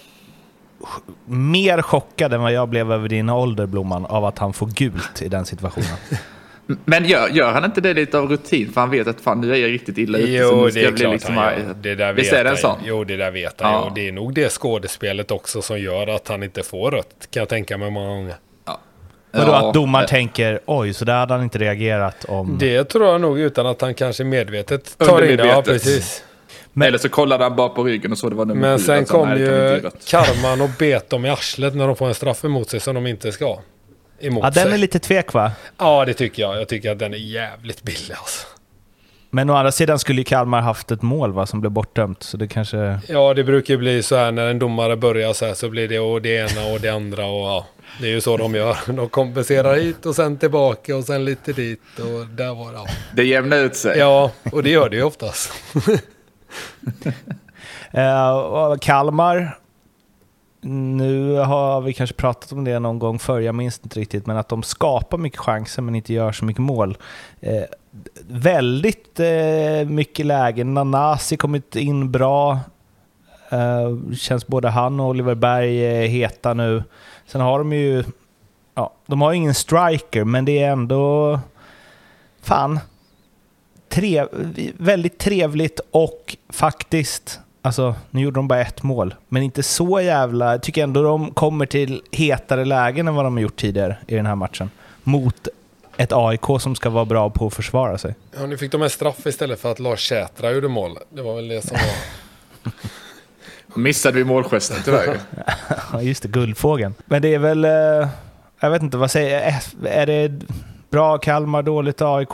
mer 1.26 1.82
chockad 1.82 2.34
än 2.34 2.42
vad 2.42 2.52
jag 2.54 2.70
blev 2.70 2.92
över 2.92 3.10
din 3.10 3.30
ålder, 3.30 3.66
Blomman, 3.66 4.06
av 4.06 4.26
att 4.26 4.40
han 4.40 4.54
får 4.54 4.68
gult 4.68 5.22
i 5.22 5.28
den 5.28 5.46
situationen. 5.46 5.90
Men 6.86 7.06
gör, 7.06 7.28
gör 7.28 7.52
han 7.52 7.66
inte 7.66 7.82
det 7.82 7.94
lite 7.94 8.18
av 8.18 8.30
rutin? 8.30 8.72
För 8.74 8.82
han 8.82 8.90
vet 8.90 9.08
att 9.08 9.22
fan 9.22 9.42
nu 9.42 9.54
är 9.54 9.58
jag 9.58 9.72
riktigt 9.72 9.98
illa 9.98 10.18
ute. 10.18 10.44
så 10.48 10.54
Jo, 10.54 10.70
det 10.74 10.84
är 10.86 10.92
klart 10.96 11.14
liksom 11.14 11.38
han 11.38 11.54
gör. 11.54 11.76
Det 11.82 11.96
där 11.96 12.14
Visst 12.14 12.34
vet 12.34 12.46
är 12.46 12.56
sån? 12.56 12.78
Jo, 12.86 13.04
det 13.04 13.18
där 13.18 13.32
vet 13.32 13.62
han 13.62 13.74
Ja. 13.74 13.92
det 13.96 14.08
är 14.08 14.12
nog 14.12 14.34
det 14.34 14.50
skådespelet 14.52 15.32
också 15.32 15.62
som 15.62 15.80
gör 15.80 16.08
att 16.16 16.28
han 16.28 16.44
inte 16.44 16.64
får 16.64 16.92
rött, 16.92 17.28
kan 17.32 17.42
jag 17.42 17.50
tänka 17.50 17.78
mig 17.78 17.92
många 17.92 18.08
gånger. 18.10 18.36
Vadå 19.34 19.52
Ja, 19.52 19.68
att 19.68 19.74
domaren 19.74 20.08
tänker 20.08 20.60
oj, 20.66 20.94
så 20.94 21.06
där 21.06 21.14
hade 21.20 21.34
han 21.34 21.44
inte 21.44 21.58
reagerat 21.60 22.26
om... 22.26 22.58
Det 22.60 22.84
tror 22.84 23.06
jag 23.08 23.22
nog 23.22 23.40
utan 23.40 23.66
att 23.66 23.82
han 23.82 23.94
kanske 23.94 24.24
medvetet 24.24 24.98
tar 24.98 25.22
in 25.32 25.38
det. 25.38 25.48
Ja, 25.48 25.62
precis. 25.62 26.24
Men- 26.74 26.88
Eller 26.88 26.98
så 26.98 27.10
kollade 27.10 27.44
han 27.44 27.56
bara 27.56 27.70
på 27.70 27.84
ryggen 27.84 28.12
och 28.12 28.18
så 28.18 28.30
det 28.30 28.36
var 28.36 28.46
nummer 28.46 28.62
Men 28.62 28.78
sju, 28.80 28.84
sen 28.86 28.98
alltså, 28.98 29.14
kom 29.14 29.38
ju 29.38 29.82
karman 30.08 30.62
och 30.62 30.70
bet 30.80 31.10
dem 31.10 31.26
i 31.26 31.30
arslet 31.30 31.76
när 31.76 31.88
de 31.88 31.96
får 31.96 32.08
en 32.08 32.14
straff 32.16 32.46
emot 32.46 32.70
sig 32.70 32.80
som 32.80 32.96
de 32.96 33.08
inte 33.08 33.32
ska. 33.32 33.60
Emot 34.20 34.44
Ja, 34.44 34.50
den 34.50 34.64
sig. 34.64 34.74
är 34.74 34.78
lite 34.78 35.00
tvek 35.00 35.34
va? 35.34 35.52
Ja, 35.78 36.06
det 36.06 36.14
tycker 36.14 36.42
jag. 36.42 36.58
Jag 36.62 36.68
tycker 36.68 36.92
att 36.92 37.00
den 37.00 37.14
är 37.14 37.18
jävligt 37.18 37.84
billig 37.84 38.14
alltså. 38.18 38.48
Men 39.34 39.50
å 39.50 39.54
andra 39.56 39.72
sidan 39.72 40.00
skulle 40.00 40.22
ju 40.22 40.26
Kalmar 40.26 40.62
haft 40.62 40.92
ett 40.92 41.02
mål 41.02 41.32
va, 41.34 41.46
som 41.46 41.62
blev 41.62 41.72
bortdömt, 41.72 42.24
så 42.24 42.38
det 42.38 42.48
kanske... 42.48 43.00
Ja, 43.08 43.34
det 43.34 43.44
brukar 43.44 43.74
ju 43.74 43.78
bli 43.78 44.04
så 44.04 44.16
här 44.16 44.32
när 44.32 44.48
en 44.48 44.60
domare 44.60 44.98
börjar 44.98 45.34
så 45.34 45.46
här 45.46 45.54
så 45.54 45.70
blir 45.70 45.88
det 45.88 46.00
och 46.00 46.22
det 46.22 46.30
ena 46.36 46.66
och 46.74 46.80
det 46.82 46.90
andra 46.90 47.26
och 47.26 47.42
ja. 47.48 47.66
Det 48.02 48.08
är 48.08 48.12
ju 48.12 48.22
så 48.22 48.38
de 48.38 48.56
gör. 48.56 48.78
De 48.88 49.10
kompenserar 49.10 49.76
hit 49.76 50.06
och 50.06 50.16
sen 50.16 50.38
tillbaka 50.38 50.96
och 50.96 51.04
sen 51.04 51.26
lite 51.26 51.54
dit 51.54 51.82
och 52.00 52.28
där 52.28 52.56
var 52.56 52.72
det. 52.72 52.78
Ja, 52.78 52.86
Det 53.16 53.24
jämnar 53.24 53.58
ut 53.58 53.76
sig. 53.76 53.98
ja 53.98 54.32
och 54.52 54.64
det 54.64 54.70
gör 54.70 54.90
det 54.90 54.96
ju 54.96 55.04
oftast. 55.04 55.52
Eh, 57.92 58.76
Kalmar, 58.82 59.58
nu 60.62 61.36
har 61.36 61.82
vi 61.82 61.94
kanske 61.94 62.16
pratat 62.16 62.52
om 62.52 62.64
det 62.64 62.80
någon 62.80 63.00
gång 63.00 63.20
förr, 63.20 63.40
jag 63.40 63.56
minns 63.56 63.80
inte 63.84 64.00
riktigt, 64.00 64.26
men 64.26 64.38
att 64.38 64.50
de 64.50 64.64
skapar 64.64 65.18
mycket 65.18 65.40
chanser 65.40 65.82
men 65.82 65.96
inte 65.96 66.14
gör 66.14 66.32
så 66.32 66.46
mycket 66.46 66.62
mål. 66.62 66.98
Eh, 67.40 67.64
väldigt 68.28 69.20
eh, 69.20 69.88
mycket 69.88 70.26
lägen. 70.26 70.74
Nanasi 70.74 71.38
kommit 71.38 71.76
in 71.76 72.12
bra. 72.12 72.60
Eh, 73.50 74.14
känns 74.16 74.48
både 74.48 74.70
han 74.70 75.00
och 75.00 75.08
Oliver 75.08 75.36
Berg 75.36 75.86
eh, 75.86 76.10
heta 76.10 76.54
nu. 76.54 76.84
Sen 77.26 77.42
har 77.42 77.60
de 77.60 77.74
ju... 77.74 78.04
Ja, 78.76 78.94
de 79.06 79.22
har 79.22 79.32
ju 79.32 79.38
ingen 79.38 79.54
striker, 79.54 80.24
men 80.24 80.46
det 80.46 80.64
är 80.64 80.72
ändå... 80.72 81.40
Fan. 82.42 82.80
Trev, 83.92 84.28
väldigt 84.78 85.18
trevligt 85.18 85.80
och 85.92 86.38
faktiskt... 86.50 87.40
Alltså, 87.62 87.96
nu 88.10 88.22
gjorde 88.22 88.36
de 88.36 88.48
bara 88.48 88.62
ett 88.62 88.84
mål, 88.84 89.16
men 89.30 89.44
inte 89.44 89.64
så 89.64 90.02
jävla... 90.02 90.52
Jag 90.52 90.64
tycker 90.64 90.84
ändå 90.84 91.02
de 91.04 91.32
kommer 91.34 91.66
till 91.66 92.02
hetare 92.12 92.66
lägen 92.66 93.08
än 93.08 93.16
vad 93.16 93.26
de 93.26 93.34
har 93.34 93.42
gjort 93.42 93.56
tidigare 93.56 93.98
i 94.08 94.16
den 94.16 94.26
här 94.26 94.36
matchen. 94.36 94.70
Mot 95.04 95.48
ett 95.98 96.12
AIK 96.14 96.46
som 96.60 96.76
ska 96.76 96.90
vara 96.90 97.06
bra 97.06 97.30
på 97.30 97.48
att 97.48 97.54
försvara 97.54 97.98
sig. 97.98 98.16
Ja, 98.40 98.46
nu 98.46 98.58
fick 98.58 98.72
de 98.72 98.82
en 98.82 98.90
straff 98.90 99.26
istället 99.26 99.60
för 99.60 99.72
att 99.72 99.80
Lars 99.80 100.08
Sätra 100.10 100.52
gjorde 100.52 100.68
mål. 100.68 100.98
Det 101.10 101.22
var 101.22 101.36
väl 101.36 101.48
det 101.48 101.62
som 101.68 101.78
var... 102.64 102.72
Missade 103.80 104.18
vi 104.18 104.24
målgesten 104.24 104.78
tyvärr. 104.86 105.18
Ja, 105.94 106.02
just 106.02 106.24
det, 106.24 106.30
guldfågeln. 106.30 106.94
Men 107.06 107.22
det 107.22 107.34
är 107.34 107.40
väl... 107.40 107.66
eh, 107.66 108.08
Jag 108.60 108.70
vet 108.72 108.82
inte, 108.82 108.98
vad 108.98 109.12
säger 109.12 109.52
jag? 109.84 109.92
Är 109.94 110.06
det 110.06 110.40
bra 110.90 111.18
Kalmar, 111.18 111.62
dåligt 111.64 112.02
AIK? 112.02 112.30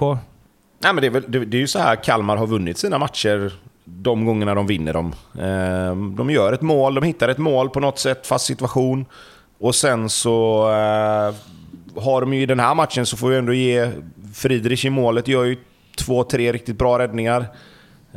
Nej, 0.80 0.94
men 0.94 1.02
det, 1.02 1.08
är 1.08 1.12
väl, 1.12 1.24
det, 1.28 1.46
det 1.46 1.58
är 1.58 1.62
ju 1.62 1.68
så 1.68 1.80
här 1.80 1.96
Kalmar 1.96 2.38
har 2.38 2.48
vunnit 2.48 2.78
sina 2.78 2.98
matcher 2.98 3.54
de 3.86 4.26
gångerna 4.26 4.56
de 4.56 4.68
vinner 4.68 4.94
dem. 4.94 5.16
Ehm, 5.42 6.16
de 6.16 6.30
gör 6.30 6.54
ett 6.54 6.62
mål, 6.62 6.96
de 6.96 7.04
hittar 7.04 7.30
ett 7.30 7.38
mål 7.38 7.70
på 7.70 7.80
något 7.80 8.00
sätt, 8.00 8.28
fast 8.28 8.46
situation. 8.46 9.06
Och 9.60 9.76
sen 9.76 10.10
så 10.10 10.68
eh, 10.70 11.36
har 12.04 12.22
de 12.22 12.34
ju 12.34 12.42
i 12.42 12.46
den 12.46 12.60
här 12.60 12.76
matchen 12.76 13.06
så 13.06 13.18
får 13.18 13.30
vi 13.30 13.38
ändå 13.38 13.54
ge 13.54 13.92
Friedrich 14.34 14.86
i 14.86 14.90
målet, 14.90 15.28
gör 15.28 15.44
ju 15.44 15.58
två, 15.98 16.24
tre 16.24 16.54
riktigt 16.54 16.78
bra 16.78 17.00
räddningar. 17.00 17.46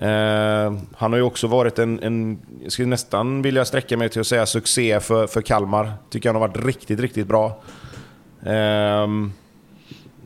Ehm, 0.00 0.78
han 0.96 1.12
har 1.12 1.16
ju 1.16 1.22
också 1.22 1.46
varit 1.46 1.78
en, 1.78 2.02
en, 2.02 2.38
jag 2.62 2.72
skulle 2.72 2.88
nästan 2.88 3.42
vilja 3.42 3.64
sträcka 3.64 3.96
mig 3.96 4.08
till 4.08 4.20
att 4.20 4.26
säga 4.26 4.46
succé 4.46 5.00
för, 5.00 5.26
för 5.26 5.42
Kalmar. 5.42 5.92
Tycker 6.11 6.28
han 6.28 6.36
har 6.40 6.48
varit 6.48 6.64
riktigt, 6.64 7.00
riktigt 7.00 7.26
bra. 7.26 7.62
Ehm, 8.46 9.32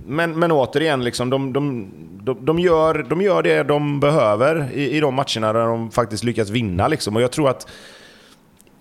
men, 0.06 0.38
men 0.38 0.52
återigen, 0.52 1.04
liksom, 1.04 1.30
de, 1.30 1.52
de, 1.52 1.90
de, 2.22 2.44
de, 2.44 2.58
gör, 2.58 3.06
de 3.08 3.22
gör 3.22 3.42
det 3.42 3.62
de 3.62 4.00
behöver 4.00 4.70
i, 4.74 4.96
i 4.96 5.00
de 5.00 5.14
matcherna 5.14 5.52
där 5.52 5.66
de 5.66 5.90
faktiskt 5.90 6.24
lyckas 6.24 6.50
vinna. 6.50 6.88
Liksom. 6.88 7.16
Och 7.16 7.22
jag 7.22 7.32
tror 7.32 7.48
att 7.48 7.66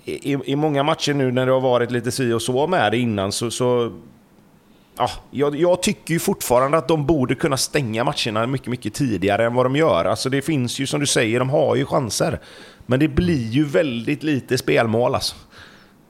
i, 0.05 0.38
i 0.45 0.55
många 0.55 0.84
matcher 0.84 1.13
nu 1.13 1.32
när 1.32 1.45
det 1.45 1.51
har 1.51 1.61
varit 1.61 1.91
lite 1.91 2.11
si 2.11 2.34
och 2.34 2.41
så 2.41 2.67
med 2.67 2.91
det 2.91 2.97
innan 2.97 3.32
så, 3.32 3.51
så 3.51 3.91
ja, 4.97 5.09
jag, 5.32 5.55
jag 5.55 5.84
tycker 5.84 6.13
ju 6.13 6.19
fortfarande 6.19 6.78
att 6.78 6.88
de 6.88 7.05
borde 7.05 7.36
kunna 7.36 7.57
stänga 7.57 8.03
matcherna 8.03 8.47
mycket, 8.47 8.67
mycket 8.67 8.93
tidigare 8.93 9.45
än 9.45 9.53
vad 9.53 9.65
de 9.65 9.76
gör. 9.76 10.05
Alltså 10.05 10.30
det 10.30 10.41
finns 10.41 10.80
ju, 10.80 10.88
som 10.88 10.99
du 10.99 11.05
säger, 11.05 11.39
de 11.39 11.49
har 11.49 11.76
ju 11.76 11.86
chanser. 11.86 12.39
Men 12.86 12.99
det 12.99 13.07
blir 13.07 13.49
ju 13.49 13.65
väldigt 13.65 14.24
lite 14.24 14.57
spelmål 14.57 15.15
alltså. 15.15 15.36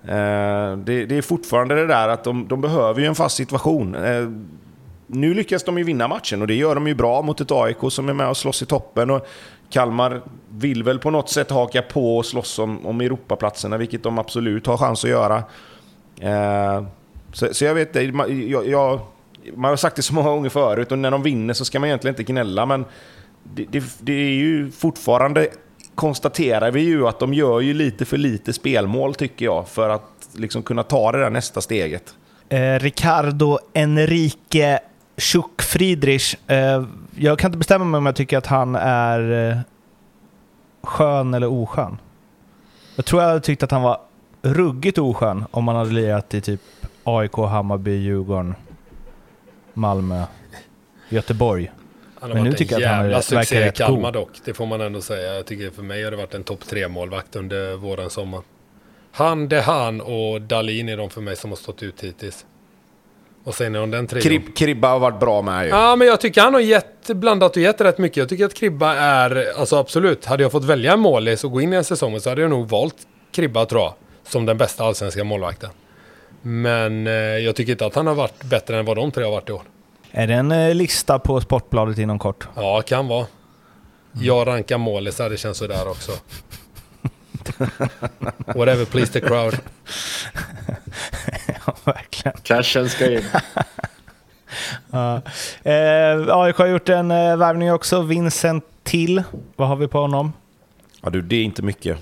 Eh, 0.03 0.77
det, 0.77 1.05
det, 1.05 1.17
är 1.17 1.21
fortfarande 1.21 1.75
det 1.75 1.87
där 1.87 2.07
att 2.07 2.23
de, 2.23 2.47
de 2.47 2.61
behöver 2.61 3.01
ju 3.01 3.07
en 3.07 3.15
fast 3.15 3.35
situation. 3.35 3.95
Eh, 3.95 4.27
nu 5.07 5.33
lyckas 5.33 5.63
de 5.63 5.77
ju 5.77 5.83
vinna 5.83 6.07
matchen 6.07 6.41
och 6.41 6.47
det 6.47 6.53
gör 6.53 6.75
de 6.75 6.87
ju 6.87 6.95
bra 6.95 7.21
mot 7.21 7.41
ett 7.41 7.51
AIK 7.51 7.77
som 7.89 8.09
är 8.09 8.13
med 8.13 8.29
och 8.29 8.37
slåss 8.37 8.61
i 8.61 8.65
toppen. 8.65 9.09
Och 9.09 9.27
Kalmar 9.69 10.21
vill 10.49 10.83
väl 10.83 10.99
på 10.99 11.09
något 11.09 11.29
sätt 11.29 11.51
haka 11.51 11.81
på 11.81 12.17
och 12.17 12.25
slåss 12.25 12.59
om, 12.59 12.85
om 12.85 13.01
Europaplatserna, 13.01 13.77
vilket 13.77 14.03
de 14.03 14.19
absolut 14.19 14.67
har 14.67 14.77
chans 14.77 15.03
att 15.03 15.09
göra. 15.09 15.43
Eh, 16.19 16.83
så, 17.33 17.53
så, 17.53 17.65
jag 17.65 17.75
vet 17.75 17.95
jag, 17.95 18.67
jag, 18.67 18.99
man 19.55 19.69
har 19.69 19.75
sagt 19.75 19.95
det 19.95 20.01
så 20.01 20.13
många 20.13 20.29
gånger 20.29 20.49
förut 20.49 20.91
och 20.91 20.99
när 20.99 21.11
de 21.11 21.23
vinner 21.23 21.53
så 21.53 21.65
ska 21.65 21.79
man 21.79 21.89
egentligen 21.89 22.13
inte 22.13 22.31
gnälla, 22.31 22.65
men 22.65 22.85
det, 23.43 23.65
det, 23.71 23.83
det 23.99 24.13
är 24.13 24.33
ju 24.33 24.71
fortfarande 24.71 25.47
konstaterar 25.95 26.71
vi 26.71 26.81
ju 26.81 27.07
att 27.07 27.19
de 27.19 27.33
gör 27.33 27.59
ju 27.59 27.73
lite 27.73 28.05
för 28.05 28.17
lite 28.17 28.53
spelmål 28.53 29.15
tycker 29.15 29.45
jag 29.45 29.67
för 29.67 29.89
att 29.89 30.29
liksom 30.33 30.63
kunna 30.63 30.83
ta 30.83 31.11
det 31.11 31.19
där 31.19 31.29
nästa 31.29 31.61
steget. 31.61 32.15
Eh, 32.49 32.79
Ricardo 32.79 33.59
Enrique 33.73 34.79
Schuck 35.17 35.61
Friedrich. 35.61 36.35
Eh, 36.47 36.83
jag 37.15 37.39
kan 37.39 37.47
inte 37.49 37.57
bestämma 37.57 37.85
mig 37.85 37.97
om 37.97 38.05
jag 38.05 38.15
tycker 38.15 38.37
att 38.37 38.45
han 38.45 38.75
är 38.75 39.49
eh, 39.49 39.57
skön 40.83 41.33
eller 41.33 41.47
oskön. 41.47 41.97
Jag 42.95 43.05
tror 43.05 43.21
jag 43.21 43.29
hade 43.29 43.41
tyckt 43.41 43.63
att 43.63 43.71
han 43.71 43.81
var 43.81 43.97
ruggigt 44.41 44.97
oskön 44.97 45.45
om 45.51 45.63
man 45.63 45.75
hade 45.75 45.91
lirat 45.91 46.33
i 46.33 46.41
typ 46.41 46.61
AIK, 47.03 47.35
Hammarby, 47.35 47.91
Djurgården, 47.91 48.55
Malmö, 49.73 50.23
Göteborg. 51.09 51.71
Han 52.19 52.29
har 52.29 52.35
Men 52.35 52.43
varit 52.43 52.51
nu 52.51 52.57
tycker 52.57 52.75
en 52.75 52.81
jävla 52.81 53.11
jag 53.11 53.19
att 53.19 53.31
han 53.31 53.43
succé 53.45 53.67
i 53.67 53.71
Kalmar 53.71 54.11
dock. 54.11 54.29
Det 54.45 54.53
får 54.53 54.65
man 54.65 54.81
ändå 54.81 55.01
säga. 55.01 55.33
Jag 55.33 55.45
tycker 55.45 55.69
för 55.69 55.83
mig 55.83 56.03
har 56.03 56.11
det 56.11 56.17
varit 56.17 56.33
en 56.33 56.43
topp 56.43 56.65
tre 56.65 56.87
målvakt 56.87 57.35
under 57.35 57.75
våren, 57.75 58.09
sommar. 58.09 58.41
Han, 59.11 59.49
Dehan 59.49 60.01
och 60.01 60.41
Dalin 60.41 60.89
är 60.89 60.97
de 60.97 61.09
för 61.09 61.21
mig 61.21 61.35
som 61.35 61.51
har 61.51 61.57
stått 61.57 61.83
ut 61.83 62.03
hittills. 62.03 62.45
Och 63.43 63.55
sen 63.55 63.75
är 63.75 63.79
de 63.79 63.91
den 63.91 64.07
trion. 64.07 64.21
Krib, 64.21 64.55
Kribba 64.55 64.87
har 64.87 64.99
varit 64.99 65.19
bra 65.19 65.41
med 65.41 65.63
ju. 65.65 65.69
Ja, 65.69 65.95
men 65.95 66.07
jag 66.07 66.21
tycker 66.21 66.41
han 66.41 66.53
har 66.53 66.61
gett, 66.61 67.07
blandat 67.07 67.55
och 67.55 67.61
gett 67.61 67.81
rätt 67.81 67.97
mycket. 67.97 68.17
Jag 68.17 68.29
tycker 68.29 68.45
att 68.45 68.53
Kribba 68.53 68.93
är, 68.93 69.59
alltså 69.59 69.75
absolut, 69.75 70.25
hade 70.25 70.43
jag 70.43 70.51
fått 70.51 70.63
välja 70.63 70.93
en 70.93 70.99
målis 70.99 71.43
och 71.43 71.51
gå 71.51 71.61
in 71.61 71.73
i 71.73 71.75
en 71.75 71.83
säsong 71.83 72.19
så 72.19 72.29
hade 72.29 72.41
jag 72.41 72.49
nog 72.49 72.69
valt 72.69 72.95
Kribba 73.31 73.65
tror 73.65 73.81
jag. 73.81 73.93
Som 74.23 74.45
den 74.45 74.57
bästa 74.57 74.83
allsvenska 74.83 75.23
målvakten. 75.23 75.69
Men 76.41 77.07
eh, 77.07 77.13
jag 77.13 77.55
tycker 77.55 77.71
inte 77.71 77.85
att 77.85 77.95
han 77.95 78.07
har 78.07 78.15
varit 78.15 78.43
bättre 78.43 78.79
än 78.79 78.85
vad 78.85 78.97
de 78.97 79.11
tre 79.11 79.23
har 79.23 79.31
varit 79.31 79.49
i 79.49 79.51
år. 79.51 79.61
Är 80.11 80.27
det 80.27 80.33
en 80.33 80.51
eh, 80.51 80.75
lista 80.75 81.19
på 81.19 81.41
Sportbladet 81.41 81.97
inom 81.97 82.19
kort? 82.19 82.47
Ja, 82.55 82.81
kan 82.81 83.07
vara. 83.07 83.25
Jag 84.11 84.47
rankar 84.47 84.77
målisar, 84.77 85.29
det 85.29 85.37
känns 85.37 85.57
sådär 85.57 85.87
också. 85.87 86.11
Whatever 88.37 88.85
please 88.85 89.13
the 89.13 89.19
crowd. 89.19 89.57
ja, 91.65 91.73
verkligen. 91.83 92.37
Cashen 92.43 92.89
ska 92.89 93.11
in. 93.11 93.23
ja. 94.91 95.21
eh, 95.63 96.37
AIK 96.37 96.55
har 96.57 96.67
gjort 96.67 96.89
en 96.89 97.11
eh, 97.11 97.37
värvning 97.37 97.73
också. 97.73 98.01
Vincent 98.01 98.65
Till. 98.83 99.23
Vad 99.55 99.67
har 99.67 99.75
vi 99.75 99.87
på 99.87 99.99
honom? 99.99 100.33
Ja 101.01 101.09
du, 101.09 101.21
det 101.21 101.35
är 101.35 101.43
inte 101.43 101.61
mycket. 101.61 101.97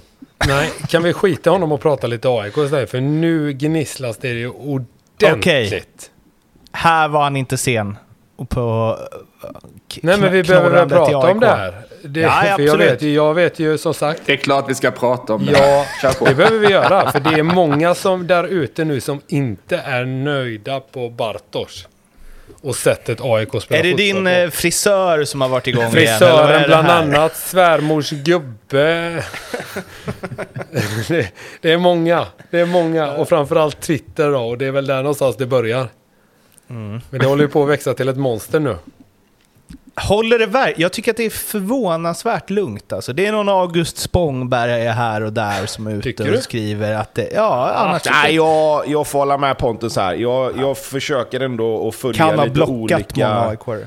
Nej, 0.48 0.72
kan 0.88 1.04
vi 1.04 1.14
skita 1.14 1.50
honom 1.50 1.72
och 1.72 1.82
prata 1.82 2.08
lite 2.08 2.30
AIK 2.30 2.58
istället? 2.58 2.92
För 2.92 3.02
nu 3.02 3.54
gnisslas 3.54 4.18
det 4.18 4.30
ju 4.30 4.50
ordentligt. 4.50 5.38
Okay. 5.38 5.82
Här 6.72 7.08
var 7.08 7.24
han 7.24 7.38
inte 7.38 7.58
sen 7.58 7.98
på 8.46 8.98
Nej 10.02 10.18
men 10.18 10.32
vi 10.32 10.44
behöver 10.44 10.70
väl 10.70 10.90
prata 10.90 11.18
om 11.18 11.40
det 11.40 11.48
här. 11.48 11.76
Det, 12.04 12.20
ja, 12.20 12.54
för 12.56 12.64
jag 12.64 12.78
vet, 12.78 13.02
ju, 13.02 13.14
jag 13.14 13.34
vet 13.34 13.60
ju 13.60 13.78
som 13.78 13.94
sagt. 13.94 14.22
Det 14.26 14.34
är 14.34 14.38
klart 14.38 14.66
vi 14.70 14.76
ska 14.76 14.92
prata 14.92 15.34
om 15.34 15.46
det. 15.46 15.52
Ja, 15.52 15.86
det 16.26 16.36
behöver 16.36 16.60
vi 16.60 16.68
göra. 16.68 17.12
För 17.12 17.20
det 17.20 17.40
är 17.40 17.44
många 17.44 17.96
som 17.96 18.28
där 18.28 18.44
ute 18.44 18.86
nu 18.86 19.02
som 19.02 19.22
inte 19.28 19.78
är 19.78 20.06
nöjda 20.06 20.80
på 20.80 21.10
Bartos. 21.10 21.88
Och 22.62 22.76
sättet 22.76 23.22
AIK 23.22 23.62
spelar 23.62 23.80
Är 23.80 23.84
det 23.84 23.94
din 23.94 24.24
på. 24.24 24.30
Eh, 24.30 24.50
frisör 24.50 25.24
som 25.24 25.42
har 25.42 25.50
varit 25.50 25.68
igång 25.68 25.92
Frisören 25.92 26.56
igen? 26.56 26.64
bland 26.68 26.88
annat, 26.88 27.38
svärmors 27.38 28.10
gubbe. 28.10 28.54
det, 31.08 31.32
det, 31.62 31.72
är 31.72 31.78
många. 31.78 32.26
Det 32.50 32.60
är 32.60 32.66
många. 32.66 33.12
Och 33.12 33.30
framförallt 33.30 33.82
Twitter 33.82 34.32
då. 34.32 34.40
Och 34.40 34.58
det 34.58 34.66
är 34.66 34.72
väl 34.72 34.88
där 34.88 34.98
någonstans 34.98 35.38
det 35.38 35.46
börjar. 35.46 35.88
Mm. 36.72 37.02
Men 37.10 37.20
det 37.20 37.26
håller 37.26 37.44
ju 37.44 37.50
på 37.50 37.64
att 37.64 37.70
växa 37.70 37.94
till 37.94 38.10
ett 38.10 38.18
monster 38.18 38.60
nu. 38.60 38.76
Håller 39.96 40.40
det 40.40 40.46
verk? 40.46 40.76
Jag 40.78 40.94
tycker 40.94 41.12
att 41.12 41.18
det 41.18 41.26
är 41.26 41.30
förvånansvärt 41.30 42.50
lugnt. 42.50 42.94
Alltså, 42.94 43.14
det 43.14 43.26
är 43.26 43.32
någon 43.32 43.50
August 43.50 43.98
Spångberg 43.98 44.88
här 44.88 45.22
och 45.22 45.34
där 45.34 45.66
som 45.66 45.88
är 45.88 46.08
ute 46.08 46.32
och 46.32 46.44
skriver 46.44 46.96
att 46.96 47.16
det... 47.16 47.30
Ja, 47.34 47.74
annars... 47.76 48.02
Nej, 48.12 48.36
jag, 48.36 48.88
jag 48.88 49.08
får 49.08 49.20
hålla 49.20 49.38
med 49.38 49.58
Pontus 49.58 49.96
här. 49.96 50.14
Jag, 50.14 50.58
jag 50.58 50.78
försöker 50.78 51.40
ändå 51.40 51.88
att 51.88 51.96
följa 51.96 52.18
kan 52.18 52.48
lite 52.48 52.62
olika... 52.62 53.04
Kan 53.04 53.32
ha 53.32 53.78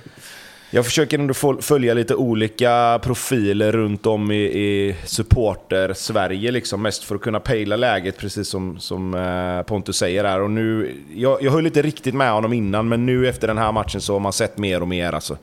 jag 0.74 0.84
försöker 0.84 1.18
ändå 1.18 1.34
följa 1.60 1.94
lite 1.94 2.14
olika 2.14 3.00
profiler 3.02 3.72
runt 3.72 4.06
om 4.06 4.30
i, 4.30 4.42
i 4.44 4.96
supporter-Sverige, 5.04 6.50
liksom, 6.50 6.82
mest 6.82 7.04
för 7.04 7.14
att 7.14 7.20
kunna 7.20 7.40
pejla 7.40 7.76
läget, 7.76 8.18
precis 8.18 8.48
som, 8.48 8.78
som 8.78 9.14
eh, 9.14 9.62
Pontus 9.62 9.96
säger 9.96 10.24
här. 10.24 10.40
Och 10.40 10.50
nu, 10.50 10.96
jag, 11.14 11.42
jag 11.42 11.52
höll 11.52 11.66
inte 11.66 11.82
riktigt 11.82 12.14
med 12.14 12.32
honom 12.32 12.52
innan, 12.52 12.88
men 12.88 13.06
nu 13.06 13.28
efter 13.28 13.48
den 13.48 13.58
här 13.58 13.72
matchen 13.72 14.00
så 14.00 14.12
har 14.12 14.20
man 14.20 14.32
sett 14.32 14.58
mer 14.58 14.80
och 14.80 14.88
mer. 14.88 15.12
Alltså. 15.12 15.36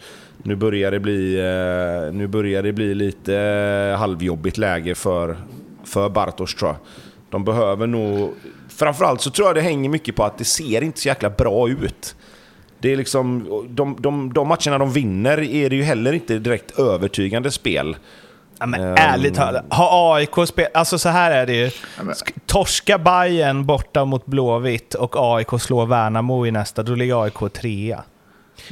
Nu 0.43 0.55
börjar 0.55 0.91
det 0.91 0.99
bli, 0.99 1.39
eh, 1.39 2.13
nu 2.13 2.27
börjar 2.27 2.63
det 2.63 2.73
bli 2.73 2.95
lite 2.95 3.35
eh, 3.35 3.99
halvjobbigt 3.99 4.57
läge 4.57 4.95
för, 4.95 5.37
för 5.83 6.09
Bartosz 6.09 6.55
tror 6.55 6.69
jag. 6.69 6.77
De 7.29 7.43
behöver 7.43 7.87
nog... 7.87 8.33
Framförallt 8.69 9.21
så 9.21 9.29
tror 9.29 9.47
jag 9.47 9.55
det 9.55 9.61
hänger 9.61 9.89
mycket 9.89 10.15
på 10.15 10.23
att 10.23 10.37
det 10.37 10.45
ser 10.45 10.81
inte 10.81 10.99
så 10.99 11.07
jäkla 11.07 11.29
bra 11.29 11.69
ut. 11.69 12.15
Det 12.81 12.93
är 12.93 12.97
liksom, 12.97 13.47
de, 13.69 13.95
de, 13.99 14.33
de 14.33 14.47
matcherna 14.47 14.77
de 14.77 14.91
vinner 14.91 15.39
är 15.39 15.69
det 15.69 15.75
ju 15.75 15.83
heller 15.83 16.13
inte 16.13 16.39
direkt 16.39 16.79
övertygande 16.79 17.51
spel. 17.51 17.95
Ja, 18.59 18.65
men 18.65 18.81
um, 18.81 18.95
ärligt 18.97 19.35
talat, 19.35 19.65
har 19.69 20.15
AIK 20.15 20.47
spelat... 20.47 20.71
Alltså 20.75 20.97
så 20.97 21.09
här 21.09 21.31
är 21.31 21.45
det 21.45 21.53
ju. 21.53 21.71
Torska 22.45 22.97
Bayern 22.97 23.65
borta 23.65 24.05
mot 24.05 24.25
Blåvitt 24.25 24.93
och 24.93 25.15
AIK 25.15 25.47
slår 25.59 25.85
Värnamo 25.85 26.45
i 26.45 26.51
nästa, 26.51 26.83
då 26.83 26.95
ligger 26.95 27.23
AIK 27.23 27.53
trea. 27.53 28.03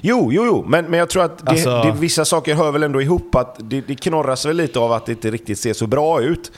Jo, 0.02 0.30
jo, 0.32 0.46
jo, 0.46 0.66
men, 0.68 0.86
men 0.86 1.00
jag 1.00 1.10
tror 1.10 1.24
att 1.24 1.38
det, 1.38 1.52
alltså... 1.52 1.82
det, 1.82 1.92
vissa 2.00 2.26
saker 2.26 2.56
hör 2.56 2.72
väl 2.72 2.84
ändå 2.84 3.02
ihop. 3.02 3.36
Att 3.36 3.56
det, 3.60 3.82
det 3.88 3.96
knorras 3.96 4.46
väl 4.46 4.58
lite 4.58 4.80
av 4.80 4.92
att 4.92 5.06
det 5.06 5.12
inte 5.12 5.32
riktigt 5.32 5.60
ser 5.60 5.74
så 5.74 5.88
bra 5.88 6.22
ut. 6.22 6.52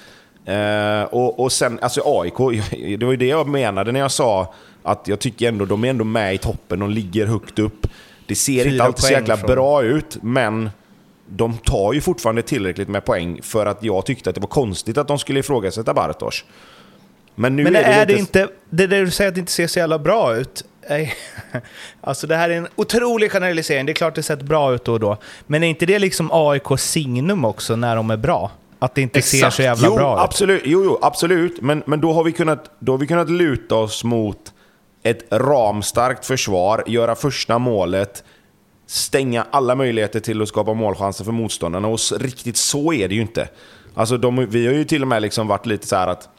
Uh, 0.50 1.04
och, 1.04 1.40
och 1.40 1.52
sen, 1.52 1.80
alltså 1.82 2.02
AIK, 2.06 2.38
det 3.00 3.06
var 3.06 3.12
ju 3.12 3.18
det 3.18 3.28
jag 3.28 3.48
menade 3.48 3.92
när 3.92 4.00
jag 4.00 4.12
sa 4.12 4.54
att 4.84 5.08
jag 5.08 5.20
tycker 5.20 5.48
ändå 5.48 5.66
de 5.66 5.84
är 5.84 5.90
ändå 5.90 6.04
med 6.04 6.36
i 6.36 6.38
toppen, 6.38 6.80
de 6.80 6.90
ligger 6.90 7.26
högt 7.26 7.60
upp. 7.60 7.88
Det 8.26 8.36
ser 8.36 8.64
Fyra 8.64 8.72
inte 8.72 8.84
alltid 8.84 9.04
så 9.04 9.12
jäkla 9.12 9.38
från... 9.38 9.48
bra 9.48 9.84
ut, 9.84 10.18
men 10.22 10.70
de 11.28 11.58
tar 11.58 11.94
ju 11.94 12.02
fortfarande 12.02 12.42
tillräckligt 12.42 12.88
med 12.88 13.06
poäng 13.06 13.40
för 13.44 13.66
att 13.66 13.84
jag 13.84 14.06
tyckte 14.06 14.30
att 14.30 14.36
det 14.36 14.42
var 14.42 14.48
konstigt 14.48 14.98
att 14.98 15.08
de 15.08 15.20
skulle 15.20 15.40
ifrågasätta 15.40 15.94
Bartosz. 15.94 16.46
Men 17.36 17.56
nu 17.56 17.64
men 17.64 17.76
är 17.76 17.84
det, 17.84 17.88
är 17.88 18.06
det 18.06 18.18
inte... 18.18 18.48
Det 18.70 18.88
där 18.88 19.06
du 19.06 19.12
säger 19.12 19.28
att 19.28 19.36
det 19.36 19.40
inte 19.40 19.52
ser 19.52 19.68
så 19.68 19.80
jävla 19.80 20.00
bra 20.00 20.36
ut. 20.36 20.66
Alltså 22.02 22.28
det 22.28 22.36
här 22.36 22.50
är 22.50 22.58
en 22.58 22.68
otrolig 22.76 23.32
generalisering. 23.32 23.86
Det 23.86 23.92
är 23.92 23.94
klart 23.94 24.16
det 24.16 24.24
sett 24.24 24.42
bra 24.42 24.74
ut 24.74 24.86
då 24.86 24.94
och 24.94 25.00
då. 25.00 25.18
Men 25.48 25.64
är 25.64 25.68
inte 25.68 25.86
det 25.86 26.00
liksom 26.00 26.30
AIK 26.34 26.80
signum 26.80 27.46
också 27.46 27.76
när 27.76 27.96
de 27.96 28.12
är 28.12 28.18
bra? 28.18 28.52
Att 28.80 28.96
det 28.96 29.02
inte 29.02 29.20
Exakt. 29.20 29.42
ser 29.42 29.50
så 29.50 29.62
jävla 29.62 29.88
jo, 29.88 29.96
bra 29.96 30.20
absolut, 30.20 30.62
ut? 30.62 30.68
Jo, 30.68 30.84
jo, 30.84 31.00
absolut. 31.02 31.62
Men, 31.62 31.84
men 31.86 32.02
då, 32.02 32.14
har 32.14 32.24
vi 32.24 32.32
kunnat, 32.32 32.72
då 32.80 32.94
har 32.94 32.98
vi 32.98 33.08
kunnat 33.08 33.30
luta 33.30 33.76
oss 33.76 34.04
mot 34.04 34.54
ett 35.04 35.26
ramstarkt 35.30 36.26
försvar, 36.26 36.84
göra 36.88 37.16
första 37.16 37.60
målet, 37.60 38.24
stänga 38.88 39.46
alla 39.52 39.76
möjligheter 39.76 40.20
till 40.20 40.42
att 40.42 40.48
skapa 40.48 40.74
målchanser 40.74 41.26
för 41.26 41.32
motståndarna. 41.32 41.88
Och 41.88 42.00
riktigt 42.20 42.58
så 42.58 42.94
är 42.94 43.08
det 43.08 43.16
ju 43.16 43.22
inte. 43.22 43.50
Alltså 43.94 44.18
de, 44.18 44.46
vi 44.50 44.68
har 44.68 44.74
ju 44.74 44.84
till 44.84 45.02
och 45.02 45.08
med 45.08 45.22
liksom 45.22 45.48
varit 45.48 45.66
lite 45.66 45.88
så 45.88 45.96
att 45.96 46.30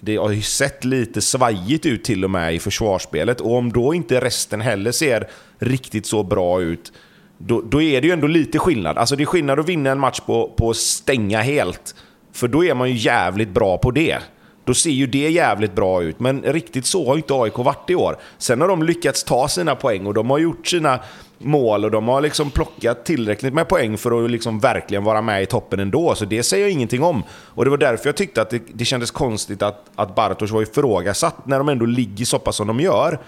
det 0.00 0.16
har 0.16 0.30
ju 0.30 0.42
sett 0.42 0.84
lite 0.84 1.20
svajigt 1.20 1.86
ut 1.86 2.04
till 2.04 2.24
och 2.24 2.30
med 2.30 2.54
i 2.54 2.58
försvarsspelet. 2.58 3.40
Och 3.40 3.54
om 3.54 3.72
då 3.72 3.94
inte 3.94 4.20
resten 4.20 4.60
heller 4.60 4.92
ser 4.92 5.28
riktigt 5.58 6.06
så 6.06 6.22
bra 6.22 6.62
ut, 6.62 6.92
då, 7.38 7.60
då 7.60 7.82
är 7.82 8.00
det 8.00 8.06
ju 8.06 8.12
ändå 8.12 8.26
lite 8.26 8.58
skillnad. 8.58 8.98
Alltså 8.98 9.16
det 9.16 9.22
är 9.22 9.26
skillnad 9.26 9.60
att 9.60 9.68
vinna 9.68 9.90
en 9.90 9.98
match 9.98 10.20
på, 10.20 10.54
på 10.56 10.70
att 10.70 10.76
stänga 10.76 11.42
helt. 11.42 11.94
För 12.32 12.48
då 12.48 12.64
är 12.64 12.74
man 12.74 12.90
ju 12.90 12.96
jävligt 12.96 13.48
bra 13.48 13.78
på 13.78 13.90
det. 13.90 14.18
Då 14.64 14.74
ser 14.74 14.90
ju 14.90 15.06
det 15.06 15.30
jävligt 15.30 15.74
bra 15.74 16.02
ut, 16.02 16.20
men 16.20 16.42
riktigt 16.42 16.86
så 16.86 17.08
har 17.08 17.16
inte 17.16 17.34
AIK 17.34 17.58
varit 17.58 17.90
i 17.90 17.94
år. 17.94 18.16
Sen 18.38 18.60
har 18.60 18.68
de 18.68 18.82
lyckats 18.82 19.24
ta 19.24 19.48
sina 19.48 19.74
poäng 19.74 20.06
och 20.06 20.14
de 20.14 20.30
har 20.30 20.38
gjort 20.38 20.66
sina 20.66 21.00
mål 21.38 21.84
och 21.84 21.90
de 21.90 22.08
har 22.08 22.20
liksom 22.20 22.50
plockat 22.50 23.04
tillräckligt 23.04 23.54
med 23.54 23.68
poäng 23.68 23.98
för 23.98 24.24
att 24.24 24.30
liksom 24.30 24.60
verkligen 24.60 25.04
vara 25.04 25.22
med 25.22 25.42
i 25.42 25.46
toppen 25.46 25.80
ändå. 25.80 26.14
Så 26.14 26.24
det 26.24 26.42
säger 26.42 26.64
jag 26.64 26.72
ingenting 26.72 27.02
om. 27.02 27.22
Och 27.30 27.64
det 27.64 27.70
var 27.70 27.78
därför 27.78 28.08
jag 28.08 28.16
tyckte 28.16 28.42
att 28.42 28.50
det, 28.50 28.62
det 28.74 28.84
kändes 28.84 29.10
konstigt 29.10 29.62
att, 29.62 29.90
att 29.94 30.14
Bartosz 30.14 30.50
var 30.50 30.62
ifrågasatt 30.62 31.46
när 31.46 31.58
de 31.58 31.68
ändå 31.68 31.86
ligger 31.86 32.24
så 32.24 32.38
pass 32.38 32.56
som 32.56 32.66
de 32.66 32.80
gör. 32.80 33.18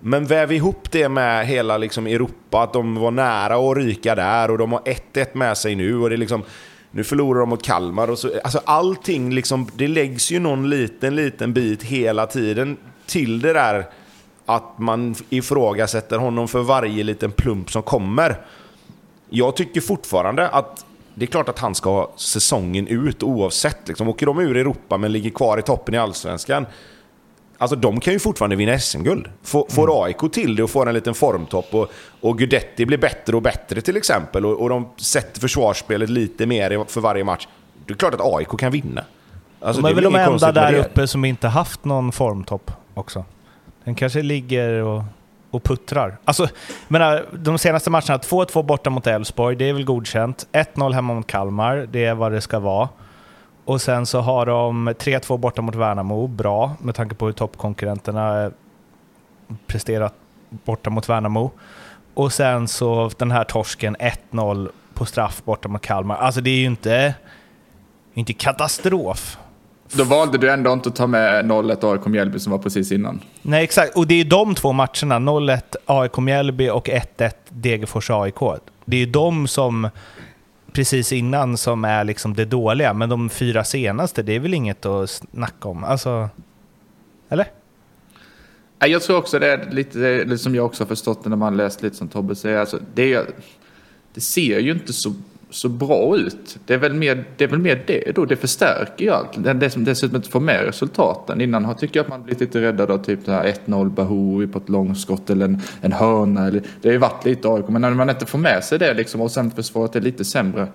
Men 0.00 0.26
väv 0.26 0.52
ihop 0.52 0.92
det 0.92 1.08
med 1.08 1.46
hela 1.46 1.78
liksom 1.78 2.06
Europa, 2.06 2.62
att 2.62 2.72
de 2.72 2.94
var 2.94 3.10
nära 3.10 3.70
att 3.70 3.76
ryka 3.76 4.14
där 4.14 4.50
och 4.50 4.58
de 4.58 4.72
har 4.72 4.80
1-1 4.80 5.26
med 5.32 5.58
sig 5.58 5.74
nu. 5.74 5.98
Och 5.98 6.08
det 6.08 6.14
är 6.14 6.18
liksom, 6.18 6.42
nu 6.90 7.04
förlorar 7.04 7.40
de 7.40 7.48
mot 7.48 7.62
Kalmar. 7.62 8.10
Och 8.10 8.18
så, 8.18 8.30
alltså 8.44 8.60
allting, 8.64 9.34
liksom, 9.34 9.68
det 9.74 9.88
läggs 9.88 10.30
ju 10.30 10.38
någon 10.38 10.70
liten, 10.70 11.16
liten 11.16 11.52
bit 11.52 11.82
hela 11.82 12.26
tiden 12.26 12.76
till 13.06 13.40
det 13.40 13.52
där 13.52 13.86
att 14.46 14.78
man 14.78 15.14
ifrågasätter 15.30 16.18
honom 16.18 16.48
för 16.48 16.62
varje 16.62 17.04
liten 17.04 17.32
plump 17.32 17.70
som 17.70 17.82
kommer. 17.82 18.36
Jag 19.30 19.56
tycker 19.56 19.80
fortfarande 19.80 20.48
att 20.48 20.84
det 21.14 21.24
är 21.24 21.26
klart 21.26 21.48
att 21.48 21.58
han 21.58 21.74
ska 21.74 21.90
ha 21.90 22.12
säsongen 22.16 22.86
ut 22.88 23.22
oavsett. 23.22 23.88
Liksom. 23.88 24.08
Åker 24.08 24.26
de 24.26 24.40
ur 24.40 24.56
Europa 24.56 24.96
men 24.96 25.12
ligger 25.12 25.30
kvar 25.30 25.58
i 25.58 25.62
toppen 25.62 25.94
i 25.94 25.98
Allsvenskan, 25.98 26.66
Alltså 27.58 27.76
de 27.76 28.00
kan 28.00 28.12
ju 28.12 28.18
fortfarande 28.18 28.56
vinna 28.56 28.78
SM-guld. 28.78 29.28
Får, 29.42 29.66
mm. 29.78 30.02
AIK 30.02 30.32
till 30.32 30.56
det 30.56 30.62
och 30.62 30.70
får 30.70 30.88
en 30.88 30.94
liten 30.94 31.14
formtopp 31.14 31.74
och, 31.74 31.92
och 32.20 32.38
Gudetti 32.38 32.86
blir 32.86 32.98
bättre 32.98 33.36
och 33.36 33.42
bättre 33.42 33.80
till 33.80 33.96
exempel 33.96 34.46
och, 34.46 34.62
och 34.62 34.68
de 34.68 34.88
sätter 34.96 35.40
försvarsspelet 35.40 36.10
lite 36.10 36.46
mer 36.46 36.84
för 36.88 37.00
varje 37.00 37.24
match. 37.24 37.48
Det 37.86 37.92
är 37.92 37.96
klart 37.96 38.14
att 38.14 38.34
AIK 38.34 38.48
kan 38.58 38.72
vinna. 38.72 39.04
Alltså, 39.60 39.82
de 39.82 39.90
är 39.90 39.94
väl 39.94 40.04
de 40.04 40.14
enda 40.14 40.52
där 40.52 40.74
uppe 40.74 41.06
som 41.06 41.24
inte 41.24 41.48
haft 41.48 41.84
någon 41.84 42.12
formtopp 42.12 42.70
också. 42.94 43.24
Den 43.84 43.94
kanske 43.94 44.22
ligger 44.22 44.82
och, 44.82 45.04
och 45.50 45.62
puttrar. 45.62 46.16
Alltså, 46.24 46.48
menar, 46.88 47.26
de 47.32 47.58
senaste 47.58 47.90
matcherna, 47.90 48.18
2-2 48.18 48.62
borta 48.62 48.90
mot 48.90 49.06
Elfsborg, 49.06 49.56
det 49.56 49.68
är 49.68 49.72
väl 49.72 49.84
godkänt. 49.84 50.46
1-0 50.52 50.92
hemma 50.92 51.14
mot 51.14 51.26
Kalmar, 51.26 51.88
det 51.92 52.04
är 52.04 52.14
vad 52.14 52.32
det 52.32 52.40
ska 52.40 52.58
vara. 52.58 52.88
Och 53.66 53.80
sen 53.80 54.06
så 54.06 54.20
har 54.20 54.46
de 54.46 54.88
3-2 54.88 55.38
borta 55.38 55.62
mot 55.62 55.74
Värnamo, 55.74 56.26
bra 56.26 56.76
med 56.80 56.94
tanke 56.94 57.14
på 57.14 57.26
hur 57.26 57.32
toppkonkurrenterna 57.32 58.50
presterat 59.66 60.14
borta 60.64 60.90
mot 60.90 61.08
Värnamo. 61.08 61.50
Och 62.14 62.32
sen 62.32 62.68
så 62.68 63.10
den 63.18 63.30
här 63.30 63.44
torsken 63.44 63.96
1-0 64.30 64.68
på 64.94 65.04
straff 65.04 65.42
borta 65.44 65.68
mot 65.68 65.82
Kalmar. 65.82 66.16
Alltså 66.16 66.40
det 66.40 66.50
är 66.50 66.58
ju 66.58 66.66
inte, 66.66 67.14
inte 68.14 68.32
katastrof. 68.32 69.38
Då 69.92 70.04
valde 70.04 70.38
du 70.38 70.50
ändå 70.50 70.72
inte 70.72 70.88
att 70.88 70.96
ta 70.96 71.06
med 71.06 71.44
0-1 71.44 71.92
AIK 71.92 72.06
Mjällby 72.06 72.38
som 72.38 72.52
var 72.52 72.58
precis 72.58 72.92
innan. 72.92 73.20
Nej, 73.42 73.64
exakt. 73.64 73.96
Och 73.96 74.06
det 74.06 74.20
är 74.20 74.24
de 74.24 74.54
två 74.54 74.72
matcherna, 74.72 75.18
0-1 75.18 75.60
AIK 75.86 76.16
Mjällby 76.16 76.68
och 76.68 76.88
1-1 76.88 77.30
Degerfors 77.48 78.10
AIK. 78.10 78.60
Det 78.84 79.02
är 79.02 79.06
de 79.06 79.48
som 79.48 79.88
precis 80.76 81.12
innan 81.12 81.56
som 81.56 81.84
är 81.84 82.04
liksom 82.04 82.34
det 82.34 82.44
dåliga, 82.44 82.92
men 82.92 83.08
de 83.08 83.30
fyra 83.30 83.64
senaste, 83.64 84.22
det 84.22 84.32
är 84.32 84.40
väl 84.40 84.54
inget 84.54 84.86
att 84.86 85.10
snacka 85.10 85.68
om? 85.68 85.84
Alltså, 85.84 86.28
eller? 87.28 87.46
Jag 88.78 89.02
tror 89.02 89.16
också 89.16 89.38
det 89.38 89.52
är 89.52 89.70
lite, 89.70 90.38
som 90.38 90.54
jag 90.54 90.66
också 90.66 90.82
har 90.84 90.88
förstått 90.88 91.24
när 91.24 91.36
man 91.36 91.56
läst 91.56 91.82
lite 91.82 91.96
som 91.96 92.08
Tobbe 92.08 92.36
säger, 92.36 92.58
alltså, 92.58 92.80
det, 92.94 93.26
det 94.14 94.20
ser 94.20 94.58
ju 94.58 94.72
inte 94.72 94.92
så 94.92 95.14
så 95.56 95.68
bra 95.68 96.16
ut. 96.16 96.58
Det 96.66 96.74
är 96.74 96.78
väl 96.78 96.94
mer 96.94 97.24
det, 97.36 97.44
är 97.44 97.48
väl 97.48 97.58
mer 97.58 97.84
det 97.86 98.12
då, 98.14 98.24
det 98.24 98.36
förstärker 98.36 99.04
ju 99.04 99.10
allt. 99.10 99.44
Det, 99.44 99.52
det 99.52 99.70
som 99.70 99.84
dessutom 99.84 100.16
inte 100.16 100.30
får 100.30 100.40
med 100.40 100.64
resultaten. 100.64 101.40
Innan 101.40 101.76
tycker 101.76 101.98
jag 101.98 102.04
att 102.04 102.10
man 102.10 102.22
blivit 102.22 102.40
lite 102.40 102.60
räddad 102.60 102.90
av 102.90 102.98
typ 102.98 103.26
det 103.26 103.32
här 103.32 103.54
1-0 103.66 103.90
Bahoui 103.90 104.46
på 104.46 104.58
ett 104.58 104.68
långskott 104.68 105.30
eller 105.30 105.44
en, 105.44 105.60
en 105.80 105.92
hörna. 105.92 106.46
Eller, 106.46 106.62
det 106.82 106.88
har 106.88 106.92
ju 106.92 106.98
varit 106.98 107.24
lite 107.24 107.48
AIK, 107.48 107.68
men 107.68 107.82
när 107.82 107.90
man 107.90 108.10
inte 108.10 108.26
får 108.26 108.38
med 108.38 108.64
sig 108.64 108.78
det 108.78 108.94
liksom 108.94 109.20
och 109.20 109.30
sen 109.30 109.50
försvaret 109.50 109.96
är 109.96 110.00
lite 110.00 110.24
sämre. 110.24 110.68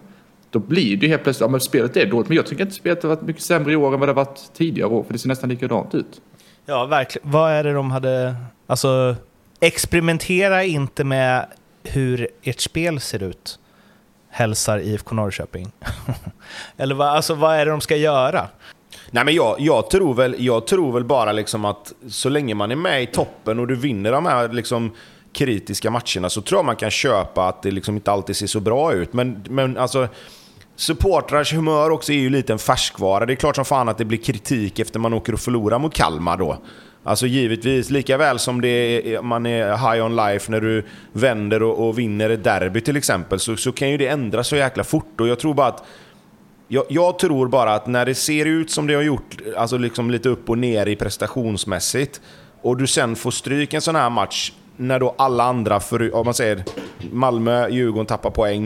Då 0.49 0.59
blir 0.59 0.97
det 0.97 1.05
ju 1.05 1.09
helt 1.09 1.23
plötsligt, 1.23 1.45
ja 1.45 1.51
men 1.51 1.61
spelet 1.61 1.97
är 1.97 2.05
dåligt. 2.05 2.27
Men 2.27 2.35
jag 2.35 2.45
tycker 2.45 2.63
inte 2.63 2.75
spelet 2.75 3.03
har 3.03 3.09
varit 3.09 3.21
mycket 3.21 3.43
sämre 3.43 3.73
i 3.73 3.75
år 3.75 3.93
än 3.93 3.99
vad 3.99 4.09
det 4.09 4.13
har 4.13 4.25
varit 4.25 4.53
tidigare 4.53 4.89
år. 4.89 5.03
För 5.03 5.13
det 5.13 5.19
ser 5.19 5.27
nästan 5.27 5.49
likadant 5.49 5.95
ut. 5.95 6.21
Ja, 6.65 6.85
verkligen. 6.85 7.31
Vad 7.31 7.51
är 7.51 7.63
det 7.63 7.73
de 7.73 7.91
hade... 7.91 8.35
Alltså, 8.67 9.15
experimentera 9.59 10.63
inte 10.63 11.03
med 11.03 11.45
hur 11.83 12.27
ert 12.43 12.59
spel 12.59 12.99
ser 12.99 13.23
ut 13.23 13.59
hälsar 14.31 14.79
IFK 14.79 15.15
Norrköping? 15.15 15.71
Eller 16.77 16.95
vad, 16.95 17.07
alltså, 17.07 17.35
vad 17.35 17.55
är 17.55 17.65
det 17.65 17.71
de 17.71 17.81
ska 17.81 17.95
göra? 17.95 18.47
Nej, 19.11 19.25
men 19.25 19.33
jag, 19.33 19.55
jag, 19.59 19.89
tror 19.89 20.13
väl, 20.13 20.35
jag 20.39 20.67
tror 20.67 20.93
väl 20.93 21.03
bara 21.03 21.31
liksom 21.31 21.65
att 21.65 21.93
så 22.09 22.29
länge 22.29 22.55
man 22.55 22.71
är 22.71 22.75
med 22.75 23.03
i 23.03 23.05
toppen 23.05 23.59
och 23.59 23.67
du 23.67 23.75
vinner 23.75 24.11
de 24.11 24.25
här 24.25 24.49
liksom 24.49 24.91
kritiska 25.33 25.91
matcherna 25.91 26.29
så 26.29 26.41
tror 26.41 26.57
jag 26.57 26.65
man 26.65 26.75
kan 26.75 26.91
köpa 26.91 27.47
att 27.47 27.63
det 27.63 27.71
liksom 27.71 27.95
inte 27.95 28.11
alltid 28.11 28.35
ser 28.35 28.47
så 28.47 28.59
bra 28.59 28.93
ut. 28.93 29.13
Men, 29.13 29.45
men 29.49 29.77
alltså, 29.77 30.07
supportrars 30.75 31.53
humör 31.53 31.89
också 31.89 32.11
är 32.11 32.17
ju 32.17 32.29
lite 32.29 32.53
en 32.53 32.59
färskvara. 32.59 33.25
Det 33.25 33.33
är 33.33 33.35
klart 33.35 33.55
som 33.55 33.65
fan 33.65 33.89
att 33.89 33.97
det 33.97 34.05
blir 34.05 34.17
kritik 34.17 34.79
efter 34.79 34.99
man 34.99 35.13
åker 35.13 35.33
och 35.33 35.39
förlorar 35.39 35.79
mot 35.79 35.93
Kalmar 35.93 36.37
då. 36.37 36.57
Alltså 37.03 37.27
givetvis, 37.27 37.89
lika 37.89 38.17
väl 38.17 38.39
som 38.39 38.61
det 38.61 38.67
är, 38.67 39.21
man 39.21 39.45
är 39.45 39.93
high 39.93 40.05
on 40.05 40.15
life 40.15 40.51
när 40.51 40.61
du 40.61 40.85
vänder 41.13 41.63
och, 41.63 41.87
och 41.87 41.99
vinner 41.99 42.29
ett 42.29 42.43
derby 42.43 42.81
till 42.81 42.97
exempel, 42.97 43.39
så, 43.39 43.57
så 43.57 43.71
kan 43.71 43.89
ju 43.89 43.97
det 43.97 44.07
ändras 44.07 44.47
så 44.47 44.55
jäkla 44.55 44.83
fort. 44.83 45.21
Och 45.21 45.27
jag 45.27 45.39
tror 45.39 45.53
bara 45.53 45.67
att 45.67 45.83
jag, 46.67 46.85
jag, 46.89 47.19
tror 47.19 47.47
bara 47.47 47.73
att 47.73 47.87
när 47.87 48.05
det 48.05 48.15
ser 48.15 48.45
ut 48.45 48.71
som 48.71 48.87
det 48.87 48.93
har 48.93 49.01
gjort, 49.01 49.37
alltså 49.57 49.77
liksom 49.77 50.11
lite 50.11 50.29
upp 50.29 50.49
och 50.49 50.57
ner 50.57 50.85
i 50.85 50.95
prestationsmässigt, 50.95 52.21
och 52.61 52.77
du 52.77 52.87
sen 52.87 53.15
får 53.15 53.31
stryk 53.31 53.73
en 53.73 53.81
sån 53.81 53.95
här 53.95 54.09
match, 54.09 54.51
när 54.77 54.99
då 54.99 55.15
alla 55.17 55.43
andra, 55.43 55.79
för, 55.79 56.15
om 56.15 56.25
man 56.25 56.33
säger 56.33 56.63
Malmö, 57.11 57.69
Djurgården 57.69 58.05
tappar 58.05 58.29
poäng. 58.29 58.65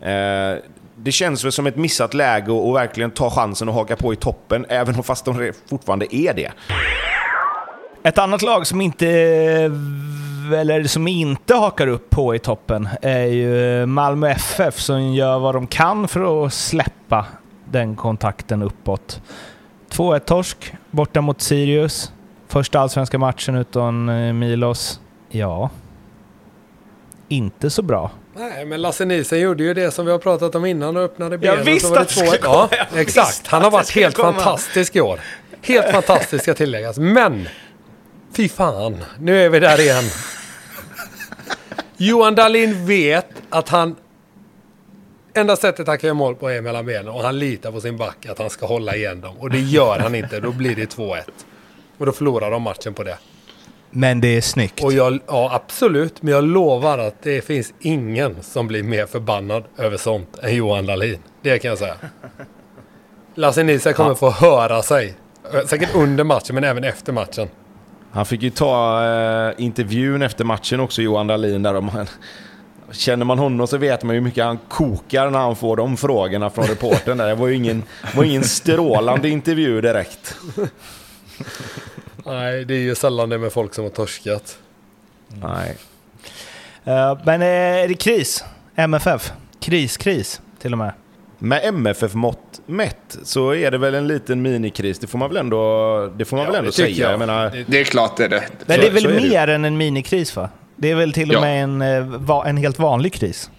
Eh, 0.00 0.58
det 0.96 1.12
känns 1.12 1.44
väl 1.44 1.52
som 1.52 1.66
ett 1.66 1.76
missat 1.76 2.14
läge 2.14 2.68
att 2.68 2.74
verkligen 2.74 3.10
ta 3.10 3.30
chansen 3.30 3.68
och 3.68 3.74
haka 3.74 3.96
på 3.96 4.12
i 4.12 4.16
toppen, 4.16 4.66
även 4.68 5.02
fast 5.02 5.24
de 5.24 5.52
fortfarande 5.68 6.16
är 6.16 6.34
det. 6.34 6.52
Ett 8.08 8.18
annat 8.18 8.42
lag 8.42 8.66
som 8.66 8.80
inte, 8.80 9.08
eller 10.54 10.84
som 10.84 11.08
inte 11.08 11.54
hakar 11.54 11.86
upp 11.86 12.10
på 12.10 12.34
i 12.34 12.38
toppen 12.38 12.88
är 13.02 13.24
ju 13.24 13.86
Malmö 13.86 14.28
FF 14.28 14.80
som 14.80 15.12
gör 15.14 15.38
vad 15.38 15.54
de 15.54 15.66
kan 15.66 16.08
för 16.08 16.46
att 16.46 16.54
släppa 16.54 17.26
den 17.70 17.96
kontakten 17.96 18.62
uppåt. 18.62 19.20
2-1 19.90 20.18
torsk 20.18 20.72
borta 20.90 21.20
mot 21.20 21.40
Sirius. 21.40 22.12
Första 22.48 22.80
allsvenska 22.80 23.18
matchen 23.18 23.54
utan 23.54 24.08
eh, 24.08 24.32
Milos. 24.32 25.00
Ja, 25.28 25.70
inte 27.28 27.70
så 27.70 27.82
bra. 27.82 28.10
Nej, 28.36 28.64
men 28.64 28.82
Lasse 28.82 29.04
Nielsen 29.04 29.40
gjorde 29.40 29.64
ju 29.64 29.74
det 29.74 29.90
som 29.90 30.06
vi 30.06 30.12
har 30.12 30.18
pratat 30.18 30.54
om 30.54 30.64
innan 30.64 30.96
och 30.96 31.02
öppnade 31.02 31.38
benen. 31.38 31.58
Jag 31.58 31.64
visste 31.64 32.00
att 32.00 32.08
det 32.08 32.14
skulle 32.14 32.38
komma! 32.38 32.68
Ja, 32.70 33.00
exakt. 33.00 33.46
Han 33.46 33.62
har 33.62 33.70
varit 33.70 33.90
helt 33.90 34.16
fantastisk 34.16 34.96
i 34.96 35.00
år. 35.00 35.20
Helt 35.62 35.90
fantastisk 35.92 36.42
ska 36.42 36.54
tilläggas. 36.54 36.98
Men 36.98 37.48
Fy 38.36 38.48
fan, 38.48 39.04
nu 39.18 39.44
är 39.44 39.48
vi 39.48 39.60
där 39.60 39.80
igen. 39.80 40.04
Johan 41.96 42.34
Dahlin 42.34 42.86
vet 42.86 43.28
att 43.50 43.68
han... 43.68 43.96
Enda 45.34 45.56
sättet 45.56 45.86
han 45.86 45.98
kan 45.98 46.08
göra 46.08 46.14
mål 46.14 46.34
på 46.34 46.50
är 46.50 46.60
mellan 46.60 46.86
benen 46.86 47.08
och 47.08 47.22
han 47.22 47.38
litar 47.38 47.72
på 47.72 47.80
sin 47.80 47.96
back 47.96 48.26
att 48.26 48.38
han 48.38 48.50
ska 48.50 48.66
hålla 48.66 48.96
igen 48.96 49.20
dem. 49.20 49.36
Och 49.38 49.50
det 49.50 49.60
gör 49.60 49.98
han 49.98 50.14
inte, 50.14 50.40
då 50.40 50.52
blir 50.52 50.76
det 50.76 50.96
2-1. 50.96 51.20
Och 51.98 52.06
då 52.06 52.12
förlorar 52.12 52.50
de 52.50 52.62
matchen 52.62 52.94
på 52.94 53.02
det. 53.02 53.18
Men 53.90 54.20
det 54.20 54.36
är 54.36 54.40
snyggt. 54.40 54.84
Och 54.84 54.92
jag, 54.92 55.18
ja, 55.26 55.50
absolut. 55.52 56.22
Men 56.22 56.32
jag 56.32 56.44
lovar 56.44 56.98
att 56.98 57.22
det 57.22 57.40
finns 57.40 57.74
ingen 57.80 58.42
som 58.42 58.68
blir 58.68 58.82
mer 58.82 59.06
förbannad 59.06 59.64
över 59.78 59.96
sånt 59.96 60.38
än 60.42 60.56
Johan 60.56 60.86
Dahlin. 60.86 61.18
Det 61.42 61.58
kan 61.58 61.68
jag 61.68 61.78
säga. 61.78 61.96
Lasse 63.34 63.62
Nilsson 63.62 63.92
kommer 63.92 64.10
ja. 64.10 64.14
få 64.14 64.30
höra 64.30 64.82
sig. 64.82 65.14
Säkert 65.66 65.94
under 65.94 66.24
matchen, 66.24 66.54
men 66.54 66.64
även 66.64 66.84
efter 66.84 67.12
matchen. 67.12 67.48
Han 68.14 68.26
fick 68.26 68.42
ju 68.42 68.50
ta 68.50 69.04
eh, 69.04 69.64
intervjun 69.64 70.22
efter 70.22 70.44
matchen 70.44 70.80
också, 70.80 71.02
Johan 71.02 71.26
Dahlin. 71.26 71.62
Där 71.62 71.80
man, 71.80 72.06
känner 72.90 73.24
man 73.24 73.38
honom 73.38 73.66
så 73.66 73.76
vet 73.76 74.02
man 74.02 74.14
ju 74.14 74.20
hur 74.20 74.24
mycket 74.24 74.44
han 74.44 74.58
kokar 74.68 75.30
när 75.30 75.38
han 75.38 75.56
får 75.56 75.76
de 75.76 75.96
frågorna 75.96 76.50
från 76.50 76.64
reporten. 76.64 77.18
Det 77.18 77.34
var 77.34 77.48
ju 77.48 77.54
ingen, 77.54 77.82
var 78.14 78.24
ingen 78.24 78.44
strålande 78.44 79.28
intervju 79.28 79.80
direkt. 79.80 80.36
Nej, 82.26 82.64
det 82.64 82.74
är 82.74 82.78
ju 82.78 82.94
sällan 82.94 83.28
det 83.28 83.38
med 83.38 83.52
folk 83.52 83.74
som 83.74 83.84
har 83.84 83.90
torskat. 83.90 84.58
Nej. 85.28 85.76
Uh, 86.86 87.18
men 87.24 87.42
eh, 87.42 87.48
är 87.48 87.88
det 87.88 87.94
kris? 87.94 88.44
MFF? 88.76 89.32
Kris, 89.60 89.96
kris 89.96 90.40
till 90.58 90.72
och 90.72 90.78
med? 90.78 90.92
Med 91.38 91.60
MFF-mått 91.64 92.60
mätt 92.66 93.18
så 93.22 93.54
är 93.54 93.70
det 93.70 93.78
väl 93.78 93.94
en 93.94 94.08
liten 94.08 94.42
minikris. 94.42 94.98
Det 94.98 95.06
får 95.06 95.18
man 95.18 95.28
väl 95.28 95.36
ändå, 95.36 96.12
det 96.16 96.24
får 96.24 96.36
man 96.36 96.46
ja, 96.46 96.52
väl 96.52 96.58
ändå 96.58 96.72
säga. 96.72 96.88
Jag. 96.88 97.12
jag 97.12 97.18
menar, 97.18 97.64
det 97.66 97.80
är 97.80 97.84
klart 97.84 98.16
det 98.16 98.24
är 98.24 98.28
det. 98.28 98.44
Men 98.66 98.80
det 98.80 98.86
är 98.86 98.90
väl 98.90 99.14
mer 99.14 99.46
det. 99.46 99.54
än 99.54 99.64
en 99.64 99.76
minikris 99.76 100.36
va? 100.36 100.48
Det 100.76 100.90
är 100.90 100.94
väl 100.94 101.12
till 101.12 101.30
och 101.30 101.36
ja. 101.36 101.40
med 101.40 101.64
en, 101.64 101.82
eh, 101.82 102.42
en 102.46 102.56
helt 102.56 102.78
vanlig 102.78 103.12
kris? 103.12 103.50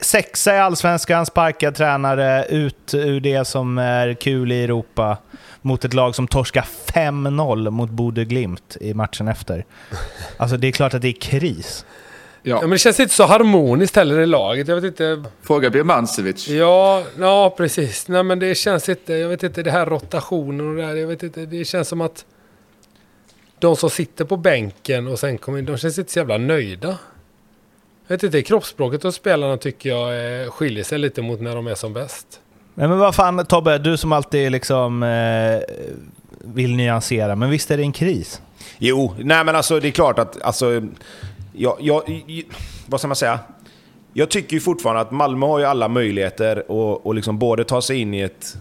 sexa 0.00 0.54
i 0.54 0.58
Allsvenskan, 0.58 1.26
sparkad 1.26 1.74
tränare, 1.74 2.44
ut 2.44 2.94
ur 2.94 3.20
det 3.20 3.44
som 3.44 3.78
är 3.78 4.14
kul 4.14 4.52
i 4.52 4.64
Europa 4.64 5.18
mot 5.62 5.84
ett 5.84 5.94
lag 5.94 6.14
som 6.14 6.28
torskar 6.28 6.66
5-0 6.94 7.70
mot 7.70 7.90
Bode 7.90 8.24
Glimt 8.24 8.76
i 8.80 8.94
matchen 8.94 9.28
efter. 9.28 9.64
Alltså 10.36 10.56
det 10.56 10.68
är 10.68 10.72
klart 10.72 10.94
att 10.94 11.02
det 11.02 11.08
är 11.08 11.20
kris. 11.20 11.84
Ja. 12.46 12.56
ja. 12.56 12.60
men 12.60 12.70
det 12.70 12.78
känns 12.78 13.00
inte 13.00 13.14
så 13.14 13.24
harmoniskt 13.24 13.96
heller 13.96 14.20
i 14.20 14.26
laget. 14.26 14.68
Jag 14.68 14.74
vet 14.74 14.84
inte... 14.84 15.24
Fråga 15.42 15.70
Birmancevic. 15.70 16.48
Ja, 16.48 17.02
ja, 17.18 17.54
precis. 17.56 18.08
Nej, 18.08 18.22
men 18.22 18.38
det 18.38 18.54
känns 18.54 18.88
inte... 18.88 19.14
Jag 19.14 19.28
vet 19.28 19.42
inte, 19.42 19.62
det 19.62 19.70
här 19.70 19.86
rotationen 19.86 20.68
och 20.68 20.76
det 20.76 20.86
här. 20.86 20.94
Jag 20.94 21.06
vet 21.06 21.22
inte, 21.22 21.46
det 21.46 21.64
känns 21.64 21.88
som 21.88 22.00
att... 22.00 22.24
De 23.58 23.66
de 23.66 23.76
som 23.76 23.90
sitter 23.90 24.24
på 24.24 24.36
bänken 24.36 25.08
och 25.08 25.18
sen 25.18 25.38
kommer 25.38 25.58
in, 25.58 25.64
de 25.64 25.76
känns 25.76 25.98
inte 25.98 26.12
så 26.12 26.18
jävla 26.18 26.38
nöjda. 26.38 26.98
Jag 28.06 28.16
vet 28.16 28.22
inte, 28.22 28.42
kroppsspråket 28.42 29.02
hos 29.02 29.14
spelarna 29.14 29.56
tycker 29.56 29.90
jag 29.90 30.42
eh, 30.42 30.50
skiljer 30.50 30.84
sig 30.84 30.98
lite 30.98 31.22
mot 31.22 31.40
när 31.40 31.54
de 31.54 31.66
är 31.66 31.74
som 31.74 31.92
bäst. 31.92 32.40
Nej 32.74 32.88
men 32.88 32.98
vad 32.98 33.14
fan 33.14 33.46
Tobbe, 33.46 33.78
du 33.78 33.96
som 33.96 34.12
alltid 34.12 34.52
liksom 34.52 35.02
eh, 35.02 35.76
vill 36.54 36.76
nyansera, 36.76 37.36
men 37.36 37.50
visst 37.50 37.70
är 37.70 37.76
det 37.76 37.82
en 37.82 37.92
kris? 37.92 38.40
Jo, 38.78 39.14
nej 39.18 39.44
men 39.44 39.56
alltså 39.56 39.80
det 39.80 39.88
är 39.88 39.92
klart 39.92 40.18
att, 40.18 40.42
alltså, 40.42 40.82
jag, 41.56 41.76
jag, 41.80 42.02
vad 42.86 43.00
ska 43.00 43.08
man 43.08 43.16
säga? 43.16 43.38
Jag 44.12 44.30
tycker 44.30 44.54
ju 44.54 44.60
fortfarande 44.60 45.02
att 45.02 45.10
Malmö 45.10 45.46
har 45.46 45.58
ju 45.58 45.64
alla 45.64 45.88
möjligheter 45.88 46.56
att, 46.56 47.06
att 47.06 47.14
liksom 47.14 47.38
både 47.38 47.64
ta 47.64 47.82
sig 47.82 48.00
in 48.00 48.14
i 48.14 48.20
ett 48.20 48.56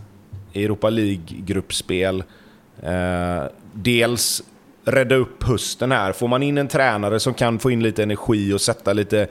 Europa 0.53 0.89
League-gruppspel, 0.89 2.23
eh, 2.83 3.43
dels 3.73 4.43
rädda 4.85 5.15
upp 5.15 5.43
hösten 5.43 5.91
här. 5.91 6.13
Får 6.13 6.27
man 6.27 6.43
in 6.43 6.57
en 6.57 6.67
tränare 6.67 7.19
som 7.19 7.33
kan 7.33 7.59
få 7.59 7.71
in 7.71 7.83
lite 7.83 8.03
energi 8.03 8.53
och 8.53 8.61
sätta 8.61 8.93
lite, 8.93 9.27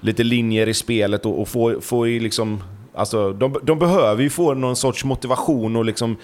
lite 0.00 0.24
linjer 0.24 0.68
i 0.68 0.74
spelet 0.74 1.26
och, 1.26 1.40
och 1.40 1.48
få, 1.48 1.80
få 1.80 2.08
i 2.08 2.20
liksom... 2.20 2.62
Alltså, 2.94 3.32
de, 3.32 3.56
de 3.62 3.78
behöver 3.78 4.22
ju 4.22 4.30
få 4.30 4.54
någon 4.54 4.76
sorts 4.76 5.04
motivation 5.04 5.76
och 5.76 5.84
liksom 5.84 6.16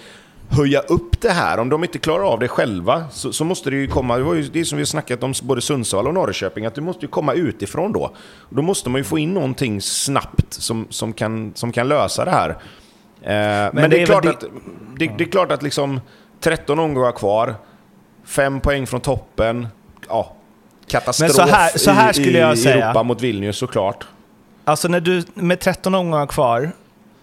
höja 0.49 0.79
upp 0.79 1.21
det 1.21 1.31
här. 1.31 1.57
Om 1.57 1.69
de 1.69 1.83
inte 1.83 1.99
klarar 1.99 2.23
av 2.23 2.39
det 2.39 2.47
själva 2.47 3.05
så, 3.11 3.33
så 3.33 3.43
måste 3.43 3.69
det 3.69 3.75
ju 3.75 3.87
komma, 3.87 4.17
det, 4.17 4.37
ju 4.37 4.43
det 4.43 4.65
som 4.65 4.77
vi 4.77 4.81
har 4.81 4.85
snackat 4.85 5.23
om 5.23 5.33
både 5.43 5.61
Sundsvall 5.61 6.07
och 6.07 6.13
Norrköping, 6.13 6.65
att 6.65 6.75
det 6.75 6.81
måste 6.81 7.05
ju 7.05 7.07
komma 7.07 7.33
utifrån 7.33 7.91
då. 7.91 8.11
Då 8.49 8.61
måste 8.61 8.89
man 8.89 8.99
ju 8.99 9.03
få 9.03 9.19
in 9.19 9.33
någonting 9.33 9.81
snabbt 9.81 10.53
som, 10.53 10.87
som, 10.89 11.13
kan, 11.13 11.51
som 11.55 11.71
kan 11.71 11.87
lösa 11.87 12.25
det 12.25 12.31
här. 12.31 12.49
Eh, 12.49 12.55
men, 13.21 13.69
men 13.73 13.89
det, 13.89 13.95
det, 13.95 14.01
är 14.01 14.05
klart 14.05 14.23
det... 14.23 14.29
att, 14.29 14.45
det, 14.97 15.11
det, 15.17 15.23
är 15.23 15.31
klart 15.31 15.51
att 15.51 15.63
liksom 15.63 16.01
13 16.39 16.79
omgångar 16.79 17.11
kvar, 17.11 17.55
5 18.25 18.61
poäng 18.61 18.87
från 18.87 19.01
toppen, 19.01 19.67
ja, 20.07 20.35
katastrof 20.87 21.31
så 21.31 21.41
här, 21.41 21.77
så 21.77 21.91
här 21.91 22.13
skulle 22.13 22.53
i, 22.53 22.57
i. 22.57 22.67
Europa 22.67 23.03
mot 23.03 23.21
Vilnius 23.21 23.57
såklart. 23.57 24.07
Alltså 24.65 24.87
när 24.87 24.99
du, 24.99 25.23
med 25.33 25.59
13 25.59 25.95
omgångar 25.95 26.27
kvar, 26.27 26.71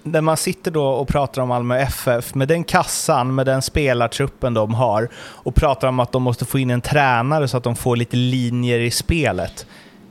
när 0.07 0.20
man 0.20 0.36
sitter 0.36 0.70
då 0.70 0.86
och 0.86 1.09
pratar 1.09 1.42
om 1.42 1.48
Malmö 1.48 1.78
FF, 1.78 2.34
med 2.34 2.48
den 2.48 2.64
kassan, 2.64 3.34
med 3.34 3.46
den 3.46 3.62
spelartruppen 3.62 4.54
de 4.54 4.74
har, 4.74 5.09
och 5.16 5.54
pratar 5.54 5.88
om 5.88 6.00
att 6.00 6.12
de 6.12 6.22
måste 6.22 6.44
få 6.44 6.59
in 6.59 6.70
en 6.70 6.80
tränare 6.80 7.48
så 7.48 7.57
att 7.57 7.64
de 7.64 7.76
får 7.76 7.96
lite 7.96 8.16
linjer 8.16 8.78
i 8.78 8.90
spelet. 8.90 9.66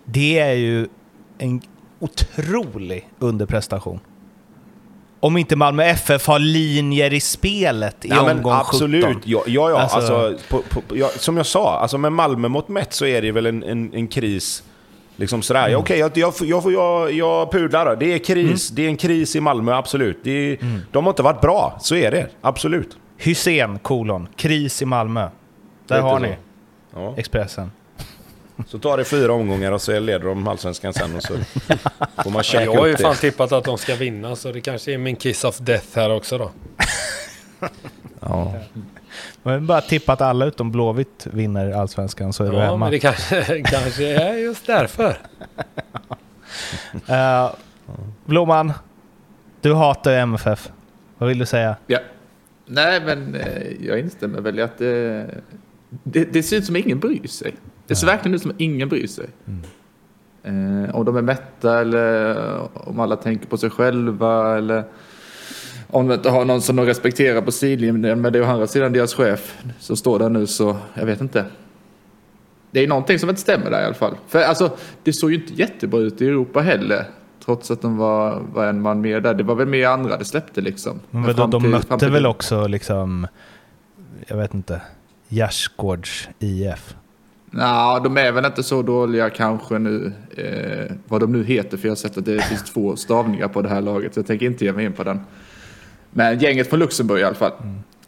Det 0.05 0.39
är 0.39 0.53
ju 0.53 0.87
en 1.37 1.61
otrolig 1.99 3.09
underprestation. 3.19 3.99
Om 5.19 5.37
inte 5.37 5.55
Malmö 5.55 5.83
FF 5.83 6.27
har 6.27 6.39
linjer 6.39 7.13
i 7.13 7.19
spelet 7.19 8.05
i 8.05 8.09
Ja, 8.09 8.23
men 8.23 8.37
omgång 8.37 8.53
absolut. 8.53 9.05
17. 9.05 9.21
Ja, 9.25 9.43
ja, 9.47 9.69
ja. 9.69 9.77
Alltså- 9.79 9.97
Alltså, 9.97 10.43
på, 10.49 10.61
på, 10.61 10.95
ja, 10.97 11.09
som 11.17 11.37
jag 11.37 11.45
sa, 11.45 11.79
alltså 11.79 11.97
med 11.97 12.11
Malmö 12.13 12.47
mot 12.47 12.67
mätt 12.67 12.93
så 12.93 13.05
är 13.05 13.21
det 13.21 13.31
väl 13.31 13.45
en, 13.45 13.63
en, 13.63 13.93
en 13.93 14.07
kris. 14.07 14.63
Liksom 15.15 15.41
sådär. 15.41 15.59
Mm. 15.61 15.71
Ja, 15.71 15.77
Okej, 15.77 15.99
jag, 15.99 16.17
jag, 16.17 16.33
jag, 16.41 16.71
jag, 16.73 17.11
jag 17.11 17.51
pudlar 17.51 17.85
då. 17.85 17.95
Det 17.95 18.13
är 18.13 18.17
kris. 18.17 18.69
Mm. 18.69 18.75
Det 18.75 18.81
är 18.85 18.89
en 18.89 18.97
kris 18.97 19.35
i 19.35 19.39
Malmö, 19.39 19.73
absolut. 19.73 20.19
Det 20.23 20.31
är, 20.31 20.57
De 20.91 21.03
har 21.05 21.11
inte 21.11 21.23
varit 21.23 21.41
bra, 21.41 21.77
så 21.81 21.95
är 21.95 22.11
det. 22.11 22.27
Absolut. 22.41 22.97
Hysén, 23.17 23.79
kolon, 23.79 24.27
kris 24.35 24.81
i 24.81 24.85
Malmö. 24.85 25.29
Där 25.87 26.01
har 26.01 26.19
ni 26.19 26.35
Ja. 26.95 27.13
Expressen. 27.17 27.71
Så 28.67 28.79
tar 28.79 28.97
det 28.97 29.03
fyra 29.03 29.33
omgångar 29.33 29.71
och 29.71 29.81
så 29.81 29.99
leder 29.99 30.25
de 30.25 30.47
allsvenskan 30.47 30.93
sen 30.93 31.15
och 31.15 31.23
så 31.23 31.33
får 32.23 32.29
man 32.31 32.43
Ja, 32.53 32.61
jag 32.61 32.75
har 32.75 32.87
ju 32.87 32.97
fan 32.97 33.11
det. 33.13 33.17
tippat 33.21 33.51
att 33.51 33.63
de 33.63 33.77
ska 33.77 33.95
vinna, 33.95 34.35
så 34.35 34.51
det 34.51 34.61
kanske 34.61 34.93
är 34.93 34.97
min 34.97 35.15
kiss 35.15 35.43
of 35.43 35.57
death 35.57 35.87
här 35.95 36.11
också 36.11 36.37
då. 36.37 36.51
Ja. 38.19 38.53
Jag 39.47 39.51
har 39.51 39.59
bara 39.59 39.81
tippat 39.81 40.21
att 40.21 40.27
alla 40.27 40.45
utom 40.45 40.71
Blåvitt 40.71 41.27
vinner 41.31 41.71
Allsvenskan 41.71 42.33
så 42.33 42.43
är 42.43 42.49
du 42.51 42.55
Ja, 42.57 42.61
hemma. 42.63 42.77
men 42.77 42.91
det 42.91 42.99
kanske, 42.99 43.61
kanske 43.65 44.07
är 44.07 44.33
just 44.37 44.67
därför. 44.67 45.17
Eh, 47.07 47.49
Blomman, 48.25 48.73
du 49.61 49.73
hatar 49.73 50.11
MFF. 50.11 50.69
Vad 51.17 51.29
vill 51.29 51.37
du 51.39 51.45
säga? 51.45 51.75
Ja. 51.87 51.99
Nej, 52.65 53.01
men 53.05 53.35
eh, 53.35 53.85
jag 53.87 53.99
instämmer 53.99 54.41
väl 54.41 54.59
i 54.59 54.61
att 54.61 54.77
det, 54.77 55.27
det, 55.89 56.25
det 56.33 56.43
ser 56.43 56.57
ut 56.57 56.65
som 56.65 56.75
ingen 56.75 56.99
bryr 56.99 57.27
sig. 57.27 57.55
Det 57.87 57.95
ser 57.95 58.07
verkligen 58.07 58.35
ut 58.35 58.41
som 58.41 58.53
ingen 58.57 58.89
bryr 58.89 59.07
sig. 59.07 59.25
Eh, 60.43 60.95
om 60.95 61.05
de 61.05 61.17
är 61.17 61.21
mätta 61.21 61.79
eller 61.79 62.37
om 62.73 62.99
alla 62.99 63.15
tänker 63.15 63.47
på 63.47 63.57
sig 63.57 63.69
själva 63.69 64.57
eller 64.57 64.83
om 65.87 66.07
de 66.07 66.13
inte 66.13 66.29
har 66.29 66.45
någon 66.45 66.61
som 66.61 66.75
de 66.75 66.85
respekterar 66.85 67.41
på 67.41 67.51
sidlinjen. 67.51 68.21
Men 68.21 68.33
det 68.33 68.39
är 68.39 68.43
å 68.43 68.45
andra 68.45 68.67
sidan 68.67 68.93
deras 68.93 69.13
chef 69.13 69.57
som 69.79 69.97
står 69.97 70.19
där 70.19 70.29
nu 70.29 70.47
så 70.47 70.77
jag 70.93 71.05
vet 71.05 71.21
inte. 71.21 71.45
Det 72.71 72.83
är 72.83 72.87
någonting 72.87 73.19
som 73.19 73.29
inte 73.29 73.41
stämmer 73.41 73.71
där 73.71 73.81
i 73.81 73.85
alla 73.85 73.93
fall. 73.93 74.15
För 74.27 74.41
alltså, 74.41 74.77
det 75.03 75.13
såg 75.13 75.31
ju 75.31 75.35
inte 75.41 75.53
jättebra 75.53 75.99
ut 75.99 76.21
i 76.21 76.27
Europa 76.27 76.61
heller. 76.61 77.05
Trots 77.45 77.71
att 77.71 77.81
de 77.81 77.97
var, 77.97 78.41
var 78.53 78.65
en 78.65 78.81
man 78.81 79.01
mer 79.01 79.19
där. 79.21 79.33
Det 79.33 79.43
var 79.43 79.55
väl 79.55 79.67
mer 79.67 79.87
andra 79.87 80.17
det 80.17 80.25
släppte 80.25 80.61
liksom. 80.61 80.99
Men 81.11 81.21
Men 81.21 81.35
de, 81.35 81.51
till- 81.51 81.69
mötte 81.69 81.97
till- 81.97 82.11
väl 82.11 82.25
också 82.25 82.67
liksom, 82.67 83.27
jag 84.27 84.37
vet 84.37 84.53
inte, 84.53 84.81
Gärsgårds 85.27 86.29
IF. 86.39 86.95
Ja, 87.51 88.01
de 88.03 88.17
är 88.17 88.31
väl 88.31 88.45
inte 88.45 88.63
så 88.63 88.81
dåliga 88.81 89.29
kanske 89.29 89.79
nu. 89.79 90.11
Eh, 90.37 90.95
vad 91.07 91.21
de 91.21 91.31
nu 91.31 91.43
heter, 91.43 91.77
för 91.77 91.87
jag 91.87 91.91
har 91.91 91.95
sett 91.95 92.17
att 92.17 92.25
det 92.25 92.41
finns 92.43 92.63
två 92.63 92.95
stavningar 92.95 93.47
på 93.47 93.61
det 93.61 93.69
här 93.69 93.81
laget. 93.81 94.13
Så 94.13 94.19
jag 94.19 94.27
tänker 94.27 94.45
inte 94.45 94.65
ge 94.65 94.71
mig 94.73 94.85
in 94.85 94.93
på 94.93 95.03
den. 95.03 95.19
Men 96.17 96.39
gänget 96.39 96.69
från 96.69 96.79
Luxemburg 96.79 97.21
i 97.21 97.23
alla 97.23 97.35
fall. 97.35 97.51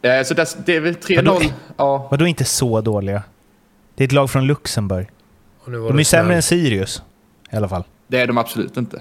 Eh, 0.02 0.22
så 0.22 0.34
det, 0.34 0.76
är 0.76 0.80
väl 0.80 0.94
3-0. 0.94 1.16
Vadå? 1.24 1.40
Ja, 1.76 2.08
Vadå 2.10 2.26
inte 2.26 2.44
så 2.44 2.80
dåliga? 2.80 3.22
Det 3.94 4.04
är 4.04 4.06
ett 4.08 4.12
lag 4.12 4.30
från 4.30 4.46
Luxemburg. 4.46 5.08
Och 5.60 5.72
nu 5.72 5.78
var 5.78 5.88
De 5.88 5.98
är 5.98 6.04
sämre 6.04 6.34
än 6.34 6.42
Sirius. 6.42 7.02
I 7.50 7.56
alla 7.56 7.68
fall. 7.68 7.84
det 8.06 8.20
är 8.20 8.26
de 8.26 8.38
absolut 8.38 8.76
inte. 8.76 9.00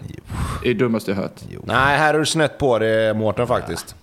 Det 0.63 0.69
är 0.69 0.73
det 0.73 0.79
dummaste 0.79 1.11
jag 1.11 1.15
hört. 1.15 1.41
Nej, 1.63 1.97
här 1.97 2.13
är 2.13 2.19
du 2.19 2.25
snett 2.25 2.57
på 2.57 2.79
det 2.79 3.17
Mårten 3.17 3.47
faktiskt. 3.47 3.95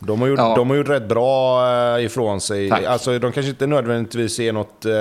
De 0.00 0.20
har, 0.20 0.28
gjort, 0.28 0.38
Ja. 0.38 0.54
de 0.56 0.70
har 0.70 0.76
gjort 0.76 0.88
rätt 0.88 1.08
bra 1.08 1.66
eh, 1.96 2.04
ifrån 2.04 2.40
sig. 2.40 2.70
Tack. 2.70 2.84
Alltså, 2.84 3.18
de 3.18 3.32
kanske 3.32 3.50
inte 3.50 3.66
nödvändigtvis 3.66 4.40
är 4.40 4.52
något 4.52 4.84
eh, 4.84 4.92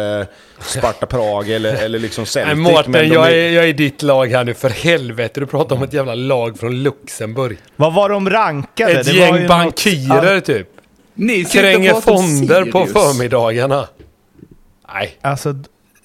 Sparta 0.60 1.06
Prag 1.06 1.50
eller, 1.50 1.84
eller 1.84 2.00
liksom 2.00 2.26
Celtic. 2.26 2.56
Nej 2.64 2.74
Mårten, 2.74 2.92
men 2.92 3.08
jag 3.10 3.32
är, 3.34 3.52
jag 3.52 3.64
är 3.64 3.68
i 3.68 3.74
ditt 3.74 4.02
lag 4.04 4.28
här 4.28 4.44
nu 4.44 4.54
för 4.54 4.70
helvete. 4.70 5.40
Du 5.40 5.46
pratar 5.46 5.76
om 5.76 5.84
ett 5.84 5.94
jävla 5.94 6.16
lag 6.16 6.60
från 6.60 6.84
Luxemburg. 6.84 7.58
Vad 7.76 7.94
var 7.94 8.10
de 8.10 8.30
rankade? 8.30 8.92
Ett 9.00 9.06
Det 9.06 9.12
gäng 9.14 9.40
något- 9.40 9.48
bankirer 9.48 10.40
typ. 10.40 10.68
Ni 11.14 11.46
Kränger 11.46 11.94
fonder 11.94 12.66
på 12.72 12.86
förmiddagarna. 12.86 13.88
Nej. 14.94 15.18
Alltså, 15.22 15.54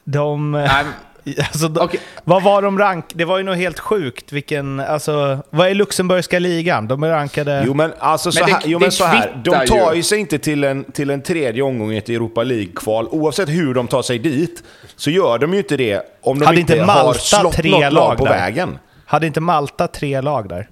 de... 0.05 0.53
Nej, 0.53 0.85
Alltså, 1.39 1.69
de, 1.69 1.81
Okej. 1.85 2.01
Vad 2.25 2.43
var 2.43 2.63
de 2.63 2.79
rank... 2.79 3.05
Det 3.15 3.25
var 3.25 3.39
ju 3.39 3.45
nog 3.45 3.55
helt 3.57 3.79
sjukt 3.81 4.33
vilken... 4.33 4.81
Alltså, 4.81 5.39
vad 5.51 5.69
är 5.69 5.75
Luxemburgska 5.75 6.39
ligan? 6.39 6.89
De 6.89 7.03
är 7.03 7.09
rankade... 7.09 7.63
Jo 7.67 7.75
men 7.75 7.93
alltså 7.99 8.33
så 8.33 8.41
Men 8.41 8.47
det- 8.49 8.55
här, 8.55 8.63
jo, 8.67 8.79
men 8.79 8.93
så 8.93 9.05
här. 9.05 9.41
de 9.45 9.67
tar 9.67 9.95
ju. 9.95 10.03
sig 10.03 10.19
inte 10.19 10.39
till 10.39 10.65
en, 10.65 10.85
till 10.85 11.11
en 11.11 11.23
tredje 11.23 11.63
omgång 11.63 11.93
i 11.93 11.97
ett 11.99 12.09
Europa 12.09 12.43
League-kval. 12.43 13.09
Oavsett 13.11 13.49
hur 13.49 13.75
de 13.75 13.89
tar 13.89 14.03
sig 14.03 14.19
dit 14.19 14.63
så 14.97 15.11
gör 15.11 15.39
de 15.39 15.53
ju 15.53 15.59
inte 15.59 15.77
det 15.77 16.03
om 16.23 16.39
de 16.39 16.47
Hade 16.47 16.61
inte, 16.61 16.73
inte 16.73 16.85
har 16.93 17.05
Malta 17.05 17.19
slått 17.21 17.53
tre 17.55 17.71
något 17.71 17.81
lag 17.81 17.93
lag 17.93 18.19
på 18.19 18.25
där? 18.25 18.33
vägen. 18.33 18.79
Hade 19.07 19.27
inte 19.27 19.41
Malta 19.41 19.87
tre 19.89 20.21
lag 20.21 20.49
där? 20.49 20.69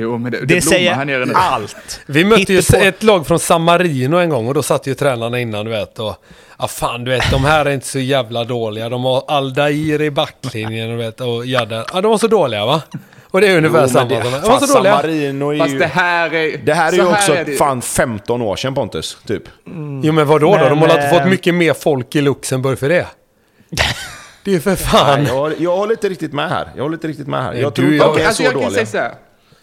Jo, 0.00 0.18
men 0.18 0.32
det, 0.32 0.38
det, 0.38 0.46
Det, 0.54 0.62
säger 0.62 0.94
här 0.94 1.04
nere 1.04 1.24
nu. 1.26 1.32
allt. 1.36 2.00
Vi 2.06 2.24
mötte 2.24 2.52
ju 2.52 2.58
ett 2.80 3.02
lag 3.02 3.26
från 3.26 3.38
San 3.38 3.62
Marino 3.62 4.16
en 4.16 4.28
gång 4.30 4.48
och 4.48 4.54
då 4.54 4.62
satt 4.62 4.86
ju 4.86 4.94
tränarna 4.94 5.40
innan 5.40 5.64
du 5.64 5.70
vet. 5.70 5.98
Och, 5.98 6.16
ja 6.58 6.68
fan 6.68 7.04
du 7.04 7.10
vet, 7.10 7.30
de 7.30 7.44
här 7.44 7.66
är 7.66 7.70
inte 7.70 7.86
så 7.86 7.98
jävla 7.98 8.44
dåliga. 8.44 8.88
De 8.88 9.04
har 9.04 9.24
Aldair 9.28 10.02
i 10.02 10.10
backlinjen 10.10 10.90
du 10.90 10.96
vet 10.96 11.20
och 11.20 11.46
Jadder. 11.46 11.84
Ja 11.92 12.00
de 12.00 12.10
var 12.10 12.18
så 12.18 12.26
dåliga 12.28 12.66
va? 12.66 12.82
Och 13.32 13.40
det 13.40 13.46
är 13.48 13.56
ungefär 13.56 13.82
Jo, 13.82 13.88
samma. 13.88 14.08
det, 14.08 14.20
De, 14.20 14.30
var 14.48 14.58
så 14.66 14.74
dåliga. 14.74 14.94
Marino 14.94 15.54
är 15.54 15.58
Fast 15.58 15.70
ju... 15.74 15.78
det 15.78 15.86
här 15.86 16.34
är... 16.34 16.56
Det 16.64 16.74
här 16.74 16.92
är 16.92 16.96
ju 16.96 17.06
också 17.06 17.32
är 17.34 17.44
det- 17.44 17.52
fan 17.56 17.82
15 17.82 18.42
år 18.42 18.56
sedan 18.56 18.74
Pontus, 18.74 19.16
typ. 19.26 19.42
Jo 20.02 20.12
men 20.12 20.26
vadå 20.26 20.56
då? 20.56 20.68
De 20.68 20.78
har 20.78 20.88
inte 20.88 21.00
eh, 21.06 21.10
fått 21.18 21.28
mycket 21.28 21.54
mer 21.54 21.74
folk 21.74 22.16
i 22.16 22.20
Luxemburg 22.20 22.78
för 22.78 22.88
det. 22.88 23.06
Det 24.44 24.50
är 24.50 24.54
ju 24.54 24.60
för 24.60 24.76
fan. 24.76 25.22
Nej, 25.22 25.32
jag, 25.32 25.52
jag 25.60 25.76
håller 25.76 25.92
inte 25.92 26.08
riktigt 26.08 26.32
med 26.32 26.48
här. 26.48 26.68
Jag 26.76 26.82
håller 26.82 26.96
inte 26.96 27.08
riktigt 27.08 27.26
med 27.28 27.42
här. 27.42 27.54
Jag 27.54 27.72
Du, 27.72 27.74
tror 27.76 27.92
inte 27.92 28.04
att 28.06 28.14
de 28.14 28.22
är 28.22 28.26
Alltså 28.26 28.42
så 28.42 28.46
jag 28.46 28.52
kan 28.52 28.62
dåliga. 28.62 29.10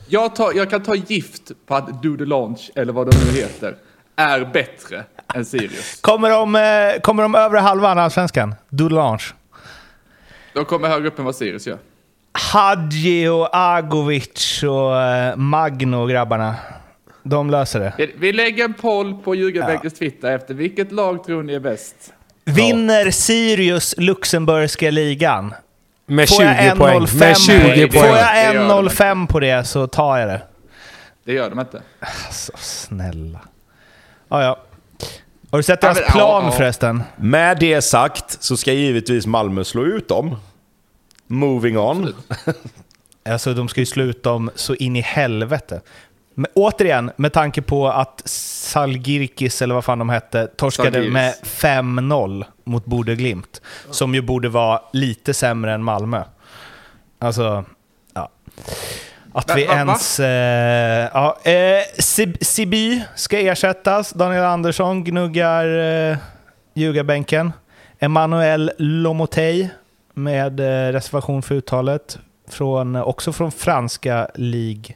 Jag, 0.07 0.35
tar, 0.35 0.53
jag 0.53 0.69
kan 0.69 0.83
ta 0.83 0.95
gift 0.95 1.51
på 1.67 1.75
att 1.75 2.03
Do 2.03 2.17
the 2.17 2.25
Launch, 2.25 2.71
eller 2.75 2.93
vad 2.93 3.11
de 3.11 3.17
nu 3.25 3.31
heter, 3.31 3.75
är 4.15 4.45
bättre 4.45 5.03
än 5.35 5.45
Sirius. 5.45 6.01
Kommer 6.01 6.29
de, 6.29 6.55
eh, 6.55 7.01
kommer 7.01 7.23
de 7.23 7.35
övre 7.35 7.59
halvan 7.59 7.99
allsvenskan? 7.99 8.55
Dulange. 8.69 9.23
De 10.53 10.65
kommer 10.65 10.87
högre 10.87 11.07
upp 11.07 11.19
än 11.19 11.25
vad 11.25 11.35
Sirius 11.35 11.67
gör. 11.67 11.77
Hadji 12.31 13.27
och 13.27 13.49
Agovic 13.51 14.63
och 14.63 15.01
eh, 15.01 15.35
Magno 15.35 15.95
och 15.97 16.09
grabbarna. 16.09 16.55
De 17.23 17.49
löser 17.49 17.79
det. 17.79 18.09
Vi- 18.17 18.33
lägger 18.33 18.65
en 18.65 18.73
poll 18.73 19.13
på 19.23 19.35
Djurgårdsbänkens 19.35 19.93
Twitter 19.93 20.31
efter 20.31 20.53
vilket 20.53 20.91
lag 20.91 21.23
tror 21.23 21.43
ni 21.43 21.53
är 21.53 21.59
bäst? 21.59 22.13
Vinner 22.45 23.11
Sirius 23.11 23.95
Luxemburgska 23.97 24.91
ligan? 24.91 25.53
Med 26.09 26.29
Får 26.29 26.43
jag 26.43 26.57
20 26.57 26.75
poäng. 26.75 26.99
1,05 26.99 27.19
Med 27.19 27.37
20 27.37 27.87
poäng. 27.87 28.01
Får 28.01 28.17
jag 28.17 28.53
gör 28.53 28.67
de 28.67 28.89
1,05 28.89 29.27
på 29.27 29.39
det 29.39 29.63
så 29.67 29.87
tar 29.87 30.17
jag 30.17 30.29
det. 30.29 30.41
Det 31.23 31.33
gör 31.33 31.49
de 31.49 31.59
inte. 31.59 31.81
Alltså 31.99 32.51
snälla. 32.57 33.39
Ja, 34.29 34.43
ja. 34.43 34.57
Har 35.51 35.57
du 35.59 35.63
sett 35.63 35.81
deras 35.81 35.97
men, 35.97 36.03
ja, 36.07 36.13
plan 36.13 36.45
ja. 36.45 36.51
förresten? 36.51 37.03
Med 37.15 37.59
det 37.59 37.81
sagt 37.81 38.43
så 38.43 38.57
ska 38.57 38.73
givetvis 38.73 39.25
Malmö 39.25 39.63
slå 39.63 39.85
ut 39.85 40.07
dem. 40.07 40.35
Moving 41.27 41.77
on. 41.77 42.13
Alltså 43.29 43.53
de 43.53 43.67
ska 43.67 43.79
ju 43.79 43.85
sluta 43.85 44.31
om 44.31 44.49
så 44.55 44.75
in 44.75 44.95
i 44.95 45.01
helvete. 45.01 45.81
Men 46.33 46.51
återigen, 46.53 47.11
med 47.15 47.33
tanke 47.33 47.61
på 47.61 47.87
att 47.87 48.21
Salgirkis, 48.25 49.61
eller 49.61 49.75
vad 49.75 49.85
fan 49.85 49.99
de 49.99 50.09
hette, 50.09 50.47
torskade 50.47 50.91
Zalgiris. 50.91 51.13
med 51.13 51.33
5-0 51.43 52.45
mot 52.67 52.85
Bode 52.85 53.15
Glimt. 53.15 53.61
Som 53.91 54.15
ju 54.15 54.21
borde 54.21 54.49
vara 54.49 54.81
lite 54.93 55.33
sämre 55.33 55.73
än 55.73 55.83
Malmö. 55.83 56.23
Alltså, 57.19 57.65
ja. 58.13 58.29
Att 59.33 59.57
vi 59.57 59.61
ens... 59.63 60.19
Eh, 60.19 61.09
ja, 61.13 61.37
eh, 61.43 61.51
Sib- 61.99 62.43
Siby 62.43 63.01
ska 63.15 63.39
ersättas. 63.39 64.11
Daniel 64.13 64.43
Andersson 64.43 65.03
gnuggar 65.03 65.65
eh, 66.11 66.17
ljugarbänken. 66.73 67.51
Emanuel 67.99 68.71
Lomotey 68.77 69.69
med 70.13 70.59
eh, 70.59 70.91
reservation 70.91 71.41
för 71.41 71.55
uttalet. 71.55 72.19
Från, 72.49 72.95
också 72.95 73.33
från 73.33 73.51
franska 73.51 74.29
Ligue 74.35 74.95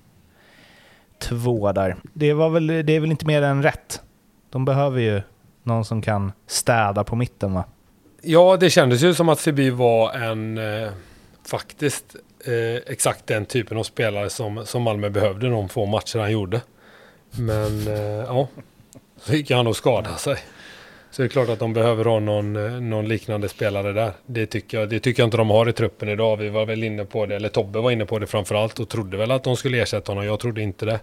2 1.20 1.72
där. 1.72 1.96
Det, 2.14 2.34
var 2.34 2.50
väl, 2.50 2.68
det 2.68 2.94
är 2.94 3.00
väl 3.00 3.12
inte 3.12 3.26
mer 3.26 3.42
än 3.42 3.64
rätt. 3.64 4.02
De 4.50 4.66
behöver 4.66 5.02
ju 5.02 5.22
någon 5.64 5.86
som 5.86 6.02
kan 6.02 6.32
städa 6.48 7.04
på 7.04 7.16
mitten 7.16 7.54
va? 7.54 7.64
Ja, 8.22 8.58
det 8.58 8.70
kändes 8.70 9.02
ju 9.02 9.14
som 9.14 9.30
att 9.30 9.40
Seby 9.40 9.70
var 9.70 10.14
en, 10.14 10.58
eh, 10.58 10.92
faktiskt, 11.48 12.16
eh, 12.46 12.92
exakt 12.92 13.28
den 13.28 13.46
typen 13.46 13.78
av 13.78 13.84
spelare 13.84 14.30
som, 14.30 14.66
som 14.66 14.82
Malmö 14.82 15.10
behövde 15.10 15.50
de 15.50 15.70
få 15.70 15.86
matcher 15.86 16.20
han 16.20 16.32
gjorde. 16.32 16.62
Men 17.32 17.88
eh, 17.88 18.26
ja, 18.28 18.48
så 19.18 19.34
gick 19.34 19.52
han 19.52 19.68
och 19.68 19.76
skadade 19.76 20.18
sig. 20.18 20.38
Så 21.12 21.22
det 21.22 21.26
är 21.26 21.30
klart 21.30 21.50
att 21.50 21.60
de 21.60 21.74
behöver 21.74 22.06
ha 22.06 22.20
någon, 22.20 22.56
eh, 22.56 22.82
någon 22.82 23.08
liknande 23.08 23.50
spelare 23.50 23.94
där. 23.94 24.12
Det 24.26 24.46
tycker, 24.46 24.80
jag, 24.80 24.90
det 24.90 25.00
tycker 25.00 25.24
jag 25.24 25.28
inte 25.28 25.38
de 25.38 25.50
har 25.50 25.70
i 25.70 25.74
truppen 25.74 26.10
idag. 26.10 26.38
Vi 26.38 26.50
var 26.50 26.66
väl 26.66 26.84
inne 26.84 27.06
på 27.06 27.26
det, 27.26 27.36
eller 27.36 27.50
Tobbe 27.50 27.80
var 27.80 27.92
inne 27.92 28.06
på 28.06 28.20
det 28.20 28.28
framförallt 28.28 28.80
och 28.80 28.90
trodde 28.90 29.18
väl 29.18 29.32
att 29.32 29.44
de 29.44 29.58
skulle 29.58 29.82
ersätta 29.82 30.12
honom. 30.12 30.26
Jag 30.26 30.40
trodde 30.40 30.62
inte 30.62 30.86
det. 30.86 31.00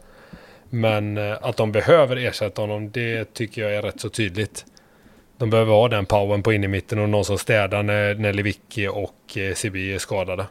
Men 0.70 1.19
eh, 1.19 1.36
att 1.43 1.57
de 1.57 1.73
behöver 1.73 2.16
ersätta 2.16 2.62
honom, 2.62 2.90
det 2.90 3.35
tycker 3.35 3.62
jag 3.62 3.74
är 3.74 3.82
rätt 3.82 4.01
så 4.01 4.09
tydligt. 4.09 4.65
De 5.39 5.51
behöver 5.51 5.73
ha 5.73 5.89
den 5.89 6.07
powern 6.07 6.43
på 6.43 6.53
in 6.53 6.65
i 6.65 6.69
mitten 6.69 6.99
och 6.99 7.09
någon 7.09 7.24
som 7.24 7.39
städar 7.39 7.82
när, 7.82 8.15
när 8.15 8.32
Lewicki 8.32 8.89
och 8.89 9.39
eh, 9.39 9.55
Sibi 9.55 9.95
är 9.95 9.99
skadade. 9.99 10.47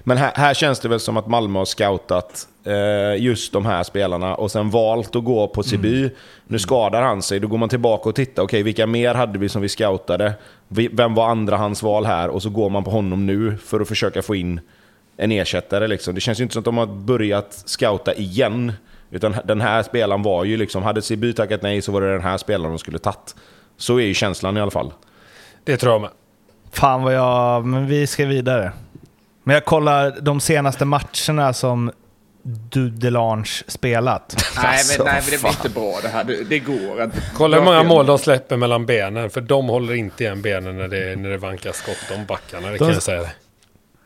Men 0.00 0.16
här, 0.16 0.32
här 0.34 0.54
känns 0.54 0.80
det 0.80 0.88
väl 0.88 1.00
som 1.00 1.16
att 1.16 1.26
Malmö 1.26 1.58
har 1.58 1.64
scoutat 1.64 2.48
eh, 2.64 3.22
just 3.22 3.52
de 3.52 3.66
här 3.66 3.82
spelarna 3.82 4.34
och 4.34 4.50
sen 4.50 4.70
valt 4.70 5.16
att 5.16 5.24
gå 5.24 5.48
på 5.48 5.62
Siby. 5.62 6.10
Nu 6.46 6.58
skadar 6.58 7.02
han 7.02 7.22
sig, 7.22 7.40
då 7.40 7.48
går 7.48 7.58
man 7.58 7.68
tillbaka 7.68 8.08
och 8.08 8.14
tittar. 8.14 8.42
Okej, 8.42 8.62
vilka 8.62 8.86
mer 8.86 9.14
hade 9.14 9.38
vi 9.38 9.48
som 9.48 9.62
vi 9.62 9.68
scoutade? 9.68 10.32
Vem 10.68 11.14
var 11.14 11.28
andrahandsval 11.28 12.04
här? 12.06 12.28
Och 12.28 12.42
så 12.42 12.50
går 12.50 12.70
man 12.70 12.84
på 12.84 12.90
honom 12.90 13.26
nu 13.26 13.56
för 13.56 13.80
att 13.80 13.88
försöka 13.88 14.22
få 14.22 14.34
in 14.34 14.60
en 15.16 15.32
ersättare. 15.32 15.86
Liksom. 15.86 16.14
Det 16.14 16.20
känns 16.20 16.40
ju 16.40 16.42
inte 16.42 16.52
som 16.52 16.60
att 16.60 16.64
de 16.64 16.76
har 16.78 16.86
börjat 16.86 17.62
scouta 17.66 18.14
igen. 18.14 18.72
Utan 19.10 19.34
den 19.44 19.60
här 19.60 19.82
spelaren 19.82 20.22
var 20.22 20.44
ju 20.44 20.56
liksom, 20.56 20.82
hade 20.82 21.02
Siby 21.02 21.32
tackat 21.32 21.62
nej 21.62 21.82
så 21.82 21.92
var 21.92 22.00
det 22.00 22.12
den 22.12 22.22
här 22.22 22.38
spelaren 22.38 22.72
de 22.72 22.78
skulle 22.78 22.98
tagit. 22.98 23.34
Så 23.76 23.96
är 23.96 24.04
ju 24.04 24.14
känslan 24.14 24.56
i 24.56 24.60
alla 24.60 24.70
fall. 24.70 24.92
Det 25.64 25.76
tror 25.76 25.92
jag 25.92 26.00
med. 26.00 26.10
Fan 26.72 27.02
vad 27.02 27.14
jag... 27.14 27.66
Men 27.66 27.86
vi 27.86 28.06
ska 28.06 28.26
vidare. 28.26 28.72
Men 29.44 29.54
jag 29.54 29.64
kollar 29.64 30.20
de 30.20 30.40
senaste 30.40 30.84
matcherna 30.84 31.52
som 31.52 31.90
Dudelange 32.42 33.50
spelat. 33.66 34.36
Nej, 34.56 34.66
Alltså, 34.66 35.04
men, 35.04 35.12
nej, 35.12 35.22
men 35.22 35.30
det 35.30 35.40
blir 35.40 35.50
inte 35.50 35.68
bra 35.68 35.94
det 36.02 36.08
här. 36.08 36.24
Det, 36.24 36.44
det 36.44 36.58
går 36.58 37.02
inte. 37.02 37.22
Kolla 37.34 37.56
hur 37.56 37.64
Du 37.64 37.70
många 37.70 37.82
mål 37.82 38.06
de 38.06 38.18
släpper 38.18 38.56
mellan 38.56 38.86
benen. 38.86 39.30
För 39.30 39.40
de 39.40 39.68
håller 39.68 39.94
inte 39.94 40.24
igen 40.24 40.42
benen 40.42 40.76
när 40.78 40.88
det, 40.88 41.16
när 41.16 41.30
det 41.30 41.36
vankas 41.38 41.76
skott 41.76 42.16
om 42.16 42.26
backarna. 42.26 42.68
Det 42.70 42.78
kan 42.78 42.86
De- 42.86 42.92
jag 42.92 43.02
säga. 43.02 43.28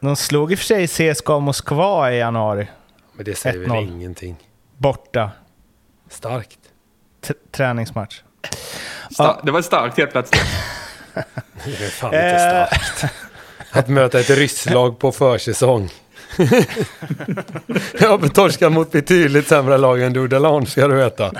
De 0.00 0.16
slog 0.16 0.52
i 0.52 0.54
och 0.54 0.58
för 0.58 0.86
sig 0.86 1.14
CSKA 1.14 1.38
Moskva 1.38 2.12
i 2.12 2.18
januari. 2.18 2.66
Men 3.16 3.24
det 3.24 3.34
säger 3.34 3.58
väl 3.58 3.68
1-0. 3.68 3.92
ingenting. 3.92 4.36
Borta. 4.84 5.30
Starkt. 6.10 6.58
T- 7.26 7.34
träningsmatch. 7.52 8.20
Sta- 9.10 9.40
Det 9.44 9.50
var 9.52 9.62
starkt 9.62 9.96
helt 9.98 10.10
plötsligt. 10.12 10.42
Det 11.64 11.84
är 11.84 11.88
fan 11.90 12.14
inte 12.14 12.18
Eh. 12.26 12.66
starkt. 12.68 13.14
Att 13.70 13.88
möta 13.88 14.20
ett 14.20 14.30
rysslag 14.30 14.98
på 14.98 15.12
försäsong. 15.12 15.88
Jag 18.00 18.08
har 18.18 18.28
torskat 18.28 18.72
mot 18.72 18.92
betydligt 18.92 19.48
sämre 19.48 19.78
lag 19.78 20.02
än 20.02 20.12
Dudelange 20.12 20.66
ska 20.66 20.88
du 20.88 20.94
veta. 20.94 21.32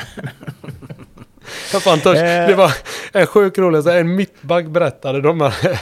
Jag 1.72 1.82
fan 1.82 1.98
tors- 2.00 2.16
Eh. 2.16 2.48
Det 2.48 2.54
var 2.54 2.72
en 3.12 3.26
sjuk 3.26 3.58
rolig, 3.58 3.82
så 3.82 3.90
en 3.90 4.14
mittback 4.16 4.66
berättade 4.66 5.20
de 5.20 5.40
här. 5.40 5.72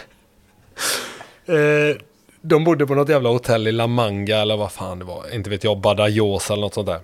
Eh, 1.47 1.97
De 2.40 2.64
bodde 2.64 2.86
på 2.86 2.94
något 2.94 3.09
jävla 3.09 3.28
hotell 3.28 3.68
i 3.68 3.72
La 3.72 3.86
Manga 3.86 4.36
eller 4.39 4.56
vad 4.56 4.72
fan 4.72 4.98
det 4.98 5.05
var. 5.05 5.34
Inte 5.34 5.51
vet 5.51 5.64
jag, 5.64 5.78
Badajoz 5.80 6.51
eller 6.51 6.60
något 6.60 6.74
sånt 6.74 6.86
där. 6.86 7.01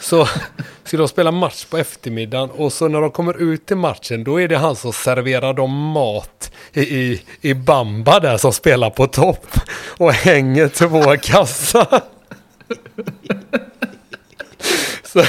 Så 0.00 0.28
skulle 0.84 1.02
de 1.02 1.08
spela 1.08 1.30
match 1.30 1.64
på 1.64 1.78
eftermiddagen 1.78 2.50
och 2.50 2.72
så 2.72 2.88
när 2.88 3.00
de 3.00 3.10
kommer 3.10 3.42
ut 3.52 3.66
till 3.66 3.76
matchen 3.76 4.24
då 4.24 4.40
är 4.40 4.48
det 4.48 4.56
han 4.56 4.76
som 4.76 4.92
serverar 4.92 5.54
dem 5.54 5.70
mat 5.74 6.52
i, 6.72 6.80
i, 6.80 7.22
i 7.40 7.54
Bamba 7.54 8.20
där 8.20 8.36
som 8.36 8.52
spelar 8.52 8.90
på 8.90 9.06
topp 9.06 9.46
och 9.98 10.12
hänger 10.12 10.68
två 10.68 11.16
kassar. 11.16 12.00
Så, 15.04 15.24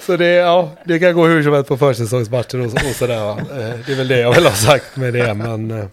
så 0.00 0.16
det, 0.16 0.26
ja, 0.26 0.70
det 0.84 0.98
kan 0.98 1.14
gå 1.14 1.26
hur 1.26 1.42
som 1.42 1.52
helst 1.52 1.68
på 1.68 1.76
försäsongsmatcher 1.76 2.60
och, 2.60 2.66
och 2.66 2.96
sådär. 2.96 3.20
va. 3.24 3.38
Eh, 3.38 3.78
det 3.86 3.92
är 3.92 3.96
väl 3.96 4.08
det 4.08 4.20
jag 4.20 4.34
vill 4.34 4.44
ha 4.44 4.52
sagt 4.52 4.96
med 4.96 5.12
det 5.12 5.34
men 5.34 5.70
eh, 5.70 5.84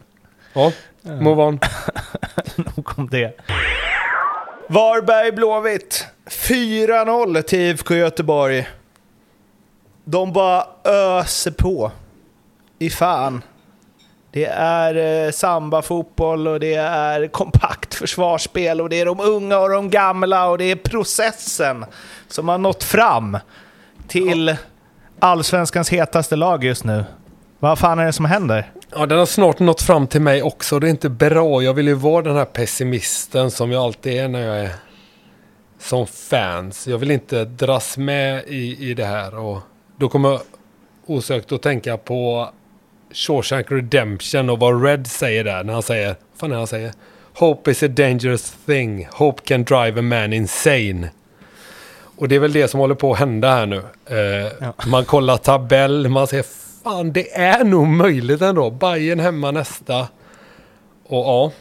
ja, 0.53 0.71
move 1.01 1.43
on. 1.43 1.59
Nog 2.55 2.91
om 2.99 3.07
det. 3.11 3.37
Varberg 4.67 5.31
Blåvitt. 5.31 6.05
4-0 6.29 7.41
till 7.41 7.59
IFK 7.59 7.95
Göteborg. 7.95 8.67
De 10.03 10.33
bara 10.33 10.65
öser 10.83 11.51
på. 11.51 11.91
I 12.79 12.89
fan. 12.89 13.41
Det 14.31 14.45
är 14.45 15.25
eh, 15.25 15.31
samba-fotboll 15.31 16.47
och 16.47 16.59
det 16.59 16.73
är 16.75 17.27
kompakt 17.27 17.93
försvarsspel 17.93 18.81
och 18.81 18.89
det 18.89 19.01
är 19.01 19.05
de 19.05 19.19
unga 19.19 19.59
och 19.59 19.69
de 19.69 19.89
gamla 19.89 20.47
och 20.47 20.57
det 20.57 20.71
är 20.71 20.75
processen 20.75 21.85
som 22.27 22.49
har 22.49 22.57
nått 22.57 22.83
fram 22.83 23.37
till 24.07 24.55
allsvenskans 25.19 25.89
hetaste 25.89 26.35
lag 26.35 26.63
just 26.63 26.83
nu. 26.83 27.05
Vad 27.59 27.79
fan 27.79 27.99
är 27.99 28.05
det 28.05 28.13
som 28.13 28.25
händer? 28.25 28.71
Ja, 28.97 29.05
den 29.05 29.17
har 29.19 29.25
snart 29.25 29.59
nått 29.59 29.81
fram 29.81 30.07
till 30.07 30.21
mig 30.21 30.43
också. 30.43 30.79
Det 30.79 30.87
är 30.87 30.89
inte 30.89 31.09
bra. 31.09 31.63
Jag 31.63 31.73
vill 31.73 31.87
ju 31.87 31.93
vara 31.93 32.21
den 32.21 32.35
här 32.35 32.45
pessimisten 32.45 33.51
som 33.51 33.71
jag 33.71 33.83
alltid 33.83 34.13
är 34.13 34.27
när 34.27 34.47
jag 34.47 34.59
är 34.59 34.71
som 35.79 36.07
fans. 36.07 36.87
Jag 36.87 36.97
vill 36.97 37.11
inte 37.11 37.45
dras 37.45 37.97
med 37.97 38.43
i, 38.47 38.89
i 38.89 38.93
det 38.93 39.05
här. 39.05 39.37
Och 39.37 39.59
då 39.97 40.09
kommer 40.09 40.29
jag 40.29 40.41
osökt 41.05 41.51
att 41.51 41.61
tänka 41.61 41.97
på 41.97 42.49
Shawshank 43.13 43.71
Redemption 43.71 44.49
och 44.49 44.59
vad 44.59 44.83
Red 44.83 45.07
säger 45.07 45.43
där 45.43 45.63
när 45.63 45.73
han 45.73 45.83
säger, 45.83 46.07
vad 46.07 46.39
fan 46.39 46.51
är 46.51 46.55
han 46.55 46.67
säger? 46.67 46.93
Hope 47.33 47.71
is 47.71 47.83
a 47.83 47.87
dangerous 47.87 48.57
thing. 48.65 49.07
Hope 49.11 49.41
can 49.45 49.63
drive 49.63 49.99
a 49.99 50.01
man 50.01 50.33
insane. 50.33 51.09
Och 52.17 52.27
det 52.27 52.35
är 52.35 52.39
väl 52.39 52.53
det 52.53 52.67
som 52.67 52.79
håller 52.79 52.95
på 52.95 53.13
att 53.13 53.19
hända 53.19 53.49
här 53.49 53.65
nu. 53.65 53.77
Eh, 54.05 54.71
Man 54.87 55.05
kollar 55.05 55.37
tabell, 55.37 56.09
man 56.09 56.27
säger 56.27 56.45
fan 56.85 57.11
det 57.11 57.37
är 57.37 57.63
nog 57.63 57.87
möjligt 57.87 58.41
ändå. 58.41 58.71
Bayern 58.71 59.19
hemma 59.19 59.51
nästa. 59.51 60.07
Och 61.07 61.25
ja, 61.25 61.51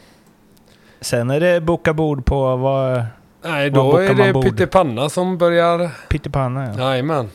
Sen 1.01 1.29
är 1.29 1.39
det 1.39 1.61
boka 1.61 1.93
bord 1.93 2.25
på 2.25 2.55
vad... 2.55 3.03
nej 3.43 3.69
då 3.69 3.83
bokar 3.83 4.01
är 4.01 4.13
det 4.13 4.33
bord? 4.33 4.43
pyttipanna 4.43 5.09
som 5.09 5.37
börjar, 5.37 5.89
Pyttipanna 6.09 6.73
ja. 6.77 6.89
jajamän. 6.89 7.29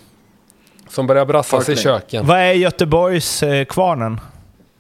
Som 0.89 1.07
börjar 1.07 1.25
brassas 1.25 1.69
i 1.69 1.77
köken. 1.77 2.27
Vad 2.27 2.39
är 2.39 2.53
Göteborgs 2.53 3.43
eh, 3.43 3.65
kvarnen? 3.65 4.21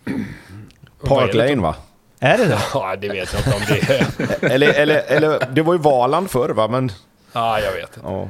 Park 1.06 1.34
Lane 1.34 1.56
va? 1.56 1.74
Är 2.20 2.38
det 2.38 2.46
det? 2.46 2.58
Ja, 2.74 2.96
det 2.96 3.08
vet 3.08 3.32
jag 3.32 3.40
inte 3.40 3.56
om 3.56 3.62
det 3.68 3.94
är. 3.94 4.50
eller, 4.52 4.72
eller, 4.72 5.02
eller, 5.06 5.46
det 5.52 5.62
var 5.62 5.74
ju 5.74 5.78
Valand 5.78 6.30
förr 6.30 6.48
va? 6.48 6.68
Men 6.68 6.92
Ja, 7.32 7.60
jag 7.60 7.72
vet 7.72 7.96
inte. 7.96 8.08
Ja. 8.08 8.28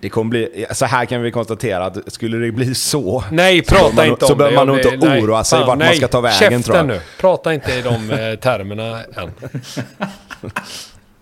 Det 0.00 0.08
kommer 0.08 0.30
bli, 0.30 0.66
så 0.70 0.84
här 0.86 1.04
kan 1.04 1.22
vi 1.22 1.30
konstatera 1.30 1.84
att 1.84 2.12
skulle 2.12 2.36
det 2.46 2.52
bli 2.52 2.74
så... 2.74 3.24
Nej, 3.30 3.64
så 3.64 3.74
bör 3.74 3.80
prata 3.80 3.94
man, 3.94 4.06
inte 4.06 4.24
om 4.24 4.28
Så 4.28 4.34
behöver 4.34 4.56
man 4.56 4.66
nog 4.66 4.78
inte 4.78 4.96
nej. 5.08 5.22
oroa 5.22 5.44
sig 5.44 5.58
Fan, 5.58 5.68
vart 5.68 5.78
man 5.78 5.94
ska 5.94 6.08
ta 6.08 6.20
vägen 6.20 6.62
tror 6.62 6.76
jag. 6.76 6.86
nu. 6.86 7.00
Prata 7.20 7.54
inte 7.54 7.72
i 7.72 7.82
de 7.82 8.10
eh, 8.10 8.38
termerna 8.38 8.98
än. 9.16 9.30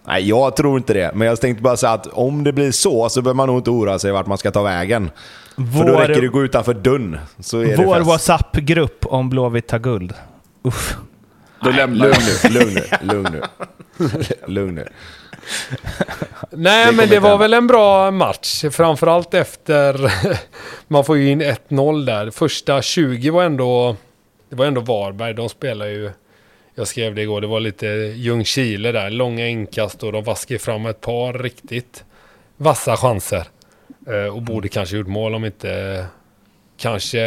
Nej, 0.07 0.29
jag 0.29 0.57
tror 0.57 0.77
inte 0.77 0.95
det. 0.95 1.15
Men 1.15 1.29
jag 1.29 1.41
tänkte 1.41 1.63
bara 1.63 1.77
säga 1.77 1.93
att 1.93 2.07
om 2.07 2.45
det 2.45 2.53
blir 2.53 2.73
så 2.73 3.09
så 3.09 3.23
behöver 3.23 3.37
man 3.37 3.47
nog 3.49 3.59
inte 3.59 3.71
oroa 3.71 3.99
sig 3.99 4.13
vart 4.13 4.27
man 4.27 4.39
ska 4.39 4.51
ta 4.51 4.63
vägen. 4.63 5.11
För 5.57 5.87
då 5.87 5.99
räcker 5.99 6.21
det 6.21 6.27
att 6.27 6.33
gå 6.33 6.45
utanför 6.45 6.75
dörren 6.75 7.19
så 7.41 7.59
är 7.61 7.77
vår. 7.77 8.01
WhatsApp-grupp 8.01 9.07
om 9.07 9.31
Blåvitt 9.31 9.67
tar 9.67 9.79
guld. 9.79 10.15
Uff. 10.63 10.97
Då 11.65 11.71
lämnar 11.71 12.07
Lugn 12.07 12.19
nu, 12.45 12.51
lugn 12.51 12.75
nu, 12.75 13.15
lugn 13.15 13.33
nu. 13.33 13.43
Lugn 14.47 14.75
nu. 14.75 14.89
Nej, 16.51 16.87
Det 16.87 16.93
men 16.93 17.09
det 17.09 17.19
var 17.19 17.29
hända. 17.31 17.43
väl 17.43 17.55
en 17.55 17.67
bra 17.67 18.11
match. 18.11 18.65
Framförallt 18.71 19.35
efter... 19.35 20.13
man 20.89 21.05
får 21.05 21.17
ju 21.17 21.31
in 21.31 21.43
1-0 21.43 22.05
där. 22.07 22.31
Första 22.31 22.83
20 22.83 23.31
var 23.31 23.43
ändå... 23.45 23.97
Det 24.49 24.57
var 24.57 24.67
ändå 24.67 24.81
Varberg. 24.81 25.35
De 25.35 25.49
spelar 25.49 25.87
ju... 25.87 26.11
Jag 26.75 26.89
skrev 26.89 27.15
det 27.15 27.23
igår. 27.23 27.41
Det 27.41 27.47
var 27.47 27.61
lite 27.61 27.87
Ljungskile 28.17 28.93
där. 28.93 29.11
Långa 29.11 29.49
inkast 29.49 30.03
och 30.03 30.13
de 30.13 30.25
vaskade 30.25 30.59
fram 30.61 30.87
ett 30.87 31.01
par 31.01 31.33
riktigt 31.33 32.05
vassa 32.57 32.97
chanser. 32.97 33.45
Eh, 34.07 34.35
Och 34.37 34.43
borde 34.43 34.69
kanske 34.69 34.97
gjort 34.97 35.07
mål 35.07 35.35
om 35.35 35.45
inte... 35.45 36.05
Kanske 36.77 37.21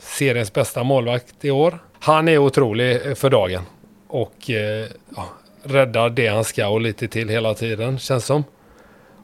seriens 0.00 0.52
bästa 0.52 0.82
målvakt 0.84 1.34
i 1.44 1.50
år. 1.50 1.78
Han 2.00 2.28
är 2.28 2.38
otrolig 2.38 3.18
för 3.18 3.30
dagen. 3.30 3.62
Och 4.08 4.50
eh, 4.50 4.86
ja, 5.16 5.28
räddar 5.64 6.10
det 6.10 6.28
han 6.28 6.44
ska 6.44 6.68
och 6.68 6.80
lite 6.80 7.08
till 7.08 7.28
hela 7.28 7.54
tiden 7.54 7.98
känns 7.98 8.24
som. 8.24 8.44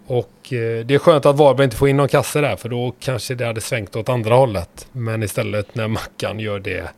Och 0.06 0.52
eh, 0.52 0.84
det 0.86 0.94
är 0.94 0.98
skönt 0.98 1.26
att 1.26 1.36
Varberg 1.36 1.64
inte 1.64 1.76
får 1.76 1.88
in 1.88 1.96
någon 1.96 2.08
kasse 2.08 2.40
där 2.40 2.56
för 2.56 2.68
då 2.68 2.94
kanske 3.00 3.34
det 3.34 3.46
hade 3.46 3.60
svängt 3.60 3.96
åt 3.96 4.08
andra 4.08 4.34
hållet. 4.34 4.88
Men 4.92 5.22
istället 5.22 5.74
när 5.74 5.88
Mackan 5.88 6.40
gör 6.40 6.58
det 6.58 6.90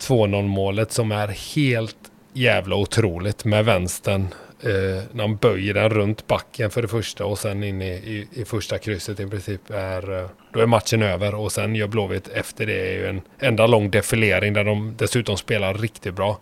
2-0 0.00 0.42
målet 0.42 0.92
som 0.92 1.12
är 1.12 1.28
helt 1.28 1.96
jävla 2.32 2.76
otroligt 2.76 3.44
med 3.44 3.64
vänstern. 3.64 4.28
Eh, 4.62 5.02
när 5.12 5.20
han 5.20 5.36
böjer 5.36 5.74
den 5.74 5.90
runt 5.90 6.26
backen 6.26 6.70
för 6.70 6.82
det 6.82 6.88
första 6.88 7.24
och 7.24 7.38
sen 7.38 7.62
in 7.62 7.82
i, 7.82 7.88
i, 7.88 8.28
i 8.32 8.44
första 8.44 8.78
krysset 8.78 9.20
i 9.20 9.26
princip. 9.26 9.70
Är, 9.70 10.18
eh, 10.18 10.28
då 10.52 10.60
är 10.60 10.66
matchen 10.66 11.02
över 11.02 11.34
och 11.34 11.52
sen 11.52 11.74
gör 11.74 11.86
Blåvitt 11.86 12.28
efter 12.28 12.66
det 12.66 12.88
är 12.88 12.92
ju 12.92 13.06
en 13.06 13.20
enda 13.38 13.66
lång 13.66 13.90
defilering 13.90 14.52
där 14.52 14.64
de 14.64 14.94
dessutom 14.98 15.36
spelar 15.36 15.74
riktigt 15.74 16.14
bra. 16.14 16.38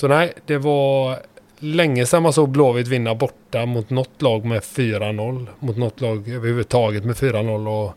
Så 0.00 0.08
nej, 0.08 0.32
det 0.46 0.58
var 0.58 1.18
länge 1.58 2.06
sedan 2.06 2.22
man 2.22 2.32
såg 2.32 2.48
Blåvitt 2.48 2.88
vinna 2.88 3.14
borta 3.14 3.66
mot 3.66 3.90
något 3.90 4.22
lag 4.22 4.44
med 4.44 4.60
4-0. 4.60 5.46
Mot 5.58 5.76
något 5.76 6.00
lag 6.00 6.28
överhuvudtaget 6.28 7.04
med 7.04 7.16
4-0. 7.16 7.68
Och 7.68 7.94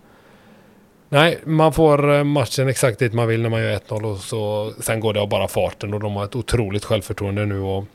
nej, 1.09 1.39
man 1.43 1.73
får 1.73 2.13
eh, 2.13 2.23
matchen 2.23 2.67
exakt 2.67 2.99
dit 2.99 3.13
man 3.13 3.27
vill 3.27 3.41
när 3.41 3.49
man 3.49 3.61
gör 3.61 3.79
1-0 3.79 4.11
och 4.11 4.17
så 4.17 4.71
sen 4.79 4.99
går 4.99 5.13
det 5.13 5.21
av 5.21 5.29
bara 5.29 5.47
farten 5.47 5.93
och 5.93 5.99
de 5.99 6.15
har 6.15 6.23
ett 6.23 6.35
otroligt 6.35 6.85
självförtroende 6.85 7.45
nu. 7.45 7.59
Och 7.59 7.85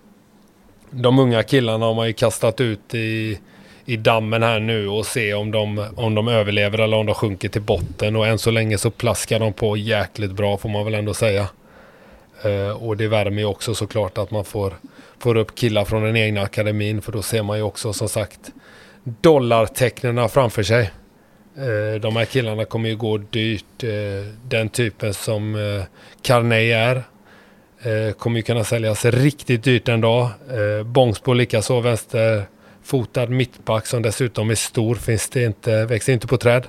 de 0.91 1.19
unga 1.19 1.43
killarna 1.43 1.87
har 1.87 1.95
man 1.95 2.07
ju 2.07 2.13
kastat 2.13 2.61
ut 2.61 2.95
i, 2.95 3.39
i 3.85 3.97
dammen 3.97 4.43
här 4.43 4.61
nu 4.61 4.89
och 4.89 5.07
se 5.07 5.35
om 5.35 5.51
de, 5.51 5.87
om 5.97 6.15
de 6.15 6.29
överlever 6.29 6.79
eller 6.79 6.97
om 6.97 7.07
de 7.07 7.15
sjunker 7.15 7.49
till 7.49 7.63
botten. 7.63 8.17
Och 8.17 8.27
än 8.27 8.39
så 8.39 8.51
länge 8.51 8.79
så 8.79 8.91
plaskar 8.91 9.39
de 9.39 9.53
på 9.53 9.77
jäkligt 9.77 10.33
bra 10.33 10.57
får 10.57 10.69
man 10.69 10.85
väl 10.85 10.95
ändå 10.95 11.15
säga. 11.15 11.49
Eh, 12.43 12.82
och 12.82 12.97
det 12.97 13.09
värmer 13.09 13.39
ju 13.39 13.44
också 13.44 13.74
såklart 13.74 14.19
att 14.19 14.31
man 14.31 14.44
får, 14.44 14.74
får 15.19 15.36
upp 15.36 15.55
killar 15.55 15.85
från 15.85 16.02
den 16.02 16.16
egna 16.16 16.43
akademin. 16.43 17.02
För 17.02 17.12
då 17.12 17.23
ser 17.23 17.43
man 17.43 17.56
ju 17.56 17.62
också 17.62 17.93
som 17.93 18.09
sagt 18.09 18.40
dollartecknen 19.05 20.28
framför 20.28 20.62
sig. 20.62 20.90
Eh, 21.56 22.01
de 22.01 22.16
här 22.16 22.24
killarna 22.24 22.65
kommer 22.65 22.89
ju 22.89 22.97
gå 22.97 23.19
dyrt. 23.19 23.82
Eh, 23.82 23.90
den 24.48 24.69
typen 24.69 25.15
som 25.15 25.56
Carney 26.23 26.70
är. 26.70 27.02
Kommer 28.19 28.36
ju 28.36 28.43
kunna 28.43 28.65
säljas 28.65 29.05
riktigt 29.05 29.65
dyrt 29.65 29.89
en 29.89 30.01
dag. 30.01 30.28
Bångsbo 30.85 31.32
likaså 31.32 31.81
vänsterfotad 31.81 33.27
mittback 33.27 33.86
som 33.86 34.02
dessutom 34.02 34.51
är 34.51 34.55
stor. 34.55 34.94
Finns 34.94 35.28
det 35.28 35.44
inte, 35.44 35.85
växer 35.85 36.12
inte 36.12 36.27
på 36.27 36.36
träd. 36.36 36.66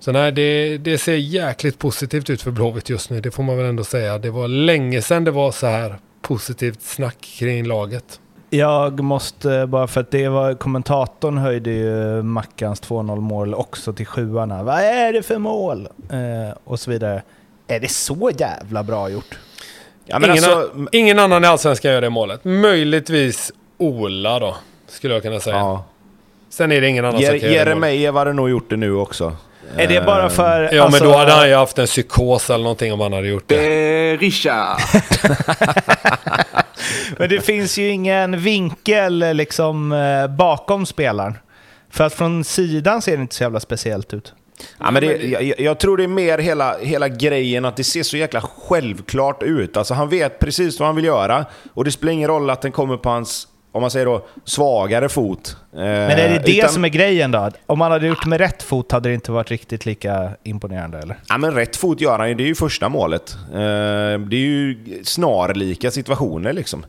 Så 0.00 0.12
nej, 0.12 0.32
det, 0.32 0.78
det 0.78 0.98
ser 0.98 1.14
jäkligt 1.14 1.78
positivt 1.78 2.30
ut 2.30 2.42
för 2.42 2.50
Blåvitt 2.50 2.88
just 2.90 3.10
nu. 3.10 3.20
Det 3.20 3.30
får 3.30 3.42
man 3.42 3.56
väl 3.56 3.66
ändå 3.66 3.84
säga. 3.84 4.18
Det 4.18 4.30
var 4.30 4.48
länge 4.48 5.02
sedan 5.02 5.24
det 5.24 5.30
var 5.30 5.50
så 5.52 5.66
här 5.66 5.98
positivt 6.22 6.82
snack 6.82 7.20
kring 7.38 7.66
laget. 7.66 8.20
Jag 8.50 9.00
måste, 9.00 9.66
bara 9.66 9.86
för 9.86 10.00
att 10.00 10.10
det 10.10 10.28
var, 10.28 10.54
kommentatorn 10.54 11.38
höjde 11.38 11.70
ju 11.70 12.22
Mackans 12.22 12.82
2-0 12.82 13.20
mål 13.20 13.54
också 13.54 13.92
till 13.92 14.06
sjuarna. 14.06 14.62
Vad 14.62 14.80
är 14.80 15.12
det 15.12 15.22
för 15.22 15.38
mål? 15.38 15.88
Eh, 16.10 16.56
och 16.64 16.80
så 16.80 16.90
vidare. 16.90 17.22
Är 17.66 17.80
det 17.80 17.90
så 17.90 18.30
jävla 18.38 18.82
bra 18.82 19.08
gjort? 19.08 19.38
Ja, 20.04 20.18
men 20.18 20.30
ingen, 20.30 20.44
alltså, 20.44 20.86
ingen 20.92 21.18
annan 21.18 21.44
i 21.44 21.46
Allsvenskan 21.46 21.92
gör 21.92 22.00
det 22.00 22.10
målet. 22.10 22.44
Möjligtvis 22.44 23.52
Ola 23.78 24.38
då, 24.38 24.56
skulle 24.86 25.14
jag 25.14 25.22
kunna 25.22 25.40
säga. 25.40 25.56
ja. 25.56 25.84
Sen 26.50 26.72
är 26.72 26.80
det 26.80 26.88
ingen 26.88 27.04
annan 27.04 27.20
som 27.20 27.26
kan 27.26 27.32
göra 27.32 27.40
det 27.40 27.50
målet. 27.50 27.66
Jeremejeff 27.66 28.14
hade 28.14 28.32
nog 28.32 28.50
gjort 28.50 28.70
det 28.70 28.76
nu 28.76 28.94
också. 28.94 29.36
Är 29.76 29.86
det 29.86 30.00
bara 30.06 30.30
för... 30.30 30.74
Ja, 30.74 30.84
alltså- 30.84 31.04
men 31.04 31.12
då 31.12 31.18
hade 31.18 31.32
han 31.32 31.48
ju 31.48 31.54
haft 31.54 31.78
en 31.78 31.86
psykos 31.86 32.50
eller 32.50 32.62
någonting 32.64 32.92
om 32.92 33.00
han 33.00 33.12
hade 33.12 33.28
gjort 33.28 33.48
det. 33.48 33.56
Berisha! 33.56 34.76
Men 37.18 37.28
det 37.28 37.40
finns 37.40 37.78
ju 37.78 37.88
ingen 37.88 38.40
vinkel 38.40 39.18
liksom 39.18 39.92
eh, 39.92 40.26
bakom 40.26 40.86
spelaren. 40.86 41.38
För 41.90 42.04
att 42.04 42.14
från 42.14 42.44
sidan 42.44 43.02
ser 43.02 43.16
det 43.16 43.22
inte 43.22 43.34
så 43.34 43.42
jävla 43.42 43.60
speciellt 43.60 44.14
ut. 44.14 44.34
Ja, 44.78 44.90
men 44.90 45.02
det, 45.02 45.16
jag, 45.16 45.60
jag 45.60 45.78
tror 45.78 45.96
det 45.96 46.02
är 46.02 46.08
mer 46.08 46.38
hela, 46.38 46.78
hela 46.78 47.08
grejen 47.08 47.64
att 47.64 47.76
det 47.76 47.84
ser 47.84 48.02
så 48.02 48.16
jäkla 48.16 48.40
självklart 48.40 49.42
ut. 49.42 49.76
Alltså 49.76 49.94
han 49.94 50.08
vet 50.08 50.38
precis 50.38 50.78
vad 50.78 50.88
han 50.88 50.96
vill 50.96 51.04
göra 51.04 51.46
och 51.74 51.84
det 51.84 51.90
spelar 51.92 52.12
ingen 52.12 52.28
roll 52.28 52.50
att 52.50 52.62
den 52.62 52.72
kommer 52.72 52.96
på 52.96 53.08
hans, 53.08 53.48
om 53.72 53.80
man 53.80 53.90
säger 53.90 54.06
då, 54.06 54.26
svagare 54.44 55.08
fot. 55.08 55.56
Eh, 55.72 55.78
Men 55.78 56.10
är 56.10 56.28
det 56.28 56.42
det 56.46 56.58
utan, 56.58 56.70
som 56.70 56.84
är 56.84 56.88
grejen 56.88 57.30
då? 57.30 57.50
Om 57.66 57.78
man 57.78 57.92
hade 57.92 58.06
gjort 58.06 58.26
med 58.26 58.38
rätt 58.40 58.62
fot 58.62 58.92
hade 58.92 59.08
det 59.08 59.14
inte 59.14 59.32
varit 59.32 59.50
riktigt 59.50 59.86
lika 59.86 60.30
imponerande 60.42 60.98
eller? 60.98 61.16
Ja, 61.28 61.38
men 61.38 61.54
rätt 61.54 61.76
fot 61.76 62.00
gör 62.00 62.18
han 62.18 62.28
ju, 62.28 62.34
det 62.34 62.42
är 62.42 62.46
ju 62.48 62.54
första 62.54 62.88
målet. 62.88 63.36
Eh, 63.52 63.58
det 64.20 64.36
är 64.36 64.46
ju 64.46 64.78
snarlika 65.04 65.90
situationer 65.90 66.52
liksom. 66.52 66.86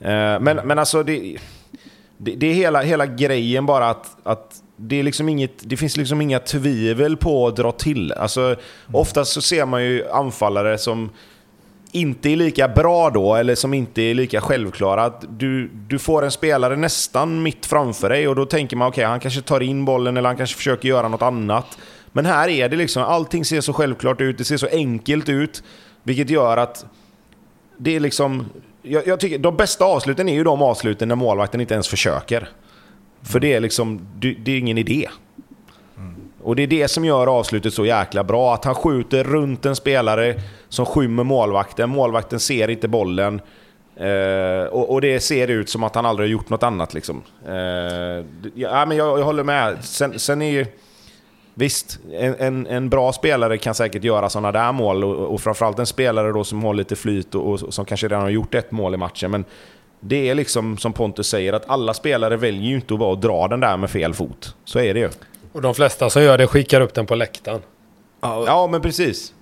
Eh, 0.00 0.40
men, 0.40 0.56
men 0.64 0.78
alltså, 0.78 1.02
det, 1.02 1.36
det, 2.18 2.34
det 2.34 2.46
är 2.46 2.54
hela, 2.54 2.82
hela 2.82 3.06
grejen 3.06 3.66
bara 3.66 3.90
att, 3.90 4.06
att 4.22 4.62
det, 4.76 4.96
är 4.96 5.02
liksom 5.02 5.28
inget, 5.28 5.52
det 5.60 5.76
finns 5.76 5.96
liksom 5.96 6.20
inga 6.20 6.38
tvivel 6.38 7.16
på 7.16 7.46
att 7.46 7.56
dra 7.56 7.72
till. 7.72 8.12
Alltså, 8.12 8.56
Oftast 8.92 9.32
så 9.32 9.40
ser 9.40 9.66
man 9.66 9.84
ju 9.84 10.10
anfallare 10.10 10.78
som 10.78 11.10
inte 11.96 12.30
är 12.30 12.36
lika 12.36 12.68
bra 12.68 13.10
då, 13.10 13.34
eller 13.34 13.54
som 13.54 13.74
inte 13.74 14.02
är 14.02 14.14
lika 14.14 14.40
självklara. 14.40 15.02
Att 15.02 15.24
du, 15.28 15.70
du 15.88 15.98
får 15.98 16.24
en 16.24 16.30
spelare 16.30 16.76
nästan 16.76 17.42
mitt 17.42 17.66
framför 17.66 18.08
dig 18.08 18.28
och 18.28 18.36
då 18.36 18.46
tänker 18.46 18.76
man 18.76 18.88
okej, 18.88 19.04
han 19.04 19.20
kanske 19.20 19.40
tar 19.40 19.60
in 19.60 19.84
bollen 19.84 20.16
eller 20.16 20.28
han 20.28 20.36
kanske 20.36 20.56
försöker 20.56 20.88
göra 20.88 21.08
något 21.08 21.22
annat. 21.22 21.78
Men 22.12 22.26
här 22.26 22.48
är 22.48 22.68
det 22.68 22.76
liksom, 22.76 23.02
allting 23.02 23.44
ser 23.44 23.60
så 23.60 23.72
självklart 23.72 24.20
ut, 24.20 24.38
det 24.38 24.44
ser 24.44 24.56
så 24.56 24.68
enkelt 24.72 25.28
ut, 25.28 25.62
vilket 26.02 26.30
gör 26.30 26.56
att 26.56 26.86
det 27.78 27.96
är 27.96 28.00
liksom... 28.00 28.46
Jag, 28.82 29.06
jag 29.06 29.20
tycker, 29.20 29.38
de 29.38 29.56
bästa 29.56 29.84
avsluten 29.84 30.28
är 30.28 30.34
ju 30.34 30.44
de 30.44 30.62
avsluten 30.62 31.08
när 31.08 31.16
målvakten 31.16 31.60
inte 31.60 31.74
ens 31.74 31.88
försöker. 31.88 32.48
För 33.22 33.40
det 33.40 33.52
är 33.52 33.60
liksom, 33.60 34.00
det, 34.16 34.34
det 34.44 34.52
är 34.52 34.58
ingen 34.58 34.78
idé. 34.78 35.08
Och 36.46 36.56
det 36.56 36.62
är 36.62 36.66
det 36.66 36.88
som 36.88 37.04
gör 37.04 37.26
avslutet 37.26 37.74
så 37.74 37.86
jäkla 37.86 38.24
bra. 38.24 38.54
Att 38.54 38.64
han 38.64 38.74
skjuter 38.74 39.24
runt 39.24 39.66
en 39.66 39.76
spelare 39.76 40.34
som 40.68 40.86
skymmer 40.86 41.24
målvakten. 41.24 41.90
Målvakten 41.90 42.40
ser 42.40 42.68
inte 42.70 42.88
bollen. 42.88 43.40
Eh, 43.96 44.66
och, 44.70 44.90
och 44.90 45.00
det 45.00 45.20
ser 45.20 45.48
ut 45.48 45.68
som 45.68 45.82
att 45.82 45.94
han 45.94 46.06
aldrig 46.06 46.28
har 46.28 46.32
gjort 46.32 46.50
något 46.50 46.62
annat. 46.62 46.94
Liksom. 46.94 47.22
Eh, 47.46 47.54
ja, 48.54 48.86
men 48.86 48.96
jag, 48.96 49.18
jag 49.18 49.24
håller 49.24 49.44
med. 49.44 49.84
Sen, 49.84 50.18
sen 50.18 50.42
är 50.42 50.50
ju... 50.50 50.66
Visst, 51.54 51.98
en, 52.12 52.34
en, 52.38 52.66
en 52.66 52.88
bra 52.88 53.12
spelare 53.12 53.58
kan 53.58 53.74
säkert 53.74 54.04
göra 54.04 54.28
sådana 54.28 54.52
där 54.52 54.72
mål 54.72 55.04
och, 55.04 55.34
och 55.34 55.40
framförallt 55.40 55.78
en 55.78 55.86
spelare 55.86 56.32
då 56.32 56.44
som 56.44 56.64
har 56.64 56.74
lite 56.74 56.96
flyt 56.96 57.34
och, 57.34 57.52
och 57.52 57.74
som 57.74 57.84
kanske 57.84 58.08
redan 58.08 58.22
har 58.22 58.30
gjort 58.30 58.54
ett 58.54 58.70
mål 58.70 58.94
i 58.94 58.96
matchen. 58.96 59.30
Men 59.30 59.44
det 60.00 60.28
är 60.28 60.34
liksom 60.34 60.78
som 60.78 60.92
Pontus 60.92 61.28
säger, 61.28 61.52
att 61.52 61.70
alla 61.70 61.94
spelare 61.94 62.36
väljer 62.36 62.68
ju 62.68 62.74
inte 62.74 62.94
att 62.94 63.00
bara 63.00 63.14
dra 63.14 63.48
den 63.48 63.60
där 63.60 63.76
med 63.76 63.90
fel 63.90 64.14
fot. 64.14 64.54
Så 64.64 64.78
är 64.78 64.94
det 64.94 65.00
ju. 65.00 65.08
Och 65.56 65.62
de 65.62 65.74
flesta 65.74 66.10
som 66.10 66.22
gör 66.22 66.38
det 66.38 66.46
skickar 66.46 66.80
upp 66.80 66.94
den 66.94 67.06
på 67.06 67.14
läktaren. 67.14 67.60
Ja, 68.20 68.68
men 68.70 68.82
precis. 68.82 69.34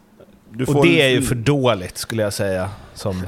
Du 0.50 0.64
Och 0.64 0.86
det 0.86 1.02
är 1.02 1.08
ju 1.08 1.22
för 1.22 1.34
dåligt 1.34 1.98
skulle 1.98 2.22
jag 2.22 2.32
säga 2.32 2.70
som 2.94 3.22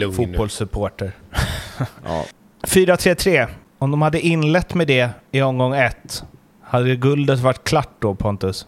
Ja, 0.00 0.12
fotbollssupporter. 0.12 1.12
Ja. 2.04 2.24
4-3-3. 2.62 3.46
Om 3.78 3.90
de 3.90 4.02
hade 4.02 4.20
inlett 4.20 4.74
med 4.74 4.86
det 4.86 5.10
i 5.30 5.42
omgång 5.42 5.74
ett, 5.74 6.22
hade 6.62 6.96
guldet 6.96 7.38
varit 7.38 7.64
klart 7.64 7.90
då 7.98 8.14
Pontus? 8.14 8.66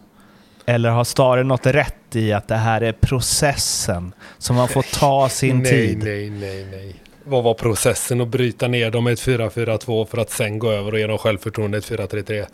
Eller 0.65 0.89
har 0.89 1.03
Stare 1.03 1.43
något 1.43 1.65
rätt 1.65 2.15
i 2.15 2.33
att 2.33 2.47
det 2.47 2.55
här 2.55 2.81
är 2.81 2.91
processen 2.93 4.13
som 4.37 4.55
man 4.55 4.67
får 4.67 4.99
ta 4.99 5.29
sin 5.29 5.59
nej, 5.63 5.71
tid? 5.71 6.03
Nej, 6.03 6.29
nej, 6.29 6.67
nej. 6.71 6.95
Vad 7.23 7.43
var 7.43 7.53
processen 7.53 8.21
att 8.21 8.27
bryta 8.27 8.67
ner 8.67 8.91
dem 8.91 9.03
med 9.03 9.13
ett 9.13 9.19
4-4-2 9.19 10.05
för 10.05 10.17
att 10.17 10.29
sen 10.29 10.59
gå 10.59 10.71
över 10.71 10.93
och 10.93 10.99
ge 10.99 11.07
dem 11.07 11.17
självförtroende 11.17 11.77
ett 11.77 11.89
4-3-3? 11.89 12.45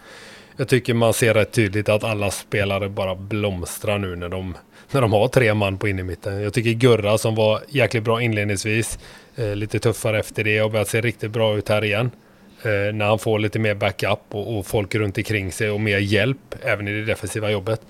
Jag 0.58 0.68
tycker 0.68 0.94
man 0.94 1.14
ser 1.14 1.34
rätt 1.34 1.52
tydligt 1.52 1.90
att 1.90 2.04
alla 2.04 2.32
spelare 2.32 2.90
bara 2.90 3.16
blomstrar 3.16 3.98
nu 3.98 4.16
när 4.16 4.30
de, 4.30 4.58
när 4.92 5.02
de 5.02 5.14
har 5.14 5.28
tre 5.28 5.54
man 5.54 5.78
på 5.78 5.88
innermitten. 5.88 6.42
Jag 6.42 6.54
tycker 6.54 6.72
Gurra 6.72 7.18
som 7.18 7.36
var 7.36 7.62
jäkligt 7.68 8.04
bra 8.04 8.22
inledningsvis, 8.22 9.00
eh, 9.36 9.56
lite 9.56 9.80
tuffare 9.80 10.20
efter 10.20 10.44
det 10.44 10.62
och 10.62 10.72
börjat 10.72 10.88
se 10.88 11.02
riktigt 11.02 11.32
bra 11.32 11.58
ut 11.58 11.70
här 11.70 11.84
igen. 11.84 12.12
Eh, 12.62 12.94
när 12.94 13.06
han 13.06 13.20
får 13.20 13.40
lite 13.40 13.60
mer 13.60 13.76
backup 13.76 14.20
och, 14.32 14.58
och 14.58 14.66
folk 14.66 14.96
runt 14.96 15.18
omkring 15.18 15.52
sig 15.52 15.70
och 15.70 15.82
mer 15.82 15.98
hjälp 15.98 16.56
även 16.62 16.88
i 16.88 16.92
det 16.92 17.06
defensiva 17.06 17.52
jobbet. 17.52 17.82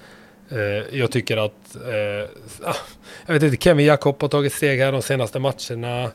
Eh, 0.50 0.98
jag 1.00 1.12
tycker 1.12 1.38
att, 1.38 1.76
eh, 1.76 2.30
ah, 2.70 2.76
jag 3.26 3.34
vet 3.34 3.44
inte, 3.44 3.64
Kevin 3.64 3.86
Jakob 3.86 4.22
har 4.22 4.30
tagit 4.30 4.54
steg 4.54 4.80
här 4.80 4.92
de 4.92 5.02
senaste 5.02 5.40
matcherna. 5.40 6.12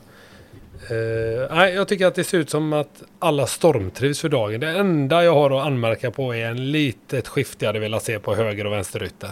Eh, 0.89 1.55
nej, 1.55 1.73
jag 1.73 1.87
tycker 1.87 2.07
att 2.07 2.15
det 2.15 2.23
ser 2.23 2.37
ut 2.37 2.49
som 2.49 2.73
att 2.73 3.03
alla 3.19 3.47
stormtrivs 3.47 4.21
för 4.21 4.29
dagen. 4.29 4.59
Det 4.59 4.69
enda 4.69 5.23
jag 5.23 5.33
har 5.33 5.59
att 5.59 5.65
anmärka 5.65 6.11
på 6.11 6.35
är 6.35 6.45
en 6.45 6.71
litet 6.71 7.27
skifte 7.27 7.65
jag 7.65 7.69
hade 7.69 7.79
velat 7.79 8.03
se 8.03 8.19
på 8.19 8.35
höger 8.35 8.65
och 8.65 8.73
vänsterytter. 8.73 9.31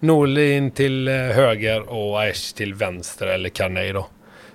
Norlin 0.00 0.70
till 0.70 1.08
eh, 1.08 1.14
höger 1.14 1.90
och 1.90 2.20
Aesh 2.20 2.54
till 2.54 2.74
vänster 2.74 3.26
eller 3.26 3.48
Carney 3.48 3.92
då. 3.92 4.06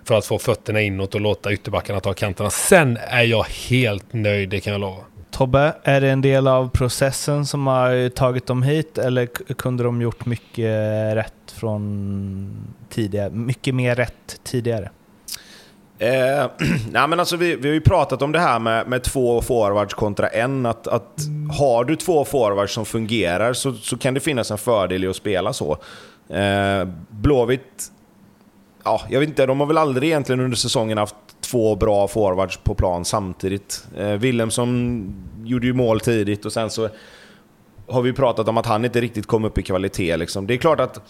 För 0.04 0.18
att 0.18 0.26
få 0.26 0.40
fötterna 0.40 0.82
inåt 0.82 1.16
och 1.16 1.22
låta 1.22 1.54
ytterbackarna 1.54 2.00
ta 2.00 2.14
kanterna. 2.14 2.50
Sen 2.50 2.98
är 2.98 3.24
jag 3.24 3.44
helt 3.44 4.14
nöjd, 4.14 4.50
det 4.50 4.60
kan 4.60 4.74
jag 4.74 4.80
lova. 4.80 5.04
Tobbe, 5.32 5.74
är 5.84 6.02
det 6.02 6.10
en 6.10 6.22
del 6.22 6.48
av 6.48 6.70
processen 6.70 7.46
som 7.46 7.68
har 7.68 8.10
tagit 8.10 8.48
dem 8.48 8.64
hit 8.64 8.98
eller 8.98 9.26
kunde 9.54 9.84
de 9.84 10.02
gjort 10.02 10.26
mycket 10.26 11.16
rätt 11.16 11.34
från 11.52 12.74
tidigare? 12.90 13.30
Mycket 13.30 13.76
mer 13.76 13.96
rätt 13.96 14.40
tidigare? 14.44 14.90
Eh, 16.00 16.46
nej 16.92 17.08
men 17.08 17.20
alltså 17.20 17.38
vi, 17.38 17.56
vi 17.56 17.68
har 17.68 17.74
ju 17.74 17.82
pratat 17.82 18.22
om 18.22 18.32
det 18.32 18.40
här 18.40 18.60
med, 18.60 18.88
med 18.88 19.04
två 19.04 19.42
forwards 19.42 19.94
kontra 19.94 20.28
en. 20.28 20.66
Att, 20.66 20.88
att 20.88 21.20
har 21.58 21.84
du 21.84 21.96
två 21.96 22.26
forwards 22.26 22.74
som 22.74 22.86
fungerar 22.86 23.54
så, 23.54 23.74
så 23.74 23.98
kan 23.98 24.14
det 24.14 24.20
finnas 24.20 24.52
en 24.52 24.58
fördel 24.58 25.04
i 25.04 25.08
att 25.08 25.16
spela 25.16 25.54
så. 25.54 25.78
Eh, 26.30 26.88
Blåvitt, 27.10 27.92
ja, 28.84 29.02
jag 29.10 29.20
vet 29.20 29.30
inte, 29.30 29.46
de 29.46 29.60
har 29.60 29.68
väl 29.68 29.78
aldrig 29.78 30.10
egentligen 30.10 30.40
under 30.40 30.58
säsongen 30.58 30.98
haft 30.98 31.16
två 31.42 31.76
bra 31.76 32.08
forwards 32.08 32.58
på 32.58 32.76
plan 32.76 33.06
samtidigt. 33.06 33.88
Eh, 33.98 34.12
Wilhelmsson 34.12 35.14
gjorde 35.44 35.68
ju 35.68 35.74
mål 35.74 36.00
tidigt 36.00 36.46
och 36.46 36.54
sen 36.54 36.70
så 36.70 36.90
har 37.88 38.02
vi 38.02 38.14
pratat 38.14 38.48
om 38.48 38.58
att 38.58 38.66
han 38.66 38.86
inte 38.86 39.02
riktigt 39.02 39.26
kom 39.26 39.46
upp 39.46 39.58
i 39.58 39.64
kvalitet. 39.64 40.18
Liksom. 40.18 40.48
Det 40.48 40.54
är 40.54 40.58
klart 40.58 40.80
att 40.80 41.02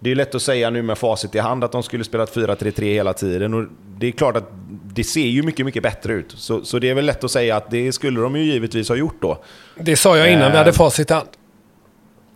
det 0.00 0.10
är 0.10 0.14
lätt 0.14 0.34
att 0.34 0.42
säga 0.42 0.70
nu 0.70 0.82
med 0.82 0.98
facit 0.98 1.34
i 1.34 1.38
hand 1.38 1.64
att 1.64 1.72
de 1.72 1.82
skulle 1.82 2.04
spela 2.04 2.24
4-3-3 2.24 2.82
hela 2.82 3.12
tiden. 3.12 3.54
Och 3.54 3.64
det 3.98 4.06
är 4.06 4.12
klart 4.12 4.36
att 4.36 4.50
det 4.94 5.04
ser 5.04 5.20
ju 5.26 5.42
mycket, 5.42 5.66
mycket 5.66 5.82
bättre 5.82 6.12
ut. 6.12 6.34
Så, 6.36 6.64
så 6.64 6.78
det 6.78 6.90
är 6.90 6.94
väl 6.94 7.04
lätt 7.06 7.24
att 7.24 7.30
säga 7.30 7.56
att 7.56 7.70
det 7.70 7.92
skulle 7.92 8.20
de 8.20 8.36
ju 8.36 8.42
givetvis 8.44 8.88
ha 8.88 8.96
gjort 8.96 9.16
då. 9.22 9.38
Det 9.80 9.96
sa 9.96 10.16
jag 10.16 10.32
innan 10.32 10.50
vi 10.50 10.56
Eh. 10.56 10.58
hade 10.58 10.72
facit 10.72 11.10
i 11.10 11.14
hand. 11.14 11.28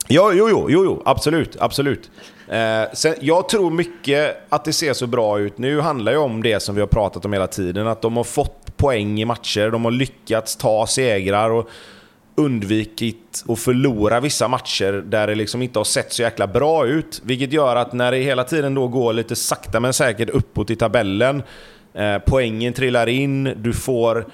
Ja, 0.09 0.32
jo, 0.35 0.49
jo, 0.51 0.66
jo, 0.70 0.85
jo 0.85 1.03
absolut, 1.05 1.57
absolut. 1.61 2.11
Eh, 2.49 2.82
sen, 2.95 3.15
jag 3.20 3.49
tror 3.49 3.70
mycket 3.70 4.37
att 4.49 4.65
det 4.65 4.73
ser 4.73 4.93
så 4.93 5.07
bra 5.07 5.39
ut. 5.41 5.59
Nu 5.59 5.81
handlar 5.81 6.12
ju 6.12 6.19
om 6.19 6.43
det 6.43 6.61
som 6.61 6.74
vi 6.74 6.81
har 6.81 6.89
pratat 6.89 7.24
om 7.24 7.32
hela 7.32 7.47
tiden, 7.47 7.87
att 7.87 8.03
de 8.03 8.16
har 8.16 8.24
fått 8.24 8.77
poäng 8.77 9.20
i 9.20 9.24
matcher, 9.24 9.70
de 9.70 9.85
har 9.85 9.93
lyckats 9.93 10.57
ta 10.57 10.87
segrar 10.87 11.51
och 11.51 11.69
undvikit 12.40 13.44
att 13.48 13.58
förlora 13.58 14.20
vissa 14.20 14.48
matcher 14.48 14.92
där 14.92 15.26
det 15.26 15.34
liksom 15.34 15.62
inte 15.62 15.78
har 15.78 15.84
sett 15.84 16.12
så 16.12 16.22
jäkla 16.22 16.46
bra 16.46 16.86
ut. 16.86 17.22
Vilket 17.24 17.52
gör 17.52 17.76
att 17.76 17.92
när 17.92 18.12
det 18.12 18.18
hela 18.18 18.44
tiden 18.44 18.74
då 18.74 18.88
går 18.88 19.12
lite 19.12 19.36
sakta 19.36 19.80
men 19.80 19.92
säkert 19.92 20.30
uppåt 20.30 20.70
i 20.70 20.76
tabellen, 20.76 21.42
eh, 21.94 22.18
poängen 22.26 22.72
trillar 22.72 23.06
in, 23.06 23.54
du 23.56 23.72
får 23.72 24.26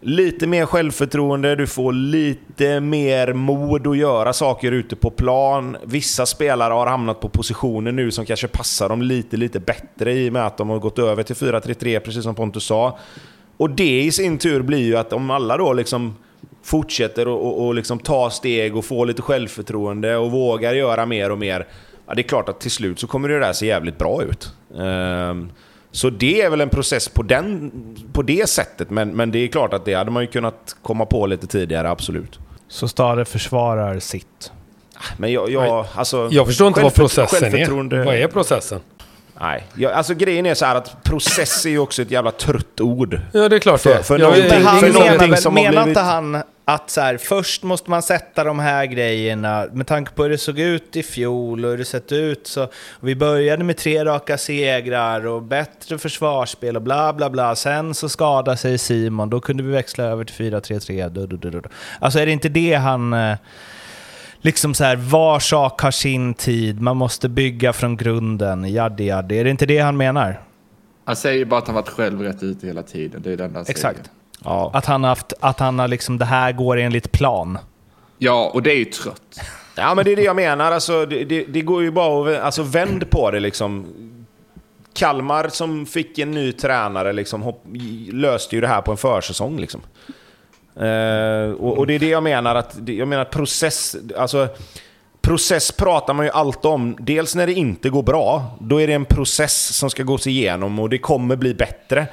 lite 0.00 0.46
mer 0.46 0.66
självförtroende, 0.66 1.56
du 1.56 1.66
får 1.66 1.92
lite 1.92 2.80
mer 2.80 3.32
mod 3.32 3.86
att 3.86 3.96
göra 3.96 4.32
saker 4.32 4.72
ute 4.72 4.96
på 4.96 5.10
plan. 5.10 5.76
Vissa 5.84 6.26
spelare 6.26 6.72
har 6.72 6.86
hamnat 6.86 7.20
på 7.20 7.28
positioner 7.28 7.92
nu 7.92 8.10
som 8.10 8.26
kanske 8.26 8.48
passar 8.48 8.88
dem 8.88 9.02
lite, 9.02 9.36
lite 9.36 9.60
bättre 9.60 10.12
i 10.12 10.28
och 10.28 10.32
med 10.32 10.46
att 10.46 10.56
de 10.56 10.68
har 10.68 10.78
gått 10.78 10.98
över 10.98 11.22
till 11.22 11.36
4-3-3, 11.36 12.00
precis 12.00 12.22
som 12.22 12.34
Pontus 12.34 12.64
sa. 12.64 12.98
Och 13.56 13.70
det 13.70 14.02
i 14.02 14.12
sin 14.12 14.38
tur 14.38 14.62
blir 14.62 14.84
ju 14.84 14.96
att 14.96 15.12
om 15.12 15.30
alla 15.30 15.56
då 15.56 15.72
liksom 15.72 16.14
fortsätter 16.64 17.28
och, 17.28 17.46
och, 17.46 17.66
och 17.66 17.74
liksom 17.74 17.98
ta 17.98 18.30
steg 18.30 18.76
och 18.76 18.84
få 18.84 19.04
lite 19.04 19.22
självförtroende 19.22 20.16
och 20.16 20.30
vågar 20.30 20.72
göra 20.74 21.06
mer 21.06 21.30
och 21.30 21.38
mer, 21.38 21.66
ja, 22.06 22.14
det 22.14 22.20
är 22.20 22.28
klart 22.28 22.48
att 22.48 22.60
till 22.60 22.70
slut 22.70 23.00
så 23.00 23.06
kommer 23.06 23.28
det 23.28 23.38
där 23.38 23.52
se 23.52 23.66
jävligt 23.66 23.98
bra 23.98 24.22
ut. 24.22 24.52
Ehm, 24.78 25.50
så 25.90 26.10
det 26.10 26.42
är 26.42 26.50
väl 26.50 26.60
en 26.60 26.68
process 26.68 27.08
på, 27.08 27.22
den, 27.22 27.70
på 28.12 28.22
det 28.22 28.48
sättet, 28.48 28.90
men, 28.90 29.10
men 29.10 29.30
det 29.30 29.38
är 29.38 29.48
klart 29.48 29.74
att 29.74 29.84
det 29.84 29.94
hade 29.94 30.10
man 30.10 30.22
ju 30.22 30.26
kunnat 30.26 30.76
komma 30.82 31.06
på 31.06 31.26
lite 31.26 31.46
tidigare, 31.46 31.90
absolut. 31.90 32.38
Så 32.68 32.88
Stare 32.88 33.24
försvarar 33.24 33.98
sitt. 33.98 34.52
Men 35.16 35.32
jag, 35.32 35.50
jag, 35.50 35.86
alltså, 35.94 36.28
Jag 36.32 36.46
förstår 36.46 36.68
inte 36.68 36.82
vad 36.82 36.94
processen 36.94 37.54
är. 37.54 38.04
Vad 38.04 38.14
är 38.14 38.28
processen? 38.28 38.80
Nej, 39.40 39.66
jag, 39.74 39.92
alltså 39.92 40.14
grejen 40.14 40.46
är 40.46 40.54
så 40.54 40.64
här 40.64 40.74
att 40.74 41.02
process 41.04 41.66
är 41.66 41.70
ju 41.70 41.78
också 41.78 42.02
ett 42.02 42.10
jävla 42.10 42.30
trött 42.30 42.80
ord. 42.80 43.20
Ja, 43.32 43.48
det 43.48 43.56
är 43.56 43.60
klart 43.60 43.80
För- 43.80 44.02
för 44.02 44.18
någonting- 44.18 44.64
han 44.64 44.80
för 44.80 44.92
menar, 44.92 45.36
som 45.36 45.56
har 45.56 45.68
blivit- 45.68 45.86
inte 45.88 46.00
han 46.00 46.42
att 46.66 46.90
så 46.90 47.00
här, 47.00 47.16
först 47.16 47.62
måste 47.62 47.90
man 47.90 48.02
sätta 48.02 48.44
de 48.44 48.58
här 48.58 48.86
grejerna, 48.86 49.66
med 49.72 49.86
tanke 49.86 50.10
på 50.12 50.22
hur 50.22 50.30
det 50.30 50.38
såg 50.38 50.58
ut 50.58 50.96
i 50.96 51.02
fjol 51.02 51.64
och 51.64 51.70
hur 51.70 51.78
det 51.78 51.84
sett 51.84 52.12
ut 52.12 52.46
så, 52.46 52.68
vi 53.00 53.16
började 53.16 53.64
med 53.64 53.76
tre 53.76 54.04
raka 54.04 54.38
segrar 54.38 55.26
och 55.26 55.42
bättre 55.42 55.98
försvarsspel 55.98 56.76
och 56.76 56.82
bla 56.82 57.12
bla 57.12 57.30
bla, 57.30 57.56
sen 57.56 57.94
så 57.94 58.08
skadade 58.08 58.56
sig 58.56 58.78
Simon, 58.78 59.30
då 59.30 59.40
kunde 59.40 59.62
vi 59.62 59.72
växla 59.72 60.04
över 60.04 60.24
till 60.24 60.34
4-3-3, 60.52 61.08
du, 61.08 61.26
du, 61.26 61.36
du, 61.36 61.50
du. 61.50 61.62
Alltså 62.00 62.18
är 62.18 62.26
det 62.26 62.32
inte 62.32 62.48
det 62.48 62.74
han... 62.74 63.14
Liksom 64.44 64.74
så 64.74 64.84
här, 64.84 64.96
var 64.96 65.40
sak 65.40 65.80
har 65.80 65.90
sin 65.90 66.34
tid, 66.34 66.80
man 66.80 66.96
måste 66.96 67.28
bygga 67.28 67.72
från 67.72 67.96
grunden, 67.96 68.72
jaddi 68.72 69.06
jaddi. 69.06 69.38
Är 69.38 69.44
det 69.44 69.50
inte 69.50 69.66
det 69.66 69.78
han 69.78 69.96
menar? 69.96 70.40
Han 71.04 71.16
säger 71.16 71.38
ju 71.38 71.44
bara 71.44 71.58
att 71.58 71.66
han 71.66 71.74
varit 71.74 71.88
själv 71.88 72.22
rätt 72.22 72.42
ute 72.42 72.66
hela 72.66 72.82
tiden. 72.82 73.22
Det 73.22 73.32
är 73.32 73.36
det 73.36 73.44
enda 73.44 73.58
han 73.58 73.66
Exakt. 73.68 73.96
säger. 73.96 74.10
Ja. 74.44 74.70
Att 74.74 74.86
han 74.86 75.02
har 75.02 75.08
haft, 75.08 75.32
att 75.40 75.60
han 75.60 75.78
har 75.78 75.88
liksom, 75.88 76.18
det 76.18 76.24
här 76.24 76.52
går 76.52 76.76
enligt 76.76 77.12
plan. 77.12 77.58
Ja, 78.18 78.50
och 78.54 78.62
det 78.62 78.70
är 78.72 78.76
ju 78.76 78.84
trött. 78.84 79.40
Ja, 79.76 79.94
men 79.94 80.04
det 80.04 80.12
är 80.12 80.16
det 80.16 80.22
jag 80.22 80.36
menar. 80.36 80.72
Alltså, 80.72 81.06
det, 81.06 81.24
det, 81.24 81.44
det 81.44 81.60
går 81.60 81.82
ju 81.82 81.90
bara 81.90 82.36
att 82.36 82.42
alltså, 82.42 82.62
vänd 82.62 83.10
på 83.10 83.30
det 83.30 83.40
liksom. 83.40 83.86
Kalmar 84.92 85.48
som 85.48 85.86
fick 85.86 86.18
en 86.18 86.30
ny 86.30 86.52
tränare 86.52 87.12
liksom, 87.12 87.42
hopp, 87.42 87.64
löste 88.12 88.54
ju 88.54 88.60
det 88.60 88.68
här 88.68 88.82
på 88.82 88.90
en 88.90 88.96
försäsong. 88.96 89.60
Liksom. 89.60 89.80
Eh, 90.76 91.52
och, 91.52 91.78
och 91.78 91.86
det 91.86 91.94
är 91.94 91.98
det 91.98 92.08
jag 92.08 92.22
menar, 92.22 92.54
att 92.54 92.76
jag 92.86 93.08
menar 93.08 93.22
att 93.22 93.30
process, 93.30 93.96
alltså, 94.16 94.48
process 95.22 95.72
pratar 95.72 96.14
man 96.14 96.26
ju 96.26 96.32
alltid 96.32 96.70
om. 96.70 96.96
Dels 97.00 97.34
när 97.34 97.46
det 97.46 97.52
inte 97.52 97.90
går 97.90 98.02
bra, 98.02 98.56
då 98.60 98.80
är 98.80 98.86
det 98.86 98.92
en 98.92 99.04
process 99.04 99.76
som 99.76 99.90
ska 99.90 100.02
gås 100.02 100.26
igenom 100.26 100.78
och 100.78 100.88
det 100.90 100.98
kommer 100.98 101.36
bli 101.36 101.54
bättre. 101.54 102.06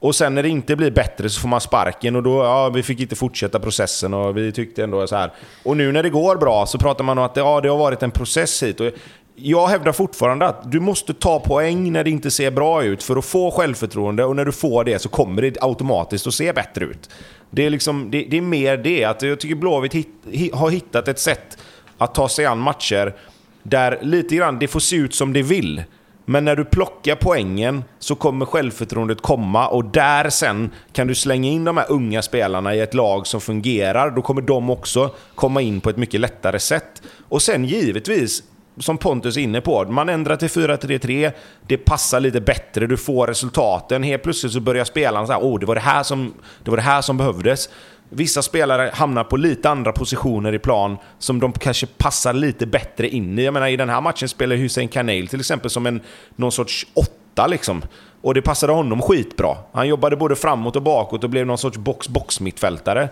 Och 0.00 0.14
sen 0.14 0.34
när 0.34 0.42
det 0.42 0.48
inte 0.48 0.76
blir 0.76 0.90
bättre 0.90 1.30
så 1.30 1.40
får 1.40 1.48
man 1.48 1.60
sparken 1.60 2.16
och 2.16 2.22
då, 2.22 2.44
ja, 2.44 2.68
vi 2.68 2.82
fick 2.82 3.00
inte 3.00 3.16
fortsätta 3.16 3.60
processen 3.60 4.14
och 4.14 4.36
vi 4.36 4.52
tyckte 4.52 4.84
ändå 4.84 5.06
så 5.06 5.16
här. 5.16 5.32
Och 5.64 5.76
nu 5.76 5.92
när 5.92 6.02
det 6.02 6.10
går 6.10 6.36
bra 6.36 6.66
så 6.66 6.78
pratar 6.78 7.04
man 7.04 7.18
om 7.18 7.24
att 7.24 7.36
ja, 7.36 7.60
det 7.60 7.68
har 7.68 7.78
varit 7.78 8.02
en 8.02 8.10
process 8.10 8.62
hit. 8.62 8.80
Och 8.80 8.90
jag 9.34 9.66
hävdar 9.66 9.92
fortfarande 9.92 10.46
att 10.46 10.72
du 10.72 10.80
måste 10.80 11.14
ta 11.14 11.40
poäng 11.40 11.92
när 11.92 12.04
det 12.04 12.10
inte 12.10 12.30
ser 12.30 12.50
bra 12.50 12.82
ut 12.82 13.02
för 13.02 13.16
att 13.16 13.24
få 13.24 13.50
självförtroende 13.50 14.24
och 14.24 14.36
när 14.36 14.44
du 14.44 14.52
får 14.52 14.84
det 14.84 14.98
så 14.98 15.08
kommer 15.08 15.42
det 15.42 15.56
automatiskt 15.60 16.26
att 16.26 16.34
se 16.34 16.52
bättre 16.52 16.84
ut. 16.84 17.10
Det 17.50 17.66
är, 17.66 17.70
liksom, 17.70 18.10
det, 18.10 18.22
det 18.30 18.36
är 18.36 18.42
mer 18.42 18.76
det, 18.76 19.04
att 19.04 19.22
jag 19.22 19.40
tycker 19.40 19.54
Blåvitt 19.54 19.94
hit, 19.94 20.08
har 20.52 20.70
hittat 20.70 21.08
ett 21.08 21.18
sätt 21.18 21.58
att 21.98 22.14
ta 22.14 22.28
sig 22.28 22.46
an 22.46 22.58
matcher 22.58 23.14
där 23.62 23.98
lite 24.02 24.36
grann 24.36 24.58
det 24.58 24.68
får 24.68 24.80
se 24.80 24.96
ut 24.96 25.14
som 25.14 25.32
det 25.32 25.42
vill. 25.42 25.82
Men 26.24 26.44
när 26.44 26.56
du 26.56 26.64
plockar 26.64 27.14
poängen 27.14 27.84
så 27.98 28.14
kommer 28.14 28.46
självförtroendet 28.46 29.20
komma 29.20 29.68
och 29.68 29.84
där 29.84 30.30
sen 30.30 30.70
kan 30.92 31.06
du 31.06 31.14
slänga 31.14 31.48
in 31.48 31.64
de 31.64 31.76
här 31.76 31.86
unga 31.88 32.22
spelarna 32.22 32.74
i 32.74 32.80
ett 32.80 32.94
lag 32.94 33.26
som 33.26 33.40
fungerar. 33.40 34.10
Då 34.10 34.22
kommer 34.22 34.42
de 34.42 34.70
också 34.70 35.14
komma 35.34 35.60
in 35.60 35.80
på 35.80 35.90
ett 35.90 35.96
mycket 35.96 36.20
lättare 36.20 36.58
sätt. 36.58 37.02
Och 37.28 37.42
sen 37.42 37.64
givetvis, 37.64 38.42
som 38.78 38.98
Pontus 38.98 39.36
är 39.36 39.40
inne 39.40 39.60
på, 39.60 39.84
man 39.84 40.08
ändrar 40.08 40.36
till 40.36 40.48
4-3-3, 40.48 41.32
det 41.66 41.76
passar 41.76 42.20
lite 42.20 42.40
bättre, 42.40 42.86
du 42.86 42.96
får 42.96 43.26
resultaten. 43.26 44.02
Helt 44.02 44.22
plötsligt 44.22 44.52
så 44.52 44.60
börjar 44.60 44.84
spelarna 44.84 45.26
säga 45.26 45.38
oh, 45.38 45.58
det 45.58 45.66
var 45.66 45.74
det 45.74 45.80
här 45.80 46.02
som, 46.02 46.34
det 46.64 46.70
var 46.70 46.76
det 46.76 46.82
här 46.82 47.02
som 47.02 47.16
behövdes. 47.16 47.68
Vissa 48.12 48.42
spelare 48.42 48.90
hamnar 48.94 49.24
på 49.24 49.36
lite 49.36 49.70
andra 49.70 49.92
positioner 49.92 50.52
i 50.52 50.58
plan 50.58 50.96
som 51.18 51.40
de 51.40 51.52
kanske 51.52 51.86
passar 51.86 52.32
lite 52.32 52.66
bättre 52.66 53.08
in 53.08 53.38
i. 53.38 53.44
Jag 53.44 53.54
menar, 53.54 53.68
i 53.68 53.76
den 53.76 53.88
här 53.88 54.00
matchen 54.00 54.28
spelar 54.28 54.56
Hussein 54.56 54.88
Kanel 54.88 55.28
till 55.28 55.40
exempel 55.40 55.70
som 55.70 55.86
en 55.86 56.00
någon 56.36 56.52
sorts 56.52 56.86
åtta 56.94 57.46
liksom. 57.46 57.82
Och 58.22 58.34
det 58.34 58.42
passade 58.42 58.72
honom 58.72 59.02
skitbra. 59.02 59.56
Han 59.72 59.88
jobbade 59.88 60.16
både 60.16 60.36
framåt 60.36 60.76
och 60.76 60.82
bakåt 60.82 61.24
och 61.24 61.30
blev 61.30 61.46
någon 61.46 61.58
sorts 61.58 61.78
box-box 61.78 62.40
mittfältare. 62.40 63.08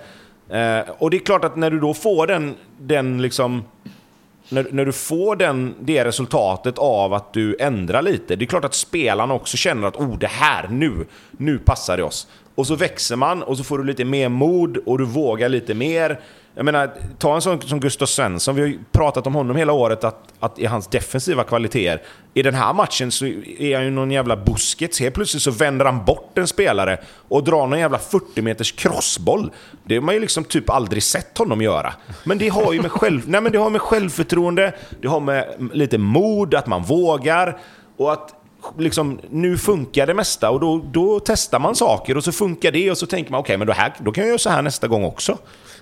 Eh, 0.49 0.81
och 0.99 1.11
det 1.11 1.17
är 1.17 1.25
klart 1.25 1.45
att 1.45 1.57
när 1.57 1.71
du 1.71 1.81
då 1.81 1.95
får 1.95 2.27
den, 2.27 2.55
den 2.79 3.23
liksom 3.23 3.65
när, 4.49 4.67
när 4.71 4.85
du 4.85 4.93
får 4.93 5.37
den, 5.37 5.75
det 5.81 6.05
resultatet 6.05 6.79
av 6.79 7.15
att 7.15 7.33
du 7.33 7.57
ändrar 7.61 8.03
lite, 8.03 8.37
det 8.37 8.45
är 8.45 8.47
klart 8.47 8.65
att 8.65 8.75
spelarna 8.75 9.35
också 9.35 9.57
känner 9.57 9.89
att 9.89 9.97
oh, 9.97 10.19
det 10.19 10.27
här, 10.27 10.69
nu, 10.69 11.07
nu 11.31 11.59
passar 11.59 11.97
det 11.97 12.03
oss. 12.03 12.29
Och 12.55 12.67
så 12.67 12.75
växer 12.75 13.17
man 13.17 13.43
och 13.43 13.57
så 13.57 13.65
får 13.65 13.79
du 13.79 13.85
lite 13.85 14.05
mer 14.05 14.29
mod 14.29 14.77
och 14.77 14.99
du 14.99 15.05
vågar 15.05 15.49
lite 15.49 15.75
mer. 15.75 16.21
Jag 16.59 16.65
menar, 16.65 16.91
ta 17.19 17.35
en 17.35 17.41
sån 17.41 17.61
som 17.63 17.81
Gustav 17.81 18.07
Svensson. 18.07 18.55
Vi 18.55 18.61
har 18.61 18.69
ju 18.69 18.79
pratat 18.93 19.27
om 19.27 19.35
honom 19.35 19.57
hela 19.57 19.73
året, 19.73 20.05
att, 20.05 20.29
att 20.41 20.59
i 20.59 20.67
hans 20.67 20.87
defensiva 20.87 21.45
kvaliteter. 21.45 22.03
I 22.35 22.43
den 22.43 22.55
här 22.55 22.73
matchen 22.73 23.11
så 23.11 23.27
är 23.59 23.77
han 23.77 23.85
ju 23.85 23.91
någon 23.91 24.11
jävla 24.11 24.37
buskets. 24.37 25.01
Helt 25.01 25.15
plötsligt 25.15 25.43
så 25.43 25.51
vänder 25.51 25.85
han 25.85 26.05
bort 26.05 26.39
en 26.39 26.47
spelare 26.47 26.99
och 27.29 27.45
drar 27.45 27.67
någon 27.67 27.79
jävla 27.79 27.99
40 27.99 28.43
meters 28.43 28.73
crossboll. 28.73 29.51
Det 29.85 29.95
har 29.95 30.03
man 30.03 30.15
ju 30.15 30.21
liksom 30.21 30.45
typ 30.45 30.71
aldrig 30.71 31.03
sett 31.03 31.39
honom 31.39 31.63
göra. 31.63 31.95
Men 32.25 32.39
det 32.39 32.49
har 32.49 32.73
ju 32.73 32.83
med, 32.83 32.93
själv, 32.93 33.23
nej, 33.27 33.41
men 33.41 33.53
det 33.53 33.59
har 33.59 33.71
med 33.71 33.81
självförtroende, 33.81 34.75
det 35.01 35.09
har 35.09 35.21
med 35.21 35.71
lite 35.73 35.99
mod, 35.99 36.55
att 36.55 36.67
man 36.67 36.83
vågar. 36.83 37.59
Och 37.97 38.13
att 38.13 38.35
liksom, 38.79 39.21
nu 39.31 39.59
funkar 39.59 40.07
det 40.07 40.15
mesta 40.15 40.51
och 40.51 40.61
då, 40.61 40.85
då 40.93 41.21
testar 41.21 41.59
man 41.59 41.75
saker 41.75 42.17
och 42.17 42.25
så 42.25 42.33
funkar 42.33 42.73
det 42.73 42.91
och 42.91 42.99
så 42.99 43.07
tänker 43.07 43.31
man 43.31 43.41
okej, 43.41 43.51
okay, 43.51 43.57
men 43.57 43.67
då, 43.67 43.73
här, 43.73 43.95
då 43.99 44.13
kan 44.13 44.23
jag 44.23 44.29
göra 44.29 44.39
så 44.39 44.51
här 44.51 44.63
nästa 44.63 44.89
gång 44.89 45.05
också. 45.05 45.39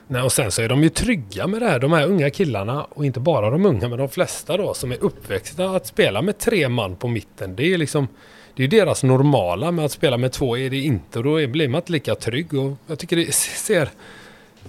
Nej, 0.09 0.23
och 0.23 0.33
sen 0.33 0.51
så 0.51 0.63
är 0.63 0.69
de 0.69 0.83
ju 0.83 0.89
trygga 0.89 1.47
med 1.47 1.63
det 1.63 1.69
här, 1.69 1.79
de 1.79 1.93
här 1.93 2.07
unga 2.07 2.31
killarna. 2.31 2.85
Och 2.85 3.07
inte 3.07 3.21
bara 3.21 3.51
de 3.51 3.67
unga, 3.67 3.89
men 3.89 3.99
de 3.99 4.09
flesta 4.09 4.57
då 4.57 4.75
som 4.75 4.93
är 4.93 5.05
uppväxta 5.05 5.71
att 5.71 5.87
spela 5.87 6.23
med 6.23 6.39
tre 6.39 6.69
man 6.69 6.97
på 6.97 7.09
mitten. 7.09 7.57
Det 7.57 7.75
är 7.75 7.79
liksom... 7.79 8.09
Det 8.55 8.65
är 8.65 8.69
deras 8.69 9.03
normala, 9.03 9.71
med 9.71 9.85
att 9.85 9.93
spela 9.93 10.19
med 10.19 10.33
två 10.33 10.57
är 10.59 10.71
det 10.71 10.77
inte. 10.77 11.19
Och 11.19 11.25
då 11.25 11.47
blir 11.47 11.69
man 11.69 11.79
inte 11.79 11.93
lika 11.93 12.15
trygg. 12.15 12.55
Och 12.55 12.73
jag 12.87 12.99
tycker 12.99 13.17
det 13.17 13.35
ser, 13.35 13.89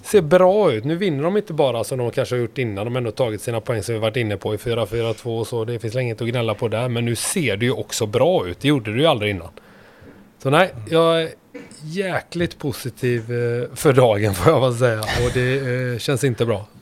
ser 0.03 0.21
bra 0.21 0.71
ut. 0.71 0.83
Nu 0.83 0.95
vinner 0.95 1.23
de 1.23 1.37
inte 1.37 1.53
bara 1.53 1.83
som 1.83 1.97
de 1.97 2.11
kanske 2.11 2.35
har 2.35 2.41
gjort 2.41 2.57
innan. 2.57 2.85
De 2.85 2.93
har 2.93 2.97
ändå 2.97 3.11
tagit 3.11 3.41
sina 3.41 3.61
poäng 3.61 3.83
som 3.83 3.93
vi 3.93 3.99
varit 3.99 4.17
inne 4.17 4.37
på 4.37 4.53
i 4.53 4.57
4-4-2 4.57 5.39
och 5.39 5.47
så. 5.47 5.65
Det 5.65 5.79
finns 5.79 5.95
inget 5.95 6.21
att 6.21 6.27
gnälla 6.27 6.53
på 6.53 6.67
där. 6.67 6.89
Men 6.89 7.05
nu 7.05 7.15
ser 7.15 7.57
det 7.57 7.65
ju 7.65 7.71
också 7.71 8.05
bra 8.05 8.47
ut. 8.47 8.59
Det 8.59 8.67
gjorde 8.67 8.93
det 8.93 8.99
ju 8.99 9.05
aldrig 9.05 9.31
innan. 9.31 9.51
Så 10.43 10.49
nej, 10.49 10.73
jag 10.89 11.29
jäkligt 11.83 12.59
positiv 12.59 13.31
eh, 13.31 13.75
för 13.75 13.93
dagen 13.93 14.33
får 14.35 14.53
jag 14.53 14.61
väl 14.61 14.75
säga. 14.75 14.99
Och 14.99 15.31
det 15.33 15.93
eh, 15.93 15.99
känns 15.99 16.23
inte 16.23 16.45
bra. 16.45 16.65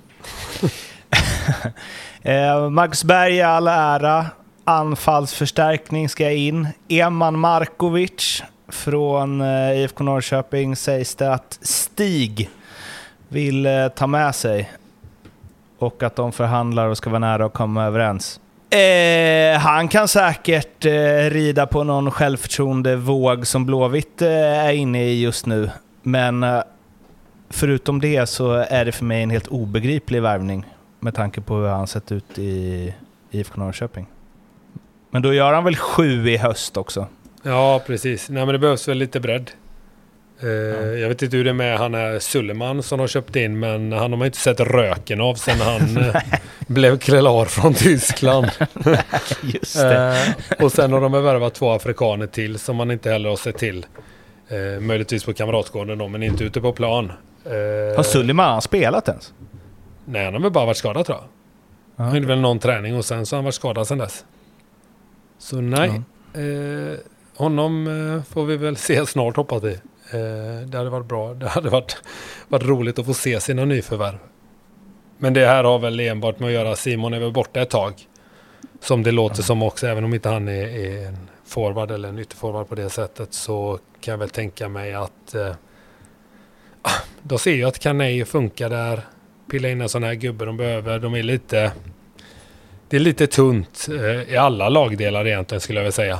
Eh, 2.22 2.69
Marcus 2.69 2.72
Max 2.72 3.03
Berg 3.03 3.41
all 3.41 3.67
ära. 3.67 4.26
Anfallsförstärkning 4.63 6.09
ska 6.09 6.31
in. 6.31 6.67
Eman 6.88 7.39
Markovic 7.39 8.43
från 8.67 9.41
IFK 9.76 10.03
Norrköping 10.03 10.76
sägs 10.76 11.15
det 11.15 11.34
att 11.34 11.59
Stig 11.61 12.49
vill 13.27 13.67
ta 13.95 14.07
med 14.07 14.35
sig. 14.35 14.72
Och 15.80 16.03
att 16.03 16.15
de 16.15 16.31
förhandlar 16.31 16.88
och 16.88 16.97
ska 16.97 17.09
vara 17.09 17.19
nära 17.19 17.45
att 17.45 17.53
komma 17.53 17.85
överens. 17.85 18.39
Eh, 18.76 19.60
han 19.60 19.88
kan 19.88 20.07
säkert 20.07 20.85
eh, 20.85 21.30
rida 21.30 21.68
på 21.68 21.84
någon 21.84 22.11
självförtroende-våg 22.11 23.47
som 23.47 23.65
Blåvitt 23.65 24.22
eh, 24.22 24.30
är 24.65 24.73
inne 24.73 25.03
i 25.03 25.22
just 25.22 25.45
nu. 25.45 25.69
Men 26.02 26.43
eh, 26.43 26.61
förutom 27.49 28.02
det 28.02 28.27
så 28.27 28.52
är 28.52 28.85
det 28.85 28.91
för 28.91 29.06
mig 29.06 29.23
en 29.23 29.30
helt 29.30 29.47
obegriplig 29.47 30.22
värvning 30.22 30.65
med 30.99 31.15
tanke 31.15 31.41
på 31.41 31.56
hur 31.56 31.68
han 31.68 31.88
sett 31.88 32.11
ut 32.11 32.39
i 32.39 32.93
IFK 33.31 33.60
Norrköping. 33.60 34.07
Men 35.10 35.22
då 35.22 35.34
gör 35.34 35.53
han 35.53 35.64
väl 35.64 35.76
sju 35.76 36.30
i 36.30 36.38
höst 36.38 36.77
också? 36.77 37.07
Ja, 37.43 37.81
precis. 37.88 38.30
Nej, 38.30 38.45
men 38.45 38.53
det 38.53 38.60
behövs 38.60 38.88
väl 38.88 38.97
lite 38.97 39.19
bredd. 39.19 39.52
Uh, 40.43 40.49
ja. 40.49 40.97
Jag 40.97 41.09
vet 41.09 41.21
inte 41.21 41.37
hur 41.37 41.43
det 41.43 41.49
är 41.49 41.53
med 41.53 41.77
han 41.77 41.95
är 41.95 42.19
Sulleman 42.19 42.83
som 42.83 42.99
har 42.99 43.07
köpt 43.07 43.35
in 43.35 43.59
men 43.59 43.91
han 43.91 44.11
har 44.11 44.17
man 44.17 44.25
inte 44.25 44.37
sett 44.37 44.59
röken 44.59 45.21
av 45.21 45.35
sen 45.35 45.59
han 45.59 45.97
uh, 45.97 46.15
blev 46.67 46.99
klar 46.99 47.45
från 47.45 47.73
Tyskland. 47.73 48.51
Just 49.41 49.75
det. 49.75 50.35
Uh, 50.59 50.65
och 50.65 50.71
sen 50.71 50.93
har 50.93 51.01
de 51.01 51.11
värvat 51.11 51.53
två 51.53 51.71
afrikaner 51.71 52.27
till 52.27 52.59
som 52.59 52.75
man 52.75 52.91
inte 52.91 53.11
heller 53.11 53.29
har 53.29 53.35
sett 53.35 53.57
till. 53.57 53.85
möjligtvis 54.79 55.23
på 55.23 55.33
Kamratgården 55.33 55.97
då 55.97 56.07
men 56.07 56.23
inte 56.23 56.43
ute 56.43 56.61
på 56.61 56.73
plan. 56.73 57.11
har 57.95 58.03
Sulleman 58.03 58.61
spelat 58.61 59.07
ens? 59.07 59.33
Nej 60.05 60.25
han 60.25 60.33
har 60.33 60.41
väl 60.41 60.51
bara 60.51 60.65
varit 60.65 60.77
skadad 60.77 61.05
tror 61.05 61.17
jag. 61.17 62.05
Han 62.05 62.15
gjorde 62.15 62.27
väl 62.27 62.39
någon 62.39 62.59
träning 62.59 62.95
och 62.95 63.05
sen 63.05 63.25
så 63.25 63.35
har 63.35 63.37
han 63.37 63.45
varit 63.45 63.55
skadad 63.55 63.87
sen 63.87 63.97
dess. 63.97 64.25
Så 65.37 65.61
nej. 65.61 66.01
honom 67.35 68.23
får 68.29 68.45
vi 68.45 68.57
väl 68.57 68.77
se 68.77 69.05
snart 69.05 69.35
hoppas 69.35 69.63
vi. 69.63 69.77
Eh, 70.11 70.68
det 70.68 70.77
hade 70.77 70.90
varit 70.90 71.07
bra. 71.07 71.34
Det 71.34 71.48
hade 71.48 71.69
varit, 71.69 71.98
varit 72.48 72.64
roligt 72.64 72.99
att 72.99 73.06
få 73.06 73.14
se 73.14 73.40
sina 73.40 73.65
nyförvärv. 73.65 74.18
Men 75.18 75.34
det 75.34 75.45
här 75.45 75.64
har 75.64 75.80
väl 75.80 75.99
enbart 75.99 76.40
med 76.40 76.48
att 76.48 76.53
göra, 76.53 76.76
Simon 76.76 77.14
är 77.14 77.19
väl 77.19 77.32
borta 77.32 77.61
ett 77.61 77.69
tag. 77.69 77.94
Som 78.80 79.03
det 79.03 79.11
låter 79.11 79.44
som 79.44 79.64
också, 79.64 79.88
även 79.88 80.03
om 80.03 80.14
inte 80.14 80.30
han 80.30 80.48
är, 80.48 80.68
är 80.68 81.07
en 81.07 81.30
forward 81.45 81.91
eller 81.91 82.10
en 82.10 82.19
ytterforward 82.19 82.69
på 82.69 82.76
det 82.76 82.90
sättet 82.90 83.34
så 83.34 83.80
kan 84.02 84.11
jag 84.11 84.19
väl 84.19 84.30
tänka 84.30 84.69
mig 84.69 84.94
att 84.94 85.36
eh, 85.36 85.52
ah, 86.82 87.02
de 87.22 87.40
ser 87.40 87.53
ju 87.53 87.64
att 87.64 87.80
Kanei 87.80 88.26
funkar 88.26 88.69
där. 88.69 89.02
Pilla 89.52 89.69
in 89.69 89.82
en 89.82 89.90
sån 89.90 90.03
här 90.03 90.14
gubbe 90.14 90.45
de 90.45 90.57
behöver. 90.57 90.99
De 90.99 91.14
är 91.14 91.23
lite... 91.23 91.72
Det 92.90 92.95
är 92.95 92.99
lite 92.99 93.27
tunt 93.27 93.88
eh, 93.90 94.34
i 94.34 94.38
alla 94.38 94.69
lagdelar 94.69 95.27
egentligen 95.27 95.61
skulle 95.61 95.80
jag 95.80 95.84
vilja 95.84 95.91
säga. 95.91 96.19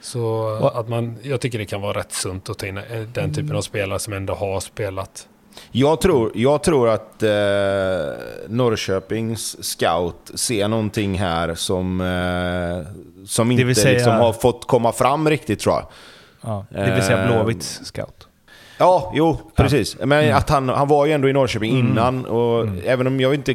Så 0.00 0.48
att 0.74 0.88
man, 0.88 1.16
jag 1.22 1.40
tycker 1.40 1.58
det 1.58 1.64
kan 1.64 1.80
vara 1.80 1.98
rätt 1.98 2.12
sunt 2.12 2.50
att 2.50 2.58
ta 2.58 2.66
in 2.66 2.76
eh, 2.76 2.82
den 3.12 3.34
typen 3.34 3.56
av 3.56 3.60
spelare 3.60 3.98
som 3.98 4.12
ändå 4.12 4.34
har 4.34 4.60
spelat. 4.60 5.28
Jag 5.72 6.00
tror, 6.00 6.32
jag 6.34 6.62
tror 6.62 6.88
att 6.88 7.22
eh, 7.22 7.28
Norrköpings 8.48 9.64
scout 9.64 10.30
ser 10.34 10.68
någonting 10.68 11.18
här 11.18 11.54
som, 11.54 12.00
eh, 12.00 13.26
som 13.26 13.50
inte 13.50 13.74
säga, 13.74 13.94
liksom 13.94 14.12
har 14.12 14.32
fått 14.32 14.66
komma 14.66 14.92
fram 14.92 15.28
riktigt 15.28 15.60
tror 15.60 15.74
jag. 15.74 15.86
Ja, 16.40 16.66
det 16.70 16.94
vill 16.94 17.02
säga 17.02 17.22
eh, 17.22 17.26
Blåvitts 17.26 17.80
scout. 17.84 18.28
Ja, 18.78 19.12
jo, 19.14 19.38
precis. 19.54 19.96
Men 19.98 20.24
mm. 20.24 20.36
att 20.36 20.50
han, 20.50 20.68
han 20.68 20.88
var 20.88 21.06
ju 21.06 21.12
ändå 21.12 21.28
i 21.28 21.32
Norrköping 21.32 21.80
mm. 21.80 21.86
innan 21.86 22.24
och 22.24 22.62
mm. 22.62 22.80
även 22.84 23.06
om 23.06 23.20
jag 23.20 23.34
inte 23.34 23.54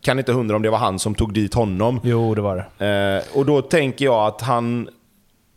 kan 0.00 0.18
inte 0.18 0.32
hundra 0.32 0.56
om 0.56 0.62
det 0.62 0.70
var 0.70 0.78
han 0.78 0.98
som 0.98 1.14
tog 1.14 1.32
dit 1.32 1.54
honom. 1.54 2.00
Jo, 2.04 2.34
det 2.34 2.40
var 2.40 2.68
det. 2.78 2.86
Eh, 2.86 3.38
och 3.38 3.46
då 3.46 3.62
tänker 3.62 4.04
jag 4.04 4.26
att 4.26 4.40
han 4.40 4.88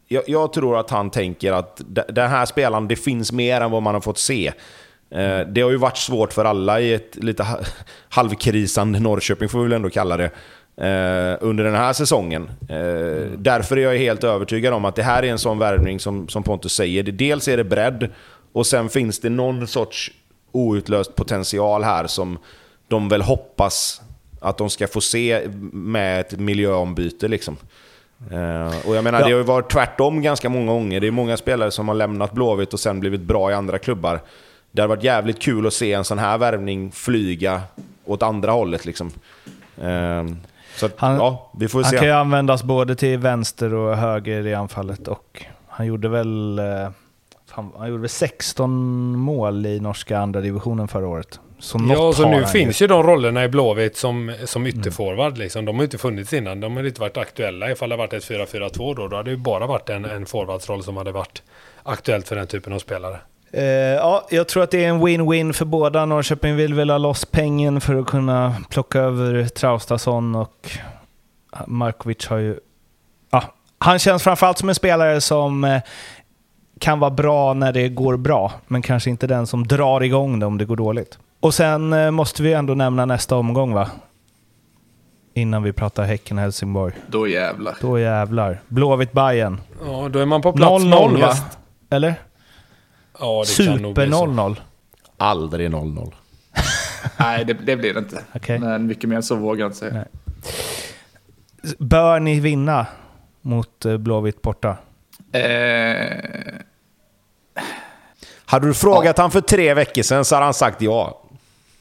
jag, 0.07 0.23
jag, 0.27 0.53
tror 0.53 0.79
att 0.79 0.89
han 0.89 1.09
tänker 1.09 1.51
att 1.51 1.81
den 2.09 2.29
här 2.29 2.45
spelaren, 2.45 2.87
det 2.87 2.95
finns 2.95 3.31
mer 3.31 3.61
än 3.61 3.71
vad 3.71 3.83
man 3.83 3.93
har 3.93 4.01
fått 4.01 4.17
se. 4.17 4.47
Eh, 5.11 5.39
det 5.39 5.61
har 5.61 5.71
ju 5.71 5.77
varit 5.77 5.97
svårt 5.97 6.33
för 6.33 6.45
alla 6.45 6.79
i 6.79 6.93
ett 6.93 7.15
lite 7.15 7.47
halvkrisande 8.09 8.99
Norrköping, 8.99 9.49
får 9.49 9.59
vi 9.59 9.63
väl 9.63 9.73
ändå 9.73 9.89
kalla 9.89 10.17
det, 10.17 10.31
eh, 10.87 11.37
under 11.41 11.63
den 11.63 11.75
här 11.75 11.93
säsongen. 11.93 12.49
Eh, 12.69 13.31
därför 13.37 13.77
är 13.77 13.81
jag 13.81 13.97
helt 13.97 14.23
övertygad 14.23 14.73
om 14.73 14.85
att 14.85 14.95
det 14.95 15.03
här 15.03 15.23
är 15.23 15.27
en 15.27 15.39
sån 15.39 15.59
värvning 15.59 15.99
som, 15.99 16.27
som 16.27 16.43
Pontus 16.43 16.73
säger. 16.73 17.03
Dels 17.03 17.47
är 17.47 17.57
det 17.57 17.63
bredd, 17.63 18.09
och 18.53 18.67
sen 18.67 18.89
finns 18.89 19.19
det 19.19 19.29
någon 19.29 19.67
sorts 19.67 20.11
outlöst 20.51 21.15
potential 21.15 21.83
här 21.83 22.07
som 22.07 22.37
de 22.87 23.09
väl 23.09 23.21
hoppas 23.21 24.01
att 24.41 24.57
de 24.57 24.69
ska 24.69 24.87
få 24.87 25.01
se 25.01 25.41
med 25.71 26.19
ett 26.19 26.39
miljöombyte. 26.39 27.27
Liksom. 27.27 27.57
Uh, 28.31 28.87
och 28.87 28.95
jag 28.95 29.03
menar, 29.03 29.19
ja. 29.19 29.25
det 29.25 29.31
har 29.31 29.37
ju 29.37 29.43
varit 29.43 29.71
tvärtom 29.71 30.21
ganska 30.21 30.49
många 30.49 30.71
gånger. 30.71 30.99
Det 30.99 31.07
är 31.07 31.11
många 31.11 31.37
spelare 31.37 31.71
som 31.71 31.87
har 31.87 31.95
lämnat 31.95 32.31
Blåvitt 32.31 32.73
och 32.73 32.79
sen 32.79 32.99
blivit 32.99 33.21
bra 33.21 33.51
i 33.51 33.53
andra 33.53 33.77
klubbar. 33.77 34.21
Det 34.71 34.81
har 34.81 34.87
varit 34.87 35.03
jävligt 35.03 35.41
kul 35.41 35.67
att 35.67 35.73
se 35.73 35.93
en 35.93 36.03
sån 36.03 36.19
här 36.19 36.37
värvning 36.37 36.91
flyga 36.91 37.61
åt 38.05 38.23
andra 38.23 38.51
hållet. 38.51 38.85
Liksom. 38.85 39.11
Uh, 39.83 40.35
så 40.75 40.89
han, 40.97 41.15
ja, 41.15 41.51
vi 41.59 41.67
får 41.67 41.81
han 41.81 41.91
se. 41.91 41.97
kan 41.97 42.07
ju 42.07 42.13
användas 42.13 42.63
både 42.63 42.95
till 42.95 43.17
vänster 43.17 43.73
och 43.73 43.97
höger 43.97 44.47
i 44.47 44.53
anfallet. 44.53 45.07
Och 45.07 45.45
han 45.67 45.85
gjorde 45.85 46.09
väl... 46.09 46.59
Uh, 46.59 46.89
han 47.77 47.89
gjorde 47.89 48.01
väl 48.01 48.09
16 48.09 49.17
mål 49.17 49.65
i 49.65 49.79
norska 49.79 50.19
andra 50.19 50.41
divisionen 50.41 50.87
förra 50.87 51.07
året. 51.07 51.39
Så 51.59 51.79
ja, 51.89 52.13
så 52.13 52.29
nu 52.29 52.45
finns 52.45 52.81
ju 52.81 52.87
de 52.87 53.03
rollerna 53.03 53.43
i 53.43 53.47
Blåvitt 53.47 53.97
som, 53.97 54.35
som 54.45 54.61
mm. 54.61 54.79
ytterforward. 54.79 55.27
Mm. 55.27 55.39
Liksom. 55.39 55.65
De 55.65 55.75
har 55.75 55.83
inte 55.83 55.97
funnits 55.97 56.33
innan. 56.33 56.59
De 56.59 56.77
har 56.77 56.83
inte 56.83 57.01
varit 57.01 57.17
aktuella. 57.17 57.71
Ifall 57.71 57.89
det 57.89 57.95
varit 57.95 58.13
ett 58.13 58.29
4-4-2 58.29 58.95
då, 58.95 59.07
då 59.07 59.17
hade 59.17 59.31
det 59.31 59.37
bara 59.37 59.67
varit 59.67 59.89
en, 59.89 60.05
en 60.05 60.25
forwardsroll 60.25 60.83
som 60.83 60.97
hade 60.97 61.11
varit 61.11 61.43
aktuellt 61.83 62.27
för 62.27 62.35
den 62.35 62.47
typen 62.47 62.73
av 62.73 62.79
spelare. 62.79 63.19
Uh, 63.57 63.63
ja, 63.63 64.27
jag 64.29 64.47
tror 64.47 64.63
att 64.63 64.71
det 64.71 64.85
är 64.85 64.89
en 64.89 65.01
win-win 65.01 65.53
för 65.53 65.65
båda. 65.65 66.05
Norrköping 66.05 66.55
vill 66.55 66.73
väl 66.73 66.89
ha 66.89 66.97
loss 66.97 67.25
pengen 67.25 67.81
för 67.81 67.95
att 67.95 68.07
kunna 68.07 68.55
plocka 68.69 68.99
över 68.99 69.45
Traustason 69.45 70.35
och 70.35 70.71
Markovic 71.67 72.27
har 72.27 72.37
ju... 72.37 72.59
Ja, 73.31 73.43
han 73.79 73.99
känns 73.99 74.23
framförallt 74.23 74.57
som 74.57 74.69
en 74.69 74.75
spelare 74.75 75.21
som 75.21 75.63
eh, 75.63 75.81
kan 76.79 76.99
vara 76.99 77.11
bra 77.11 77.53
när 77.53 77.73
det 77.73 77.89
går 77.89 78.17
bra, 78.17 78.51
men 78.67 78.81
kanske 78.81 79.09
inte 79.09 79.27
den 79.27 79.47
som 79.47 79.67
drar 79.67 80.03
igång 80.03 80.39
det 80.39 80.45
om 80.45 80.57
det 80.57 80.65
går 80.65 80.75
dåligt. 80.75 81.19
Och 81.39 81.53
sen 81.53 81.93
eh, 81.93 82.11
måste 82.11 82.43
vi 82.43 82.53
ändå 82.53 82.73
nämna 82.73 83.05
nästa 83.05 83.35
omgång 83.35 83.73
va? 83.73 83.89
Innan 85.33 85.63
vi 85.63 85.73
pratar 85.73 86.03
Häcken-Helsingborg. 86.03 86.93
Då 87.07 87.27
jävlar. 87.27 87.77
Då 87.81 87.99
jävlar. 87.99 88.61
blåvitt 88.67 89.11
Bayern. 89.11 89.61
Ja, 89.85 90.09
då 90.09 90.19
är 90.19 90.25
man 90.25 90.41
på 90.41 90.53
plats 90.53 90.83
0-0 90.85 91.21
va? 91.21 91.33
Eller? 91.89 92.15
Ja, 93.19 93.41
det 93.41 93.45
Super 93.45 93.71
kan 93.71 93.81
nog 93.81 93.95
bli 93.95 94.05
0-0. 94.05 94.55
Aldrig 95.17 95.69
0-0. 95.69 96.13
Nej, 97.17 97.45
det, 97.45 97.53
det, 97.53 97.75
blir 97.75 97.93
det 97.93 97.99
inte. 97.99 98.23
Okay. 98.33 98.59
Men 98.59 98.87
mycket 98.87 99.09
mer 99.09 99.21
så 99.21 99.35
vågar 99.35 99.59
jag 99.59 99.67
inte 99.67 99.77
säga. 99.77 99.93
Nej. 99.93 100.05
Bör 101.79 102.19
ni 102.19 102.39
vinna 102.39 102.85
mot 103.41 103.85
eh, 103.85 103.97
Blåvitt 103.97 104.41
borta? 104.41 104.77
Eh... 105.31 105.43
Hade 108.45 108.67
du 108.67 108.73
frågat 108.73 109.17
ja. 109.17 109.23
han 109.23 109.31
för 109.31 109.41
tre 109.41 109.73
veckor 109.73 110.01
sedan 110.01 110.25
så 110.25 110.35
hade 110.35 110.45
han 110.45 110.53
sagt 110.53 110.81
ja. 110.81 111.26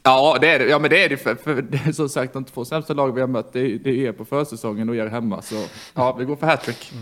Ja, 0.07 0.39
det 0.41 0.49
är 0.51 0.59
det. 0.59 0.65
Ja, 0.65 0.79
men 0.79 0.91
det 0.91 1.05
är 1.05 1.09
det. 1.09 1.17
För, 1.17 1.35
för 1.35 1.63
det 1.63 1.81
är 1.87 1.93
som 1.93 2.09
sagt 2.09 2.33
de 2.33 2.45
två 2.45 2.65
sämsta 2.65 2.95
lag 2.95 3.15
vi 3.15 3.21
har 3.21 3.29
mött, 3.29 3.53
det 3.53 3.61
är, 3.61 3.79
det 3.79 3.91
är 3.91 4.09
er 4.09 4.13
på 4.13 4.25
försäsongen 4.25 4.89
och 4.89 4.97
er 4.97 5.07
hemma. 5.07 5.43
Så 5.43 5.55
ja, 5.95 6.13
vi 6.19 6.25
går 6.25 6.37
för 6.37 6.47
hattrick. 6.47 6.93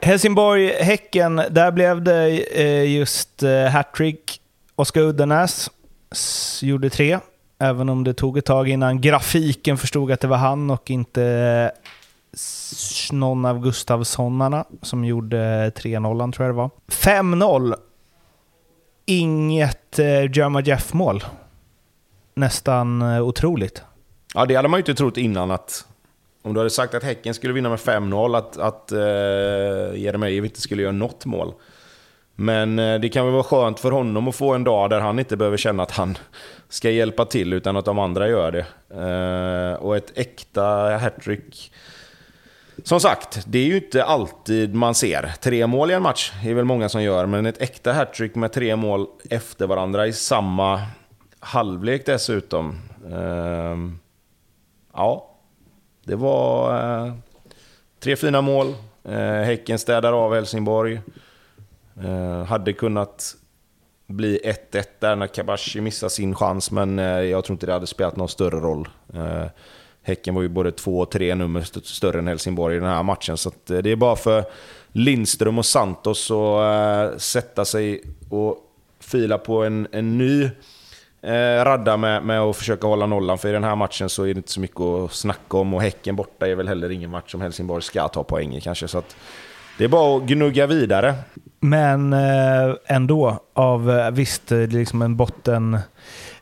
Helsingborg-Häcken, 0.00 1.36
där 1.50 1.70
blev 1.70 2.02
det 2.02 2.44
eh, 2.60 2.96
just 2.96 3.42
eh, 3.42 3.64
hattrick. 3.64 4.40
Oskar 4.76 5.00
Uddenäs 5.00 5.70
gjorde 6.62 6.90
tre, 6.90 7.18
även 7.58 7.88
om 7.88 8.04
det 8.04 8.14
tog 8.14 8.38
ett 8.38 8.44
tag 8.44 8.68
innan 8.68 9.00
grafiken 9.00 9.78
förstod 9.78 10.12
att 10.12 10.20
det 10.20 10.28
var 10.28 10.36
han 10.36 10.70
och 10.70 10.90
inte 10.90 11.72
någon 13.12 13.44
av 13.44 13.62
Gustavssonarna 13.62 14.64
som 14.82 15.04
gjorde 15.04 15.70
3-0 15.70 16.32
tror 16.32 16.46
jag 16.46 16.54
det 16.54 16.58
var. 16.58 16.70
5-0. 16.88 17.74
Inget 19.06 19.98
eh, 19.98 20.06
Jerma 20.06 20.60
Jeff-mål. 20.60 21.24
Nästan 22.34 23.02
eh, 23.02 23.22
otroligt. 23.22 23.82
Ja, 24.34 24.46
det 24.46 24.54
hade 24.54 24.68
man 24.68 24.78
ju 24.78 24.80
inte 24.80 24.94
trott 24.94 25.16
innan 25.16 25.50
att... 25.50 25.86
Om 26.42 26.54
du 26.54 26.60
hade 26.60 26.70
sagt 26.70 26.94
att 26.94 27.02
Häcken 27.02 27.34
skulle 27.34 27.52
vinna 27.52 27.68
med 27.68 27.78
5-0, 27.78 28.38
att, 28.38 28.58
att 28.58 28.92
uh, 28.92 30.00
Jeremejeff 30.00 30.44
inte 30.44 30.60
skulle 30.60 30.82
göra 30.82 30.92
något 30.92 31.24
mål. 31.24 31.52
Men 32.34 32.78
eh, 32.78 33.00
det 33.00 33.08
kan 33.08 33.24
väl 33.24 33.32
vara 33.32 33.44
skönt 33.44 33.80
för 33.80 33.90
honom 33.90 34.28
att 34.28 34.36
få 34.36 34.54
en 34.54 34.64
dag 34.64 34.90
där 34.90 35.00
han 35.00 35.18
inte 35.18 35.36
behöver 35.36 35.56
känna 35.56 35.82
att 35.82 35.90
han 35.90 36.18
ska 36.68 36.90
hjälpa 36.90 37.24
till, 37.24 37.52
utan 37.52 37.76
att 37.76 37.84
de 37.84 37.98
andra 37.98 38.28
gör 38.28 38.52
det. 38.52 38.66
Och 39.76 39.96
ett 39.96 40.18
äkta 40.18 40.98
hattrick. 40.98 41.72
Som 42.84 43.00
sagt, 43.00 43.44
det 43.46 43.58
är 43.58 43.64
ju 43.64 43.76
inte 43.76 44.04
alltid 44.04 44.74
man 44.74 44.94
ser. 44.94 45.32
Tre 45.40 45.66
mål 45.66 45.90
i 45.90 45.94
en 45.94 46.02
match 46.02 46.32
är 46.44 46.54
väl 46.54 46.64
många 46.64 46.88
som 46.88 47.02
gör, 47.02 47.26
men 47.26 47.46
ett 47.46 47.62
äkta 47.62 47.92
hattrick 47.92 48.34
med 48.34 48.52
tre 48.52 48.76
mål 48.76 49.06
efter 49.30 49.66
varandra 49.66 50.06
i 50.06 50.12
samma 50.12 50.80
halvlek 51.42 52.06
dessutom. 52.06 52.78
Ehm, 53.12 53.98
ja, 54.94 55.30
det 56.04 56.14
var 56.16 56.74
eh, 57.06 57.12
tre 58.00 58.16
fina 58.16 58.40
mål. 58.40 58.74
Eh, 59.04 59.14
häcken 59.42 59.78
städar 59.78 60.12
av 60.12 60.34
Helsingborg. 60.34 61.00
Eh, 62.04 62.44
hade 62.44 62.72
kunnat 62.72 63.34
bli 64.06 64.40
1-1 64.44 64.84
där 64.98 65.16
när 65.16 65.26
Kabashi 65.26 65.80
missade 65.80 66.10
sin 66.10 66.34
chans, 66.34 66.70
men 66.70 66.98
eh, 66.98 67.04
jag 67.04 67.44
tror 67.44 67.54
inte 67.54 67.66
det 67.66 67.72
hade 67.72 67.86
spelat 67.86 68.16
någon 68.16 68.28
större 68.28 68.56
roll. 68.60 68.88
Eh, 69.14 69.44
häcken 70.02 70.34
var 70.34 70.42
ju 70.42 70.48
både 70.48 70.72
två 70.72 70.98
och 70.98 71.10
tre 71.10 71.34
nummer 71.34 71.60
st- 71.60 71.80
större 71.84 72.18
än 72.18 72.26
Helsingborg 72.28 72.76
i 72.76 72.80
den 72.80 72.88
här 72.88 73.02
matchen, 73.02 73.36
så 73.36 73.48
att, 73.48 73.70
eh, 73.70 73.78
det 73.78 73.90
är 73.90 73.96
bara 73.96 74.16
för 74.16 74.44
Lindström 74.92 75.58
och 75.58 75.66
Santos 75.66 76.30
att 76.30 77.12
eh, 77.12 77.18
sätta 77.18 77.64
sig 77.64 78.02
och 78.30 78.56
fila 79.00 79.38
på 79.38 79.64
en, 79.64 79.88
en 79.92 80.18
ny 80.18 80.50
eh, 81.22 81.64
radda 81.64 81.96
med, 81.96 82.22
med 82.22 82.40
att 82.40 82.56
försöka 82.56 82.86
hålla 82.86 83.06
nollan, 83.06 83.38
för 83.38 83.48
i 83.48 83.52
den 83.52 83.64
här 83.64 83.76
matchen 83.76 84.08
så 84.08 84.22
är 84.22 84.34
det 84.34 84.38
inte 84.38 84.52
så 84.52 84.60
mycket 84.60 84.80
att 84.80 85.12
snacka 85.12 85.56
om, 85.56 85.74
och 85.74 85.82
Häcken 85.82 86.16
borta 86.16 86.48
är 86.48 86.54
väl 86.54 86.68
heller 86.68 86.90
ingen 86.90 87.10
match 87.10 87.30
som 87.30 87.40
Helsingborg 87.40 87.82
ska 87.82 88.08
ta 88.08 88.24
poäng 88.24 88.54
i 88.54 88.60
kanske, 88.60 88.88
så 88.88 88.98
att 88.98 89.16
det 89.78 89.84
är 89.84 89.88
bara 89.88 90.16
att 90.16 90.22
gnugga 90.22 90.66
vidare. 90.66 91.14
Men 91.60 92.12
eh, 92.12 92.74
ändå, 92.86 93.38
av 93.54 93.90
eh, 93.90 94.10
visst, 94.10 94.46
det 94.46 94.56
är 94.56 94.66
liksom 94.66 95.02
en 95.02 95.16
botten, 95.16 95.78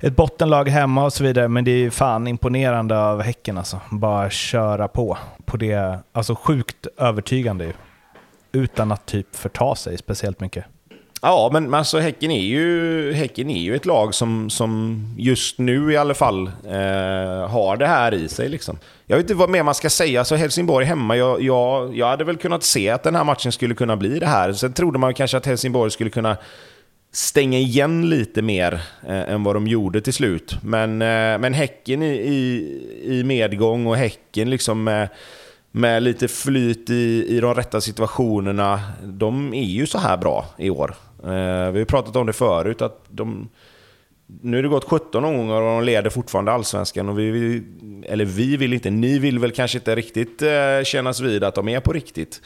ett 0.00 0.16
bottenlag 0.16 0.68
hemma 0.68 1.04
och 1.04 1.12
så 1.12 1.24
vidare, 1.24 1.48
men 1.48 1.64
det 1.64 1.70
är 1.70 1.76
ju 1.76 1.90
fan 1.90 2.26
imponerande 2.26 2.98
av 2.98 3.22
Häcken 3.22 3.58
alltså. 3.58 3.80
Bara 3.90 4.30
köra 4.30 4.88
på 4.88 5.18
på 5.50 5.56
det, 5.56 5.98
alltså 6.12 6.34
sjukt 6.34 6.86
övertygande 6.96 7.64
ju. 7.64 7.72
Utan 8.52 8.92
att 8.92 9.06
typ 9.06 9.36
förta 9.36 9.74
sig 9.74 9.98
speciellt 9.98 10.40
mycket. 10.40 10.64
Ja, 11.22 11.50
men, 11.52 11.74
alltså 11.74 11.98
Häcken 11.98 12.30
är 12.30 12.40
ju, 12.40 13.12
häcken 13.12 13.50
är 13.50 13.60
ju 13.60 13.76
ett 13.76 13.86
lag 13.86 14.14
som, 14.14 14.50
som 14.50 15.04
just 15.18 15.58
nu 15.58 15.92
i 15.92 15.96
alla 15.96 16.14
fall 16.14 16.46
eh, 16.46 17.48
har 17.48 17.76
det 17.76 17.86
här 17.86 18.14
i 18.14 18.28
sig. 18.28 18.48
Liksom. 18.48 18.78
Jag 19.06 19.16
vet 19.16 19.24
inte 19.24 19.34
vad 19.34 19.50
mer 19.50 19.62
man 19.62 19.74
ska 19.74 19.90
säga. 19.90 20.18
Alltså 20.18 20.34
Helsingborg 20.34 20.86
hemma, 20.86 21.16
jag, 21.16 21.42
jag, 21.42 21.96
jag 21.96 22.06
hade 22.06 22.24
väl 22.24 22.36
kunnat 22.36 22.62
se 22.62 22.90
att 22.90 23.02
den 23.02 23.14
här 23.14 23.24
matchen 23.24 23.52
skulle 23.52 23.74
kunna 23.74 23.96
bli 23.96 24.18
det 24.18 24.26
här. 24.26 24.52
Sen 24.52 24.72
trodde 24.72 24.98
man 24.98 25.14
kanske 25.14 25.36
att 25.36 25.46
Helsingborg 25.46 25.90
skulle 25.90 26.10
kunna 26.10 26.36
stänga 27.12 27.58
igen 27.58 28.10
lite 28.10 28.42
mer 28.42 28.72
eh, 29.08 29.32
än 29.32 29.44
vad 29.44 29.56
de 29.56 29.66
gjorde 29.66 30.00
till 30.00 30.12
slut. 30.12 30.56
Men, 30.62 31.02
eh, 31.02 31.38
men 31.38 31.54
Häcken 31.54 32.02
i, 32.02 32.12
i, 32.12 32.66
i 33.02 33.24
medgång 33.24 33.86
och 33.86 33.96
Häcken 33.96 34.50
liksom 34.50 34.84
med, 34.84 35.08
med 35.72 36.02
lite 36.02 36.28
flyt 36.28 36.90
i, 36.90 37.26
i 37.28 37.40
de 37.40 37.54
rätta 37.54 37.80
situationerna. 37.80 38.80
De 39.02 39.54
är 39.54 39.64
ju 39.64 39.86
så 39.86 39.98
här 39.98 40.16
bra 40.16 40.46
i 40.58 40.70
år. 40.70 40.94
Eh, 41.24 41.70
vi 41.72 41.78
har 41.78 41.84
pratat 41.84 42.16
om 42.16 42.26
det 42.26 42.32
förut, 42.32 42.82
att 42.82 43.04
de... 43.08 43.48
Nu 44.42 44.56
har 44.56 44.62
det 44.62 44.68
gått 44.68 44.84
17 44.84 45.24
omgångar 45.24 45.54
och 45.62 45.62
de 45.80 45.84
leder 45.84 46.10
fortfarande 46.10 46.52
allsvenskan. 46.52 47.08
Och 47.08 47.18
vi, 47.18 47.30
vill- 47.30 47.64
eller 48.08 48.24
vi 48.24 48.56
vill 48.56 48.72
inte, 48.72 48.90
ni 48.90 49.18
vill 49.18 49.38
väl 49.38 49.50
kanske 49.52 49.78
inte 49.78 49.94
riktigt 49.94 50.42
eh, 50.42 50.82
kännas 50.84 51.20
vid 51.20 51.44
att 51.44 51.54
de 51.54 51.68
är 51.68 51.80
på 51.80 51.92
riktigt. 51.92 52.42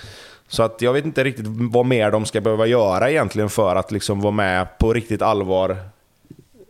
Så 0.49 0.63
att 0.63 0.83
jag 0.83 0.93
vet 0.93 1.05
inte 1.05 1.25
riktigt 1.25 1.47
vad 1.49 1.87
mer 1.87 2.11
de 2.11 2.27
ska 2.27 2.41
behöva 2.41 2.67
göra 2.67 3.11
egentligen 3.11 3.49
för 3.51 3.77
att 3.77 3.93
liksom 3.93 4.21
vara 4.21 4.33
med 4.33 4.79
på 4.79 4.93
riktigt 4.93 5.23
allvar 5.23 5.77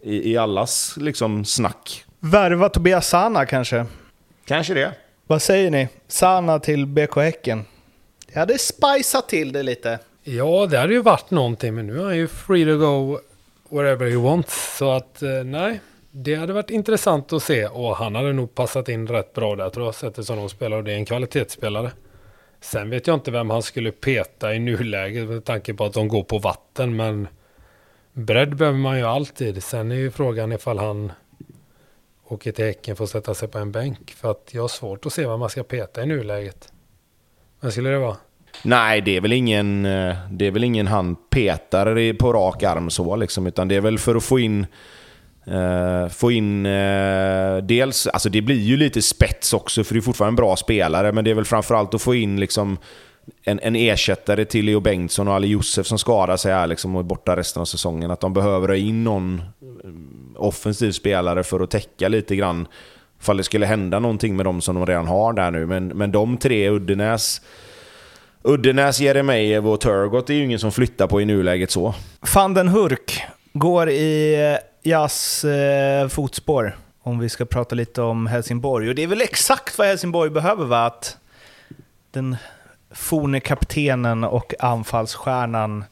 i, 0.03 0.33
i 0.33 0.37
allas 0.37 0.95
liksom 0.97 1.45
snack. 1.45 2.05
Värva 2.21 2.69
Tobias 2.69 3.09
Sana 3.09 3.47
kanske? 3.47 3.87
Kanske 4.47 4.75
det. 4.75 4.93
Vad 5.27 5.43
säger 5.43 5.71
ni? 5.71 5.89
Sana 6.09 6.59
till 6.59 6.87
BK 6.87 7.17
Häcken? 7.17 7.65
Jag 8.33 8.41
hade 8.41 8.59
spicat 8.59 9.29
till 9.29 9.53
det 9.53 9.63
lite. 9.63 9.99
Ja, 10.27 10.67
det 10.67 10.79
hade 10.79 10.93
ju 10.93 11.03
varit 11.03 11.31
någonting, 11.31 11.75
men 11.75 11.87
nu 11.87 12.01
är 12.01 12.05
han 12.05 12.17
ju 12.17 12.29
free 12.29 12.65
to 12.65 12.77
go 12.77 13.19
wherever 13.69 14.11
he 14.11 14.17
wants. 14.17 14.77
Så 14.77 14.91
att, 14.91 15.23
eh, 15.23 15.45
nej, 15.45 15.81
det 16.11 16.35
hade 16.35 16.53
varit 16.53 16.71
intressant 16.71 17.33
att 17.33 17.43
se. 17.43 17.67
Och 17.67 17.97
han 17.97 18.15
hade 18.15 18.33
nog 18.33 18.55
passat 18.55 18.89
in 18.89 19.07
rätt 19.07 19.33
bra 19.33 19.57
där, 19.57 19.71
tror 19.71 19.87
jag, 19.87 19.95
sättet 19.95 20.27
som 20.27 20.37
de 20.37 20.49
spelar. 20.49 20.77
Och 20.77 20.85
det 20.85 20.93
är 20.93 20.97
en 20.97 21.05
kvalitetsspelare. 21.05 21.91
Sen 22.61 22.91
vet 22.91 23.07
jag 23.07 23.15
inte 23.15 23.31
vem 23.31 23.51
han 23.51 23.63
skulle 23.63 23.91
peta 23.91 24.55
i 24.55 24.59
nuläget 24.59 25.29
med 25.29 25.45
tanke 25.45 25.75
på 25.75 25.85
att 25.85 25.93
de 25.93 26.09
går 26.09 26.23
på 26.23 26.39
vatten, 26.39 26.97
men 26.97 27.29
bredd 28.13 28.57
behöver 28.57 28.79
man 28.79 28.99
ju 28.99 29.05
alltid. 29.05 29.63
Sen 29.63 29.93
är 29.93 29.97
ju 29.97 30.11
frågan 30.11 30.53
ifall 30.53 30.79
han 30.79 31.13
åker 32.29 32.53
till 32.53 32.65
Häcken 32.65 32.97
för 32.97 33.05
att 33.05 33.11
sätta 33.11 33.35
sig 33.35 33.49
på 33.49 33.59
en 33.59 33.73
bänk. 33.73 34.11
För 34.11 34.31
att 34.31 34.51
jag 34.53 34.63
har 34.63 34.69
svårt 34.69 35.07
att 35.07 35.13
se 35.13 35.27
vad 35.27 35.39
man 35.39 35.51
ska 35.51 35.63
peta 35.63 36.03
i 36.03 36.07
nuläget. 36.07 36.73
Vem 37.61 37.71
skulle 37.71 37.89
det 37.89 37.99
vara? 37.99 38.17
Nej, 38.63 39.01
det 39.01 39.17
är 39.17 39.21
väl 39.21 39.33
ingen, 39.33 39.87
eh, 39.87 40.17
det 40.31 40.47
är 40.47 40.51
väl 40.51 40.65
ingen 40.65 40.87
han 40.87 41.17
petar 41.31 42.13
på 42.13 42.33
rak 42.33 42.63
arm 42.63 42.91
så 42.91 43.17
liksom, 43.17 43.47
utan 43.47 43.69
det 43.69 43.77
är 43.77 43.81
väl 43.81 43.99
för 43.99 44.15
att 44.15 44.25
få 44.25 44.39
in 44.39 44.67
Uh, 45.49 46.09
få 46.09 46.31
in 46.31 46.67
uh, 46.67 47.63
dels, 47.63 48.07
alltså 48.07 48.29
det 48.29 48.43
blir 48.43 48.61
ju 48.61 48.77
lite 48.77 49.03
spets 49.03 49.53
också 49.53 49.85
för 49.85 49.95
det 49.95 49.99
är 49.99 50.03
fortfarande 50.03 50.31
en 50.31 50.37
bra 50.37 50.57
spelare, 50.57 51.13
men 51.13 51.25
det 51.25 51.31
är 51.31 51.35
väl 51.35 51.45
framförallt 51.45 51.95
att 51.95 52.03
få 52.03 52.15
in 52.15 52.41
liksom 52.41 52.79
en, 53.45 53.61
en 53.61 53.77
ersättare 53.77 54.45
till 54.45 54.65
Leo 54.65 54.81
Bengtsson 54.81 55.29
och 55.29 55.35
Ali 55.35 55.49
Josef 55.49 55.87
som 55.87 55.99
skadar 55.99 56.37
sig 56.37 56.53
här 56.53 56.67
liksom 56.67 56.97
och 56.97 57.01
är 57.01 57.05
borta 57.05 57.37
resten 57.37 57.61
av 57.61 57.65
säsongen. 57.65 58.11
Att 58.11 58.21
de 58.21 58.33
behöver 58.33 58.69
ha 58.69 58.77
in 58.77 59.05
någon 59.05 59.43
offensiv 60.37 60.93
spelare 60.93 61.43
för 61.43 61.61
att 61.61 61.71
täcka 61.71 62.09
lite 62.09 62.37
grann 62.37 62.69
ifall 63.21 63.37
det 63.37 63.45
skulle 63.45 63.67
hända 63.67 63.99
någonting 63.99 64.37
med 64.37 64.47
dem 64.47 64.61
som 64.61 64.75
de 64.75 64.87
redan 64.87 65.07
har 65.07 65.33
där 65.33 65.51
nu. 65.51 65.67
Men, 65.67 65.87
men 65.87 66.13
de 66.13 66.37
tre, 66.37 66.71
Uddenäs, 66.71 67.41
Uddenäs, 68.47 69.01
Jeremejeff 69.01 69.65
och 69.65 69.81
Turgott 69.81 70.31
är 70.31 70.35
ju 70.35 70.45
ingen 70.45 70.59
som 70.59 70.73
flyttar 70.73 71.07
på 71.07 71.21
i 71.21 71.25
nuläget 71.25 71.71
så. 71.71 71.95
Van 72.35 72.55
den 72.55 72.69
Hurk 72.69 73.23
går 73.53 73.91
i 73.91 74.35
eh, 74.35 74.91
Jas 74.91 75.45
eh, 75.45 76.09
fotspår. 76.09 76.77
Om 77.03 77.19
vi 77.19 77.29
ska 77.29 77.45
prata 77.45 77.75
lite 77.75 78.03
om 78.03 78.27
Helsingborg. 78.27 78.89
Och 78.89 78.95
det 78.95 79.03
är 79.03 79.07
väl 79.07 79.21
exakt 79.21 79.79
vad 79.79 79.87
Helsingborg 79.87 80.31
behöver 80.31 80.65
va? 80.65 80.87
Att 80.87 81.17
den 82.11 82.37
forne 82.91 83.41
kaptenen 83.41 84.25
och 84.25 84.55
anfallsstjärnan 84.59 85.85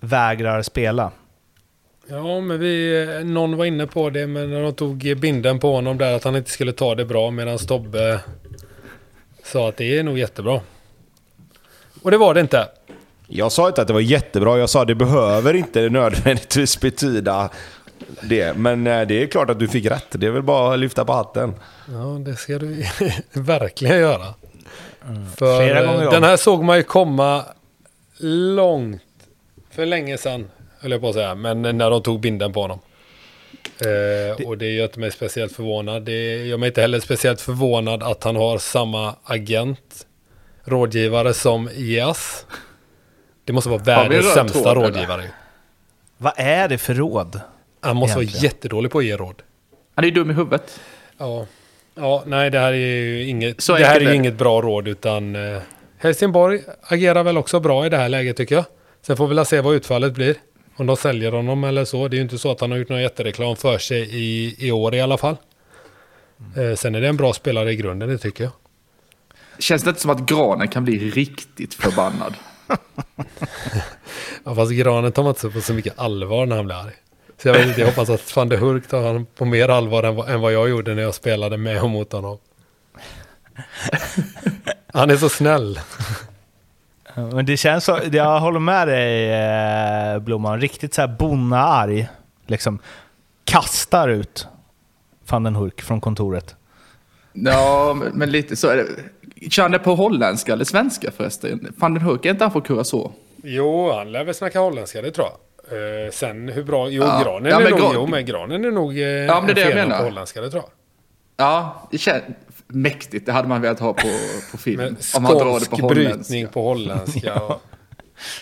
vägrar 0.00 0.62
spela. 0.62 1.10
Ja, 2.08 2.40
men 2.40 2.60
vi, 2.60 3.20
någon 3.24 3.56
var 3.56 3.64
inne 3.64 3.86
på 3.86 4.10
det, 4.10 4.26
men 4.26 4.50
när 4.50 4.62
de 4.62 4.74
tog 4.74 5.16
binden 5.16 5.58
på 5.58 5.74
honom 5.74 5.98
där 5.98 6.16
att 6.16 6.24
han 6.24 6.36
inte 6.36 6.50
skulle 6.50 6.72
ta 6.72 6.94
det 6.94 7.04
bra 7.04 7.30
medan 7.30 7.58
Tobbe 7.58 8.20
sa 9.44 9.68
att 9.68 9.76
det 9.76 9.98
är 9.98 10.02
nog 10.02 10.18
jättebra. 10.18 10.60
Och 12.02 12.10
det 12.10 12.16
var 12.16 12.34
det 12.34 12.40
inte. 12.40 12.68
Jag 13.26 13.52
sa 13.52 13.68
inte 13.68 13.82
att 13.82 13.86
det 13.86 13.92
var 13.92 14.00
jättebra, 14.00 14.58
jag 14.58 14.70
sa 14.70 14.82
att 14.82 14.88
det 14.88 14.94
behöver 14.94 15.54
inte 15.54 15.88
nödvändigtvis 15.88 16.80
betyda 16.80 17.50
det. 18.22 18.56
Men 18.56 18.86
eh, 18.86 19.06
det 19.06 19.22
är 19.22 19.26
klart 19.26 19.50
att 19.50 19.58
du 19.58 19.68
fick 19.68 19.86
rätt. 19.86 20.06
Det 20.10 20.26
är 20.26 20.30
väl 20.30 20.42
bara 20.42 20.74
att 20.74 20.78
lyfta 20.78 21.04
på 21.04 21.12
hatten. 21.12 21.54
Ja, 21.92 22.18
det 22.26 22.36
ska 22.36 22.58
du 22.58 22.84
verkligen 23.32 23.98
göra. 23.98 24.34
För 25.36 25.60
Flera 25.60 26.04
eh, 26.04 26.10
den 26.10 26.24
här 26.24 26.36
såg 26.36 26.64
man 26.64 26.76
ju 26.76 26.82
komma 26.82 27.44
långt 28.56 29.02
för 29.70 29.86
länge 29.86 30.18
sedan, 30.18 30.50
höll 30.80 30.90
jag 30.90 31.00
på 31.00 31.08
att 31.08 31.14
säga. 31.14 31.34
Men 31.34 31.62
när 31.62 31.90
de 31.90 32.02
tog 32.02 32.20
binden 32.20 32.52
på 32.52 32.60
honom. 32.62 32.78
Eh, 33.80 34.46
och 34.46 34.58
det 34.58 34.66
gör 34.66 34.84
inte 34.84 35.00
mig 35.00 35.10
speciellt 35.10 35.52
förvånad. 35.52 36.02
Det 36.02 36.46
gör 36.46 36.56
mig 36.56 36.66
inte 36.66 36.80
heller 36.80 37.00
speciellt 37.00 37.40
förvånad 37.40 38.02
att 38.02 38.24
han 38.24 38.36
har 38.36 38.58
samma 38.58 39.14
agent, 39.24 40.06
rådgivare 40.70 41.34
som 41.34 41.68
IAS. 41.74 42.46
Det 43.44 43.52
måste 43.52 43.70
vara 43.70 43.82
världens 43.82 44.32
sämsta 44.34 44.58
tråd, 44.62 44.72
eller? 44.76 44.86
rådgivare. 44.86 45.24
Vad 46.18 46.32
är 46.36 46.68
det 46.68 46.78
för 46.78 46.94
råd? 46.94 47.40
Han 47.80 47.96
måste 47.96 48.14
vara 48.16 48.22
Egentligen. 48.22 48.44
jättedålig 48.44 48.92
på 48.92 48.98
att 48.98 49.04
ge 49.04 49.16
råd. 49.16 49.42
Han 49.94 50.04
är 50.04 50.08
ju 50.08 50.14
dum 50.14 50.30
i 50.30 50.34
huvudet. 50.34 50.80
Ja. 51.18 51.46
ja, 51.94 52.22
nej 52.26 52.50
det 52.50 52.58
här 52.58 52.72
är 52.72 52.76
ju 52.76 53.24
inget, 53.28 53.60
Så 53.60 53.76
det 53.76 53.84
här 53.84 54.00
är 54.00 54.04
det. 54.04 54.14
inget 54.14 54.34
bra 54.34 54.60
råd 54.60 54.88
utan 54.88 55.36
eh, 55.36 55.62
Helsingborg 55.98 56.60
agerar 56.82 57.22
väl 57.24 57.38
också 57.38 57.60
bra 57.60 57.86
i 57.86 57.88
det 57.88 57.96
här 57.96 58.08
läget 58.08 58.36
tycker 58.36 58.54
jag. 58.54 58.64
Sen 59.02 59.16
får 59.16 59.26
vi 59.28 59.34
väl 59.34 59.46
se 59.46 59.60
vad 59.60 59.74
utfallet 59.74 60.12
blir. 60.12 60.34
Om 60.76 60.86
de 60.86 60.96
säljer 60.96 61.32
honom 61.32 61.64
eller 61.64 61.84
så. 61.84 62.08
Det 62.08 62.14
är 62.14 62.18
ju 62.18 62.22
inte 62.22 62.38
så 62.38 62.50
att 62.50 62.60
han 62.60 62.70
har 62.70 62.78
gjort 62.78 62.88
någon 62.88 63.02
jättereklam 63.02 63.56
för 63.56 63.78
sig 63.78 64.00
i, 64.16 64.56
i 64.58 64.72
år 64.72 64.94
i 64.94 65.00
alla 65.00 65.16
fall. 65.18 65.36
Eh, 66.56 66.76
sen 66.76 66.94
är 66.94 67.00
det 67.00 67.08
en 67.08 67.16
bra 67.16 67.32
spelare 67.32 67.72
i 67.72 67.76
grunden, 67.76 68.08
det 68.08 68.18
tycker 68.18 68.44
jag. 68.44 68.52
Känns 69.60 69.82
det 69.82 69.88
inte 69.90 70.00
som 70.02 70.10
att 70.10 70.20
Granen 70.26 70.68
kan 70.68 70.84
bli 70.84 71.10
riktigt 71.10 71.74
förbannad? 71.74 72.34
Ja, 74.44 74.54
fast 74.54 74.72
granen 74.72 75.12
tar 75.12 75.22
man 75.22 75.30
inte 75.30 75.40
så 75.40 75.50
på 75.50 75.60
så 75.60 75.74
mycket 75.74 75.98
allvar 75.98 76.46
när 76.46 76.56
han 76.56 76.66
blir 76.66 76.76
arg. 76.76 76.92
Så 77.42 77.48
jag 77.48 77.54
vet 77.54 77.66
inte, 77.68 77.80
jag 77.80 77.88
hoppas 77.88 78.10
att 78.10 78.36
van 78.36 78.48
der 78.48 78.56
Hurk 78.56 78.88
tar 78.88 79.02
honom 79.02 79.26
på 79.36 79.44
mer 79.44 79.68
allvar 79.68 80.02
än, 80.02 80.14
vad- 80.14 80.30
än 80.30 80.40
vad 80.40 80.52
jag 80.52 80.68
gjorde 80.68 80.94
när 80.94 81.02
jag 81.02 81.14
spelade 81.14 81.56
med 81.56 81.82
och 81.82 81.90
mot 81.90 82.12
honom. 82.12 82.38
Han 84.92 85.10
är 85.10 85.16
så 85.16 85.28
snäll. 85.28 85.80
Men 87.14 87.46
det 87.46 87.56
känns 87.56 87.84
så, 87.84 87.98
jag 88.12 88.40
håller 88.40 88.60
med 88.60 88.88
dig 88.88 89.32
eh, 90.14 90.18
Blomman, 90.18 90.60
riktigt 90.60 90.94
så 90.94 91.00
här 91.00 91.08
bonnaarg. 91.18 92.08
Liksom 92.46 92.78
kastar 93.44 94.08
ut 94.08 94.46
van 95.28 95.42
den 95.42 95.56
Hurk 95.56 95.82
från 95.82 96.00
kontoret. 96.00 96.56
Ja, 97.32 97.94
men, 97.94 98.08
men 98.12 98.30
lite 98.30 98.56
så 98.56 98.68
är 98.68 98.76
det. 98.76 98.86
Kör 99.50 99.62
han 99.62 99.72
det 99.72 99.78
på 99.78 99.94
holländska 99.94 100.52
eller 100.52 100.64
svenska 100.64 101.10
förresten? 101.10 101.74
Van 101.78 101.94
den 101.94 102.02
Hurk 102.02 102.24
är 102.26 102.30
inte 102.30 102.44
han 102.44 102.52
från 102.52 102.62
Curacao? 102.62 103.12
Jo, 103.42 103.92
han 103.92 104.12
lär 104.12 104.24
väl 104.24 104.34
snacka 104.34 104.60
holländska, 104.60 105.02
det 105.02 105.10
tror 105.10 105.26
jag. 105.26 105.36
Eh, 106.06 106.10
sen 106.10 106.48
hur 106.48 106.64
bra... 106.64 106.88
Jo, 106.88 107.02
Ja. 107.02 107.22
granen 107.24 107.50
Ja, 107.52 107.60
är 107.60 107.70
nog... 107.70 107.80
Gran- 107.80 107.90
Jo, 107.94 108.06
men 108.06 108.24
granen 108.26 108.64
är 108.64 108.70
nog 108.70 108.92
eh, 108.98 109.02
Ja, 109.04 109.40
men 109.40 109.46
det 109.46 109.52
är 109.52 109.54
det 109.54 109.70
jag 109.70 109.74
menar. 109.74 109.98
på 109.98 110.04
holländska, 110.04 110.40
det 110.40 110.50
tror 110.50 110.62
jag. 110.62 110.70
Ja, 111.46 111.88
det 111.90 111.98
känns 111.98 112.22
mäktigt. 112.66 113.26
Det 113.26 113.32
hade 113.32 113.48
man 113.48 113.60
velat 113.60 113.80
ha 113.80 113.92
på, 113.92 114.08
på 114.52 114.58
film. 114.58 114.76
Men 114.82 114.96
Om 115.16 115.22
man 115.22 115.38
drar 115.38 115.60
det 115.60 115.70
på 115.70 115.76
holländska. 115.76 116.14
brytning 116.14 116.48
på 116.48 116.62
holländska. 116.62 117.34
och, 117.40 117.60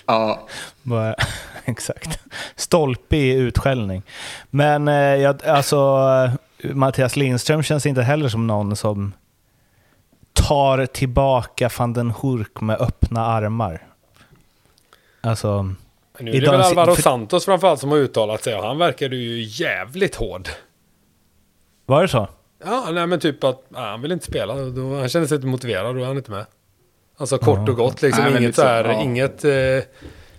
Ja, 0.07 0.47
Bara- 0.83 1.15
Exakt. 1.65 2.19
Stolpig 2.57 3.35
utskällning. 3.35 4.03
Men 4.51 4.89
eh, 4.89 4.95
jag, 4.95 5.47
alltså, 5.47 5.77
eh, 6.63 6.71
Mattias 6.75 7.17
Lindström 7.17 7.63
känns 7.63 7.87
inte 7.87 8.03
heller 8.03 8.29
som 8.29 8.47
någon 8.47 8.77
som 8.77 9.13
tar 10.49 10.87
tillbaka 10.87 11.71
van 11.79 11.93
den 11.93 12.11
Hurk 12.11 12.61
med 12.61 12.81
öppna 12.81 13.27
armar. 13.27 13.87
Alltså, 15.21 15.75
nu 16.21 16.31
är 16.31 16.41
det 16.41 16.51
väl 16.51 16.61
Alvaro 16.61 16.95
för- 16.95 17.03
Santos 17.03 17.45
framförallt 17.45 17.81
som 17.81 17.91
har 17.91 17.99
uttalat 17.99 18.43
sig 18.45 18.55
och 18.57 18.63
han 18.65 18.79
verkade 18.79 19.17
ju 19.17 19.43
jävligt 19.65 20.15
hård. 20.15 20.49
var 21.87 22.03
det 22.03 22.09
så? 22.09 22.29
Ja, 22.65 22.89
nej 22.93 23.07
men 23.07 23.21
typ 23.21 23.45
att 23.45 23.65
nej, 23.69 23.83
han 23.83 24.03
vill 24.03 24.13
inte 24.13 24.27
spela. 24.27 24.55
Då, 24.55 24.97
han 24.99 25.09
kände 25.09 25.29
sig 25.29 25.35
inte 25.35 25.47
motiverad, 25.47 25.97
då 25.97 26.03
är 26.03 26.07
han 26.07 26.17
inte 26.17 26.31
med. 26.31 26.47
Alltså 27.17 27.39
kort 27.39 27.69
och 27.69 27.77
gott, 27.77 28.03
liksom 28.03 28.25
Nej, 28.25 28.37
inget 28.43 28.55
så 28.55 28.61
så, 28.61 28.67
här, 28.67 28.85
ja. 28.85 29.03
inget 29.03 29.45
eh, 29.45 29.51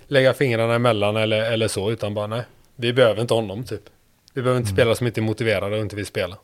lägga 0.08 0.34
fingrarna 0.34 0.74
emellan 0.74 1.18
eller, 1.18 1.52
eller 1.52 1.68
så, 1.68 1.92
utan 1.92 2.14
bara 2.14 2.28
nej. 2.28 2.44
Vi 2.76 2.94
behöver 2.94 3.22
inte 3.22 3.34
honom 3.34 3.64
typ. 3.64 3.82
Vi 4.34 4.42
behöver 4.42 4.58
Mm. 4.58 4.62
inte 4.68 4.74
spela 4.82 4.96
som 4.96 5.08
inte 5.08 5.20
är 5.20 5.24
motiverade 5.24 5.76
och 5.76 5.82
inte 5.82 5.96
vill 5.96 6.06
spela. 6.06 6.38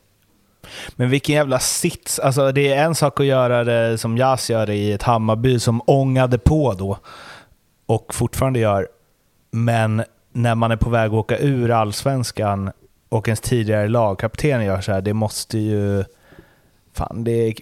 Men 0.96 1.10
vilken 1.10 1.36
jävla 1.36 1.60
sits. 1.60 2.20
Alltså, 2.20 2.52
det 2.52 2.74
är 2.74 2.84
en 2.84 2.96
sak 2.96 3.20
att 3.20 3.26
göra 3.26 3.64
det 3.64 3.98
som 3.98 4.18
Jas 4.18 4.50
gör 4.50 4.70
i 4.70 4.92
ett 4.92 5.04
Hammarby 5.04 5.60
som 5.60 5.82
ångade 5.86 6.38
på 6.38 6.74
då 6.74 6.98
och 7.86 8.14
fortfarande 8.14 8.60
gör. 8.60 8.88
Men 9.52 10.04
när 10.34 10.56
man 10.56 10.72
är 10.72 10.76
på 10.76 10.90
väg 10.90 11.08
att 11.08 11.14
åka 11.14 11.38
ur 11.38 11.72
allsvenskan 11.72 12.72
och 13.10 13.28
ens 13.28 13.42
tidigare 13.42 13.88
lagkapten 13.88 14.66
gör 14.66 14.82
så 14.82 14.92
här, 14.92 15.02
det 15.02 15.14
måste 15.14 15.58
ju... 15.58 16.04
Fan, 16.98 17.24
det 17.24 17.32
är, 17.32 17.54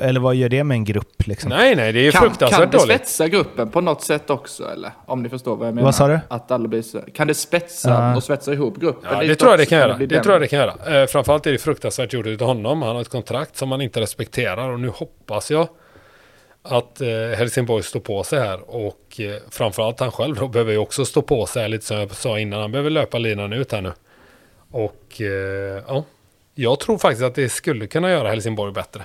Eller 0.00 0.20
vad 0.20 0.34
gör 0.34 0.48
det 0.48 0.64
med 0.64 0.74
en 0.74 0.84
grupp 0.84 1.26
liksom? 1.26 1.48
Nej, 1.50 1.76
nej, 1.76 1.92
det 1.92 1.98
är 2.00 2.02
ju 2.02 2.10
kan, 2.10 2.20
kan 2.20 2.28
fruktansvärt 2.30 2.72
det 2.72 2.78
dåligt. 2.78 2.96
spetsa 2.96 3.28
gruppen 3.28 3.70
på 3.70 3.80
något 3.80 4.02
sätt 4.02 4.30
också 4.30 4.68
eller? 4.70 4.90
Om 5.06 5.22
ni 5.22 5.28
förstår 5.28 5.56
vad 5.56 5.68
jag 5.68 5.74
menar. 5.74 5.84
Vad 5.86 5.94
sa 5.94 6.08
du? 6.08 6.20
Att 6.28 6.50
alla 6.50 6.68
blir 6.68 6.82
så. 6.82 7.00
Kan 7.14 7.26
det 7.26 7.34
spetsa 7.34 7.90
Ja. 7.90 8.16
och 8.16 8.22
svetsa 8.24 8.52
ihop 8.52 8.76
gruppen? 8.80 9.10
Ja, 9.12 9.18
det 9.20 9.26
lite 9.26 9.40
tror 9.40 9.50
jag 9.52 9.58
det 9.58 9.66
kan 9.66 9.78
göra. 9.78 9.96
Det 9.98 10.20
tror 10.22 10.32
jag 10.34 10.42
det 10.42 10.46
kan 10.48 10.58
göra. 10.58 11.00
Eh, 11.00 11.06
framförallt 11.06 11.46
är 11.46 11.52
det 11.52 11.58
fruktansvärt 11.58 12.12
gjort 12.12 12.26
utav 12.26 12.46
honom. 12.48 12.82
Han 12.82 12.94
har 12.94 13.02
ett 13.02 13.08
kontrakt 13.08 13.56
som 13.56 13.70
han 13.70 13.80
inte 13.80 14.00
respekterar 14.00 14.68
och 14.70 14.80
nu 14.80 14.88
hoppas 14.88 15.50
jag 15.50 15.68
att 16.62 17.00
eh, 17.00 17.08
Helsingborg 17.36 17.82
står 17.82 18.00
på 18.00 18.22
sig 18.24 18.40
här 18.40 18.60
och 18.70 19.20
eh, 19.20 19.34
framförallt 19.50 20.00
han 20.00 20.12
själv 20.12 20.36
då 20.36 20.48
behöver 20.48 20.72
ju 20.72 20.78
också 20.78 21.04
stå 21.04 21.22
på 21.22 21.46
sig 21.46 21.62
här, 21.62 21.68
lite 21.68 21.84
som 21.86 21.96
jag 21.96 22.10
sa 22.14 22.38
innan. 22.38 22.60
Han 22.60 22.72
behöver 22.72 22.90
löpa 22.90 23.18
linan 23.18 23.52
ut 23.52 23.72
här 23.72 23.80
nu. 23.82 23.92
Och 24.70 25.20
eh, 25.20 25.82
ja, 25.88 26.04
jag 26.54 26.80
tror 26.80 26.98
faktiskt 26.98 27.22
att 27.24 27.34
det 27.34 27.48
skulle 27.48 27.86
kunna 27.86 28.10
göra 28.10 28.28
Helsingborg 28.28 28.72
bättre. 28.72 29.02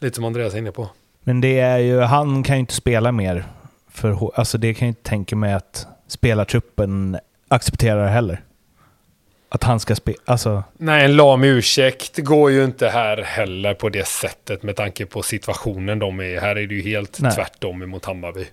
Lite 0.00 0.14
som 0.14 0.24
Andreas 0.24 0.54
är 0.54 0.58
inne 0.58 0.72
på. 0.72 0.88
Men 1.20 1.40
det 1.40 1.58
är 1.58 1.78
ju, 1.78 2.00
han 2.00 2.42
kan 2.42 2.56
ju 2.56 2.60
inte 2.60 2.74
spela 2.74 3.12
mer. 3.12 3.44
För, 3.90 4.30
alltså 4.34 4.58
det 4.58 4.74
kan 4.74 4.88
jag 4.88 4.90
inte 4.90 5.08
tänka 5.10 5.36
mig 5.36 5.52
att 5.52 5.86
spelartruppen 6.06 7.18
accepterar 7.48 8.08
heller. 8.08 8.42
Att 9.48 9.62
han 9.64 9.80
ska 9.80 9.96
spela, 9.96 10.18
alltså... 10.24 10.64
Nej, 10.76 11.04
en 11.04 11.16
lam 11.16 11.44
ursäkt 11.44 12.18
går 12.18 12.50
ju 12.50 12.64
inte 12.64 12.88
här 12.88 13.16
heller 13.22 13.74
på 13.74 13.88
det 13.88 14.06
sättet 14.06 14.62
med 14.62 14.76
tanke 14.76 15.06
på 15.06 15.22
situationen 15.22 15.98
de 15.98 16.20
är 16.20 16.24
i. 16.24 16.38
Här 16.38 16.56
är 16.56 16.66
det 16.66 16.74
ju 16.74 16.82
helt 16.82 17.20
Nej. 17.20 17.32
tvärtom 17.32 17.82
emot 17.82 18.04
Hammarby. 18.04 18.46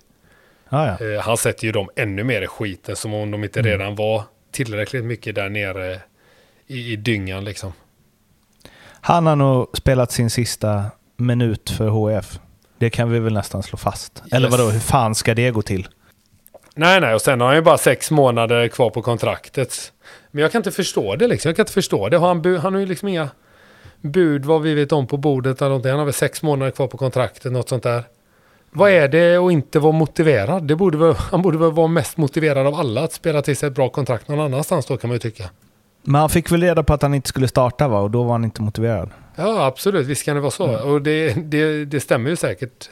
Ja, 0.68 0.96
ja. 1.00 1.06
Eh, 1.06 1.20
han 1.20 1.36
sätter 1.36 1.64
ju 1.64 1.72
dem 1.72 1.88
ännu 1.96 2.24
mer 2.24 2.42
i 2.42 2.46
skiten 2.46 2.96
som 2.96 3.14
om 3.14 3.30
de 3.30 3.44
inte 3.44 3.60
Mm. 3.60 3.70
redan 3.72 3.94
var 3.94 4.22
tillräckligt 4.50 5.04
mycket 5.04 5.34
där 5.34 5.48
nere 5.48 6.00
i, 6.66 6.92
i 6.92 6.96
dyngan 6.96 7.44
liksom. 7.44 7.72
Han 9.06 9.26
har 9.26 9.36
nog 9.36 9.66
spelat 9.76 10.12
sin 10.12 10.30
sista 10.30 10.84
minut 11.16 11.70
för 11.70 11.88
HF. 11.88 12.38
Det 12.78 12.90
kan 12.90 13.10
vi 13.10 13.18
väl 13.18 13.32
nästan 13.32 13.62
slå 13.62 13.76
fast. 13.76 14.22
Eller 14.32 14.48
Yes. 14.48 14.58
vadå, 14.58 14.70
hur 14.70 14.80
fan 14.80 15.14
ska 15.14 15.34
det 15.34 15.50
gå 15.50 15.62
till? 15.62 15.88
Nej, 16.74 17.00
nej, 17.00 17.14
och 17.14 17.20
sen 17.22 17.40
har 17.40 17.46
han 17.48 17.56
ju 17.56 17.62
bara 17.62 17.78
sex 17.78 18.10
månader 18.10 18.68
kvar 18.68 18.90
på 18.90 19.02
kontraktet. 19.02 19.92
Men 20.30 20.42
jag 20.42 20.52
kan 20.52 20.58
inte 20.58 20.70
förstå 20.70 21.16
det 21.16 21.28
liksom. 21.28 21.48
Jag 21.48 21.56
kan 21.56 21.62
inte 21.62 21.72
förstå 21.72 22.08
det. 22.08 22.16
Har 22.16 22.28
han, 22.28 22.42
bu- 22.42 22.58
han 22.58 22.72
har 22.72 22.80
ju 22.80 22.86
liksom 22.86 23.08
inga 23.08 23.28
bud 24.00 24.44
vad 24.44 24.62
vi 24.62 24.74
vet 24.74 24.92
om 24.92 25.06
på 25.06 25.16
bordet 25.16 25.60
eller 25.60 25.68
någonting. 25.68 25.90
Han 25.90 25.98
har 25.98 26.06
väl 26.06 26.14
sex 26.14 26.42
månader 26.42 26.70
kvar 26.70 26.86
på 26.86 26.98
kontraktet, 26.98 27.52
något 27.52 27.68
sånt 27.68 27.82
där. 27.82 28.02
Vad 28.70 28.90
är 28.90 29.08
det 29.08 29.36
att 29.36 29.52
inte 29.52 29.78
vara 29.78 29.92
motiverad? 29.92 30.62
Det 30.66 30.76
borde 30.76 30.98
väl, 30.98 31.14
han 31.14 31.42
borde 31.42 31.58
väl 31.58 31.72
vara 31.72 31.86
mest 31.86 32.16
motiverad 32.16 32.66
av 32.66 32.74
alla 32.74 33.04
att 33.04 33.12
spela 33.12 33.42
till 33.42 33.56
sig 33.56 33.66
ett 33.66 33.74
bra 33.74 33.88
kontrakt 33.88 34.28
någon 34.28 34.40
annanstans 34.40 34.86
då 34.86 34.96
kan 34.96 35.08
man 35.08 35.14
ju 35.14 35.18
tycka. 35.18 35.44
Men 36.04 36.20
han 36.20 36.30
fick 36.30 36.52
väl 36.52 36.60
reda 36.62 36.82
på 36.82 36.92
att 36.94 37.02
han 37.02 37.14
inte 37.14 37.28
skulle 37.28 37.48
starta 37.48 37.88
va? 37.88 37.98
Och 38.00 38.10
då 38.10 38.22
var 38.22 38.32
han 38.32 38.44
inte 38.44 38.62
motiverad. 38.62 39.10
Ja, 39.36 39.64
absolut. 39.66 40.06
Visst 40.06 40.24
kan 40.24 40.34
det 40.36 40.40
vara 40.40 40.50
så. 40.50 40.78
Och 40.88 41.02
det, 41.02 41.34
det, 41.50 41.84
det 41.84 42.00
stämmer 42.00 42.30
ju 42.30 42.36
säkert. 42.36 42.90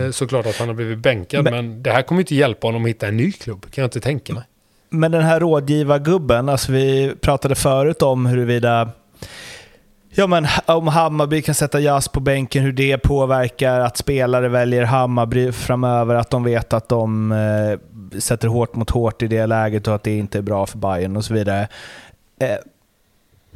Eh, 0.00 0.10
Såklart 0.10 0.46
att 0.46 0.56
han 0.56 0.68
har 0.68 0.74
blivit 0.74 0.98
bänkad. 0.98 1.44
Men- 1.44 1.52
Men, 1.54 1.82
det 1.82 1.90
här 1.90 2.02
kommer 2.02 2.18
ju 2.18 2.22
inte 2.22 2.34
hjälpa 2.34 2.66
honom 2.66 2.82
att 2.84 2.88
hitta 2.88 3.06
en 3.08 3.16
ny 3.16 3.32
klubb. 3.32 3.62
Kan 3.70 3.82
jag 3.82 3.86
inte 3.86 4.00
tänka 4.00 4.34
mig. 4.34 4.42
Men 4.90 5.12
den 5.12 5.22
här 5.22 5.40
rådgivargubben, 5.40 6.48
alltså 6.48 6.72
vi 6.72 7.14
pratade 7.20 7.54
förut 7.54 8.02
om 8.02 8.26
huruvida 8.26 8.88
Ja 10.14 10.26
men 10.26 10.46
om 10.66 10.88
Hammarby 10.88 11.42
kan 11.42 11.54
sätta 11.54 11.80
jazz 11.80 12.08
på 12.08 12.20
bänken, 12.20 12.62
hur 12.62 12.72
det 12.72 12.98
påverkar 12.98 13.80
att 13.80 13.96
spelare 13.96 14.48
väljer 14.48 14.84
Hammarby 14.84 15.52
framöver, 15.52 16.14
att 16.14 16.30
de 16.30 16.44
vet 16.44 16.72
att 16.72 16.88
de 16.88 17.32
eh, 17.32 18.18
sätter 18.20 18.48
hårt 18.48 18.74
mot 18.74 18.90
hårt 18.90 19.22
i 19.22 19.26
det 19.26 19.46
läget 19.46 19.88
och 19.88 19.94
att 19.94 20.02
det 20.02 20.18
inte 20.18 20.38
är 20.38 20.42
bra 20.42 20.66
för 20.66 20.78
Bayern 20.78 21.16
och 21.16 21.24
så 21.24 21.34
vidare. 21.34 21.68
Eh, 22.40 22.56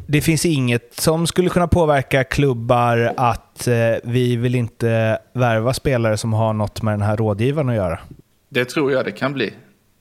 det 0.06 0.20
finns 0.20 0.46
inget 0.46 0.94
som 0.94 1.26
skulle 1.26 1.48
kunna 1.50 1.68
påverka 1.68 2.24
klubbar 2.24 3.12
att 3.16 3.66
eh, 3.66 3.74
vi 4.04 4.36
vill 4.36 4.54
inte 4.54 5.18
värva 5.32 5.74
spelare 5.74 6.16
som 6.16 6.32
har 6.32 6.52
något 6.52 6.82
med 6.82 6.92
den 6.92 7.02
här 7.02 7.16
rådgivaren 7.16 7.68
att 7.68 7.74
göra. 7.74 7.98
Det 8.48 8.64
tror 8.64 8.92
jag 8.92 9.04
det 9.04 9.12
kan 9.12 9.32
bli. 9.32 9.52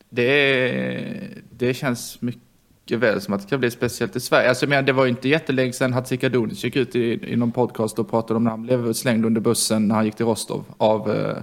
Det, 0.10 1.20
det 1.50 1.74
känns 1.74 2.22
mycket 2.22 3.00
väl 3.00 3.22
som 3.22 3.34
att 3.34 3.42
det 3.42 3.50
kan 3.50 3.60
bli 3.60 3.72
speciellt 3.72 4.16
i 4.16 4.20
Sverige. 4.20 4.50
Alltså, 4.50 4.68
menar, 4.68 4.82
det 4.82 4.94
var 4.94 5.04
ju 5.04 5.10
inte 5.10 5.30
jättelänge 5.30 5.74
sedan 5.74 5.94
Hatzikadunic 5.94 6.64
gick 6.64 6.76
ut 6.76 6.96
i, 6.96 7.34
i 7.34 7.36
någon 7.36 7.52
podcast 7.52 8.00
och 8.00 8.10
pratade 8.10 8.38
om 8.38 8.44
när 8.44 8.52
han 8.52 8.64
blev 8.64 8.94
slängd 8.94 9.26
under 9.26 9.42
bussen 9.42 9.88
när 9.88 9.96
han 9.96 10.06
gick 10.06 10.16
till 10.16 10.26
Rostov 10.26 10.66
av 10.78 11.12
eh, 11.12 11.38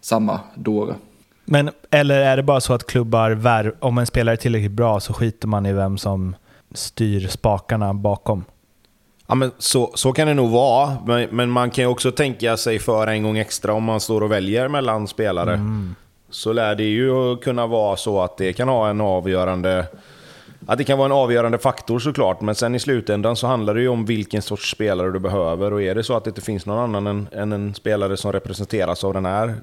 samma 0.00 0.40
dåre. 0.54 0.94
Men, 1.44 1.70
eller 1.90 2.20
är 2.20 2.36
det 2.36 2.42
bara 2.42 2.60
så 2.60 2.74
att 2.74 2.86
klubbar, 2.86 3.30
vär, 3.30 3.74
om 3.78 3.98
en 3.98 4.06
spelare 4.06 4.34
är 4.34 4.36
tillräckligt 4.36 4.72
bra 4.72 5.00
så 5.00 5.12
skiter 5.12 5.48
man 5.48 5.66
i 5.66 5.72
vem 5.72 5.98
som 5.98 6.36
styr 6.74 7.28
spakarna 7.28 7.94
bakom? 7.94 8.44
Ja, 9.26 9.34
men 9.34 9.50
så, 9.58 9.90
så 9.94 10.12
kan 10.12 10.28
det 10.28 10.34
nog 10.34 10.50
vara, 10.50 10.96
men, 11.06 11.28
men 11.30 11.50
man 11.50 11.70
kan 11.70 11.84
ju 11.84 11.88
också 11.88 12.12
tänka 12.12 12.56
sig 12.56 12.78
för 12.78 13.06
en 13.06 13.22
gång 13.22 13.38
extra 13.38 13.72
om 13.72 13.84
man 13.84 14.00
står 14.00 14.22
och 14.22 14.32
väljer 14.32 14.68
mellan 14.68 15.08
spelare. 15.08 15.60
Så 16.30 16.52
lär 16.52 16.74
det 16.74 16.84
ju 16.84 17.36
kunna 17.36 17.66
vara 17.66 17.96
så 17.96 18.22
att 18.22 18.36
det 18.36 18.52
kan 18.52 18.68
ha 18.68 18.88
en 18.88 19.00
avgörande... 19.00 19.86
Att 20.66 20.78
det 20.78 20.84
kan 20.84 20.98
vara 20.98 21.06
en 21.06 21.12
avgörande 21.12 21.58
faktor 21.58 21.98
såklart, 21.98 22.40
men 22.40 22.54
sen 22.54 22.74
i 22.74 22.78
slutändan 22.78 23.36
så 23.36 23.46
handlar 23.46 23.74
det 23.74 23.80
ju 23.80 23.88
om 23.88 24.04
vilken 24.04 24.42
sorts 24.42 24.70
spelare 24.70 25.10
du 25.10 25.18
behöver. 25.18 25.72
Och 25.72 25.82
är 25.82 25.94
det 25.94 26.02
så 26.02 26.16
att 26.16 26.24
det 26.24 26.30
inte 26.30 26.40
finns 26.40 26.66
någon 26.66 26.78
annan 26.78 27.06
än, 27.06 27.28
än 27.32 27.52
en 27.52 27.74
spelare 27.74 28.16
som 28.16 28.32
representeras 28.32 29.04
av 29.04 29.14
den 29.14 29.26
här 29.26 29.54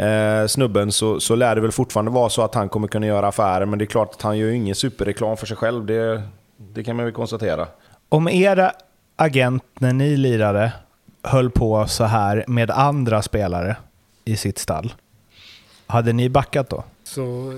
eh, 0.00 0.46
snubben 0.46 0.92
så, 0.92 1.20
så 1.20 1.34
lär 1.34 1.54
det 1.54 1.60
väl 1.60 1.72
fortfarande 1.72 2.10
vara 2.10 2.28
så 2.28 2.42
att 2.42 2.54
han 2.54 2.68
kommer 2.68 2.88
kunna 2.88 3.06
göra 3.06 3.28
affärer. 3.28 3.66
Men 3.66 3.78
det 3.78 3.84
är 3.84 3.86
klart 3.86 4.10
att 4.14 4.22
han 4.22 4.38
gör 4.38 4.48
ju 4.48 4.54
ingen 4.56 4.74
superreklam 4.74 5.36
för 5.36 5.46
sig 5.46 5.56
själv, 5.56 5.86
det, 5.86 6.22
det 6.56 6.84
kan 6.84 6.96
man 6.96 7.04
väl 7.04 7.14
konstatera. 7.14 7.66
om 8.08 8.28
era 8.28 8.72
agent 9.16 9.64
när 9.78 9.92
ni 9.92 10.16
lirade 10.16 10.72
höll 11.22 11.50
på 11.50 11.86
så 11.86 12.04
här 12.04 12.44
med 12.48 12.70
andra 12.70 13.22
spelare 13.22 13.76
i 14.24 14.36
sitt 14.36 14.58
stall, 14.58 14.92
hade 15.86 16.12
ni 16.12 16.28
backat 16.28 16.68
då? 16.70 16.84
Så 17.04 17.54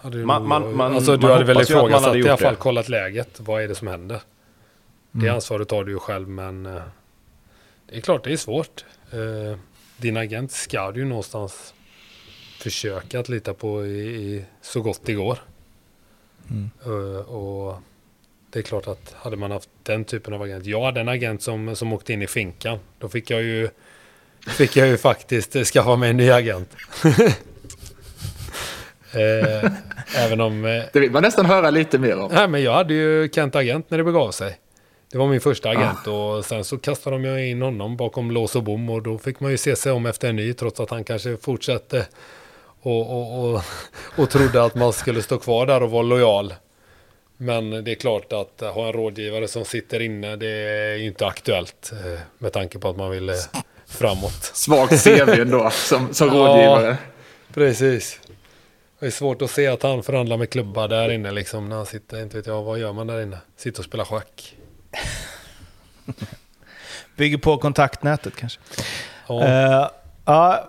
hade 0.00 0.18
du 0.18 0.24
Man- 0.24 0.48
man- 0.48 0.76
man- 0.76 0.94
alltså, 0.94 1.16
du 1.16 1.32
hade 1.32 1.44
väl 1.44 1.60
ifrågasatt 1.60 2.16
i 2.16 2.28
alla 2.28 2.36
fall 2.36 2.52
det. 2.54 2.58
kollat 2.60 2.88
läget. 2.88 3.40
Vad 3.40 3.62
är 3.62 3.68
det 3.68 3.74
som 3.74 3.88
händer? 3.88 4.20
Det 5.10 5.28
ansvaret 5.28 5.68
tar 5.68 5.84
du 5.84 5.92
ju 5.92 5.98
själv 5.98 6.28
men 6.28 6.66
eh, 6.66 6.82
det 7.90 7.96
är 7.96 8.00
klart 8.00 8.24
det 8.24 8.32
är 8.32 8.36
svårt. 8.36 8.84
Eh, 9.12 9.58
din 9.96 10.16
agent 10.16 10.52
ska 10.52 10.90
du 10.90 11.00
ju 11.00 11.06
någonstans 11.06 11.74
försöka 12.56 13.20
att 13.20 13.28
lita 13.28 13.54
på 13.54 13.86
i, 13.86 13.98
i 14.00 14.44
så 14.62 14.80
gott 14.80 15.00
det 15.04 15.12
går. 15.12 15.38
Eh, 16.84 16.90
och 17.34 17.76
det 18.50 18.58
är 18.58 18.62
klart 18.62 18.86
att 18.88 19.14
hade 19.16 19.36
man 19.36 19.50
haft 19.50 19.68
den 19.82 20.04
typen 20.04 20.34
av 20.34 20.42
agent. 20.42 20.66
Jag 20.66 20.84
hade 20.84 21.00
en 21.00 21.08
agent 21.08 21.42
som, 21.42 21.76
som 21.76 21.92
åkte 21.92 22.12
in 22.12 22.22
i 22.22 22.26
finkan. 22.26 22.78
Då 22.98 23.08
fick 23.08 23.30
jag 23.30 23.42
ju, 23.42 23.68
fick 24.46 24.76
jag 24.76 24.88
ju 24.88 24.96
faktiskt 24.96 25.52
skaffa 25.66 25.96
mig 25.96 26.10
en 26.10 26.16
ny 26.16 26.30
agent. 26.30 26.76
eh, 29.12 29.70
även 30.16 30.40
om... 30.40 30.64
Eh, 30.64 30.82
Det 30.92 31.00
vill 31.00 31.10
man 31.10 31.22
nästan 31.22 31.46
höra 31.46 31.70
lite 31.70 31.98
mer 31.98 32.18
om. 32.18 32.30
nej, 32.32 32.48
men 32.48 32.62
jag 32.62 32.72
hade 32.74 32.94
ju 32.94 33.28
Kent 33.32 33.56
Agent 33.56 33.90
när 33.90 33.98
det 33.98 34.04
begav 34.04 34.30
sig. 34.30 34.58
Det 35.12 35.18
var 35.18 35.28
min 35.28 35.40
första 35.40 35.68
agent 35.70 36.06
och 36.06 36.44
sen 36.44 36.64
så 36.64 36.78
kastade 36.78 37.18
de 37.18 37.38
in 37.38 37.62
honom 37.62 37.96
bakom 37.96 38.30
lås 38.30 38.56
och 38.56 38.62
bom 38.62 38.90
och 38.90 39.02
då 39.02 39.18
fick 39.18 39.40
man 39.40 39.50
ju 39.50 39.56
se 39.56 39.76
sig 39.76 39.92
om 39.92 40.06
efter 40.06 40.28
en 40.28 40.36
ny 40.36 40.52
trots 40.52 40.80
att 40.80 40.90
han 40.90 41.04
kanske 41.04 41.36
fortsatte 41.36 42.06
och, 42.82 43.10
och, 43.10 43.54
och, 43.54 43.62
och 44.16 44.30
trodde 44.30 44.64
att 44.64 44.74
man 44.74 44.92
skulle 44.92 45.22
stå 45.22 45.38
kvar 45.38 45.66
där 45.66 45.82
och 45.82 45.90
vara 45.90 46.02
lojal. 46.02 46.54
Men 47.36 47.70
det 47.70 47.90
är 47.90 47.94
klart 47.94 48.32
att 48.32 48.60
ha 48.74 48.86
en 48.86 48.92
rådgivare 48.92 49.48
som 49.48 49.64
sitter 49.64 50.00
inne 50.02 50.36
det 50.36 50.46
är 50.48 50.96
ju 50.96 51.06
inte 51.06 51.26
aktuellt 51.26 51.92
eh, 51.92 52.20
med 52.38 52.52
tanke 52.52 52.78
på 52.78 52.88
att 52.88 52.96
man 52.96 53.10
vill 53.10 53.28
eh, 53.28 53.34
framåt. 53.86 54.44
Svagt 54.54 55.04
CV 55.04 55.28
ändå 55.40 55.70
som, 55.70 56.14
som 56.14 56.28
Ja. 56.34 56.34
rådgivare. 56.34 56.96
Precis. 57.54 58.20
Det 59.00 59.06
är 59.06 59.10
svårt 59.10 59.42
att 59.42 59.50
se 59.50 59.66
att 59.66 59.82
han 59.82 60.02
förhandlar 60.02 60.36
med 60.36 60.50
klubbar 60.50 60.88
där 60.88 61.12
inne 61.12 61.30
liksom 61.30 61.68
när 61.68 61.76
han 61.76 61.86
sitter, 61.86 62.22
inte 62.22 62.36
vet 62.36 62.46
jag, 62.46 62.62
vad 62.62 62.78
gör 62.78 62.92
man 62.92 63.06
där 63.06 63.22
inne? 63.22 63.38
Sitter 63.56 63.78
och 63.80 63.84
spelar 63.84 64.04
schack. 64.04 64.56
Bygger 67.16 67.38
på 67.38 67.58
kontaktnätet 67.58 68.36
kanske? 68.36 68.60
Ja. 69.28 69.44
Eh, 69.44 69.88
ja, 70.24 70.68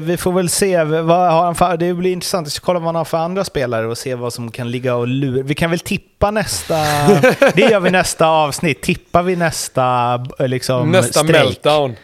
vi 0.00 0.16
får 0.16 0.32
väl 0.32 0.48
se. 0.48 0.84
Vad 0.84 1.32
har 1.32 1.44
han 1.44 1.54
för, 1.54 1.76
det 1.76 1.94
blir 1.94 2.12
intressant 2.12 2.46
att 2.46 2.60
kolla 2.60 2.78
vad 2.78 2.86
han 2.86 2.94
har 2.94 3.04
för 3.04 3.18
andra 3.18 3.44
spelare 3.44 3.86
och 3.86 3.98
se 3.98 4.14
vad 4.14 4.32
som 4.32 4.50
kan 4.50 4.70
ligga 4.70 4.94
och 4.94 5.08
lura. 5.08 5.42
Vi 5.42 5.54
kan 5.54 5.70
väl 5.70 5.78
tippa 5.78 6.30
nästa... 6.30 6.74
det 7.54 7.70
gör 7.70 7.80
vi 7.80 7.90
nästa 7.90 8.26
avsnitt. 8.26 8.82
Tippar 8.82 9.22
vi 9.22 9.36
nästa 9.36 10.14
eh, 10.38 10.48
liksom, 10.48 10.90
Nästa 10.90 11.20
strejk? 11.20 11.44
meltdown. 11.44 11.96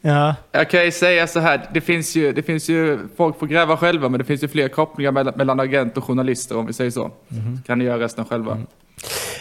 Ja. 0.00 0.34
Jag 0.52 0.70
kan 0.70 0.84
ju 0.84 0.92
säga 0.92 1.26
så 1.26 1.40
här, 1.40 1.68
det 1.74 1.80
finns 1.80 2.16
ju, 2.16 2.32
det 2.32 2.42
finns 2.42 2.68
ju, 2.68 2.98
folk 3.16 3.38
får 3.38 3.46
gräva 3.46 3.76
själva, 3.76 4.08
men 4.08 4.18
det 4.18 4.24
finns 4.24 4.42
ju 4.42 4.48
fler 4.48 4.68
kopplingar 4.68 5.12
mellan, 5.12 5.34
mellan 5.36 5.60
agent 5.60 5.96
och 5.96 6.04
journalister 6.04 6.58
om 6.58 6.66
vi 6.66 6.72
säger 6.72 6.90
så. 6.90 7.10
Kan 7.66 7.78
ni 7.78 7.84
göra 7.84 8.00
resten 8.00 8.24
själva. 8.24 8.58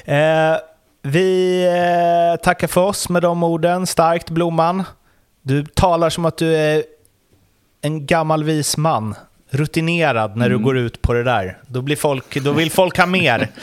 Eh, 0.06 0.58
vi 1.04 1.64
eh, 1.66 2.44
tackar 2.44 2.68
för 2.68 2.82
oss 2.82 3.10
med 3.10 3.22
de 3.22 3.44
orden. 3.44 3.88
Starkt 3.88 4.30
Blomman. 4.30 4.84
Du 5.42 5.66
talar 5.66 6.10
som 6.10 6.26
att 6.26 6.38
du 6.38 6.56
är 6.56 6.84
en 7.82 8.06
gammal 8.06 8.44
vis 8.44 8.78
man. 8.78 9.16
Rutinerad 9.50 10.38
när 10.38 10.50
du 10.50 10.58
går 10.58 10.78
ut 10.78 11.02
på 11.02 11.14
det 11.14 11.24
där. 11.24 11.58
Då, 11.68 11.82
blir 11.82 11.96
folk, 11.96 12.44
då 12.44 12.52
vill 12.52 12.72
folk 12.72 12.98
ha 12.98 13.06
mer. 13.06 13.48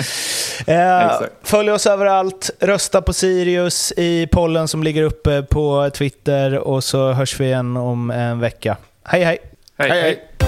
Eh, 0.66 1.20
följ 1.42 1.70
oss 1.70 1.86
överallt. 1.86 2.50
Rösta 2.60 3.02
på 3.02 3.12
Sirius 3.12 3.92
i 3.96 4.26
pollen 4.32 4.68
som 4.68 4.82
ligger 4.82 5.02
uppe 5.02 5.42
på 5.42 5.90
Twitter. 5.94 6.58
Och 6.58 6.84
så 6.84 7.12
hörs 7.12 7.40
vi 7.40 7.44
igen 7.44 7.76
om 7.76 8.10
en 8.10 8.40
vecka. 8.40 8.76
Hej 9.04 9.24
hej! 9.24 9.38
Hej, 9.78 9.90
Hej, 9.90 10.02
hej. 10.02 10.47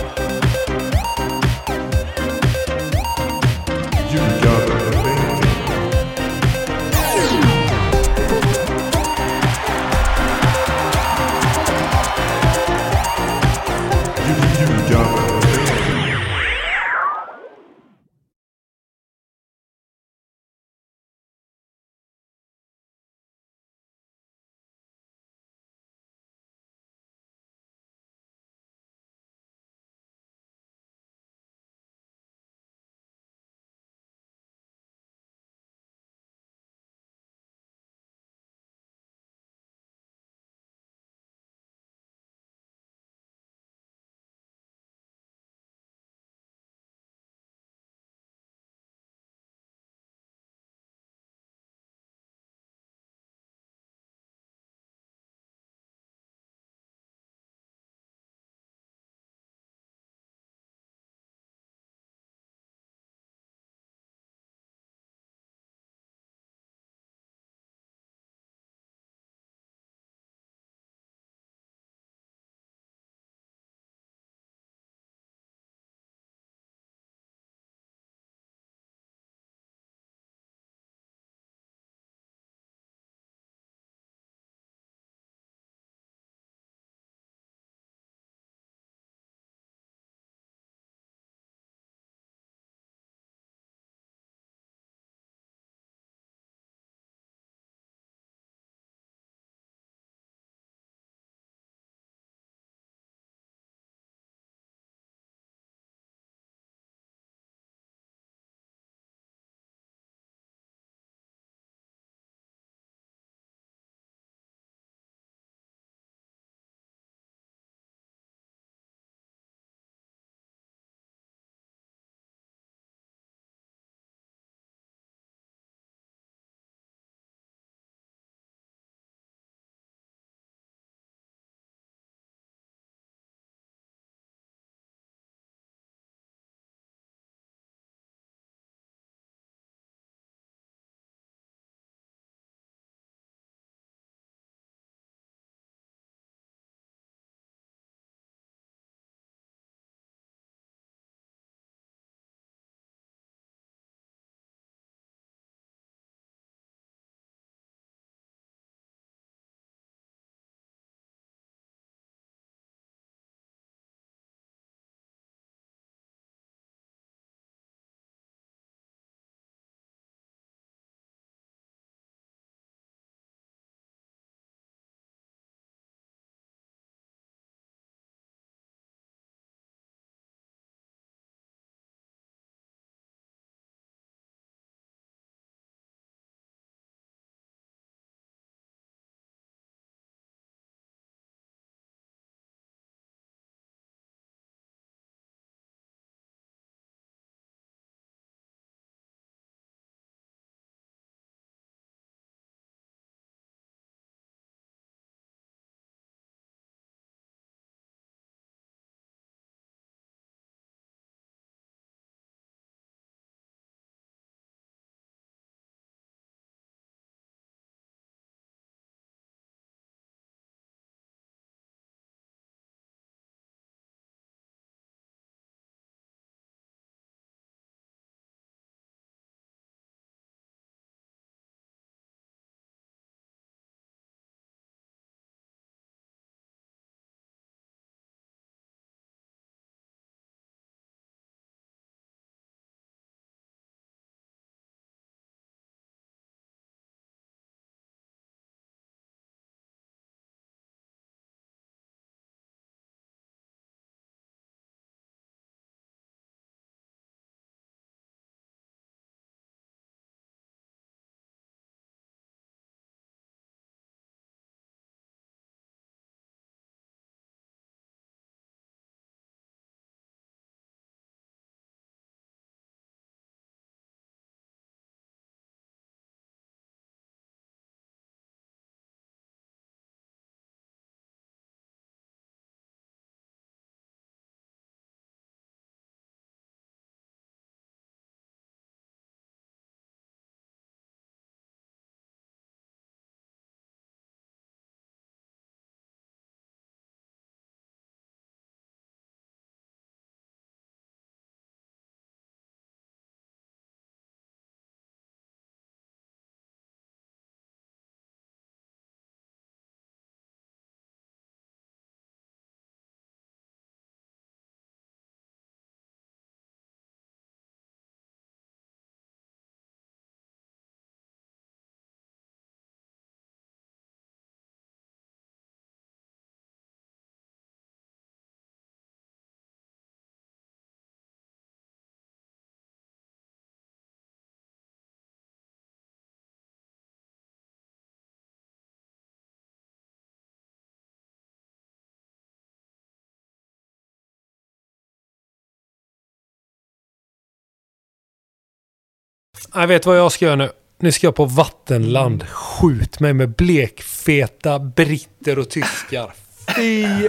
Jag 349.54 349.66
vet 349.66 349.86
vad 349.86 349.98
jag 349.98 350.12
ska 350.12 350.24
göra 350.24 350.36
nu. 350.36 350.50
Nu 350.78 350.92
ska 350.92 351.06
jag 351.06 351.14
på 351.14 351.24
vattenland. 351.24 352.28
Skjut 352.28 353.00
mig 353.00 353.12
med 353.12 353.36
blekfeta 353.36 354.58
britter 354.58 355.38
och 355.38 355.50
tyskar. 355.50 356.12
Fy 356.56 357.08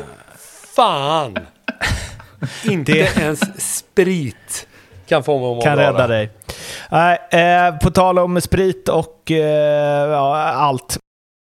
fan! 0.75 1.37
Inte 2.65 2.91
ens 2.91 3.39
sprit 3.77 4.67
kan 5.07 5.23
få 5.23 5.39
mig 5.39 5.49
att 5.49 5.55
må 5.55 5.61
Kan 5.61 5.77
rädda 5.77 6.07
dig. 6.07 6.29
Eh, 7.31 7.77
på 7.77 7.91
tal 7.91 8.19
om 8.19 8.41
sprit 8.41 8.89
och 8.89 9.31
eh, 9.31 10.09
ja, 10.09 10.37
allt. 10.37 10.97